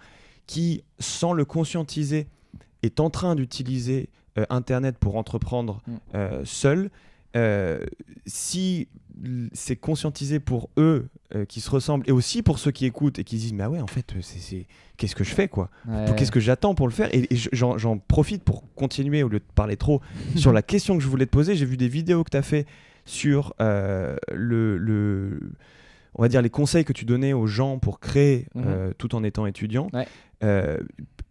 qui, 0.47 0.83
sans 0.99 1.33
le 1.33 1.43
conscientiser, 1.43 2.27
est 2.83 2.99
en 2.99 3.09
train 3.09 3.35
d'utiliser 3.35 4.09
euh, 4.37 4.45
Internet 4.49 4.97
pour 4.99 5.15
entreprendre 5.15 5.81
mm. 5.87 5.93
euh, 6.15 6.41
seul, 6.43 6.89
si 8.25 8.87
c'est 9.53 9.75
conscientisé 9.75 10.39
pour 10.39 10.69
eux 10.77 11.07
euh, 11.33 11.45
qui 11.45 11.61
se 11.61 11.69
ressemblent 11.69 12.07
et 12.07 12.11
aussi 12.11 12.43
pour 12.43 12.59
ceux 12.59 12.71
qui 12.71 12.85
écoutent 12.85 13.17
et 13.17 13.23
qui 13.23 13.37
disent 13.37 13.53
mais 13.53 13.63
ah 13.63 13.69
ouais 13.69 13.81
en 13.81 13.87
fait 13.87 14.13
c'est 14.21 14.67
qu'est-ce 14.97 15.15
que 15.15 15.23
je 15.23 15.33
fais 15.33 15.47
quoi? 15.47 15.69
Qu'est-ce 16.17 16.31
que 16.31 16.39
j'attends 16.39 16.75
pour 16.75 16.87
le 16.87 16.93
faire? 16.93 17.09
Et, 17.13 17.27
j'en 17.31 17.97
profite 17.97 18.43
pour 18.43 18.63
continuer 18.75 19.23
au 19.23 19.29
lieu 19.29 19.39
de 19.39 19.45
parler 19.55 19.77
trop 19.77 20.01
sur 20.35 20.51
la 20.51 20.61
question 20.61 20.97
que 20.97 21.03
je 21.03 21.07
voulais 21.07 21.25
te 21.25 21.31
poser. 21.31 21.55
J'ai 21.55 21.65
vu 21.65 21.77
des 21.77 21.87
vidéos 21.87 22.23
que 22.23 22.31
tu 22.31 22.37
as 22.37 22.41
fait 22.41 22.65
sur 23.05 23.53
euh, 23.61 24.15
le, 24.33 24.77
le, 24.77 25.39
on 26.15 26.21
va 26.21 26.27
dire 26.27 26.41
les 26.41 26.49
conseils 26.49 26.85
que 26.85 26.93
tu 26.93 27.05
donnais 27.05 27.33
aux 27.33 27.47
gens 27.47 27.79
pour 27.79 27.99
créer 27.99 28.47
mhm. 28.55 28.63
euh, 28.65 28.91
tout 28.97 29.15
en 29.15 29.23
étant 29.23 29.45
étudiant 29.45 29.87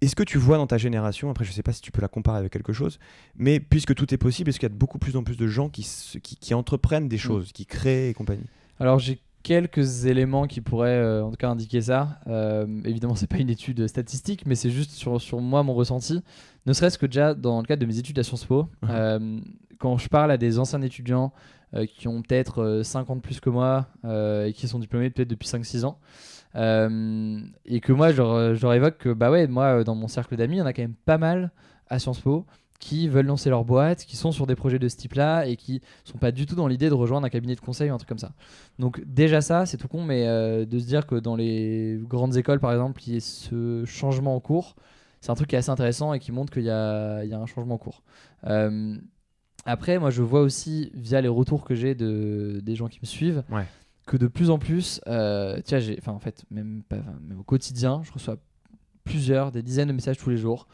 est-ce 0.00 0.16
que 0.16 0.22
tu 0.22 0.38
vois 0.38 0.56
dans 0.56 0.66
ta 0.66 0.78
génération, 0.78 1.30
après 1.30 1.44
je 1.44 1.50
ne 1.50 1.54
sais 1.54 1.62
pas 1.62 1.72
si 1.72 1.80
tu 1.80 1.90
peux 1.90 2.02
la 2.02 2.08
comparer 2.08 2.38
avec 2.38 2.52
quelque 2.52 2.72
chose, 2.72 2.98
mais 3.36 3.60
puisque 3.60 3.94
tout 3.94 4.12
est 4.12 4.18
possible, 4.18 4.50
est-ce 4.50 4.58
qu'il 4.58 4.66
y 4.66 4.70
a 4.70 4.74
de 4.74 4.78
beaucoup 4.78 4.98
plus 4.98 5.16
en 5.16 5.24
plus 5.24 5.36
de 5.36 5.46
gens 5.46 5.68
qui, 5.68 5.86
qui, 6.22 6.54
entreprennent 6.54 7.08
des 7.08 7.16
mm. 7.16 7.20
choses, 7.20 7.52
qui 7.52 7.66
créent 7.66 8.10
et 8.10 8.14
compagnie? 8.14 8.46
Alors 8.80 8.98
j'ai 8.98 9.20
quelques 9.44 10.06
éléments 10.06 10.46
qui 10.46 10.60
pourraient 10.60 10.98
euh, 10.98 11.24
en 11.24 11.30
tout 11.30 11.36
cas 11.36 11.48
indiquer 11.48 11.82
ça. 11.82 12.18
Euh, 12.26 12.66
évidemment, 12.84 13.14
c'est 13.14 13.28
pas 13.28 13.36
une 13.36 13.50
étude 13.50 13.86
statistique, 13.86 14.44
mais 14.46 14.56
c'est 14.56 14.70
juste 14.70 14.90
sur, 14.90 15.20
sur 15.20 15.40
moi 15.40 15.62
mon 15.62 15.74
ressenti. 15.74 16.22
Ne 16.66 16.72
serait-ce 16.72 16.98
que 16.98 17.06
déjà 17.06 17.34
dans 17.34 17.60
le 17.60 17.66
cadre 17.66 17.80
de 17.80 17.86
mes 17.86 17.98
études 17.98 18.18
à 18.18 18.22
Sciences 18.24 18.46
Po, 18.46 18.68
uh-huh. 18.82 18.90
euh, 18.90 19.40
quand 19.78 19.98
je 19.98 20.08
parle 20.08 20.32
à 20.32 20.38
des 20.38 20.58
anciens 20.58 20.82
étudiants 20.82 21.32
qui 21.98 22.06
ont 22.06 22.22
peut-être 22.22 22.82
50 22.84 23.20
plus 23.20 23.40
que 23.40 23.50
moi 23.50 23.88
et 24.04 24.52
qui 24.52 24.68
sont 24.68 24.78
diplômés 24.78 25.10
peut-être 25.10 25.28
depuis 25.28 25.48
5-6 25.48 25.84
ans, 25.84 25.98
euh, 26.56 27.40
et 27.64 27.80
que 27.80 27.92
moi, 27.92 28.12
je 28.12 28.22
leur, 28.60 28.74
évoque 28.74 28.98
que, 28.98 29.12
bah 29.12 29.30
ouais, 29.30 29.46
moi, 29.46 29.84
dans 29.84 29.94
mon 29.94 30.08
cercle 30.08 30.36
d'amis, 30.36 30.56
il 30.56 30.58
y 30.58 30.62
en 30.62 30.66
a 30.66 30.72
quand 30.72 30.82
même 30.82 30.94
pas 31.04 31.18
mal 31.18 31.50
à 31.88 31.98
Sciences 31.98 32.20
Po 32.20 32.46
qui 32.80 33.08
veulent 33.08 33.26
lancer 33.26 33.48
leur 33.48 33.64
boîte, 33.64 34.04
qui 34.04 34.16
sont 34.16 34.30
sur 34.30 34.46
des 34.46 34.56
projets 34.56 34.78
de 34.78 34.88
ce 34.88 34.96
type-là 34.96 35.46
et 35.46 35.56
qui 35.56 35.80
sont 36.04 36.18
pas 36.18 36.32
du 36.32 36.44
tout 36.44 36.54
dans 36.54 36.66
l'idée 36.66 36.88
de 36.88 36.94
rejoindre 36.94 37.26
un 37.26 37.30
cabinet 37.30 37.54
de 37.54 37.60
conseil 37.60 37.90
ou 37.90 37.94
un 37.94 37.96
truc 37.96 38.08
comme 38.08 38.18
ça. 38.18 38.32
Donc 38.78 39.02
déjà 39.06 39.40
ça, 39.40 39.64
c'est 39.64 39.78
tout 39.78 39.88
con, 39.88 40.02
mais 40.02 40.26
euh, 40.26 40.66
de 40.66 40.78
se 40.78 40.84
dire 40.84 41.06
que 41.06 41.14
dans 41.14 41.34
les 41.34 41.98
grandes 42.02 42.36
écoles, 42.36 42.60
par 42.60 42.72
exemple, 42.72 43.00
il 43.06 43.14
y 43.14 43.16
ait 43.16 43.20
ce 43.20 43.84
changement 43.86 44.36
en 44.36 44.40
cours, 44.40 44.76
c'est 45.22 45.30
un 45.30 45.34
truc 45.34 45.48
qui 45.48 45.54
est 45.54 45.58
assez 45.58 45.70
intéressant 45.70 46.12
et 46.12 46.18
qui 46.18 46.32
montre 46.32 46.52
qu'il 46.52 46.64
y, 46.64 46.70
a, 46.70 47.20
un 47.20 47.46
changement 47.46 47.76
en 47.76 47.78
cours. 47.78 48.02
Euh, 48.46 48.96
après, 49.64 49.98
moi, 49.98 50.10
je 50.10 50.20
vois 50.20 50.42
aussi, 50.42 50.90
via 50.92 51.22
les 51.22 51.28
retours 51.28 51.64
que 51.64 51.74
j'ai 51.74 51.94
de, 51.94 52.60
des 52.62 52.76
gens 52.76 52.88
qui 52.88 52.98
me 53.00 53.06
suivent, 53.06 53.42
que 54.06 54.16
de 54.16 54.26
plus 54.26 54.50
en 54.50 54.58
plus, 54.58 55.00
euh, 55.06 55.60
tiens, 55.64 55.80
enfin 55.98 56.12
en 56.12 56.18
fait, 56.18 56.44
même, 56.50 56.82
au 57.38 57.42
quotidien, 57.42 58.02
je 58.04 58.12
reçois 58.12 58.36
plusieurs, 59.04 59.52
des 59.52 59.62
dizaines 59.62 59.88
de 59.88 59.92
messages 59.92 60.18
tous 60.18 60.30
les 60.30 60.36
jours 60.36 60.66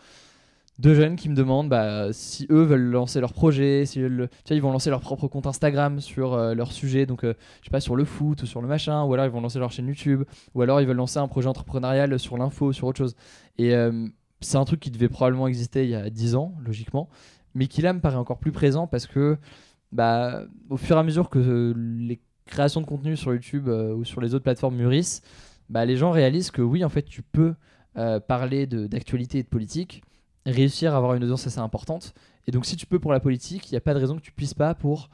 de 0.79 0.95
jeunes 0.95 1.17
qui 1.17 1.29
me 1.29 1.35
demandent 1.35 1.69
bah, 1.69 2.11
si 2.13 2.47
eux 2.51 2.63
veulent 2.63 2.91
lancer 2.91 3.21
leur 3.21 3.35
projet, 3.35 3.85
si 3.85 4.01
ils 4.01 4.63
vont 4.63 4.73
lancer 4.73 4.89
leur 4.89 5.03
propre 5.03 5.29
compte 5.29 5.47
Instagram 5.47 6.01
sur 6.01 6.33
euh, 6.33 6.55
leur 6.55 6.73
sujet, 6.73 7.05
donc 7.05 7.23
euh, 7.23 7.35
je 7.61 7.67
sais 7.67 7.71
pas 7.71 7.81
sur 7.81 7.97
le 7.97 8.07
foot 8.07 8.43
ou 8.43 8.47
sur 8.47 8.63
le 8.63 8.69
machin, 8.69 9.05
ou 9.05 9.13
alors 9.13 9.27
ils 9.27 9.31
vont 9.31 9.43
lancer 9.43 9.59
leur 9.59 9.73
chaîne 9.73 9.89
YouTube, 9.89 10.25
ou 10.55 10.63
alors 10.63 10.81
ils 10.81 10.87
veulent 10.87 10.97
lancer 10.97 11.19
un 11.19 11.29
projet 11.29 11.49
entrepreneurial 11.49 12.19
sur 12.19 12.39
l'info, 12.39 12.73
sur 12.73 12.87
autre 12.87 12.97
chose. 12.97 13.15
Et 13.59 13.75
c'est 14.41 14.57
un 14.57 14.65
truc 14.65 14.81
qui 14.81 14.91
devait 14.91 15.11
probablement 15.11 15.49
exister 15.49 15.85
il 15.85 15.91
y 15.91 15.95
a 15.95 16.09
10 16.09 16.35
ans, 16.35 16.55
logiquement, 16.65 17.11
mais 17.55 17.67
qui 17.67 17.83
là 17.83 17.93
me 17.93 18.01
paraît 18.01 18.17
encore 18.17 18.39
plus 18.39 18.53
présent 18.53 18.87
parce 18.87 19.07
que 19.07 19.37
bah, 19.93 20.45
au 20.71 20.79
fur 20.79 20.97
et 20.97 20.99
à 20.99 21.03
mesure 21.03 21.29
que 21.29 21.75
les 21.77 22.21
création 22.51 22.81
de 22.81 22.87
contenu 22.87 23.17
sur 23.17 23.33
YouTube 23.33 23.69
euh, 23.69 23.95
ou 23.95 24.05
sur 24.05 24.21
les 24.21 24.35
autres 24.35 24.43
plateformes 24.43 24.77
mûrissent, 24.77 25.23
bah, 25.71 25.85
les 25.87 25.97
gens 25.97 26.11
réalisent 26.11 26.51
que 26.51 26.61
oui, 26.61 26.85
en 26.85 26.91
fait, 26.91 27.03
tu 27.03 27.23
peux 27.23 27.55
euh, 27.97 28.21
parler 28.21 28.67
d'actualité 28.67 29.39
et 29.39 29.43
de 29.43 29.49
politique, 29.49 30.03
réussir 30.45 30.93
à 30.93 30.99
avoir 30.99 31.15
une 31.15 31.25
audience 31.25 31.47
assez 31.47 31.61
importante. 31.61 32.13
Et 32.47 32.51
donc, 32.51 32.67
si 32.67 32.77
tu 32.77 32.87
peux 32.87 32.99
pour 32.99 33.13
la 33.13 33.21
politique, 33.21 33.71
il 33.71 33.75
n'y 33.75 33.79
a 33.79 33.81
pas 33.81 33.95
de 33.95 34.01
raison 34.01 34.17
que 34.17 34.23
tu 34.23 34.33
puisses 34.33 34.55
pas 34.55 34.75
pour 34.75 35.09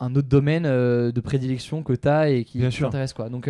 un 0.00 0.14
autre 0.14 0.28
domaine 0.28 0.66
euh, 0.66 1.12
de 1.12 1.20
prédilection 1.20 1.82
que 1.82 1.92
tu 1.92 2.08
as 2.08 2.30
et 2.30 2.44
qui 2.44 2.60
t'intéresse. 2.60 3.12
Quoi. 3.12 3.28
Donc, 3.30 3.48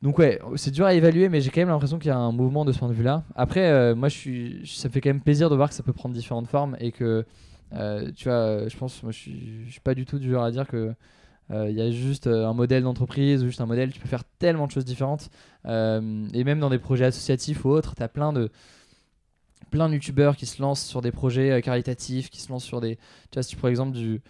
donc, 0.00 0.18
ouais, 0.18 0.40
c'est 0.56 0.70
dur 0.70 0.86
à 0.86 0.94
évaluer, 0.94 1.28
mais 1.28 1.40
j'ai 1.40 1.50
quand 1.50 1.60
même 1.60 1.68
l'impression 1.68 1.98
qu'il 1.98 2.08
y 2.08 2.12
a 2.12 2.16
un 2.16 2.32
mouvement 2.32 2.64
de 2.64 2.72
ce 2.72 2.78
point 2.78 2.88
de 2.88 2.94
vue-là. 2.94 3.24
Après, 3.34 3.94
moi, 3.94 4.08
je 4.08 4.16
suis, 4.16 4.62
ça 4.64 4.88
me 4.88 4.92
fait 4.92 5.00
quand 5.00 5.10
même 5.10 5.20
plaisir 5.20 5.50
de 5.50 5.56
voir 5.56 5.68
que 5.68 5.74
ça 5.74 5.82
peut 5.82 5.92
prendre 5.92 6.14
différentes 6.14 6.46
formes 6.46 6.76
et 6.78 6.92
que, 6.92 7.26
tu 8.14 8.24
vois, 8.24 8.68
je 8.68 8.76
pense, 8.76 9.02
moi, 9.02 9.12
je 9.12 9.18
suis, 9.18 9.64
je 9.66 9.72
suis 9.72 9.80
pas 9.80 9.94
du 9.94 10.06
tout 10.06 10.18
du 10.18 10.30
genre 10.30 10.44
à 10.44 10.50
dire 10.52 10.66
que 10.68 10.94
il 11.50 11.56
euh, 11.56 11.70
y 11.70 11.80
a 11.80 11.90
juste 11.90 12.26
euh, 12.26 12.46
un 12.46 12.52
modèle 12.52 12.82
d'entreprise 12.82 13.42
ou 13.42 13.46
juste 13.46 13.60
un 13.60 13.66
modèle, 13.66 13.90
tu 13.90 14.00
peux 14.00 14.08
faire 14.08 14.24
tellement 14.38 14.66
de 14.66 14.72
choses 14.72 14.84
différentes. 14.84 15.30
Euh, 15.66 16.26
et 16.34 16.44
même 16.44 16.60
dans 16.60 16.68
des 16.68 16.78
projets 16.78 17.06
associatifs 17.06 17.64
ou 17.64 17.70
autres, 17.70 17.94
tu 17.94 18.02
as 18.02 18.08
plein 18.08 18.32
de 18.32 18.50
plein 19.70 19.88
de 19.88 19.94
youtubeurs 19.94 20.36
qui 20.36 20.46
se 20.46 20.62
lancent 20.62 20.84
sur 20.84 21.02
des 21.02 21.10
projets 21.10 21.60
caritatifs, 21.62 22.30
qui 22.30 22.40
se 22.40 22.50
lancent 22.50 22.64
sur 22.64 22.80
des. 22.80 22.96
Tu 22.96 23.34
vois, 23.34 23.42
si 23.42 23.50
tu 23.50 23.56
prends 23.56 23.68
l'exemple 23.68 23.92
du, 23.92 24.22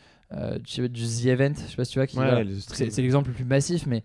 du, 0.64 0.88
du, 0.88 1.06
The 1.06 1.26
Event, 1.26 1.52
je 1.54 1.70
sais 1.70 1.76
pas 1.76 1.84
si 1.84 1.92
tu 1.92 1.98
vois, 1.98 2.06
qui, 2.06 2.18
c'est 2.58 3.02
l'exemple 3.02 3.28
le 3.28 3.34
plus 3.34 3.44
massif, 3.44 3.86
mais 3.86 4.02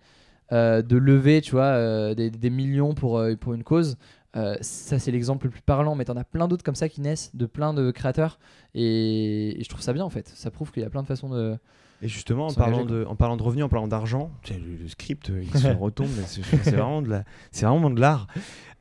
de 0.52 0.96
lever, 0.96 1.42
tu 1.42 1.52
vois, 1.52 2.14
des, 2.14 2.30
des, 2.30 2.50
millions 2.52 2.94
pour, 2.94 3.24
pour 3.40 3.54
une 3.56 3.64
cause. 3.64 3.98
Ça, 4.36 5.00
c'est 5.00 5.10
l'exemple 5.10 5.48
le 5.48 5.52
plus 5.52 5.62
parlant, 5.62 5.96
mais 5.96 6.06
t'en 6.06 6.18
as 6.18 6.24
plein 6.24 6.48
d'autres 6.48 6.64
comme 6.64 6.76
ça 6.76 6.88
qui 6.88 7.02
naissent 7.02 7.36
de 7.36 7.48
plein 7.48 7.74
de 7.74 7.90
créateurs. 7.90 8.38
Et, 8.76 9.60
et 9.60 9.64
je 9.64 9.70
trouve 9.70 9.82
ça 9.82 9.94
bien 9.94 10.04
en 10.04 10.12
fait. 10.12 10.28
Ça 10.28 10.52
prouve 10.52 10.72
qu'il 10.72 10.84
y 10.84 10.86
a 10.86 10.90
plein 10.90 11.02
de 11.02 11.08
façons 11.08 11.30
de. 11.30 11.58
Et 12.04 12.08
justement, 12.10 12.48
en 12.48 12.54
parlant, 12.54 12.84
de, 12.86 13.06
en 13.06 13.16
parlant 13.16 13.38
de 13.38 13.44
revenus, 13.44 13.64
en 13.66 13.70
parlant 13.70 13.88
d'argent, 13.88 14.30
le, 14.50 14.76
le 14.84 14.88
script, 14.90 15.30
euh, 15.30 15.42
il 15.44 15.58
se 15.60 15.68
retombe, 15.70 16.10
c'est 16.28 16.72
vraiment 16.76 17.02
de 17.02 17.10
la- 17.10 17.24
l'art. 18.00 18.28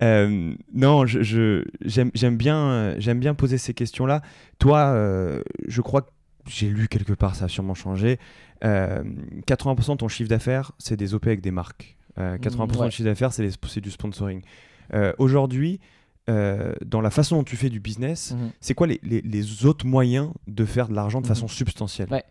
Euh, 0.03 0.55
non, 0.75 1.07
je- 1.07 1.23
je- 1.23 1.65
j'aime 1.85 2.11
j'aime 2.15 2.37
bien, 2.37 2.57
euh, 2.59 2.95
j'aime 2.99 3.21
bien 3.21 3.35
poser 3.35 3.59
ces 3.59 3.75
questions-là. 3.75 4.23
Toi, 4.59 4.79
euh, 4.87 5.43
je 5.69 5.81
crois 5.81 6.03
que 6.03 6.11
j'ai 6.49 6.69
lu 6.69 6.89
quelque 6.89 7.13
part, 7.13 7.37
ça 7.37 7.45
a 7.45 7.49
sûrement 7.49 7.75
changé. 7.75 8.19
Euh, 8.65 9.05
80% 9.47 9.93
de 9.93 9.97
ton 9.99 10.09
chiffre 10.09 10.29
d'affaires, 10.29 10.73
c'est 10.79 10.97
des 10.97 11.15
OP 11.15 11.27
avec 11.29 11.41
des 11.41 11.53
marques. 11.53 11.97
Euh, 12.19 12.37
80% 12.39 12.79
ouais. 12.81 12.87
de 12.87 12.91
chiffre 12.91 13.09
d'affaires, 13.09 13.33
c'est 13.33 13.81
du 13.81 13.91
sponsoring. 13.93 14.43
Euh, 14.95 15.13
Aujourd'hui, 15.19 15.79
euh, 16.29 16.73
dans 16.85 17.01
la 17.01 17.11
façon 17.11 17.37
dont 17.37 17.45
tu 17.45 17.57
fais 17.57 17.71
du 17.71 17.81
business, 17.81 18.33
Mhm. 18.33 18.51
c'est 18.61 18.75
quoi 18.75 18.87
les, 18.89 19.01
les- 19.05 19.21
les 19.23 19.67
autres 19.67 19.87
moyens 19.87 20.31
de 20.49 20.65
faire 20.65 20.89
de 20.89 20.95
l'argent 20.95 21.21
de 21.21 21.27
Mhm. 21.27 21.35
façon 21.35 21.49
substantielle? 21.49 22.09
Ouais. 22.11 22.25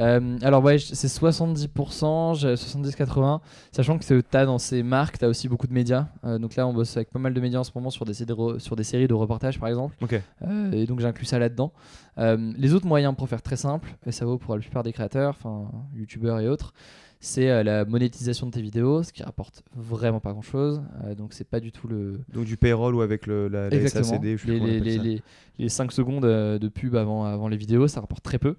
Euh, 0.00 0.38
alors 0.42 0.62
ouais, 0.62 0.78
c'est 0.78 1.08
70%, 1.08 2.38
j'ai 2.38 2.54
70-80%, 2.54 3.40
sachant 3.72 3.98
que 3.98 4.04
tu 4.04 4.36
as 4.36 4.46
dans 4.46 4.58
ces 4.58 4.82
marques, 4.82 5.18
tu 5.18 5.24
as 5.24 5.28
aussi 5.28 5.48
beaucoup 5.48 5.66
de 5.66 5.72
médias. 5.72 6.08
Euh, 6.24 6.38
donc 6.38 6.56
là, 6.56 6.66
on 6.66 6.72
bosse 6.74 6.96
avec 6.96 7.10
pas 7.10 7.18
mal 7.18 7.32
de 7.34 7.40
médias 7.40 7.60
en 7.60 7.64
ce 7.64 7.70
moment 7.74 7.90
sur 7.90 8.04
des, 8.04 8.14
séries 8.14 8.26
de 8.26 8.34
re- 8.34 8.58
sur 8.58 8.76
des 8.76 8.84
séries 8.84 9.08
de 9.08 9.14
reportages, 9.14 9.58
par 9.58 9.68
exemple. 9.68 9.96
Ok. 10.02 10.20
Euh, 10.42 10.72
et 10.72 10.86
donc 10.86 11.00
j'inclus 11.00 11.24
ça 11.26 11.38
là-dedans. 11.38 11.72
Les 12.18 12.72
autres 12.72 12.86
moyens 12.86 13.14
pour 13.16 13.28
faire 13.28 13.42
très 13.42 13.56
simple, 13.56 13.94
et 14.06 14.12
ça 14.12 14.24
vaut 14.24 14.38
pour 14.38 14.54
la 14.54 14.60
plupart 14.60 14.82
des 14.82 14.92
créateurs, 14.92 15.36
enfin 15.38 15.70
youtubeurs 15.94 16.40
et 16.40 16.48
autres, 16.48 16.72
c'est 17.20 17.62
la 17.64 17.84
monétisation 17.84 18.46
de 18.46 18.52
tes 18.52 18.62
vidéos, 18.62 19.02
ce 19.02 19.12
qui 19.12 19.22
rapporte 19.22 19.62
vraiment 19.74 20.20
pas 20.20 20.32
grand-chose. 20.32 20.82
Euh, 21.04 21.14
donc 21.14 21.32
c'est 21.32 21.48
pas 21.48 21.60
du 21.60 21.72
tout 21.72 21.88
le... 21.88 22.20
Donc 22.32 22.44
du 22.44 22.56
payroll 22.56 22.94
ou 22.94 23.00
avec 23.02 23.26
le, 23.26 23.48
la, 23.48 23.68
la 23.68 23.76
Exactement. 23.76 24.04
SACD, 24.04 24.36
je 24.38 24.46
sais 24.46 24.50
les, 24.52 24.60
les, 24.60 24.80
les, 24.80 24.96
ça. 24.96 25.02
les- 25.02 25.22
les 25.58 25.68
5 25.70 25.90
secondes 25.92 26.24
de 26.24 26.68
pub 26.68 26.96
avant, 26.96 27.24
avant 27.24 27.48
les 27.48 27.56
vidéos, 27.56 27.88
ça 27.88 28.00
rapporte 28.00 28.22
très 28.22 28.38
peu. 28.38 28.56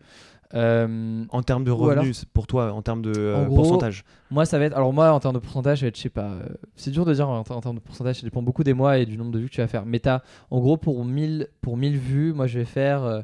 Euh, 0.53 1.25
En 1.29 1.41
termes 1.43 1.63
de 1.65 1.71
alors- 1.71 1.79
revenus, 1.81 2.23
pour 2.25 2.47
toi, 2.47 2.71
en 2.71 2.81
termes 2.81 3.01
de 3.01 3.11
euh, 3.15 3.35
En 3.35 3.45
gros, 3.47 3.57
pourcentage. 3.57 4.05
Moi, 4.31 4.45
ça 4.45 4.57
va 4.57 4.65
être. 4.65 4.75
Alors, 4.77 4.93
moi, 4.93 5.11
en 5.11 5.19
termes 5.19 5.33
de 5.35 5.39
pourcentage, 5.39 5.79
ça 5.79 5.85
va 5.85 5.87
être, 5.89 5.97
je 5.97 6.01
sais 6.03 6.09
pas. 6.09 6.29
euh, 6.31 6.47
c'est 6.75 6.91
dur 6.91 7.03
de 7.05 7.13
dire 7.13 7.27
en, 7.27 7.39
en 7.39 7.43
termes 7.61 7.75
de 7.75 7.81
pourcentage, 7.81 8.17
ça 8.17 8.23
dépend 8.23 8.41
beaucoup 8.41 8.63
des 8.63 8.73
mois 8.73 8.97
et 8.97 9.05
du 9.05 9.17
nombre 9.17 9.31
de 9.31 9.39
vues 9.39 9.47
que 9.49 9.53
tu 9.55 9.61
vas 9.61 9.67
faire. 9.67 9.85
Mais 9.85 9.99
t'as, 9.99 10.21
en 10.49 10.59
gros, 10.59 10.77
pour 10.77 11.03
1000, 11.03 11.47
pour 11.61 11.75
1000 11.75 11.97
vues, 11.97 12.33
moi, 12.33 12.47
je 12.47 12.59
vais 12.59 12.65
faire. 12.65 13.23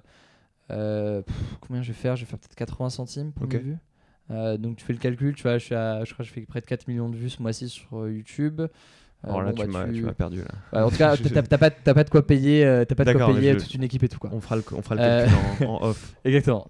pff, 0.67 1.57
combien 1.61 1.82
je 1.82 1.88
vais 1.89 1.93
faire? 1.97 2.15
Je 2.15 2.26
vais 2.26 2.30
faire 2.30 2.39
peut-être 2.39 2.55
80 2.55 2.89
centimes 2.89 3.32
pour 3.32 3.43
Ok. 3.45 3.53
1000 3.53 3.61
vues. 3.63 3.78
Donc, 4.59 4.78
tu 4.78 4.86
fais 4.86 4.93
le 4.93 4.99
calcul, 4.99 5.36
tu 5.36 5.43
vois, 5.43 5.57
je, 5.59 5.65
suis 5.65 5.76
à- 5.76 6.03
je 6.05 6.13
crois 6.13 6.24
que 6.24 6.30
je 6.30 6.34
fais 6.34 6.41
près 6.41 6.59
de 6.61 6.65
4 6.65 6.88
millions 6.88 7.09
de 7.09 7.15
vues 7.15 7.30
ce 7.30 7.41
mois-ci 7.41 7.69
sur 7.69 8.07
YouTube. 8.09 8.61
Euh, 9.26 9.30
Alors 9.30 9.41
là, 9.43 9.51
bon, 9.51 9.63
tu 9.63 9.67
bah, 9.71 9.86
m'as 9.88 9.93
tu 9.93 10.01
m'as 10.01 10.13
perdu. 10.13 10.39
Là. 10.39 10.45
Ouais, 10.74 10.86
en 10.86 10.89
tout 10.89 10.97
cas, 10.97 11.15
t'as 11.49 11.57
pas, 11.57 11.69
t'as 11.69 11.93
pas 11.93 12.03
de 12.03 12.09
quoi 12.09 12.26
payer, 12.28 12.65
euh, 12.65 12.84
t'as 12.86 12.95
pas 12.95 13.05
de 13.05 13.13
quoi 13.13 13.34
payer 13.34 13.53
je- 13.53 13.59
toute 13.59 13.74
une 13.74 13.84
équipe 13.84 14.03
et 14.03 14.09
tout, 14.09 14.19
quoi. 14.19 14.30
On 14.34 14.41
fera 14.41 14.55
le, 14.57 14.63
on 14.76 14.82
fera 14.82 14.95
le 14.95 15.01
Euh, 15.01 15.26
calcul 15.26 15.67
en, 15.67 15.71
en 15.76 15.84
off. 15.89 16.13
Exactement. 16.26 16.67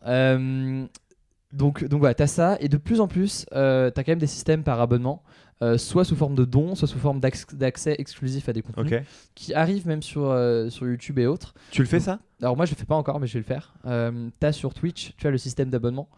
Donc, 1.52 1.84
donc 1.84 2.00
voilà, 2.00 2.16
t'as 2.16 2.28
ça. 2.28 2.58
Et 2.62 2.68
de 2.68 2.78
plus 2.78 3.00
en 3.00 3.08
plus, 3.08 3.46
t'as 3.52 3.92
quand 3.92 4.08
même 4.10 4.20
des 4.20 4.28
systèmes 4.28 4.64
par 4.64 4.82
abonnement, 4.82 5.24
euh, 5.64 5.78
soit 5.78 6.04
sous 6.06 6.16
forme 6.16 6.36
de 6.36 6.46
dons, 6.46 6.76
soit 6.76 6.88
sous 6.88 7.00
forme 7.00 7.20
d'acc- 7.20 7.56
d'accès 7.56 7.96
exclusif 7.98 8.50
à 8.50 8.54
des 8.54 8.62
contenus, 8.62 8.90
qui 9.36 9.54
arrivent 9.54 9.88
même 9.88 10.02
sur, 10.04 10.26
euh, 10.30 10.70
sur 10.70 10.86
YouTube 10.88 11.18
et 11.20 11.26
autres. 11.26 11.54
Tu 11.72 11.82
le 11.82 11.88
fais 11.88 12.00
ça? 12.00 12.20
Alors 12.42 12.58
moi, 12.58 12.66
je 12.66 12.72
le 12.72 12.78
fais 12.78 12.86
pas 12.86 12.96
encore, 12.96 13.20
mais 13.22 13.28
je 13.28 13.34
vais 13.34 13.40
le 13.40 13.46
faire. 13.46 13.74
Euh, 13.86 14.30
t'as 14.40 14.52
sur 14.52 14.74
Twitch, 14.74 15.14
tu 15.18 15.28
as 15.28 15.32
le 15.32 15.38
système 15.38 15.70
d'abonnement, 15.70 16.10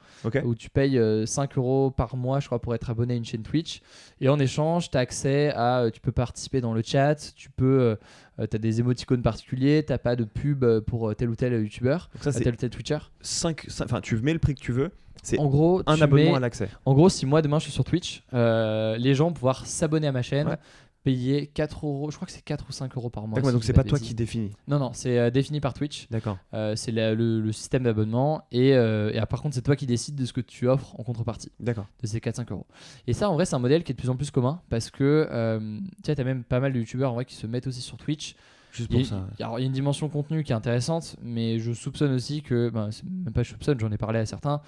où 0.44 0.56
tu 0.56 0.70
payes 0.72 0.98
euh, 0.98 1.26
5 1.28 1.56
euros 1.58 1.92
par 1.92 2.16
mois, 2.18 2.40
je 2.40 2.48
crois, 2.48 2.60
pour 2.60 2.74
être 2.74 2.90
abonné 2.90 3.14
à 3.14 3.18
une 3.18 3.26
chaîne 3.26 3.44
Twitch. 3.44 3.82
Et 4.22 4.28
en 4.30 4.40
échange, 4.40 4.90
tu 4.90 4.98
as 4.98 5.02
accès 5.02 5.52
à. 5.54 5.82
euh, 5.82 5.92
tu 5.92 6.00
peux 6.02 6.12
participer 6.12 6.62
dans 6.62 6.74
le 6.74 6.82
chat, 6.84 7.16
tu 7.36 7.50
peux. 7.52 7.96
Euh, 8.40 8.48
tu 8.50 8.56
as 8.56 8.60
des 8.60 8.80
émoticônes 8.80 9.22
particuliers, 9.22 9.84
t'as 9.86 9.98
pas 10.00 10.16
de 10.16 10.24
pub 10.24 10.64
euh, 10.64 10.82
pour 10.82 11.10
euh, 11.10 11.14
tel 11.14 11.30
ou 11.30 11.36
tel 11.36 11.54
youtubeur, 11.54 12.10
euh, 12.26 12.32
tel 12.44 12.54
ou 12.54 12.58
tel 12.58 12.70
Twitcher. 12.72 12.98
5. 13.22 13.68
Enfin, 13.84 14.02
tu 14.02 14.16
mets 14.18 14.34
le 14.34 14.40
prix 14.40 14.56
que 14.56 14.60
tu 14.62 14.72
veux. 14.72 14.92
C'est 15.24 15.40
En 15.40 15.48
gros, 15.48 15.82
un 15.88 15.96
tu 15.96 16.04
abonnement 16.04 16.32
mets- 16.32 16.38
à 16.38 16.40
l'accès. 16.40 16.70
En 16.86 16.94
gros, 16.94 17.10
si 17.10 17.26
moi 17.26 17.42
demain 17.42 17.58
je 17.60 17.64
suis 17.64 17.72
sur 17.72 17.84
Twitch, 17.84 18.24
euh, 18.34 18.98
les 18.98 19.16
gens 19.16 19.32
pouvoir 19.36 19.66
s'abonner 19.68 20.08
à 20.08 20.12
ma 20.12 20.22
chaîne, 20.24 20.48
Ouais. 20.48 20.58
payer 21.04 21.46
4 21.48 21.86
euros, 21.86 22.10
je 22.10 22.16
crois 22.16 22.26
que 22.26 22.32
c'est 22.32 22.42
4 22.44 22.66
ou 22.68 22.72
5 22.72 22.98
euros 22.98 23.10
par 23.12 23.28
mois. 23.28 23.36
D'accord, 23.36 23.52
si 23.52 23.54
donc 23.56 23.64
c'est 23.64 23.74
pas 23.74 23.84
toi 23.84 24.00
qui 24.00 24.16
définis. 24.16 24.52
Non, 24.68 24.80
non, 24.80 24.90
c'est 24.94 25.20
euh, 25.20 25.30
défini 25.30 25.60
par 25.60 25.74
Twitch. 25.76 26.08
D'accord. 26.10 26.38
Euh, 26.56 26.76
c'est 26.76 26.92
le, 26.92 27.14
le 27.42 27.52
système 27.52 27.84
d'abonnement. 27.84 28.42
Et, 28.52 28.74
euh, 28.74 29.12
et 29.14 29.20
ah, 29.20 29.28
par 29.28 29.42
contre, 29.44 29.54
c'est 29.54 29.62
toi 29.62 29.76
qui 29.76 29.86
décides 29.86 30.16
de 30.16 30.26
ce 30.26 30.34
que 30.34 30.42
tu 30.42 30.68
offres 30.68 31.00
en 31.00 31.04
contrepartie 31.04 31.52
D'accord. 31.60 31.86
de 32.02 32.08
ces 32.08 32.18
4-5 32.20 32.52
euros. 32.52 32.66
Et 33.06 33.14
ça, 33.14 33.30
en 33.30 33.36
vrai, 33.36 33.46
c'est 33.46 33.56
un 33.56 33.60
modèle 33.60 33.84
qui 33.84 33.92
est 33.92 33.96
de 33.96 34.00
plus 34.00 34.10
en 34.10 34.16
plus 34.16 34.32
commun 34.32 34.62
parce 34.70 34.90
que 34.90 35.28
euh, 35.32 35.80
tu 36.04 36.14
t'as 36.16 36.24
même 36.24 36.44
pas 36.44 36.60
mal 36.60 36.74
de 36.74 36.80
youtubeurs 36.80 37.12
en 37.12 37.16
vrai 37.16 37.26
qui 37.26 37.36
se 37.36 37.46
mettent 37.46 37.68
aussi 37.68 37.82
sur 37.82 37.98
Twitch. 37.98 38.36
Juste 38.72 38.90
Il 38.92 38.94
pour 38.94 39.06
a, 39.06 39.10
ça. 39.22 39.28
il 39.38 39.40
y 39.40 39.44
a- 39.44 39.46
alors, 39.46 39.60
il 39.60 39.62
y 39.62 39.66
a 39.66 39.68
une 39.68 39.74
dimension 39.74 40.10
contenu 40.10 40.44
qui 40.44 40.52
est 40.52 40.56
intéressante, 40.56 41.16
mais 41.22 41.60
je 41.60 41.72
soupçonne 41.72 42.12
aussi 42.14 42.42
que, 42.42 42.70
ben, 42.70 42.90
même 43.24 43.32
pas 43.34 43.44
je 43.44 43.52
soupçonne, 43.52 43.80
j'en 43.80 43.90
ai 43.92 43.98
parlé 43.98 44.20
à 44.20 44.26
certains. 44.26 44.60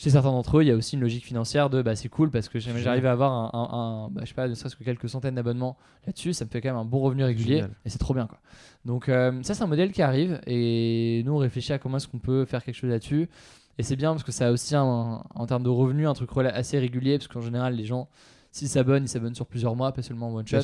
Chez 0.00 0.10
certains 0.10 0.30
d'entre 0.30 0.58
eux, 0.58 0.62
il 0.62 0.68
y 0.68 0.70
a 0.70 0.76
aussi 0.76 0.94
une 0.94 1.00
logique 1.02 1.24
financière 1.24 1.70
de 1.70 1.82
bah, 1.82 1.96
c'est 1.96 2.08
cool 2.08 2.30
parce 2.30 2.48
que 2.48 2.60
jamais 2.60 2.78
j'arrive 2.80 3.04
à 3.04 3.10
avoir 3.10 3.32
un, 3.32 3.50
un- 3.52 3.78
un- 4.06 4.08
bah, 4.10 4.20
je 4.22 4.28
sais 4.28 4.34
pas, 4.34 4.46
ne 4.46 4.54
serait-ce 4.54 4.76
que 4.76 4.84
quelques 4.84 5.08
centaines 5.08 5.34
d'abonnements 5.34 5.76
là-dessus, 6.06 6.34
ça 6.34 6.44
me 6.44 6.50
fait 6.50 6.60
quand 6.60 6.68
même 6.68 6.76
un 6.78 6.84
bon 6.84 7.00
revenu 7.00 7.24
régulier 7.24 7.56
Génial. 7.56 7.70
et 7.84 7.90
c'est 7.90 7.98
trop 7.98 8.14
bien 8.14 8.26
quoi. 8.28 8.38
Donc 8.84 9.08
euh, 9.08 9.42
ça 9.42 9.54
c'est 9.54 9.64
un 9.64 9.66
modèle 9.66 9.90
qui 9.90 10.00
arrive 10.02 10.40
et 10.46 11.22
nous 11.26 11.32
on 11.32 11.38
réfléchit 11.38 11.72
à 11.72 11.78
comment 11.78 11.96
est-ce 11.96 12.06
qu'on 12.06 12.20
peut 12.20 12.44
faire 12.44 12.62
quelque 12.62 12.76
chose 12.76 12.90
là-dessus 12.90 13.28
et 13.76 13.82
c'est 13.82 13.96
bien 13.96 14.12
parce 14.12 14.22
que 14.22 14.30
ça 14.30 14.46
a 14.46 14.50
aussi 14.52 14.76
un- 14.76 15.20
en 15.34 15.46
termes 15.46 15.64
de 15.64 15.68
revenus 15.68 16.06
un 16.06 16.14
truc 16.14 16.30
assez 16.54 16.78
régulier 16.78 17.18
parce 17.18 17.26
qu'en 17.26 17.40
général 17.40 17.74
les 17.74 17.84
gens 17.84 18.08
s'ils 18.58 18.68
s'abonnent 18.68 19.04
ils 19.04 19.08
s'abonnent 19.08 19.34
sur 19.34 19.46
plusieurs 19.46 19.74
mois 19.76 19.92
pas 19.92 20.02
seulement 20.02 20.28
en 20.28 20.34
one 20.34 20.46
shot 20.46 20.58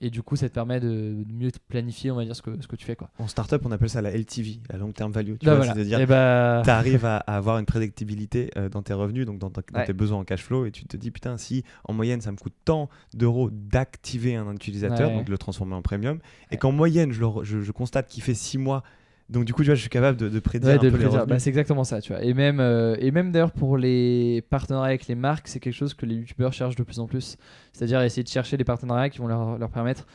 et 0.00 0.10
du 0.10 0.22
coup 0.22 0.36
ça 0.36 0.48
te 0.48 0.54
permet 0.54 0.80
de, 0.80 0.88
de 1.24 1.32
mieux 1.32 1.50
planifier 1.68 2.10
on 2.10 2.16
va 2.16 2.24
dire 2.24 2.36
ce 2.36 2.42
que, 2.42 2.50
ce 2.60 2.66
que 2.68 2.76
tu 2.76 2.84
fais 2.84 2.96
quoi. 2.96 3.10
En 3.18 3.26
startup, 3.28 3.62
on 3.64 3.72
appelle 3.72 3.90
ça 3.90 4.00
la 4.02 4.10
LTV, 4.16 4.60
la 4.70 4.78
long 4.78 4.92
term 4.92 5.12
value. 5.12 5.34
Tu 5.38 5.46
Bah, 5.46 5.54
vois, 5.54 5.64
voilà. 5.64 5.74
c'est-à-dire 5.74 6.00
Et 6.00 6.06
bah, 6.06 6.62
tu 6.64 6.70
arrives 6.70 7.04
à, 7.04 7.16
à 7.18 7.36
avoir 7.36 7.58
une 7.58 7.66
prédictibilité 7.66 8.50
euh, 8.56 8.68
dans 8.68 8.82
tes 8.82 8.92
revenus, 8.94 9.26
donc 9.26 9.38
dans, 9.38 9.50
ta- 9.50 9.62
dans 9.72 9.80
Ouais. 9.80 9.86
tes 9.86 9.92
besoins 9.92 10.18
en 10.18 10.24
cash 10.24 10.42
flow, 10.42 10.66
et 10.66 10.70
tu 10.70 10.84
te 10.84 10.96
dis, 10.96 11.10
putain, 11.10 11.36
si 11.38 11.64
en 11.84 11.92
moyenne 11.92 12.20
ça 12.20 12.30
me 12.32 12.36
coûte 12.36 12.54
tant 12.64 12.88
d'euros 13.14 13.50
d'activer 13.50 14.36
un 14.36 14.52
utilisateur, 14.52 15.08
Ouais. 15.10 15.16
donc 15.16 15.26
de 15.26 15.30
le 15.30 15.38
transformer 15.38 15.74
en 15.74 15.82
premium, 15.82 16.18
et 16.50 16.56
qu'en 16.56 16.72
moyenne 16.72 17.12
je, 17.12 17.20
le 17.20 17.26
re- 17.26 17.44
je- 17.44 17.60
je 17.60 17.72
constate 17.72 18.08
qu'il 18.08 18.22
fait 18.22 18.34
6 18.34 18.58
mois, 18.58 18.82
donc 19.30 19.44
du 19.44 19.54
coup, 19.54 19.62
tu 19.62 19.66
vois, 19.66 19.76
je 19.76 19.80
suis 19.80 19.88
capable 19.88 20.18
de, 20.18 20.28
de 20.28 20.40
prédire 20.40 20.68
Ouais, 20.70 20.74
un 20.74 20.78
peu 20.78 20.88
le 20.88 20.98
prédire. 20.98 21.26
Bah, 21.26 21.38
c'est 21.38 21.50
exactement 21.50 21.84
ça, 21.84 22.00
tu 22.00 22.12
vois. 22.12 22.22
Et 22.22 22.34
même, 22.34 22.58
euh, 22.58 22.96
et 22.98 23.10
même 23.12 23.30
d'ailleurs 23.30 23.52
pour 23.52 23.78
les 23.78 24.42
partenariats 24.50 24.88
avec 24.88 25.06
les 25.06 25.14
marques, 25.14 25.46
c'est 25.46 25.60
quelque 25.60 25.74
chose 25.74 25.94
que 25.94 26.04
les 26.04 26.16
youtubeurs 26.16 26.52
cherchent 26.52 26.76
de 26.76 26.82
plus 26.82 26.98
en 26.98 27.06
plus. 27.06 27.36
C'est-à-dire 27.72 28.02
essayer 28.02 28.24
de 28.24 28.28
chercher 28.28 28.56
des 28.56 28.64
partenariats 28.64 29.08
qui 29.08 29.18
vont 29.18 29.28
leur, 29.28 29.56
leur 29.56 29.70
permettre. 29.70 30.06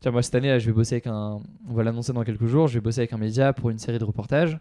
Tiens, 0.00 0.10
moi 0.10 0.22
cette 0.22 0.34
année, 0.34 0.48
là, 0.48 0.58
je 0.58 0.66
vais 0.66 0.72
bosser 0.72 0.96
avec 0.96 1.06
un. 1.06 1.40
On 1.68 1.74
va 1.74 1.84
l'annoncer 1.84 2.12
dans 2.12 2.24
quelques 2.24 2.46
jours. 2.46 2.66
Je 2.66 2.74
vais 2.74 2.80
bosser 2.80 3.00
avec 3.00 3.12
un 3.12 3.18
média 3.18 3.52
pour 3.52 3.70
une 3.70 3.78
série 3.78 3.98
de 3.98 4.04
reportages. 4.04 4.58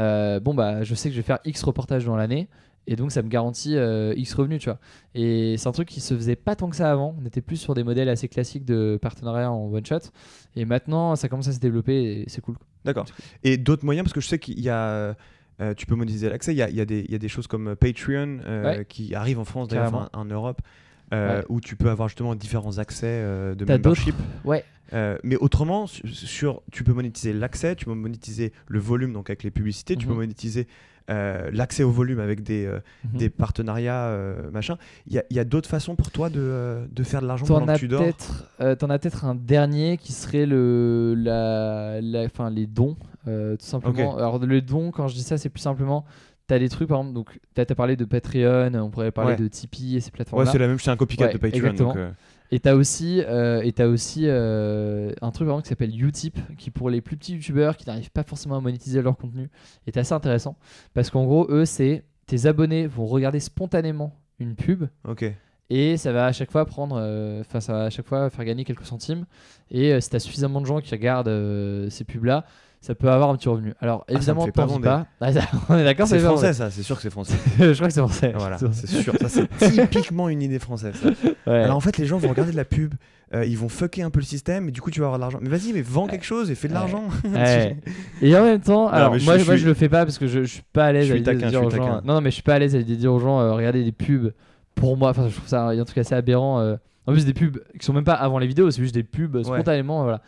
Euh, 0.00 0.40
bon, 0.40 0.54
bah, 0.54 0.82
je 0.82 0.94
sais 0.94 1.08
que 1.08 1.14
je 1.14 1.20
vais 1.20 1.26
faire 1.26 1.38
X 1.44 1.62
reportages 1.62 2.04
dans 2.04 2.16
l'année. 2.16 2.48
Et 2.86 2.96
donc, 2.96 3.12
ça 3.12 3.22
me 3.22 3.28
garantit 3.28 3.76
euh, 3.76 4.12
X 4.16 4.34
revenus, 4.34 4.60
tu 4.60 4.68
vois. 4.68 4.78
Et 5.14 5.56
c'est 5.56 5.68
un 5.68 5.72
truc 5.72 5.88
qui 5.88 6.00
se 6.00 6.14
faisait 6.14 6.36
pas 6.36 6.54
tant 6.54 6.68
que 6.68 6.76
ça 6.76 6.90
avant. 6.90 7.16
On 7.20 7.24
était 7.24 7.40
plus 7.40 7.56
sur 7.56 7.74
des 7.74 7.82
modèles 7.84 8.08
assez 8.10 8.28
classiques 8.28 8.64
de 8.66 8.98
partenariat 9.00 9.50
en 9.50 9.72
one 9.72 9.84
shot. 9.86 10.00
Et 10.56 10.64
maintenant, 10.66 11.16
ça 11.16 11.28
commence 11.28 11.48
à 11.48 11.52
se 11.52 11.60
développer 11.60 12.20
et 12.20 12.24
c'est 12.28 12.40
cool. 12.42 12.56
D'accord. 12.84 13.06
Et 13.42 13.56
d'autres 13.56 13.84
moyens, 13.84 14.04
parce 14.04 14.12
que 14.12 14.20
je 14.20 14.28
sais 14.28 14.38
qu'il 14.38 14.60
y 14.60 14.68
a. 14.68 15.14
euh, 15.60 15.72
tu 15.76 15.86
peux 15.86 15.94
monétiser 15.94 16.28
l'accès. 16.28 16.52
Il 16.52 16.58
y 16.58 16.62
a, 16.62 16.68
il 16.68 16.84
des- 16.84 17.04
il 17.06 17.10
y 17.12 17.14
a 17.14 17.18
des 17.18 17.28
choses 17.28 17.46
comme 17.46 17.74
Patreon 17.76 18.40
euh, 18.44 18.64
Ouais. 18.78 18.84
qui 18.86 19.14
arrivent 19.14 19.38
en 19.38 19.44
France, 19.44 19.68
d'ailleurs, 19.68 19.86
enfin, 19.94 20.08
en 20.12 20.24
Europe, 20.24 20.60
euh, 21.14 21.38
Ouais. 21.38 21.44
où 21.48 21.60
tu 21.60 21.76
peux 21.76 21.88
avoir 21.90 22.08
justement 22.08 22.34
différents 22.34 22.76
accès 22.78 23.22
de 23.56 23.64
membership. 23.64 24.14
Ouais. 24.44 24.64
Mais 25.22 25.36
autrement, 25.36 25.86
su- 25.86 26.06
sur, 26.08 26.60
tu 26.70 26.84
peux 26.84 26.92
monétiser 26.92 27.32
l'accès, 27.32 27.76
tu 27.76 27.84
peux 27.86 27.94
monétiser 27.94 28.52
le 28.68 28.78
volume, 28.78 29.12
donc 29.12 29.30
avec 29.30 29.42
les 29.42 29.50
publicités, 29.50 29.96
tu 29.96 30.06
peux 30.06 30.12
Mhm. 30.12 30.18
monétiser 30.18 30.66
euh, 31.10 31.50
l'accès 31.52 31.82
au 31.82 31.90
volume 31.90 32.18
avec 32.18 32.42
des, 32.42 32.64
euh, 32.64 32.80
Mhm. 33.12 33.18
des 33.18 33.30
partenariats, 33.30 34.06
euh, 34.06 34.50
machin. 34.50 34.78
Il 35.06 35.22
y 35.30 35.38
a, 35.38 35.44
d'autres 35.44 35.68
façons 35.68 35.96
pour 35.96 36.10
toi 36.10 36.30
de, 36.30 36.86
de 36.90 37.02
faire 37.02 37.20
de 37.20 37.26
l'argent 37.26 37.44
pendant 37.46 37.68
as 37.68 37.74
que 37.74 37.80
tu 37.80 37.88
dors? 37.88 38.06
t'en 38.78 38.88
as 38.90 38.98
peut-être 38.98 39.24
un 39.24 39.34
dernier 39.34 39.98
qui 39.98 40.12
serait 40.12 40.46
le, 40.46 41.14
la, 41.16 42.00
la, 42.00 42.24
enfin 42.24 42.48
les 42.50 42.66
dons, 42.66 42.96
tout 43.26 43.56
simplement. 43.60 44.16
Alors 44.16 44.38
le 44.38 44.60
don, 44.62 44.90
quand 44.90 45.08
je 45.08 45.14
dis 45.14 45.22
ça, 45.22 45.36
c'est 45.38 45.50
plus 45.50 45.60
simplement, 45.60 46.04
t'as 46.46 46.58
des 46.58 46.68
trucs 46.68 46.88
par 46.88 46.98
exemple, 47.00 47.14
donc 47.14 47.38
t'as 47.54 47.64
as 47.68 47.74
parlé 47.74 47.96
de 47.96 48.04
Patreon, 48.04 48.72
on 48.74 48.90
pourrait 48.90 49.10
parler 49.10 49.32
Ouais. 49.32 49.36
de 49.36 49.48
Tipeee 49.48 49.96
et 49.96 50.00
ces 50.00 50.06
Ouais, 50.08 50.12
plateformes-là. 50.12 50.50
c'est 50.52 50.58
la 50.58 50.68
même, 50.68 50.78
c'est 50.78 50.90
un 50.90 50.96
copycat 50.96 51.26
Ouais, 51.26 51.32
de 51.32 51.38
Patreon. 51.38 51.56
exactement. 51.66 51.94
donc, 51.94 52.02
Et 52.50 52.60
t'as 52.60 52.74
aussi, 52.74 53.22
euh, 53.26 53.62
et 53.62 53.72
t'as 53.72 53.86
aussi 53.86 54.24
euh, 54.26 55.12
un 55.22 55.30
truc 55.30 55.46
exemple 55.46 55.62
qui 55.62 55.68
s'appelle 55.70 56.04
Utip, 56.04 56.38
qui 56.56 56.70
pour 56.70 56.90
les 56.90 57.00
plus 57.00 57.16
petits 57.16 57.34
youtubeurs 57.34 57.76
qui 57.76 57.86
n'arrivent 57.86 58.10
pas 58.10 58.22
forcément 58.22 58.56
à 58.56 58.60
monétiser 58.60 59.02
leur 59.02 59.16
contenu, 59.16 59.50
est 59.86 59.96
assez 59.96 60.12
intéressant 60.12 60.56
parce 60.92 61.10
qu'en 61.10 61.24
gros, 61.24 61.46
eux, 61.50 61.64
c'est 61.64 62.04
tes 62.26 62.46
abonnés 62.46 62.86
vont 62.86 63.06
regarder 63.06 63.40
spontanément 63.40 64.14
une 64.38 64.56
pub 64.56 64.86
ok. 65.06 65.24
et 65.70 65.96
ça 65.96 66.12
va 66.12 66.26
à 66.26 66.32
chaque 66.32 66.50
fois 66.50 66.64
prendre, 66.64 66.96
euh, 66.98 67.40
enfin 67.40 67.60
ça 67.60 67.72
va 67.72 67.84
à 67.84 67.90
chaque 67.90 68.06
fois 68.06 68.30
faire 68.30 68.44
gagner 68.44 68.64
quelques 68.64 68.86
centimes. 68.86 69.26
Et 69.70 69.98
si 70.00 70.10
t'as 70.10 70.18
suffisamment 70.18 70.60
de 70.60 70.66
gens 70.66 70.80
qui 70.80 70.94
regardent 70.94 71.88
ces 71.90 72.04
pubs 72.04 72.24
là, 72.24 72.44
ça 72.84 72.94
peut 72.94 73.08
avoir 73.10 73.30
un 73.30 73.36
petit 73.36 73.48
revenu. 73.48 73.72
Alors 73.80 74.04
Ah, 74.08 74.12
évidemment, 74.12 74.44
fait 74.44 74.52
pas 74.52 74.66
pas. 74.66 75.06
Ah, 75.20 75.32
ça- 75.32 75.40
on 75.70 75.76
est 75.78 75.84
d'accord, 75.84 76.06
C'est 76.06 76.18
français, 76.18 76.52
ça, 76.52 76.70
c'est 76.70 76.82
sûr 76.82 76.96
que 76.96 77.02
c'est 77.02 77.10
français. 77.10 77.34
je 77.58 77.72
crois 77.72 77.88
que 77.88 77.94
c'est 77.94 78.00
français. 78.00 78.32
voilà, 78.36 78.58
C'est 78.58 78.86
sûr. 78.86 79.14
Ça, 79.20 79.28
c'est 79.28 79.48
typiquement 79.70 80.28
une 80.28 80.42
idée 80.42 80.58
française. 80.58 80.94
ça. 81.02 81.08
Ouais. 81.46 81.62
Alors 81.62 81.76
en 81.76 81.80
fait, 81.80 81.98
les 81.98 82.06
gens 82.06 82.16
vont 82.16 82.28
regarder 82.30 82.52
de 82.52 82.56
la 82.56 82.64
pub, 82.64 82.94
euh, 83.34 83.44
ils 83.44 83.58
vont 83.58 83.68
fucker 83.68 84.02
un 84.02 84.08
peu 84.10 84.18
le 84.20 84.24
système, 84.24 84.68
et 84.68 84.70
du 84.70 84.80
coup, 84.80 84.90
tu 84.90 85.00
vas 85.00 85.06
avoir 85.06 85.18
de 85.18 85.22
l'argent. 85.22 85.38
Mais 85.42 85.50
vas-y, 85.50 85.72
mais 85.74 85.82
vends 85.82 86.06
quelque 86.06 86.24
chose 86.24 86.50
et 86.50 86.54
fais 86.54 86.68
de 86.68 86.72
l'argent. 86.74 87.04
Ouais. 87.34 87.76
Et 88.22 88.34
en 88.36 88.42
même 88.44 88.60
temps, 88.60 88.88
alors 88.88 89.18
je 89.18 89.24
moi, 89.24 89.36
je 89.38 89.66
le 89.66 89.74
fais 89.74 89.88
pas 89.90 90.04
parce 90.06 90.16
que 90.18 90.26
je, 90.26 90.40
je 90.44 90.52
suis 90.54 90.62
pas 90.72 90.86
à 90.86 90.92
l'aise 90.92 91.10
à 91.10 91.14
l'idée 91.14 91.34
de 91.34 91.38
taquin, 91.40 91.50
dire 91.50 91.62
aux 91.64 91.70
gens. 91.70 92.00
Non, 92.02 92.14
non, 92.14 92.20
mais 92.22 92.30
je 92.30 92.34
suis 92.34 92.42
pas 92.42 92.54
à 92.54 92.58
l'aise 92.58 92.74
à 92.74 92.78
l'idée 92.78 92.94
de 92.94 93.00
dire 93.00 93.12
aux 93.12 93.18
gens, 93.20 93.40
euh, 93.40 93.52
regardez 93.52 93.84
des 93.84 93.92
pubs 93.92 94.32
pour 94.74 94.96
moi. 94.96 95.10
Enfin, 95.10 95.28
je 95.28 95.34
trouve 95.34 95.48
ça 95.48 95.68
il 95.72 95.76
y 95.76 95.78
a 95.78 95.82
un 95.82 95.84
truc 95.86 95.98
assez 95.98 96.14
aberrant. 96.14 96.60
euh. 96.60 96.76
En 97.06 97.12
plus, 97.12 97.26
des 97.26 97.34
pubs 97.34 97.58
qui 97.78 97.84
sont 97.84 97.92
même 97.92 98.04
pas 98.04 98.14
avant 98.14 98.38
les 98.38 98.46
vidéos, 98.46 98.70
c'est 98.70 98.80
juste 98.80 98.94
des 98.94 99.02
pubs 99.02 99.42
spontanément. 99.42 100.02
Voilà. 100.04 100.22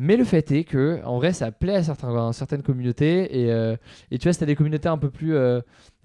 Mais 0.00 0.16
le 0.16 0.22
fait 0.24 0.50
est 0.52 0.62
que, 0.62 1.00
en 1.04 1.16
vrai, 1.16 1.32
ça 1.32 1.50
plaît 1.50 1.74
à, 1.74 1.82
certains, 1.82 2.28
à 2.28 2.32
certaines 2.32 2.62
communautés. 2.62 3.40
Et, 3.42 3.52
euh, 3.52 3.76
et 4.12 4.18
tu 4.18 4.24
vois, 4.28 4.32
si 4.32 4.38
t'as 4.38 4.46
des 4.46 4.54
communautés 4.54 4.88
un 4.88 4.96
peu 4.98 5.10
plus. 5.10 5.34
euh, 5.34 5.60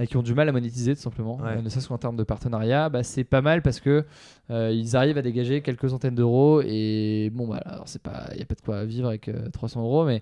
qui 0.09 0.17
ont 0.17 0.23
du 0.23 0.33
mal 0.33 0.49
à 0.49 0.51
monétiser, 0.51 0.95
tout 0.95 1.01
simplement, 1.01 1.37
Ouais. 1.37 1.57
euh, 1.57 1.61
ne 1.61 1.69
serait-ce 1.69 1.87
qu'en 1.87 1.99
termes 1.99 2.15
de 2.17 2.23
partenariat, 2.23 2.89
bah, 2.89 3.03
c'est 3.03 3.23
pas 3.23 3.41
mal 3.41 3.61
parce 3.61 3.79
que 3.79 4.03
euh, 4.49 4.71
ils 4.73 4.95
arrivent 4.97 5.19
à 5.19 5.21
dégager 5.21 5.61
quelques 5.61 5.89
centaines 5.89 6.15
d'euros. 6.15 6.61
Et 6.65 7.29
bon, 7.33 7.47
bah, 7.47 7.61
alors, 7.65 7.87
c'est 7.87 8.01
pas. 8.01 8.25
Il 8.31 8.37
n'y 8.37 8.41
a 8.41 8.45
pas 8.45 8.55
de 8.55 8.61
quoi 8.61 8.83
vivre 8.83 9.07
avec 9.07 9.29
euh, 9.29 9.49
300 9.51 9.81
euros, 9.83 10.05
mais. 10.05 10.21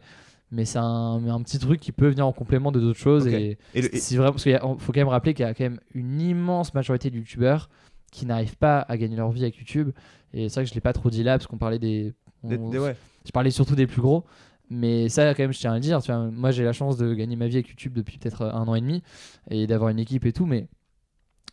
Mais 0.54 0.66
c'est 0.66 0.80
un, 0.80 1.26
un 1.30 1.42
petit 1.44 1.58
truc 1.60 1.80
qui 1.80 1.94
peut 1.94 2.10
venir 2.10 2.28
en 2.28 2.34
complément 2.34 2.74
de 2.74 2.82
d'autres 2.82 3.00
choses. 3.00 3.26
Et, 3.26 3.58
Et 3.74 3.82
le- 3.82 3.96
et- 3.96 4.00
c'est 4.00 4.18
vraiment 4.18 4.34
parce 4.34 4.44
qu'il 4.44 4.60
faut 4.80 4.92
quand 4.92 5.00
même 5.00 5.08
rappeler 5.08 5.34
qu'il 5.34 5.46
y 5.46 5.48
a 5.48 5.54
quand 5.54 5.64
même 5.64 5.80
une 5.96 6.20
immense 6.20 6.74
majorité 6.74 7.10
de 7.10 7.16
youtubeurs 7.16 7.70
qui 8.12 8.26
n'arrivent 8.26 8.58
pas 8.58 8.82
à 8.82 8.98
gagner 8.98 9.16
leur 9.16 9.32
vie 9.32 9.44
avec 9.44 9.56
YouTube. 9.56 9.92
Et 10.34 10.50
c'est 10.50 10.56
vrai 10.56 10.64
que 10.66 10.70
je 10.70 10.76
l'ai 10.76 10.82
pas 10.82 10.92
trop 10.92 11.10
dit 11.10 11.24
là 11.24 11.38
parce 11.38 11.48
qu'on 11.48 11.58
parlait 11.58 11.80
des. 11.80 12.14
des- 12.44 12.58
des- 12.58 12.80
ouais. 12.80 12.98
Je 13.26 13.32
parlais 13.32 13.52
surtout 13.52 13.76
des 13.76 13.88
plus 13.88 14.02
gros. 14.02 14.26
Mais 14.70 15.10
ça, 15.10 15.34
quand 15.34 15.44
même, 15.44 15.52
je 15.52 15.60
tiens 15.60 15.72
à 15.74 15.76
le 15.76 15.82
dire. 15.82 16.02
tu 16.02 16.12
vois, 16.12 16.32
moi, 16.32 16.52
j'ai 16.52 16.64
la 16.64 16.72
chance 16.72 16.96
de 16.98 17.14
gagner 17.14 17.36
ma 17.36 17.48
vie 17.48 17.58
avec 17.58 17.68
YouTube 17.68 17.94
depuis 17.94 18.18
peut-être 18.18 18.44
un 18.46 18.68
an 18.68 18.76
et 18.76 18.82
demi 18.82 19.04
et 19.50 19.68
d'avoir 19.68 19.90
une 19.90 20.00
équipe 20.00 20.26
et 20.26 20.32
tout. 20.32 20.46
Mais 20.46 20.68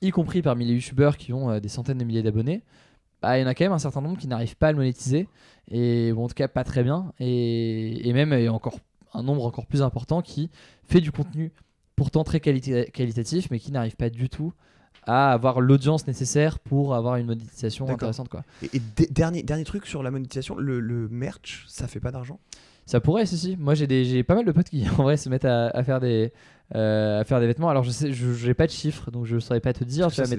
y 0.02 0.10
compris 0.10 0.40
parmi 0.40 0.64
les 0.64 0.74
youtubeurs 0.74 1.16
qui 1.16 1.32
ont 1.32 1.50
euh, 1.50 1.60
des 1.60 1.68
centaines 1.68 1.98
de 1.98 2.04
milliers 2.04 2.22
d'abonnés, 2.22 2.62
bah, 3.20 3.36
il 3.36 3.42
y 3.42 3.44
en 3.44 3.48
a 3.48 3.54
quand 3.54 3.64
même 3.64 3.72
un 3.72 3.80
certain 3.80 4.00
nombre 4.02 4.18
qui 4.18 4.28
n'arrivent 4.28 4.56
pas 4.56 4.68
à 4.68 4.72
le 4.72 4.78
monétiser. 4.78 5.28
Et 5.68 6.12
bon, 6.12 6.24
en 6.24 6.28
tout 6.28 6.34
cas, 6.34 6.46
pas 6.46 6.62
très 6.62 6.84
bien. 6.84 7.12
Et, 7.18 8.08
et 8.08 8.12
même, 8.12 8.32
a 8.32 8.52
encore 8.52 8.78
un 9.14 9.24
nombre 9.24 9.44
encore 9.44 9.66
plus 9.66 9.82
important 9.82 10.22
qui 10.22 10.50
fait 10.84 11.00
du 11.00 11.10
contenu 11.10 11.52
pourtant 11.96 12.22
très 12.22 12.38
qualita- 12.38 12.88
qualitatif, 12.92 13.50
mais 13.50 13.58
qui 13.58 13.72
n'arrive 13.72 13.96
pas 13.96 14.10
du 14.10 14.28
tout 14.28 14.52
à 15.08 15.32
avoir 15.32 15.60
l'audience 15.60 16.06
nécessaire 16.06 16.58
pour 16.60 16.94
avoir 16.94 17.16
une 17.16 17.26
monétisation 17.26 17.88
intéressante. 17.88 18.28
Quoi. 18.28 18.44
Et, 18.72 18.80
dernier, 19.10 19.42
dernier 19.42 19.64
truc 19.64 19.86
sur 19.86 20.02
la 20.02 20.10
monétisation, 20.10 20.56
le, 20.56 20.78
le 20.80 21.08
merch, 21.08 21.64
ça 21.66 21.88
fait 21.88 21.98
pas 21.98 22.12
d'argent? 22.12 22.38
Ça 22.86 23.00
pourrait, 23.00 23.26
si, 23.26 23.36
si. 23.36 23.56
Moi, 23.56 23.74
j'ai 23.74 23.86
des- 23.86 24.04
j'ai 24.04 24.22
pas 24.22 24.34
mal 24.34 24.44
de 24.44 24.52
potes 24.52 24.68
qui, 24.68 24.84
en 24.98 25.02
vrai, 25.02 25.16
se 25.16 25.28
mettent 25.28 25.44
à, 25.44 25.68
à 25.68 25.82
faire, 25.82 25.98
des, 26.00 26.32
à 26.74 27.24
faire 27.24 27.40
des 27.40 27.46
vêtements. 27.46 27.68
Alors, 27.70 27.82
je 27.82 27.90
sais, 27.90 28.12
je 28.12 28.32
j'ai 28.32 28.54
pas 28.54 28.66
de 28.66 28.72
chiffres, 28.72 29.10
donc 29.10 29.24
je 29.24 29.38
saurais 29.38 29.60
pas 29.60 29.72
te 29.72 29.84
dire. 29.84 30.08
Tu 30.10 30.20
vois, 30.20 30.30
mais 30.30 30.36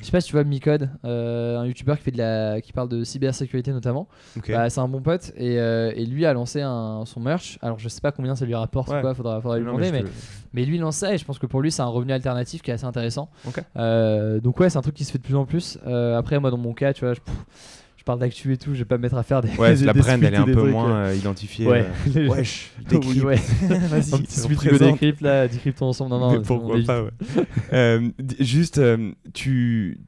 je 0.00 0.04
sais 0.04 0.12
pas 0.12 0.20
si 0.20 0.28
tu 0.28 0.32
vois 0.32 0.44
Micode, 0.44 0.90
euh, 1.04 1.58
un 1.58 1.66
youtubeur 1.66 1.96
qui, 1.98 2.04
fait 2.04 2.10
de 2.10 2.18
la, 2.18 2.60
qui 2.60 2.72
parle 2.72 2.88
de 2.88 3.04
cybersécurité 3.04 3.72
notamment. 3.72 4.08
Bah, 4.48 4.70
c'est 4.70 4.80
un 4.80 4.88
bon 4.88 5.02
pote 5.02 5.32
et, 5.36 5.58
euh, 5.58 5.92
et 5.94 6.06
lui 6.06 6.24
a 6.26 6.32
lancé 6.32 6.62
un, 6.62 7.04
son 7.04 7.20
merch. 7.20 7.58
Alors, 7.62 7.78
je 7.78 7.88
sais 7.88 8.00
pas 8.00 8.12
combien 8.12 8.34
ça 8.36 8.44
lui 8.46 8.54
rapporte 8.54 8.88
Ouais. 8.88 8.98
ou 8.98 9.00
quoi, 9.00 9.14
faudra, 9.14 9.40
faudra 9.40 9.58
lui 9.58 9.64
demander, 9.64 9.90
mais 9.90 10.02
mais, 10.02 10.10
mais 10.52 10.64
lui 10.64 10.78
lance 10.78 10.96
ça 10.96 11.12
et 11.14 11.18
je 11.18 11.24
pense 11.24 11.38
que 11.38 11.46
pour 11.46 11.60
lui, 11.60 11.70
c'est 11.70 11.82
un 11.82 11.86
revenu 11.86 12.12
alternatif 12.12 12.62
qui 12.62 12.70
est 12.70 12.74
assez 12.74 12.84
intéressant. 12.84 13.28
Euh, 13.76 14.40
donc, 14.40 14.58
ouais, 14.60 14.70
c'est 14.70 14.78
un 14.78 14.82
truc 14.82 14.94
qui 14.94 15.04
se 15.04 15.12
fait 15.12 15.18
de 15.18 15.22
plus 15.24 15.36
en 15.36 15.44
plus. 15.44 15.78
Euh, 15.86 16.16
après, 16.16 16.38
moi, 16.38 16.50
dans 16.50 16.56
mon 16.58 16.72
cas, 16.72 16.92
tu 16.92 17.04
vois, 17.04 17.14
je, 17.14 17.20
pff, 17.20 17.34
je 17.34 17.85
parle 18.06 18.20
d'actu 18.20 18.52
et 18.52 18.56
tout, 18.56 18.72
je 18.72 18.78
vais 18.78 18.84
pas 18.86 18.96
me 18.96 19.02
mettre 19.02 19.16
à 19.16 19.22
faire 19.22 19.42
des. 19.42 19.50
Ouais, 19.56 19.74
des- 19.76 19.84
la 19.84 19.92
des 19.92 20.00
brand, 20.00 20.22
elle 20.24 20.32
est 20.32 20.36
un 20.38 20.44
peu 20.44 20.70
moins 20.70 20.96
euh, 20.96 21.14
identifiée. 21.14 21.66
Ouais. 21.66 21.84
euh, 22.16 22.28
Wesh, 22.30 22.72
décrypte. 22.88 23.22
ouais. 23.24 23.36
Vas-y, 23.36 24.14
un 24.14 24.18
petit 24.18 24.40
suite. 24.40 24.62
Hugo 24.64 24.78
Décrypte 24.78 25.20
là, 25.20 25.46
décryptons 25.48 25.86
ensemble. 25.86 26.10
Non, 26.10 26.20
non, 26.20 26.32
Mais 26.32 26.42
pourquoi 26.42 26.78
pas, 26.86 27.02
ouais. 27.02 27.10
Euh, 27.74 28.08
juste, 28.40 28.78
euh, 28.78 29.12
tu, 29.34 29.98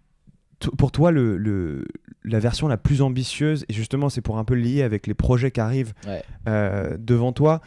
pour 0.78 0.90
toi, 0.92 1.10
le, 1.10 1.36
le- 1.36 1.84
la 2.24 2.38
version 2.40 2.68
la 2.68 2.76
plus 2.76 3.02
ambitieuse, 3.02 3.64
et 3.68 3.72
justement, 3.72 4.08
c'est 4.08 4.20
pour 4.22 4.38
un 4.38 4.44
peu 4.44 4.54
lier 4.54 4.82
avec 4.82 5.06
les 5.06 5.14
projets 5.14 5.50
qui 5.50 5.60
arrivent 5.60 5.92
devant 6.98 7.32
toi, 7.32 7.60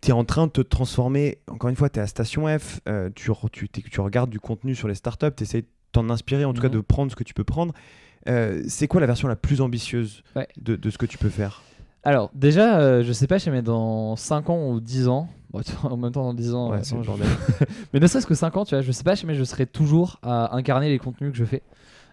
tu 0.00 0.10
es 0.10 0.12
en 0.12 0.24
train 0.24 0.46
de 0.46 0.52
te 0.52 0.60
transformer. 0.60 1.38
Encore 1.48 1.70
une 1.70 1.76
fois, 1.76 1.88
tu 1.90 1.98
es 1.98 2.02
à 2.02 2.06
Station 2.06 2.46
F, 2.58 2.80
tu, 3.14 3.30
tu, 3.52 3.68
tu 3.68 4.00
regardes 4.00 4.30
du 4.30 4.40
contenu 4.40 4.74
sur 4.74 4.88
les 4.88 4.94
startups, 4.94 5.26
tu 5.36 5.42
essaies 5.44 5.62
de 5.62 5.66
t'en 5.92 6.08
inspirer, 6.10 6.44
en 6.44 6.52
tout 6.52 6.60
cas 6.62 6.68
Mhm. 6.68 6.74
de 6.74 6.80
prendre 6.80 7.10
ce 7.10 7.16
que 7.16 7.24
tu 7.24 7.34
peux 7.34 7.44
prendre. 7.44 7.72
Euh, 8.28 8.62
c'est 8.68 8.88
quoi 8.88 9.00
la 9.00 9.06
version 9.06 9.28
la 9.28 9.36
plus 9.36 9.60
ambitieuse 9.60 10.22
Ouais. 10.36 10.48
de, 10.60 10.76
de 10.76 10.90
ce 10.90 10.98
que 10.98 11.06
tu 11.06 11.18
peux 11.18 11.28
faire? 11.30 11.62
Alors, 12.04 12.30
déjà, 12.34 12.78
euh, 12.80 13.02
je 13.02 13.12
sais 13.12 13.26
pas, 13.26 13.38
je 13.38 13.44
sais, 13.44 13.50
mais 13.50 13.62
dans 13.62 14.16
5 14.16 14.50
ans 14.50 14.70
ou 14.70 14.80
10 14.80 15.08
ans, 15.08 15.28
bon, 15.50 15.60
en 15.82 15.96
même 15.96 16.12
temps, 16.12 16.22
dans 16.24 16.34
10 16.34 16.54
ans, 16.54 16.70
Ouais, 16.70 16.78
euh, 16.78 17.02
je- 17.02 17.64
mais 17.92 18.00
ne 18.00 18.06
serait-ce 18.06 18.26
que 18.26 18.34
5 18.34 18.56
ans, 18.56 18.64
tu 18.64 18.74
vois, 18.74 18.82
je 18.82 18.92
sais 18.92 19.02
pas, 19.04 19.14
mais 19.26 19.34
je 19.34 19.44
serai 19.44 19.66
toujours 19.66 20.18
à 20.22 20.54
incarner 20.56 20.88
les 20.88 20.98
contenus 20.98 21.32
que 21.32 21.36
je 21.38 21.44
fais. 21.44 21.62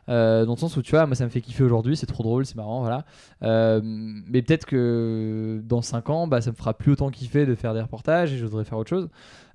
Euh, 0.07 0.45
dans 0.45 0.53
le 0.53 0.57
sens 0.59 0.77
où 0.77 0.83
tu 0.83 0.91
vois, 0.91 1.07
moi 1.07 1.15
ça 1.15 1.23
me 1.25 1.29
fait 1.31 1.41
kiffer 1.41 1.63
aujourd'hui, 1.63 1.97
c'est 1.97 2.05
trop 2.05 2.21
drôle, 2.23 2.45
c'est 2.45 2.55
marrant, 2.55 2.81
voilà. 2.81 3.05
Euh, 3.41 3.81
mais 3.83 4.43
peut-être 4.43 4.65
que 4.65 5.61
dans 5.63 5.81
5 5.81 6.09
ans, 6.11 6.27
bah, 6.27 6.41
ça 6.41 6.51
me 6.51 6.55
fera 6.55 6.73
plus 6.75 6.91
autant 6.91 7.09
kiffer 7.09 7.45
de 7.47 7.55
faire 7.55 7.73
des 7.73 7.81
reportages 7.81 8.31
et 8.31 8.37
je 8.37 8.45
voudrais 8.45 8.65
faire 8.65 8.77
autre 8.77 8.89
chose. 8.89 9.09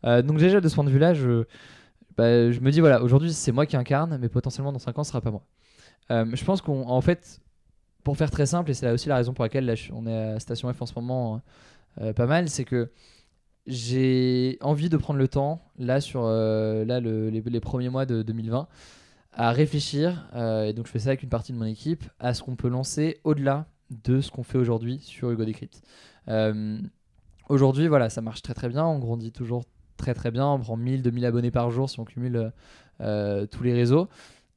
Euh, 0.05 0.23
donc, 0.23 0.39
déjà, 0.39 0.61
de 0.61 0.69
ce 0.69 0.75
point 0.75 0.83
de 0.85 0.91
vue-là, 0.91 1.15
je, 1.15 1.45
bah, 2.17 2.51
je 2.51 2.59
me 2.61 2.71
dis, 2.73 2.81
voilà, 2.81 3.03
aujourd'hui 3.03 3.33
c'est 3.33 3.53
moi 3.53 3.65
qui 3.67 3.77
incarne, 3.77 4.19
mais 4.21 4.29
potentiellement 4.29 4.73
dans 4.73 4.79
5 4.81 4.99
ans, 4.99 5.05
ce 5.05 5.11
sera 5.11 5.21
pas 5.21 5.31
moi. 5.31 5.43
Euh, 6.11 6.27
je 6.33 6.45
pense 6.45 6.61
qu'en 6.63 6.89
en 6.89 7.01
fait, 7.01 7.41
pour 8.05 8.17
faire 8.17 8.31
très 8.31 8.47
simple, 8.47 8.71
et 8.71 8.75
c'est 8.75 8.87
là 8.87 8.93
aussi 8.93 9.09
la 9.09 9.17
raison 9.17 9.33
pour 9.33 9.45
laquelle 9.45 9.67
là, 9.67 9.75
on 9.93 10.07
est 10.07 10.17
à 10.17 10.41
Station 10.41 10.73
F 10.73 10.83
en 10.83 10.87
ce 10.87 10.95
moment 10.95 11.43
euh, 12.01 12.13
pas 12.13 12.27
mal, 12.27 12.49
c'est 12.49 12.65
que 12.65 12.91
j'ai 13.67 14.59
envie 14.63 14.89
de 14.89 14.97
prendre 14.97 15.19
le 15.19 15.29
temps, 15.29 15.63
là, 15.79 16.01
sur 16.01 16.25
euh, 16.25 16.85
là, 16.85 17.01
le- 17.01 17.31
les, 17.31 17.61
premiers 17.61 17.89
mois 17.91 18.07
de 18.07 18.23
2020, 18.23 18.69
à 19.33 19.53
réfléchir, 19.53 20.29
et 20.35 20.73
donc 20.73 20.87
je 20.87 20.93
fais 20.93 20.99
ça 21.01 21.11
avec 21.11 21.23
une 21.23 21.29
partie 21.29 21.53
de 21.53 21.59
mon 21.59 21.65
équipe, 21.67 22.05
à 22.19 22.35
ce 22.35 22.43
qu'on 22.43 22.57
peut 22.57 22.69
lancer 22.69 23.21
au-delà 23.25 23.67
de 24.05 24.21
ce 24.21 24.31
qu'on 24.31 24.43
fait 24.43 24.59
aujourd'hui 24.59 24.99
sur 25.01 25.31
Hugo 25.31 25.45
Decrypt. 25.45 25.83
Aujourd'hui, 27.49 27.89
voilà, 27.89 28.11
ça 28.11 28.23
marche 28.23 28.43
très 28.43 28.55
très 28.55 28.69
bien, 28.69 28.85
on 28.85 28.99
grandit 28.99 29.33
toujours 29.33 29.65
très 29.97 30.15
très 30.15 30.31
bien, 30.31 30.47
on 30.47 30.59
prend 30.59 30.77
1000, 30.77 31.03
2000 31.03 31.27
abonnés 31.27 31.51
par 31.51 31.71
jour 31.71 31.91
si 31.91 32.01
on 32.01 32.05
cumule 32.05 32.53
tous 32.99 33.63
les 33.63 33.73
réseaux. 33.73 34.09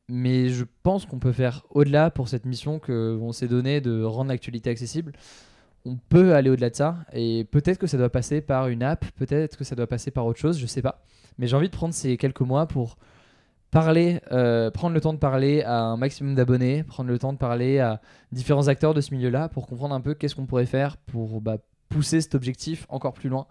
Mais 0.10 0.50
je 0.50 0.66
pense 0.84 1.06
qu'on 1.06 1.20
peut 1.20 1.32
faire 1.32 1.66
au-delà 1.70 2.12
pour 2.12 2.28
cette 2.28 2.46
mission 2.46 2.80
qu'on 2.80 3.32
s'est 3.32 3.48
donnée 3.48 3.80
de 3.82 4.04
rendre 4.04 4.30
l'actualité 4.30 4.70
accessible. 4.70 5.14
On 5.86 5.98
peut 5.98 6.34
aller 6.34 6.50
au-delà 6.50 6.70
de 6.70 6.76
ça 6.76 6.98
et 7.14 7.46
peut-être 7.46 7.78
que 7.78 7.88
ça 7.88 7.98
doit 7.98 8.10
passer 8.10 8.42
par 8.42 8.68
une 8.68 8.84
app, 8.84 9.06
peut-être 9.16 9.58
que 9.58 9.64
ça 9.64 9.76
doit 9.76 9.88
passer 9.88 10.12
par 10.12 10.26
autre 10.26 10.40
chose, 10.40 10.58
je 10.58 10.66
sais 10.66 10.82
pas. 10.82 11.04
Mais 11.38 11.48
j'ai 11.48 11.56
envie 11.56 11.70
de 11.70 11.76
prendre 11.76 11.94
ces 11.94 12.18
quelques 12.18 12.42
mois 12.42 12.68
pour 12.68 12.98
parler, 13.72 14.22
euh, 14.32 14.72
prendre 14.72 14.94
le 14.94 15.02
temps 15.02 15.14
de 15.14 15.18
parler 15.18 15.64
à 15.64 15.82
un 15.82 15.98
maximum 15.98 16.36
d'abonnés, 16.36 16.84
prendre 16.84 17.10
le 17.10 17.18
temps 17.18 17.34
de 17.34 17.38
parler 17.38 17.80
à 17.80 18.02
différents 18.32 18.68
acteurs 18.68 18.94
de 18.94 19.02
ce 19.02 19.14
milieu-là 19.14 19.50
pour 19.50 19.68
comprendre 19.68 19.96
un 19.96 20.02
peu 20.02 20.14
qu'est-ce 20.14 20.36
qu'on 20.36 20.46
pourrait 20.46 20.68
faire 20.68 20.98
pour 20.98 21.42
bah, 21.42 21.58
pousser 21.90 22.22
cet 22.22 22.36
objectif 22.36 22.86
encore 22.90 23.14
plus 23.14 23.30
loin 23.30 23.48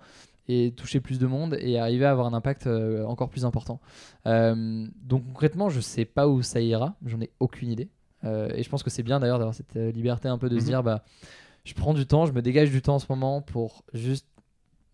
et 0.48 0.72
toucher 0.72 1.00
plus 1.00 1.18
de 1.18 1.26
monde 1.26 1.56
et 1.60 1.78
arriver 1.78 2.04
à 2.04 2.10
avoir 2.10 2.26
un 2.26 2.34
impact 2.34 2.66
euh, 2.66 3.04
encore 3.06 3.28
plus 3.28 3.44
important. 3.44 3.80
Euh, 4.26 4.86
donc 5.04 5.24
concrètement, 5.26 5.68
je 5.68 5.80
sais 5.80 6.04
pas 6.04 6.28
où 6.28 6.42
ça 6.42 6.60
ira, 6.60 6.94
j'en 7.04 7.20
ai 7.20 7.30
aucune 7.40 7.70
idée. 7.70 7.88
Euh, 8.24 8.50
et 8.54 8.62
je 8.62 8.68
pense 8.68 8.82
que 8.82 8.90
c'est 8.90 9.02
bien 9.02 9.20
d'ailleurs 9.20 9.38
d'avoir 9.38 9.54
cette 9.54 9.74
liberté 9.74 10.28
un 10.28 10.38
peu 10.38 10.48
de 10.48 10.56
se 10.58 10.64
Mhm. 10.64 10.68
dire 10.68 10.82
bah 10.82 11.02
je 11.64 11.74
prends 11.74 11.94
du 11.94 12.06
temps, 12.06 12.26
je 12.26 12.32
me 12.32 12.42
dégage 12.42 12.70
du 12.70 12.82
temps 12.82 12.96
en 12.96 12.98
ce 12.98 13.06
moment 13.08 13.40
pour 13.40 13.84
juste 13.94 14.26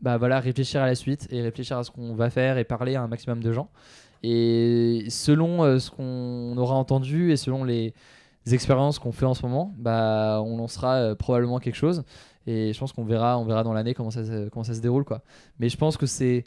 bah 0.00 0.16
voilà 0.18 0.38
réfléchir 0.38 0.82
à 0.82 0.86
la 0.86 0.94
suite 0.94 1.26
et 1.30 1.42
réfléchir 1.42 1.76
à 1.78 1.82
ce 1.84 1.90
qu'on 1.90 2.14
va 2.14 2.30
faire 2.30 2.56
et 2.58 2.64
parler 2.64 2.94
à 2.94 3.02
un 3.02 3.08
maximum 3.08 3.42
de 3.42 3.52
gens. 3.52 3.70
Et 4.22 5.04
selon 5.08 5.64
euh, 5.64 5.78
ce 5.78 5.90
qu'on 5.90 6.56
aura 6.56 6.74
entendu 6.74 7.32
et 7.32 7.36
selon 7.36 7.64
les 7.64 7.94
expériences 8.50 8.98
qu'on 8.98 9.12
fait 9.12 9.26
en 9.26 9.34
ce 9.34 9.42
moment, 9.44 9.74
bah 9.78 10.40
on 10.44 10.56
lancera 10.56 10.96
euh, 10.96 11.14
probablement 11.14 11.58
quelque 11.58 11.74
chose. 11.76 12.04
Et 12.50 12.72
je 12.72 12.78
pense 12.80 12.92
qu'on 12.92 13.04
verra, 13.04 13.38
on 13.38 13.44
verra 13.44 13.62
dans 13.62 13.74
l'année 13.74 13.92
comment 13.92 14.10
ça, 14.10 14.24
se- 14.24 14.48
comment 14.48 14.64
ça 14.64 14.72
se 14.74 14.80
déroule 14.80 15.04
quoi. 15.04 15.22
Mais 15.58 15.68
je 15.68 15.76
pense 15.76 15.96
que 15.98 16.06
c'est 16.06 16.44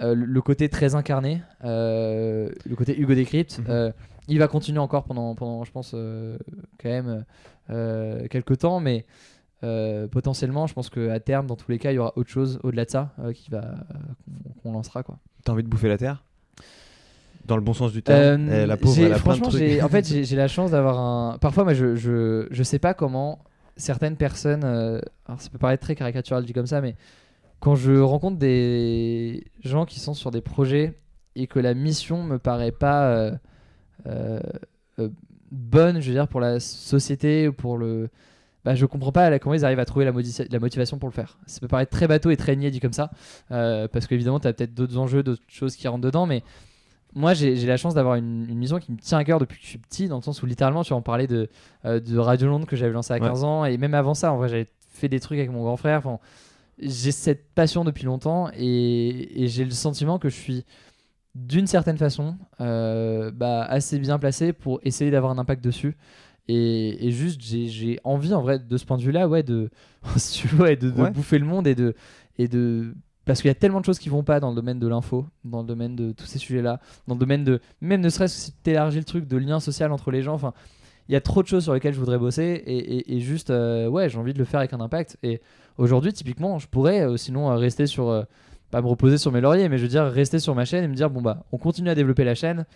euh, 0.00 0.14
le- 0.14 0.40
côté 0.40 0.68
très 0.70 0.94
incarné, 0.94 1.42
euh, 1.62 2.48
le 2.64 2.74
côté 2.74 2.98
Hugo 2.98 3.14
Decrypt. 3.14 3.58
Mhm. 3.58 3.64
euh, 3.68 3.92
il 4.28 4.38
va 4.38 4.48
continuer 4.48 4.78
encore 4.78 5.04
pendant, 5.04 5.34
pendant 5.34 5.64
je 5.64 5.72
pense, 5.72 5.90
quand 5.90 6.88
même 6.88 7.24
quelques 8.30 8.58
temps, 8.58 8.78
mais 8.80 9.04
potentiellement, 10.10 10.66
je 10.66 10.72
pense 10.74 10.88
qu'à 10.88 11.18
terme, 11.20 11.46
dans 11.46 11.56
tous 11.56 11.70
les 11.70 11.78
cas, 11.78 11.90
il 11.92 11.96
y 11.96 11.98
aura 11.98 12.12
autre 12.16 12.30
chose 12.30 12.58
au-delà 12.62 12.84
de 12.84 12.90
ça 12.90 13.12
qui 13.34 13.50
va 13.50 13.74
qu'on- 14.62 14.72
lancera 14.72 15.02
quoi. 15.02 15.18
T'as 15.44 15.52
envie 15.52 15.62
de 15.64 15.68
bouffer 15.68 15.88
la 15.88 15.98
terre? 15.98 16.22
Dans 17.46 17.56
le 17.56 17.62
bon 17.62 17.72
sens 17.74 17.92
du 17.92 18.02
terme. 18.02 18.48
Euh, 18.48 18.62
Eh, 18.62 18.66
la 18.66 18.76
pauvre, 18.76 18.94
j'ai- 18.94 19.02
elle 19.04 19.12
a 19.12 19.18
plein 19.18 19.32
de 19.34 19.38
franchement, 19.38 19.48
trucs. 19.48 19.82
en 19.82 19.88
fait, 19.88 20.06
j'ai 20.06 20.24
j'ai 20.24 20.36
la 20.36 20.46
chance 20.56 20.70
d'avoir 20.70 20.98
un. 21.00 21.38
Parfois, 21.38 21.64
moi, 21.64 21.74
je, 21.74 21.96
je, 21.96 22.46
je 22.50 22.62
sais 22.62 22.78
pas 22.78 22.94
comment 22.94 23.40
certaines 23.80 24.16
personnes. 24.16 24.64
euh, 24.64 25.00
Alors, 25.26 25.40
ça 25.40 25.50
peut 25.50 25.58
paraître 25.58 25.82
très 25.82 25.94
caricatural 25.94 26.44
dit 26.44 26.52
comme 26.52 26.66
ça, 26.66 26.80
mais 26.80 26.96
quand 27.60 27.74
je 27.74 27.92
rencontre 27.98 28.38
des 28.38 29.44
gens 29.64 29.84
qui 29.84 30.00
sont 30.00 30.14
sur 30.14 30.30
des 30.30 30.40
projets 30.40 30.94
et 31.36 31.46
que 31.46 31.58
la 31.58 31.74
mission 31.74 32.22
me 32.22 32.38
paraît 32.38 32.72
pas 32.72 33.08
euh, 33.08 33.32
euh, 34.06 34.40
bonne, 35.50 36.00
je 36.00 36.08
veux 36.08 36.14
dire, 36.14 36.28
pour 36.28 36.40
la 36.40 36.60
société 36.60 37.48
ou 37.48 37.52
pour 37.52 37.76
le. 37.76 38.08
bah, 38.64 38.74
je 38.74 38.86
comprends 38.86 39.12
pas 39.12 39.38
comment 39.38 39.54
ils 39.54 39.64
arrivent 39.64 39.78
à 39.78 39.84
trouver 39.84 40.04
la, 40.04 40.12
la, 40.12 40.58
motivation 40.58 40.98
pour 40.98 41.08
le 41.08 41.14
faire. 41.14 41.38
Ça 41.46 41.60
peut 41.60 41.68
paraître 41.68 41.90
très 41.90 42.08
bateau 42.08 42.30
et 42.30 42.36
très 42.36 42.56
niais 42.56 42.70
dit 42.70 42.80
comme 42.80 42.92
ça, 42.92 43.10
parce 43.48 44.06
qu'évidemment, 44.06 44.40
tu 44.40 44.48
as 44.48 44.52
peut-être 44.52 44.74
d'autres 44.74 44.96
enjeux, 44.96 45.22
d'autres 45.22 45.42
choses 45.48 45.76
qui 45.76 45.86
rentrent 45.88 46.04
dedans, 46.04 46.26
mais 46.26 46.42
moi, 47.14 47.34
j'ai 47.34 47.66
la 47.66 47.76
chance 47.76 47.94
d'avoir 47.94 48.14
une, 48.14 48.46
une, 48.48 48.58
mission 48.58 48.78
qui 48.78 48.92
me 48.92 48.98
tient 48.98 49.18
à 49.18 49.24
cœur 49.24 49.38
depuis 49.38 49.58
que 49.58 49.64
je 49.64 49.68
suis 49.68 49.78
petit, 49.78 50.08
dans 50.08 50.16
le 50.16 50.22
sens 50.22 50.42
où 50.42 50.46
littéralement, 50.46 50.84
tu 50.84 50.92
en 50.92 51.02
parlais 51.02 51.26
de, 51.26 51.48
euh, 51.84 52.00
de 52.00 52.18
Radio 52.18 52.48
Londres 52.48 52.66
que 52.66 52.76
j'avais 52.76 52.92
lancé 52.92 53.12
à 53.12 53.20
15 53.20 53.44
ans, 53.44 53.64
et 53.64 53.76
même 53.78 53.94
avant 53.94 54.14
ça, 54.14 54.32
en 54.32 54.36
vrai, 54.36 54.48
j'avais 54.48 54.68
fait 54.88 55.08
des 55.08 55.20
trucs 55.20 55.38
avec 55.38 55.50
mon 55.50 55.62
grand 55.62 55.76
frère. 55.76 55.98
Enfin, 55.98 56.18
j'ai 56.78 57.12
cette 57.12 57.52
passion 57.54 57.84
depuis 57.84 58.04
longtemps, 58.04 58.50
et, 58.54 59.42
et 59.42 59.48
j'ai 59.48 59.64
le 59.64 59.70
sentiment 59.70 60.18
que 60.18 60.28
je 60.28 60.36
suis 60.36 60.64
d'une 61.34 61.66
certaine 61.66 61.96
façon 61.96 62.36
euh, 62.60 63.30
bah, 63.30 63.62
assez 63.62 63.98
bien 63.98 64.18
placé 64.18 64.52
pour 64.52 64.80
essayer 64.82 65.10
d'avoir 65.10 65.32
un 65.32 65.38
impact 65.38 65.62
dessus. 65.62 65.96
Et, 66.48 67.12
juste, 67.12 67.40
j'ai 67.40 68.00
envie, 68.02 68.34
en 68.34 68.42
vrai, 68.42 68.58
de 68.58 68.76
ce 68.76 68.84
point 68.84 68.96
de 68.96 69.02
vue-là, 69.02 69.28
ouais, 69.28 69.44
de, 69.44 69.70
ouais, 70.58 70.74
de, 70.74 70.90
bouffer 70.90 71.38
le 71.38 71.46
monde 71.46 71.68
et 71.68 71.76
de, 71.76 71.94
et 72.38 72.48
de 72.48 72.94
parce 73.30 73.42
qu'il 73.42 73.48
y 73.48 73.52
a 73.52 73.54
tellement 73.54 73.78
de 73.78 73.84
choses 73.84 74.00
qui 74.00 74.08
vont 74.08 74.24
pas 74.24 74.40
dans 74.40 74.48
le 74.48 74.56
domaine 74.56 74.80
de 74.80 74.88
l'info, 74.88 75.24
dans 75.44 75.60
le 75.60 75.66
domaine 75.68 75.94
de 75.94 76.10
tous 76.10 76.26
ces 76.26 76.40
sujets-là, 76.40 76.80
dans 77.06 77.14
le 77.14 77.20
domaine 77.20 77.44
de 77.44 77.60
même 77.80 78.00
ne 78.00 78.08
serait-ce 78.08 78.50
que 78.50 78.90
si 78.90 78.96
le 78.98 79.04
truc 79.04 79.28
de 79.28 79.36
lien 79.36 79.60
social 79.60 79.92
entre 79.92 80.10
les 80.10 80.20
gens. 80.20 80.34
Enfin, 80.34 80.52
il 81.08 81.12
y 81.12 81.16
a 81.16 81.20
trop 81.20 81.40
de 81.40 81.46
choses 81.46 81.62
sur 81.62 81.72
lesquelles 81.72 81.94
je 81.94 82.00
voudrais 82.00 82.18
bosser 82.18 82.60
et, 82.66 83.20
juste, 83.20 83.50
euh, 83.50 83.86
ouais, 83.86 84.08
j'ai 84.08 84.18
envie 84.18 84.34
de 84.34 84.38
le 84.40 84.44
faire 84.44 84.58
avec 84.58 84.72
un 84.72 84.80
impact. 84.80 85.16
Et 85.22 85.40
aujourd'hui, 85.78 86.12
typiquement, 86.12 86.58
je 86.58 86.66
pourrais 86.66 87.02
euh, 87.02 87.16
sinon 87.16 87.52
euh, 87.52 87.54
rester 87.54 87.86
sur, 87.86 88.26
pas 88.72 88.82
me 88.82 88.88
reposer 88.88 89.16
sur 89.16 89.30
mes 89.30 89.40
lauriers, 89.40 89.68
mais 89.68 89.78
je 89.78 89.82
veux 89.84 89.88
dire 89.88 90.06
rester 90.06 90.40
sur 90.40 90.56
ma 90.56 90.64
chaîne 90.64 90.82
et 90.82 90.88
me 90.88 90.96
dire 90.96 91.08
bon 91.08 91.22
bah, 91.22 91.44
on 91.52 91.56
continue 91.56 91.88
à 91.88 91.94
développer 91.94 92.24
la 92.24 92.34
chaîne, 92.34 92.66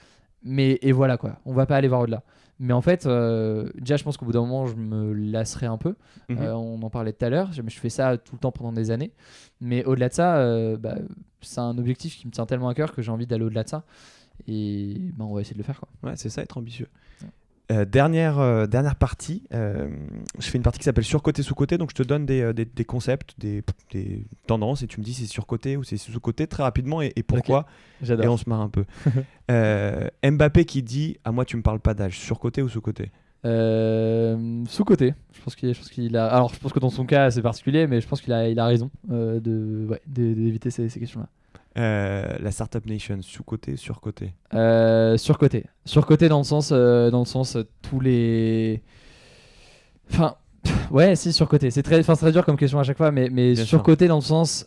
mais 0.45 0.79
et 0.83 0.93
voilà 0.93 1.17
quoi, 1.17 1.41
on 1.47 1.53
va 1.53 1.67
pas 1.67 1.75
aller 1.75 1.89
voir 1.89 2.03
au-delà. 2.03 2.23
Mais 2.61 2.73
en 2.73 2.81
fait, 2.81 3.07
euh, 3.07 3.69
déjà, 3.75 3.97
je 3.97 4.05
pense 4.05 4.17
qu'au 4.17 4.27
bout 4.27 4.33
d'un 4.33 4.41
moment, 4.41 4.67
je 4.67 4.77
me 4.77 5.13
lasserai 5.13 5.67
un 5.67 5.79
peu. 5.79 5.97
Mhm. 6.29 6.39
Euh, 6.39 6.55
on 6.55 6.83
en 6.83 6.91
parlait 6.91 7.13
tout 7.13 7.25
à 7.25 7.31
l'heure. 7.31 7.53
Je, 7.53 7.63
je, 7.67 7.79
fais 7.79 7.91
ça 7.91 8.17
tout 8.17 8.37
le 8.37 8.41
temps 8.41 8.53
pendant 8.53 8.73
des 8.73 8.91
années. 8.91 9.13
Mais 9.61 9.85
au-delà 9.85 10.09
de 10.09 10.15
ça, 10.15 10.37
euh, 10.37 10.77
bah, 10.77 10.97
c'est 11.41 11.61
un 11.61 11.77
objectif 11.79 12.17
qui 12.17 12.27
me 12.27 12.33
tient 12.33 12.47
tellement 12.47 12.69
à 12.69 12.75
cœur 12.75 12.93
que 12.93 13.03
j'ai 13.03 13.11
envie 13.11 13.27
d'aller 13.27 13.45
au-delà 13.45 13.65
de 13.65 13.69
ça. 13.69 13.85
Et 14.47 14.97
bah, 15.17 15.25
on 15.25 15.35
va 15.35 15.41
essayer 15.41 15.55
de 15.55 15.59
le 15.59 15.65
faire. 15.65 15.81
Quoi. 15.81 15.89
Ouais, 16.03 16.17
c'est 16.17 16.29
ça, 16.29 16.43
être 16.43 16.57
ambitieux. 16.57 16.89
Euh, 17.73 17.87
dernière, 17.87 18.39
euh, 18.41 18.67
dernière 18.67 18.95
partie, 18.95 19.43
euh, 19.55 19.89
je 20.39 20.47
fais 20.49 20.59
une 20.59 20.63
partie 20.63 20.79
qui 20.79 20.85
s'appelle 20.85 21.05
surcoté 21.05 21.43
sous-côté, 21.43 21.79
donc 21.79 21.91
je 21.91 21.95
te 21.95 22.03
donne 22.03 22.27
des, 22.27 22.53
des, 22.53 22.67
des 22.67 22.85
concepts, 22.85 23.35
des, 23.39 23.63
des, 23.91 24.27
tendances, 24.47 24.83
et 24.83 24.87
tu 24.87 25.01
me 25.01 25.05
dis 25.05 25.15
si 25.15 25.27
c'est 25.27 25.33
surcoté 25.33 25.79
ou 25.79 25.83
c'est 25.83 25.97
sous-côté 25.97 26.47
très 26.47 26.63
rapidement 26.63 27.01
et, 27.01 27.11
pourquoi. 27.27 27.65
Et 28.07 28.29
on 28.29 28.37
se 28.37 28.49
marre 28.51 28.61
un 28.61 28.69
peu. 28.69 28.85
Mbappé 30.31 30.67
qui 30.67 30.83
dit 30.83 31.17
À 31.25 31.33
moi, 31.33 31.47
tu 31.47 31.57
me 31.57 31.63
parles 31.63 31.81
pas 31.81 31.95
d'âge, 31.95 32.19
surcoté 32.19 32.61
ou 32.61 32.69
sous-côté 32.69 33.11
Sous-côté. 33.45 35.15
Je 35.33 35.41
pense 35.41 35.57
qu'il 35.57 35.75
qu'il 35.75 36.17
a. 36.19 36.27
Alors, 36.27 36.53
je 36.53 36.61
pense 36.61 36.73
que 36.73 36.81
dans 36.81 36.91
son 36.91 37.07
cas, 37.07 37.31
c'est 37.31 37.43
particulier, 37.43 37.87
mais 37.87 38.03
je 38.03 38.07
pense 38.07 38.21
qu'il 38.21 38.35
a, 38.35 38.47
il 38.47 38.59
a 38.59 38.67
raison 38.67 38.91
de, 39.09 39.87
ouais, 39.89 40.03
d'éviter 40.07 40.71
ces, 40.71 40.91
ces 40.91 41.01
questions-là. 41.01 41.29
Euh, 41.77 42.37
la 42.39 42.53
Startup 42.53 42.85
Nation, 42.87 43.19
sous-côté, 43.21 43.77
sur-côté 43.77 44.35
euh, 44.55 45.17
Sur-côté. 45.17 45.65
Sur-côté 45.85 46.29
dans 46.29 46.39
le 46.39 46.45
sens, 46.45 46.71
euh, 46.73 47.11
dans 47.11 47.21
le 47.21 47.25
sens 47.25 47.59
tous 47.83 47.99
les. 47.99 48.81
Enfin, 50.13 50.37
ouais, 50.93 51.17
si, 51.17 51.33
sur-côté. 51.33 51.73
C'est 51.73 51.83
très, 51.83 52.01
très 52.01 52.33
dur 52.33 52.45
comme 52.45 52.57
question 52.57 52.79
à 52.79 52.85
chaque 52.85 52.97
fois, 52.97 53.11
mais, 53.11 53.29
mais 53.29 53.57
sur-côté 53.57 54.07
dans 54.07 54.17
le 54.17 54.23
sens, 54.23 54.67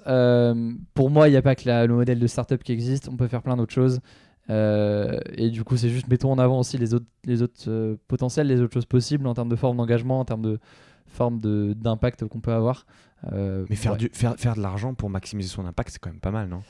pour 0.94 1.10
moi, 1.10 1.30
il 1.30 1.32
n'y 1.32 1.38
a 1.38 1.42
pas 1.42 1.56
que 1.56 1.70
le 1.70 1.94
modèle 1.94 2.20
de 2.20 2.28
startup 2.28 2.62
qui 2.62 2.74
existe, 2.74 3.08
on 3.08 3.16
peut 3.16 3.28
faire 3.28 3.42
plein 3.42 3.56
d'autres 3.56 3.74
choses. 3.74 4.02
et 4.50 5.50
du 5.50 5.64
coup, 5.64 5.78
c'est 5.78 5.90
juste 5.90 6.10
mettons 6.10 6.32
en 6.32 6.40
avant 6.40 6.60
aussi 6.60 6.78
les 6.78 6.94
autres, 6.94 7.08
les 7.24 7.42
autres 7.42 7.98
potentiels, 8.10 8.48
les 8.48 8.60
autres 8.60 8.74
choses 8.74 8.86
possibles 8.86 9.28
en 9.28 9.34
termes 9.34 9.50
de 9.50 9.56
forme 9.56 9.78
d'engagement, 9.78 10.20
en 10.20 10.26
termes 10.26 10.42
de 10.42 10.60
forme 11.06 11.40
d'impact 11.74 12.26
qu'on 12.26 12.42
peut 12.42 12.52
avoir. 12.52 12.86
mais 13.32 13.78
faire, 13.78 13.96
du, 13.96 14.10
faire, 14.12 14.36
faire 14.36 14.56
de 14.56 14.62
l'argent 14.62 14.94
pour 14.94 15.10
maximiser 15.10 15.48
son 15.48 15.66
impact, 15.66 15.92
c'est 15.92 16.00
quand 16.00 16.10
même 16.10 16.20
pas 16.20 16.32
mal, 16.32 16.50
non? 16.50 16.64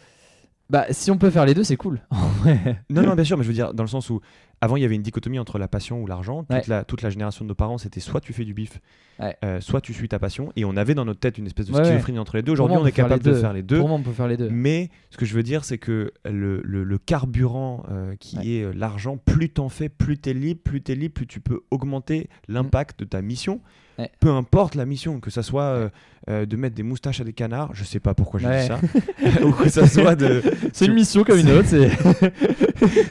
Bah, 0.70 0.86
si 0.92 1.12
on 1.12 1.18
peut 1.18 1.30
faire 1.30 1.46
les 1.46 1.54
deux, 1.54 1.64
c'est 1.64 1.78
cool. 1.78 2.00
non, 2.90 3.02
non, 3.02 3.16
bien 3.16 3.24
sûr, 3.24 3.38
mais 3.38 3.44
je 3.44 3.48
veux 3.48 3.54
dire, 3.54 3.74
dans 3.74 3.84
le 3.84 3.90
sens 3.90 4.10
où 4.10 4.20
avant, 4.60 4.76
il 4.76 4.82
y 4.82 4.86
avait 4.86 4.96
une 4.96 5.04
dichotomie 5.04 5.38
entre 5.38 5.60
la 5.60 5.68
passion 5.68 6.02
ou 6.02 6.08
l'argent. 6.08 6.44
Toute, 6.44 6.68
la, 6.68 6.84
toute 6.84 7.04
la 7.04 7.10
génération 7.10 7.46
de 7.46 7.50
nos 7.50 7.56
parents, 7.56 7.78
c'était 7.78 8.00
soit 8.00 8.22
tu 8.22 8.34
fais 8.34 8.44
du 8.44 8.56
bif, 8.56 8.82
euh, 9.22 9.62
soit 9.62 9.82
tu 9.82 9.94
suis 9.94 10.10
ta 10.10 10.18
passion. 10.18 10.52
Et 10.56 10.66
on 10.66 10.76
avait 10.76 10.96
dans 10.96 11.06
notre 11.06 11.20
tête 11.20 11.38
une 11.38 11.46
espèce 11.46 11.68
de 11.68 11.74
schizophrénie 11.74 12.18
entre 12.18 12.38
les 12.38 12.42
deux. 12.42 12.54
Aujourd'hui, 12.54 12.76
on, 12.76 12.86
est 12.86 12.92
capable 12.92 13.24
de 13.24 13.34
faire 13.34 13.54
les 13.54 13.62
deux. 13.62 13.78
Pour 13.78 13.88
moi, 13.88 13.98
on 13.98 14.02
peut 14.02 14.12
faire 14.12 14.28
les 14.28 14.38
deux. 14.38 14.50
Mais 14.50 14.90
ce 15.12 15.18
que 15.18 15.26
je 15.26 15.36
veux 15.36 15.44
dire, 15.44 15.64
c'est 15.64 15.78
que 15.78 16.12
le, 16.26 16.62
le, 16.64 16.98
carburant 16.98 17.84
euh, 17.92 18.16
qui 18.20 18.58
est 18.58 18.64
euh, 18.64 18.74
l'argent, 18.76 19.18
plus 19.18 19.50
t'en 19.50 19.70
fais, 19.70 19.90
plus 19.90 20.18
t'es 20.18 20.34
libre, 20.34 20.62
plus 20.64 20.82
t'es 20.82 20.96
libre, 20.96 21.14
plus 21.14 21.28
tu 21.28 21.40
peux 21.40 21.62
augmenter 21.70 22.28
l'impact 22.48 23.00
de 23.00 23.06
ta 23.06 23.22
mission. 23.22 23.62
Peu 24.20 24.30
importe 24.30 24.76
la 24.76 24.86
mission, 24.86 25.20
que 25.20 25.32
ça 25.32 25.44
soit 25.44 25.64
euh, 25.64 25.90
euh, 26.30 26.46
de 26.46 26.58
mettre 26.58 26.76
des 26.76 26.84
moustaches 26.84 27.22
à 27.22 27.24
des 27.24 27.32
canards, 27.32 27.70
je 27.74 27.86
sais 27.86 28.02
pas 28.02 28.14
pourquoi 28.14 28.42
j'ai 28.42 28.48
dit 28.48 28.68
ça, 28.68 28.82
ou 29.46 29.54
que 29.54 29.70
ça 29.70 29.88
soit 29.88 30.16
de. 30.16 30.42
C'est 30.74 30.88
une 30.88 30.94
mission 30.94 31.24
comme 31.24 31.40
une 31.40 31.52
autre. 31.52 31.70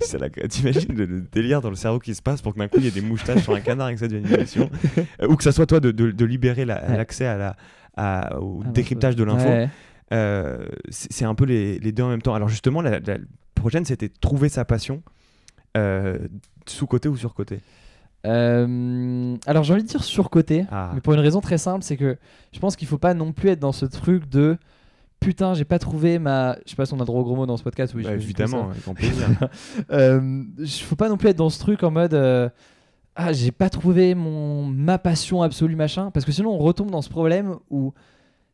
C'est 0.03 0.19
la... 0.19 0.29
T'imagines 0.29 0.95
le, 0.95 1.23
délire 1.33 1.63
dans 1.63 1.71
le 1.71 1.77
cerveau 1.77 1.99
qui 1.99 2.15
se 2.15 2.21
passe 2.21 2.43
pour 2.43 2.53
que 2.53 2.59
d'un 2.59 2.69
coup 2.69 2.77
il 2.77 2.85
y 2.85 2.89
ait 2.89 2.91
des 2.91 3.01
moustaches 3.01 3.43
sur 3.43 3.55
un 3.55 3.61
canard 3.61 3.89
et 3.89 3.95
que 3.95 4.01
ça 4.01 4.09
devienne 4.09 4.31
une 4.31 4.41
mission, 4.43 4.69
euh, 5.23 5.29
ou 5.29 5.37
que 5.37 5.45
ça 5.45 5.53
soit 5.53 5.65
toi 5.65 5.81
de, 5.81 5.93
de, 5.93 6.25
libérer 6.27 6.67
l'accès 6.67 7.25
à 7.25 7.39
la, 7.39 7.57
à, 7.97 8.39
au 8.39 8.63
ah, 8.63 8.69
décryptage 8.69 9.17
de 9.17 9.25
l'info. 9.25 9.49
c'est 10.91 11.25
un 11.25 11.35
peu 11.35 11.47
les, 11.47 11.79
les, 11.79 11.93
deux 11.93 12.03
en 12.03 12.11
même 12.11 12.21
temps. 12.21 12.35
Alors 12.35 12.51
justement, 12.51 12.83
la, 12.83 13.01
la 13.01 13.17
prochaine 13.55 13.87
c'était 13.87 14.11
trouver 14.11 14.51
sa 14.51 14.67
passion 14.67 15.03
sous 16.67 16.87
côté 16.87 17.09
ou 17.09 17.17
sur 17.17 17.33
côté. 17.33 17.61
Euh, 18.25 19.37
alors 19.47 19.63
j'ai 19.63 19.73
envie 19.73 19.83
de 19.83 19.89
dire 19.89 20.03
surcoté, 20.03 20.65
ah. 20.71 20.91
mais 20.95 21.01
pour 21.01 21.13
une 21.13 21.21
raison 21.21 21.41
très 21.41 21.59
simple, 21.59 21.85
c'est 21.85 21.97
que 21.97 22.17
je 22.53 22.59
pense 22.59 22.77
qu'il 22.77 22.89
faut 22.89 22.99
pas 22.99 23.15
non 23.15 23.33
plus 23.33 23.51
être 23.51 23.61
dans 23.61 23.73
ce 23.73 23.87
truc 23.87 24.29
de 24.29 24.57
putain 25.21 25.55
j'ai 25.55 25.65
pas 25.65 25.79
trouvé 25.79 26.19
ma, 26.19 26.57
je 26.65 26.71
sais 26.71 26.77
pas 26.77 26.87
si 26.87 26.95
on 26.95 27.01
a 27.01 27.05
droit 27.05 27.21
au 27.21 27.25
gros 27.25 27.37
mot 27.37 27.47
dans 27.47 27.57
ce 27.57 27.63
podcast, 27.63 27.95
oui. 27.95 28.03
Bah, 28.03 28.15
évidemment, 28.15 28.71
avec 28.71 28.83
plaisir. 28.95 29.29
euh, 29.91 30.45
faut 30.83 30.97
pas 30.97 31.09
non 31.09 31.17
plus 31.17 31.29
être 31.29 31.37
dans 31.37 31.51
ce 31.51 31.59
truc 31.59 31.83
en 31.83 31.91
mode 31.91 32.15
euh, 32.15 32.49
ah 33.15 33.33
j'ai 33.33 33.53
pas 33.53 33.71
trouvé 33.71 34.15
mon 34.15 34.65
ma 34.65 34.99
passion 34.99 35.43
absolue 35.43 35.77
machin, 35.77 36.11
parce 36.11 36.27
que 36.27 36.33
sinon 36.33 36.51
on 36.51 36.59
retombe 36.59 36.91
dans 36.91 37.03
ce 37.03 37.11
problème 37.11 37.57
où 37.71 37.93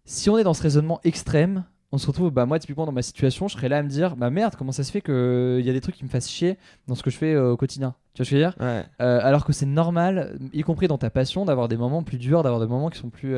si 0.05 0.29
on 0.29 0.37
est 0.39 0.45
dans 0.45 0.55
ce 0.55 0.63
raisonnement 0.63 1.01
extrême, 1.05 1.65
on 1.93 1.99
se 1.99 2.07
retrouve, 2.07 2.31
bah 2.31 2.47
moi 2.47 2.59
typiquement 2.59 2.87
dans 2.87 2.93
ma 2.93 3.03
situation, 3.03 3.49
je 3.49 3.55
serais 3.55 3.69
là 3.69 3.79
à 3.79 3.83
me 3.83 3.89
dire, 3.89 4.17
bah 4.17 4.31
merde, 4.31 4.55
comment 4.57 4.73
ça 4.73 4.83
se 4.83 4.91
fait 4.91 5.03
qu'il 5.03 5.13
euh, 5.13 5.61
y 5.61 5.69
a 5.69 5.75
des 5.75 5.83
trucs 5.83 5.95
qui 5.95 6.05
me 6.05 6.09
fassent 6.09 6.31
chier 6.31 6.57
dans 6.89 6.95
ce 6.95 7.03
que 7.03 7.11
je 7.11 7.19
fais 7.19 7.35
euh, 7.35 7.53
au 7.53 7.57
quotidien 7.59 7.95
Tu 8.15 8.23
vois 8.23 8.25
ce 8.25 8.31
que 8.31 8.37
je 8.37 8.43
veux 8.43 8.51
dire? 8.51 8.57
Euh, 9.01 9.21
Alors 9.23 9.45
que 9.45 9.53
c'est 9.53 9.67
normal, 9.67 10.39
y 10.55 10.63
compris 10.63 10.89
dans 10.89 10.97
ta 10.97 11.11
passion, 11.11 11.45
d'avoir 11.45 11.69
des 11.69 11.77
moments 11.77 12.03
plus 12.03 12.17
durs, 12.17 12.43
d'avoir 12.43 12.63
des 12.63 12.67
moments 12.67 12.89
qui 12.89 12.99
sont 12.99 13.11
plus, 13.11 13.37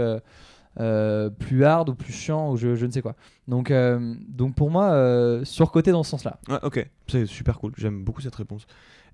plus 0.77 1.65
hard 1.65 1.89
ou 1.89 1.95
plus 1.97 2.13
chiants 2.13 2.53
ou 2.53 2.57
je, 2.57 2.77
je 2.77 2.87
ne 2.87 2.93
sais 2.93 3.03
quoi. 3.03 3.17
Donc, 3.49 3.73
donc 4.29 4.55
pour 4.55 4.71
moi, 4.71 5.41
surcoté 5.43 5.91
dans 5.91 6.05
ce 6.05 6.11
sens-là. 6.11 6.39
Ouais, 6.49 6.59
ok, 6.63 6.89
c'est 7.09 7.27
super 7.27 7.59
cool, 7.59 7.73
j'aime 7.77 8.05
beaucoup 8.05 8.21
cette 8.21 8.37
réponse. 8.37 8.67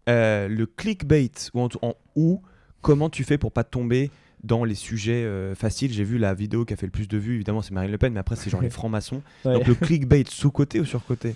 le 0.06 0.64
clickbait, 0.66 1.30
ou, 1.54 1.66
en, 1.80 1.94
ou 2.14 2.42
comment 2.82 3.08
tu 3.08 3.24
fais 3.24 3.38
pour 3.38 3.52
pas 3.52 3.64
tomber 3.64 4.10
dans 4.42 4.64
les 4.64 4.74
sujets 4.74 5.24
euh, 5.24 5.54
faciles. 5.54 5.92
J'ai 5.92 6.04
vu 6.04 6.18
la 6.18 6.34
vidéo 6.34 6.64
qui 6.64 6.72
a 6.72 6.76
fait 6.76 6.86
le 6.86 6.92
plus 6.92 7.08
de 7.08 7.18
vues, 7.18 7.34
évidemment, 7.34 7.62
c'est 7.62 7.72
Marine 7.72 7.90
Le 7.90 7.98
Pen, 7.98 8.12
mais 8.12 8.20
après, 8.20 8.36
c'est 8.36 8.50
genre 8.50 8.62
les 8.62 8.70
francs-maçons. 8.70 9.22
Donc 9.44 9.66
le 9.66 9.74
clickbait 9.74 10.24
sous-côté 10.28 10.80
ou 10.80 10.84
sur-côté 10.84 11.34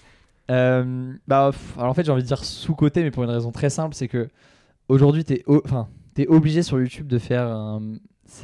euh, 0.51 1.15
bah, 1.27 1.53
alors 1.79 1.91
en 1.91 1.95
fait, 1.95 2.05
j'ai 2.05 2.13
envie 2.13 2.23
de 2.23 2.27
dire 2.27 2.45
sous-côté, 2.45 3.03
mais 3.03 3.11
pour 3.11 3.25
une 3.25 3.31
raison 3.31 3.51
très 3.51 3.71
simple, 3.71 3.95
c'est 3.95 4.09
que 4.09 4.29
aujourd'hui, 4.89 5.25
tu 5.25 5.35
es, 5.35 5.45
enfin, 5.47 5.89
es 6.19 6.27
obligé 6.27 6.63
sur 6.63 6.79
YouTube 6.79 7.07
de 7.07 7.19
faire 7.19 7.47
un, 7.47 7.95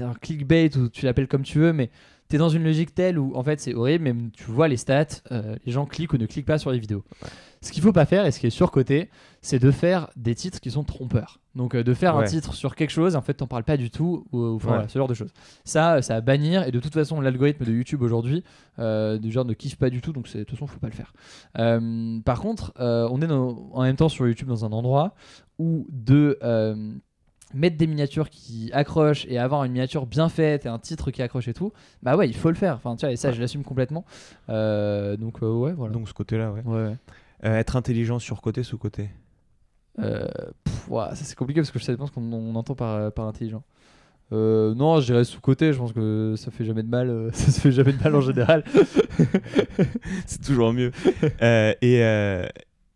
un 0.00 0.14
clickbait 0.14 0.76
ou 0.76 0.88
tu 0.88 1.04
l'appelles 1.04 1.28
comme 1.28 1.42
tu 1.42 1.58
veux, 1.58 1.72
mais 1.72 1.90
tu 2.28 2.36
es 2.36 2.38
dans 2.38 2.48
une 2.48 2.64
logique 2.64 2.94
telle 2.94 3.18
où 3.18 3.34
en 3.34 3.42
fait 3.42 3.60
c'est 3.60 3.74
horrible, 3.74 4.04
mais 4.04 4.14
tu 4.32 4.44
vois 4.44 4.68
les 4.68 4.76
stats, 4.76 5.06
euh, 5.32 5.56
les 5.64 5.72
gens 5.72 5.84
cliquent 5.86 6.12
ou 6.12 6.18
ne 6.18 6.26
cliquent 6.26 6.46
pas 6.46 6.58
sur 6.58 6.70
les 6.70 6.78
vidéos. 6.78 7.04
Ce 7.62 7.72
qu'il 7.72 7.82
faut 7.82 7.92
pas 7.92 8.06
faire 8.06 8.24
et 8.24 8.30
ce 8.30 8.40
qui 8.40 8.46
est 8.46 8.50
surcoté, 8.50 9.10
c'est 9.42 9.58
de 9.58 9.70
faire 9.70 10.08
des 10.16 10.34
titres 10.34 10.60
qui 10.60 10.70
sont 10.70 10.82
trompeurs. 10.82 11.40
Donc 11.54 11.74
euh, 11.74 11.82
de 11.82 11.92
faire 11.92 12.16
un 12.16 12.24
titre 12.24 12.54
sur 12.54 12.74
quelque 12.74 12.90
chose, 12.90 13.16
en 13.16 13.20
fait 13.20 13.34
t'en 13.34 13.46
parles 13.46 13.64
pas 13.64 13.76
du 13.76 13.90
tout, 13.90 14.24
ou, 14.32 14.56
voilà, 14.56 14.88
ce 14.88 14.98
genre 14.98 15.08
de 15.08 15.14
choses. 15.14 15.32
Ça, 15.64 16.00
ça 16.00 16.16
à 16.16 16.20
bannir, 16.22 16.66
et 16.66 16.70
de 16.70 16.80
toute 16.80 16.94
façon 16.94 17.20
l'algorithme 17.20 17.66
de 17.66 17.72
YouTube 17.72 18.00
aujourd'hui, 18.00 18.44
euh, 18.78 19.18
du 19.18 19.30
genre 19.30 19.44
ne 19.44 19.52
kiffe 19.52 19.76
pas 19.76 19.90
du 19.90 20.00
tout, 20.00 20.12
donc 20.12 20.32
de 20.32 20.38
toute 20.38 20.50
façon 20.50 20.66
faut 20.66 20.78
pas 20.78 20.86
le 20.86 20.94
faire. 20.94 21.12
Euh, 21.58 22.20
par 22.20 22.40
contre, 22.40 22.72
on 22.78 23.20
est 23.20 23.30
en 23.30 23.82
même 23.82 23.96
temps 23.96 24.08
sur 24.08 24.26
YouTube 24.26 24.48
dans 24.48 24.64
un 24.64 24.72
endroit 24.72 25.14
où 25.58 25.86
de 25.90 26.38
mettre 27.52 27.76
des 27.76 27.88
miniatures 27.88 28.30
qui 28.30 28.70
accrochent 28.72 29.26
et 29.28 29.36
avoir 29.36 29.64
une 29.64 29.72
miniature 29.72 30.06
bien 30.06 30.28
faite 30.28 30.64
et 30.64 30.68
un 30.68 30.78
titre 30.78 31.10
qui 31.10 31.20
accroche 31.20 31.48
et 31.48 31.52
tout, 31.52 31.72
bah 32.02 32.16
ouais, 32.16 32.28
il 32.28 32.36
faut 32.36 32.48
le 32.48 32.54
faire. 32.54 32.76
Enfin, 32.76 32.94
tu 32.96 33.04
vois, 33.04 33.12
et 33.12 33.16
ça, 33.16 33.32
je 33.32 33.40
l'assume 33.40 33.64
complètement. 33.64 34.06
donc, 34.48 35.42
ouais, 35.42 35.72
voilà. 35.72 35.92
Donc, 35.92 36.08
ce 36.08 36.14
côté-là, 36.14 36.52
ouais. 36.52 36.62
ouais. 36.64 36.96
Être 37.42 37.76
intelligent 37.76 38.18
sur 38.18 38.40
côté, 38.40 38.62
sous 38.62 38.78
côté 38.78 39.10
euh, 39.98 40.26
ça 40.88 41.14
c'est 41.14 41.34
compliqué 41.34 41.60
parce 41.60 41.70
que 41.70 41.78
je 41.78 41.84
sais 41.84 41.96
pas 41.96 42.06
ce 42.06 42.12
qu'on 42.12 42.54
entend 42.54 42.74
par, 42.74 43.12
par 43.12 43.26
intelligent. 43.26 43.62
Euh, 44.32 44.74
non, 44.74 45.00
je 45.00 45.06
dirais 45.06 45.24
sous-côté, 45.24 45.72
je 45.72 45.78
pense 45.78 45.92
que 45.92 46.34
ça 46.36 46.52
fait 46.52 46.64
jamais 46.64 46.84
de 46.84 46.88
mal, 46.88 47.10
euh, 47.10 47.30
ça 47.32 47.50
se 47.50 47.60
fait 47.60 47.72
jamais 47.72 47.92
de 47.92 48.02
mal 48.02 48.14
en 48.14 48.20
général. 48.20 48.64
c'est 50.26 50.42
toujours 50.42 50.72
mieux. 50.72 50.92
et, 51.40 52.00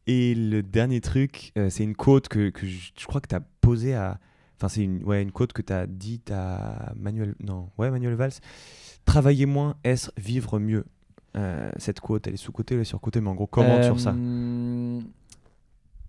et 0.06 0.34
le 0.34 0.62
dernier 0.62 1.00
truc, 1.00 1.52
c'est 1.68 1.84
une 1.84 1.96
quote 1.96 2.28
que, 2.28 2.50
que 2.50 2.66
je, 2.66 3.06
crois 3.06 3.20
que 3.20 3.28
tu 3.28 3.34
as 3.34 3.42
posée 3.60 3.94
à, 3.94 4.18
Enfin, 4.56 4.68
c'est 4.68 4.82
une, 4.82 5.02
ouais, 5.02 5.20
une 5.20 5.32
quote 5.32 5.52
que 5.52 5.62
tu 5.62 5.72
as 5.72 5.88
dit 5.88 6.20
à 6.30 6.92
Manuel. 6.94 7.34
Non, 7.40 7.70
ouais, 7.76 7.90
Manuel 7.90 8.14
Valls. 8.14 8.34
Travailler 9.04 9.46
moins, 9.46 9.74
est 9.82 10.12
vivre 10.16 10.60
mieux? 10.60 10.84
Euh, 11.36 11.70
cette 11.78 12.01
quote, 12.01 12.27
elle 12.27 12.35
est 12.35 12.36
sous-côté, 12.39 12.74
elle 12.77 12.82
est 12.82 12.85
sur-côté, 12.85 13.20
mais 13.20 13.28
en 13.28 13.35
gros, 13.35 13.47
comment 13.48 13.82
sur 13.82 13.98
ça 13.98 14.15
Euh, 14.16 15.01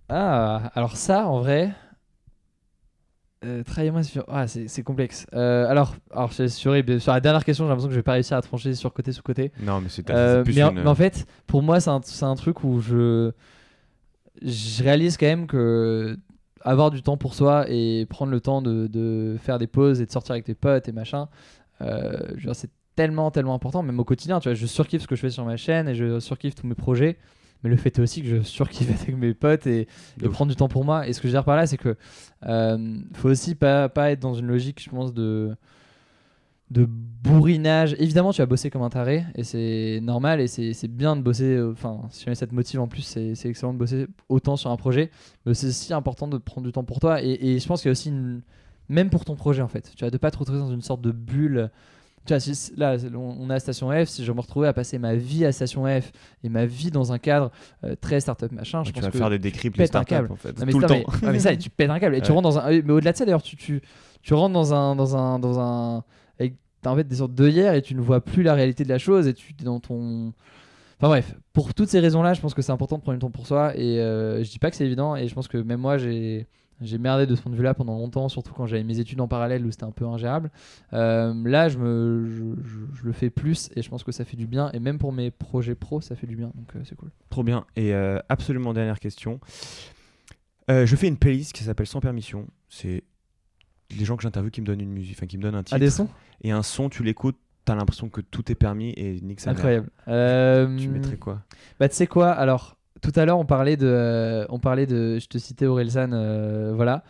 Ah, 0.10 0.72
alors 0.76 0.96
ça, 0.98 1.28
en 1.28 1.40
vrai. 1.40 1.74
Euh, 3.44 3.64
travailler 3.64 3.92
moins 3.92 4.04
sur. 4.04 4.24
Ah, 4.28 4.48
c'est 4.48 4.84
complexe. 4.84 5.28
Euh, 5.34 5.68
alors, 5.68 5.96
alors 6.12 6.34
c'est 6.34 6.48
sur, 6.48 6.72
la 6.74 6.82
dernière 7.20 7.44
question, 7.44 7.66
j'ai 7.66 7.70
l'impression 7.70 7.90
que 7.90 7.94
je 7.94 8.00
vais 8.00 8.04
pas 8.04 8.14
réussir 8.14 8.38
à 8.38 8.42
trancher 8.42 8.74
sur 8.74 8.94
côté 8.94 9.12
sous 9.12 9.22
côté. 9.22 9.52
Non, 9.62 9.82
mais 9.82 9.90
c'est 9.90 10.10
Euh, 10.10 10.44
mais, 10.48 10.64
en, 10.64 10.70
une- 10.72 10.82
mais 10.84 10.88
en 10.90 10.96
fait, 10.96 11.28
pour 11.46 11.62
moi, 11.62 11.80
c'est 11.80 11.90
un, 11.92 12.02
un 12.22 12.36
truc 12.36 12.64
où 12.64 12.80
je, 12.80 13.32
je 14.42 14.84
réalise 14.84 15.18
quand 15.18 15.26
même 15.28 15.48
que 15.48 16.18
avoir 16.62 16.90
du 16.90 17.04
temps 17.04 17.18
pour 17.18 17.36
soi 17.36 17.66
et 17.70 18.08
prendre 18.10 18.32
le 18.32 18.42
temps 18.42 18.62
de, 18.64 18.88
de 18.88 19.38
faire 19.40 19.60
des 19.60 19.68
pauses 19.68 20.02
et 20.02 20.06
de 20.08 20.12
sortir 20.12 20.32
avec 20.34 20.46
tes 20.46 20.56
potes 20.56 20.88
et 20.88 20.92
machin, 20.92 21.28
euh, 21.82 22.18
c'est 22.54 22.72
tellement, 22.96 23.32
tellement 23.32 23.54
important, 23.56 23.84
même 23.84 24.00
au 24.00 24.04
quotidien. 24.06 24.40
Tu 24.40 24.50
vois, 24.50 24.56
je 24.56 24.66
surkiffe 24.66 25.04
ce 25.04 25.08
que 25.08 25.16
je 25.16 25.22
fais 25.22 25.30
sur 25.30 25.46
ma 25.46 25.58
chaîne 25.58 25.88
et 25.88 25.96
je 25.96 26.20
surkiffe 26.20 26.56
tous 26.56 26.68
mes 26.68 26.76
projets. 26.76 27.18
Mais 27.64 27.70
le 27.70 27.78
fait 27.78 27.98
est 27.98 28.02
aussi 28.02 28.22
que 28.22 28.28
je 28.28 28.42
surkiffe 28.42 28.90
avec 29.02 29.16
mes 29.18 29.34
potes 29.34 29.66
et, 29.68 29.88
De 30.18 30.28
prendre 30.28 30.50
du 30.52 30.56
temps 30.56 30.68
pour 30.68 30.86
moi. 30.86 31.08
Et 31.08 31.14
ce 31.14 31.20
que 31.22 31.28
je 31.28 31.34
veux 31.34 31.38
dire 31.38 31.46
par 31.46 31.56
là, 31.56 31.66
c'est 31.68 31.78
que 31.78 31.96
euh, 32.46 32.98
faut 33.14 33.30
aussi 33.30 33.56
pas, 33.56 33.90
pas 33.90 34.12
être 34.12 34.20
dans 34.20 34.34
une 34.36 34.48
logique, 34.48 34.82
je 34.84 34.90
pense, 34.90 35.14
de 35.14 35.56
de 36.72 36.86
bourrinage. 36.88 37.96
Évidemment, 38.00 38.32
tu 38.34 38.42
vas 38.42 38.48
bosser 38.48 38.72
comme 38.72 38.82
un 38.82 38.90
taré 38.90 39.24
et 39.36 39.44
c'est 39.44 40.00
normal 40.02 40.42
et 40.42 40.48
c'est 40.48 40.88
bien 40.88 41.16
de 41.16 41.22
bosser. 41.22 41.44
euh, 41.56 41.72
Enfin, 41.72 42.02
si 42.10 42.26
jamais 42.26 42.34
ça 42.36 42.48
te 42.48 42.56
motive 42.56 42.80
en 42.80 42.88
plus, 42.88 43.04
c'est 43.04 43.36
c'est 43.36 43.50
excellent 43.50 43.74
de 43.74 43.78
bosser 43.78 44.08
autant 44.30 44.56
sur 44.56 44.72
un 44.72 44.76
projet. 44.78 45.12
Mais 45.46 45.54
c'est 45.54 45.68
aussi 45.68 45.94
important 45.94 46.28
de 46.28 46.38
prendre 46.40 46.66
du 46.66 46.72
temps 46.74 46.84
pour 46.84 47.00
toi 47.00 47.22
et, 47.24 47.38
et 47.40 47.60
je 47.60 47.68
pense 47.68 47.82
qu'il 47.82 47.90
y 47.90 47.92
a 47.92 47.94
aussi 47.94 48.10
une. 48.10 48.42
Même 48.90 49.10
pour 49.10 49.26
ton 49.26 49.36
projet 49.36 49.62
en 49.64 49.68
fait, 49.68 49.92
tu 49.96 50.04
vois, 50.04 50.12
de 50.12 50.18
pas 50.18 50.30
te 50.32 50.38
retrouver 50.38 50.60
dans 50.60 50.72
une 50.72 50.82
sorte 50.82 51.02
de 51.02 51.12
bulle. 51.12 51.70
Tu 52.26 52.34
vois, 52.34 52.40
si- 52.40 52.74
là, 52.76 52.98
on 53.16 53.50
à 53.50 53.60
Station 53.60 53.92
F. 53.92 54.10
Si 54.10 54.26
je 54.26 54.32
me 54.32 54.40
retrouvais 54.42 54.68
à 54.68 54.74
passer 54.74 54.98
ma 54.98 55.14
vie 55.16 55.46
à 55.46 55.52
Station 55.52 55.86
F 55.86 56.12
et 56.44 56.50
ma 56.50 56.66
vie 56.66 56.90
dans 56.92 57.12
un 57.14 57.20
cadre 57.20 57.52
euh, 57.84 57.96
très 58.00 58.20
startup 58.20 58.52
machin, 58.52 58.84
je 58.84 58.90
tu 58.90 58.94
pense 58.94 59.04
vas 59.04 59.12
que 59.12 59.18
faire 59.18 59.30
des 59.30 59.40
décryptes 59.40 59.78
de 59.78 59.84
un 59.84 59.86
startups 59.86 60.14
en 60.32 60.36
fait, 60.36 60.60
non, 60.60 60.66
mais 60.66 60.72
tout 60.72 60.80
le 60.80 60.88
temps. 60.88 60.94
mais- 60.96 61.06
ouais, 61.28 61.34
mais 61.34 61.40
ça, 61.40 61.56
tu 61.56 61.70
pètes 61.70 61.90
un 61.90 62.00
câble. 62.00 62.16
Et 62.16 62.22
tu 62.22 62.32
rentres 62.32 62.50
dans 62.50 62.58
un. 62.60 62.70
Mais 62.82 62.92
au-delà 62.94 63.12
de 63.12 63.18
ça, 63.18 63.26
d'ailleurs, 63.26 63.44
tu, 63.44 63.56
tu, 63.56 63.82
tu 64.22 64.34
rentres 64.34 64.54
dans 64.54 64.74
un. 64.74 64.96
Dans 64.96 65.16
un, 65.16 65.38
dans 65.40 65.60
un 65.60 66.04
avec, 66.40 66.56
t'as 66.82 66.92
en 66.92 66.96
fait 66.96 67.08
des 67.08 67.16
sortes 67.18 67.34
d'œillères 67.36 67.74
et 67.76 67.82
tu 67.82 67.94
ne 67.96 68.02
vois 68.02 68.22
plus 68.22 68.42
la 68.44 68.54
réalité 68.56 68.84
de 68.84 68.90
la 68.90 68.98
chose 68.98 69.28
et 69.28 69.34
tu 69.34 69.54
es 69.60 69.64
dans 69.64 69.80
ton. 69.80 70.34
Enfin 71.00 71.10
bref, 71.10 71.36
pour 71.54 71.74
toutes 71.74 71.90
ces 71.90 72.00
raisons-là, 72.00 72.34
je 72.34 72.42
pense 72.42 72.54
que 72.54 72.62
c'est 72.62 72.72
important 72.72 72.98
de 72.98 73.02
prendre 73.02 73.18
du 73.18 73.22
temps 73.22 73.30
pour 73.30 73.46
soi. 73.46 73.76
Et 73.78 74.00
euh, 74.00 74.44
je 74.44 74.50
dis 74.50 74.60
pas 74.60 74.72
que 74.72 74.78
c'est 74.78 74.86
évident. 74.86 75.16
Et 75.16 75.28
je 75.28 75.36
pense 75.36 75.48
que 75.48 75.58
même 75.58 75.80
moi, 75.82 75.98
j'ai. 75.98 76.48
J'ai 76.82 76.98
merdé 76.98 77.26
de 77.26 77.36
ce 77.36 77.42
point 77.42 77.52
de 77.52 77.56
vue-là 77.58 77.74
pendant 77.74 77.98
longtemps, 77.98 78.28
surtout 78.28 78.54
quand 78.54 78.66
j'avais 78.66 78.84
mes 78.84 79.00
études 79.00 79.22
en 79.22 79.28
parallèle 79.28 79.66
où 79.66 79.72
c'était 79.72 79.86
un 79.86 79.92
peu 79.92 80.06
ingérable. 80.06 80.52
Euh, 80.94 81.34
là, 81.46 81.70
je, 81.70 81.78
me, 81.78 82.26
je, 82.28 82.44
je- 82.64 82.96
je 83.00 83.06
le 83.06 83.12
fais 83.14 83.30
plus 83.30 83.70
et 83.76 83.82
je 83.82 83.90
pense 83.90 84.04
que 84.04 84.12
ça 84.12 84.26
fait 84.26 84.36
du 84.38 84.46
bien. 84.48 84.70
Et 84.74 84.80
même 84.80 84.98
pour 84.98 85.14
mes 85.14 85.32
projets 85.32 85.76
pro, 85.76 86.02
ça 86.02 86.16
fait 86.16 86.28
du 86.28 86.36
bien. 86.36 86.52
Donc 86.56 86.76
euh, 86.76 86.82
c'est 86.84 86.96
cool. 86.96 87.12
Trop 87.30 87.44
bien. 87.44 87.66
Et 87.78 87.94
euh, 87.94 88.20
absolument 88.30 88.74
dernière 88.74 89.00
question. 89.00 89.40
Je 90.68 90.96
fais 90.96 91.08
une 91.08 91.18
playlist 91.18 91.54
qui 91.54 91.64
s'appelle 91.64 91.88
Sans 91.88 92.00
permission. 92.00 92.48
C'est 92.70 93.04
les 93.98 94.04
gens 94.04 94.18
que 94.18 94.24
j'interviewe 94.24 94.50
qui 94.52 94.62
me 94.62 94.66
donnent 94.66 94.82
une 94.82 94.92
musique, 94.92 95.16
enfin 95.18 95.28
qui 95.28 95.38
me 95.38 95.44
donnent 95.44 95.56
un 95.56 95.64
titre. 95.64 95.76
Ah, 95.76 95.80
des 95.80 95.92
sons 95.92 96.10
Et 96.42 96.52
un 96.52 96.64
son, 96.64 96.90
tu 96.90 97.04
l'écoutes, 97.04 97.38
t'as 97.66 97.76
l'impression 97.76 98.10
que 98.10 98.20
tout 98.22 98.52
est 98.52 98.56
permis 98.56 98.92
et 98.98 99.22
nique 99.22 99.46
mère. 99.46 99.56
Incroyable. 99.56 99.90
Euh, 100.08 100.76
Tu 100.78 100.90
mettrais 100.90 101.18
quoi? 101.18 101.44
Bah 101.80 101.88
tu 101.88 101.96
sais 101.96 102.08
quoi? 102.08 102.32
Alors 102.32 102.78
tout 103.06 103.20
à 103.20 103.26
l'heure 103.26 103.38
on 103.38 103.46
parlait 103.46 103.78
de, 103.78 103.86
euh, 103.86 104.46
on 104.50 104.60
parlait 104.60 104.88
de, 104.88 105.20
je 105.20 105.28
te 105.28 105.38
citais 105.38 105.68
Orelsan, 105.68 106.12
euh, 106.12 106.74
voilà. 106.76 107.04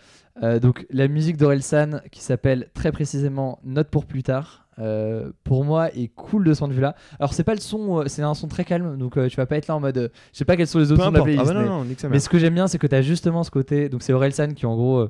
Euh, 0.43 0.59
donc 0.59 0.85
la 0.89 1.07
musique 1.07 1.37
d'Orelsan 1.37 2.01
qui 2.11 2.21
s'appelle 2.21 2.69
très 2.73 2.91
précisément 2.91 3.59
Note 3.63 3.89
pour 3.89 4.05
plus 4.05 4.21
tard. 4.21 4.64
Euh, 4.79 5.31
pour 5.43 5.63
moi 5.63 5.89
est 5.95 6.09
cool 6.09 6.43
de 6.43 6.53
ce 6.53 6.59
point 6.59 6.67
de 6.67 6.73
vue 6.73 6.81
là 6.81 6.95
alors 7.19 7.33
c'est 7.33 7.45
pas 7.45 7.53
le 7.53 7.61
son 7.61 8.01
euh, 8.01 8.03
c'est 8.07 8.21
un 8.23 8.33
son 8.33 8.47
très 8.49 8.65
calme 8.65 8.97
donc 8.97 9.15
euh, 9.17 9.29
tu 9.29 9.37
vas 9.37 9.45
pas 9.45 9.55
être 9.55 9.67
là 9.67 9.75
en 9.77 9.79
mode 9.79 9.97
euh, 9.97 10.09
je 10.33 10.37
sais 10.39 10.43
pas 10.45 10.57
quels 10.57 10.67
sont 10.67 10.79
les 10.79 10.91
autres 10.91 11.01
sons 11.03 11.11
de 11.11 11.15
la. 11.15 11.21
Ah 11.21 11.23
playlist 11.23 11.45
bah 11.45 11.53
non, 11.53 11.61
mais- 11.61 11.67
non, 11.91 11.95
sa 11.97 12.09
mais 12.09 12.19
ce 12.19 12.27
que 12.27 12.37
j'aime 12.39 12.53
bien, 12.55 12.67
c'est 12.67 12.77
que 12.77 12.87
tu 12.87 12.95
as 12.95 13.01
justement 13.01 13.43
ce 13.43 13.51
côté. 13.51 13.87
Donc, 13.87 14.03
c'est 14.03 14.11
Orelsan 14.13 14.53
qui, 14.53 14.65
en 14.65 14.75
gros, 14.75 15.07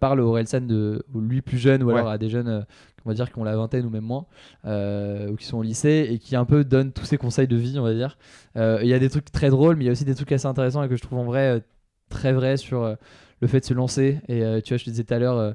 parle 0.00 0.20
au 0.20 0.28
Orelsan 0.28 0.62
de 0.62 1.04
lui 1.14 1.42
plus 1.42 1.58
jeune, 1.58 1.82
ou 1.82 1.88
Ouais. 1.88 1.94
alors 1.96 2.08
à 2.08 2.16
des 2.18 2.30
jeunes, 2.30 2.64
on 3.04 3.08
va 3.10 3.14
dire, 3.14 3.30
qui 3.30 3.38
ont 3.38 3.44
la 3.44 3.56
vingtaine 3.56 3.84
ou 3.84 3.90
même 3.90 4.04
moins, 4.04 4.24
ou 4.64 5.36
qui 5.36 5.44
sont 5.44 5.58
au 5.58 5.62
lycée, 5.62 6.08
et 6.10 6.18
qui 6.18 6.34
un 6.36 6.44
peu 6.46 6.64
donne 6.64 6.92
tous 6.92 7.04
ses 7.04 7.18
conseils 7.18 7.46
de 7.48 7.56
vie, 7.56 7.78
on 7.78 7.82
va 7.82 7.92
dire. 7.92 8.16
Il 8.56 8.86
y 8.86 8.94
a 8.94 8.98
des 8.98 9.10
trucs 9.10 9.30
très 9.30 9.50
drôles, 9.50 9.76
mais 9.76 9.84
il 9.84 9.86
y 9.86 9.90
a 9.90 9.92
aussi 9.92 10.04
des 10.06 10.14
trucs 10.14 10.32
assez 10.32 10.46
intéressants 10.46 10.82
et 10.82 10.88
que 10.88 10.96
je 10.96 11.02
trouve 11.02 11.18
en 11.18 11.24
vrai 11.24 11.62
très 12.08 12.32
vrai 12.32 12.56
sur 12.56 12.96
le 13.40 13.46
fait 13.48 13.60
de 13.60 13.64
se 13.66 13.74
lancer. 13.74 14.20
Et 14.28 14.40
tu 14.62 14.72
vois, 14.72 14.78
je 14.78 14.84
te 14.84 14.90
disais 14.90 15.04
tout 15.04 15.14
à 15.14 15.18
l'heure. 15.18 15.54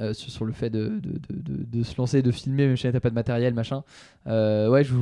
Euh, 0.00 0.12
sur, 0.14 0.44
le 0.44 0.52
fait 0.52 0.70
de, 0.70 0.88
de, 1.02 1.12
de, 1.12 1.18
de- 1.30 1.78
de 1.78 1.82
se 1.82 1.96
lancer, 1.98 2.22
de 2.22 2.30
filmer, 2.30 2.66
même 2.66 2.76
si 2.76 2.90
t'as 2.90 3.00
pas 3.00 3.10
de 3.10 3.14
matériel, 3.14 3.54
machin. 3.54 3.82
Euh, 4.26 4.68
ouais, 4.70 4.84
je, 4.84 4.94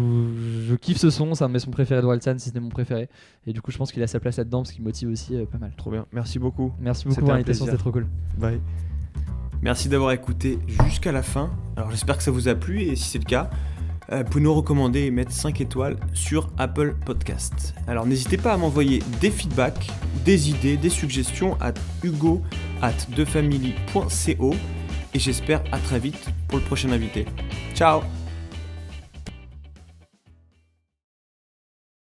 je 0.68 0.74
kiffe 0.74 0.96
ce 0.98 1.10
son, 1.10 1.34
c'est 1.34 1.44
un 1.44 1.48
de 1.48 1.52
mes 1.52 1.58
sons 1.58 1.70
préférés 1.70 2.00
de 2.00 2.06
Orelsan, 2.06 2.38
si 2.38 2.48
ce 2.50 2.54
n'est 2.54 2.60
mon 2.60 2.68
préféré. 2.70 3.08
Et 3.46 3.52
du 3.52 3.60
coup, 3.60 3.70
je 3.70 3.78
pense 3.78 3.92
qu'il 3.92 4.02
a 4.02 4.06
sa 4.06 4.20
place 4.20 4.38
là-dedans, 4.38 4.64
ce 4.64 4.72
qui 4.72 4.80
motive 4.82 5.08
aussi 5.10 5.34
euh, 5.36 5.44
pas 5.46 5.58
mal. 5.58 5.72
Trop 5.76 5.90
bien. 5.90 6.06
Merci 6.12 6.38
beaucoup. 6.38 6.72
Merci 6.80 7.06
beaucoup 7.08 7.20
pour 7.20 7.30
l'invitation, 7.30 7.64
c'était 7.66 7.76
trop 7.78 7.92
cool. 7.92 8.06
Bye. 8.38 8.60
Merci 9.62 9.88
d'avoir 9.88 10.12
écouté 10.12 10.58
jusqu'à 10.84 11.12
la 11.12 11.22
fin. 11.22 11.50
Alors 11.76 11.90
j'espère 11.90 12.16
que 12.18 12.22
ça 12.22 12.30
vous 12.30 12.48
a 12.48 12.54
plu 12.54 12.82
et 12.82 12.94
si 12.94 13.04
c'est 13.08 13.18
le 13.18 13.24
cas, 13.24 13.48
euh, 14.12 14.18
vous 14.18 14.24
pouvez 14.30 14.44
nous 14.44 14.54
recommander 14.54 15.00
et 15.00 15.10
mettre 15.10 15.32
5 15.32 15.60
étoiles 15.62 15.96
sur 16.12 16.50
Apple 16.58 16.94
Podcast. 17.04 17.74
Alors 17.88 18.06
n'hésitez 18.06 18.36
pas 18.36 18.52
à 18.52 18.56
m'envoyer 18.58 19.02
des 19.20 19.30
feedbacks, 19.30 19.88
des 20.24 20.50
idées, 20.50 20.76
des 20.76 20.90
suggestions 20.90 21.56
à 21.60 21.72
hugo 22.04 22.42
at 22.82 22.92
defamily.co 23.16 24.54
et 25.16 25.18
j'espère 25.18 25.62
à 25.72 25.78
très 25.78 25.98
vite 25.98 26.26
pour 26.46 26.58
le 26.58 26.64
prochain 26.64 26.90
invité. 26.92 27.24
Ciao 27.74 28.02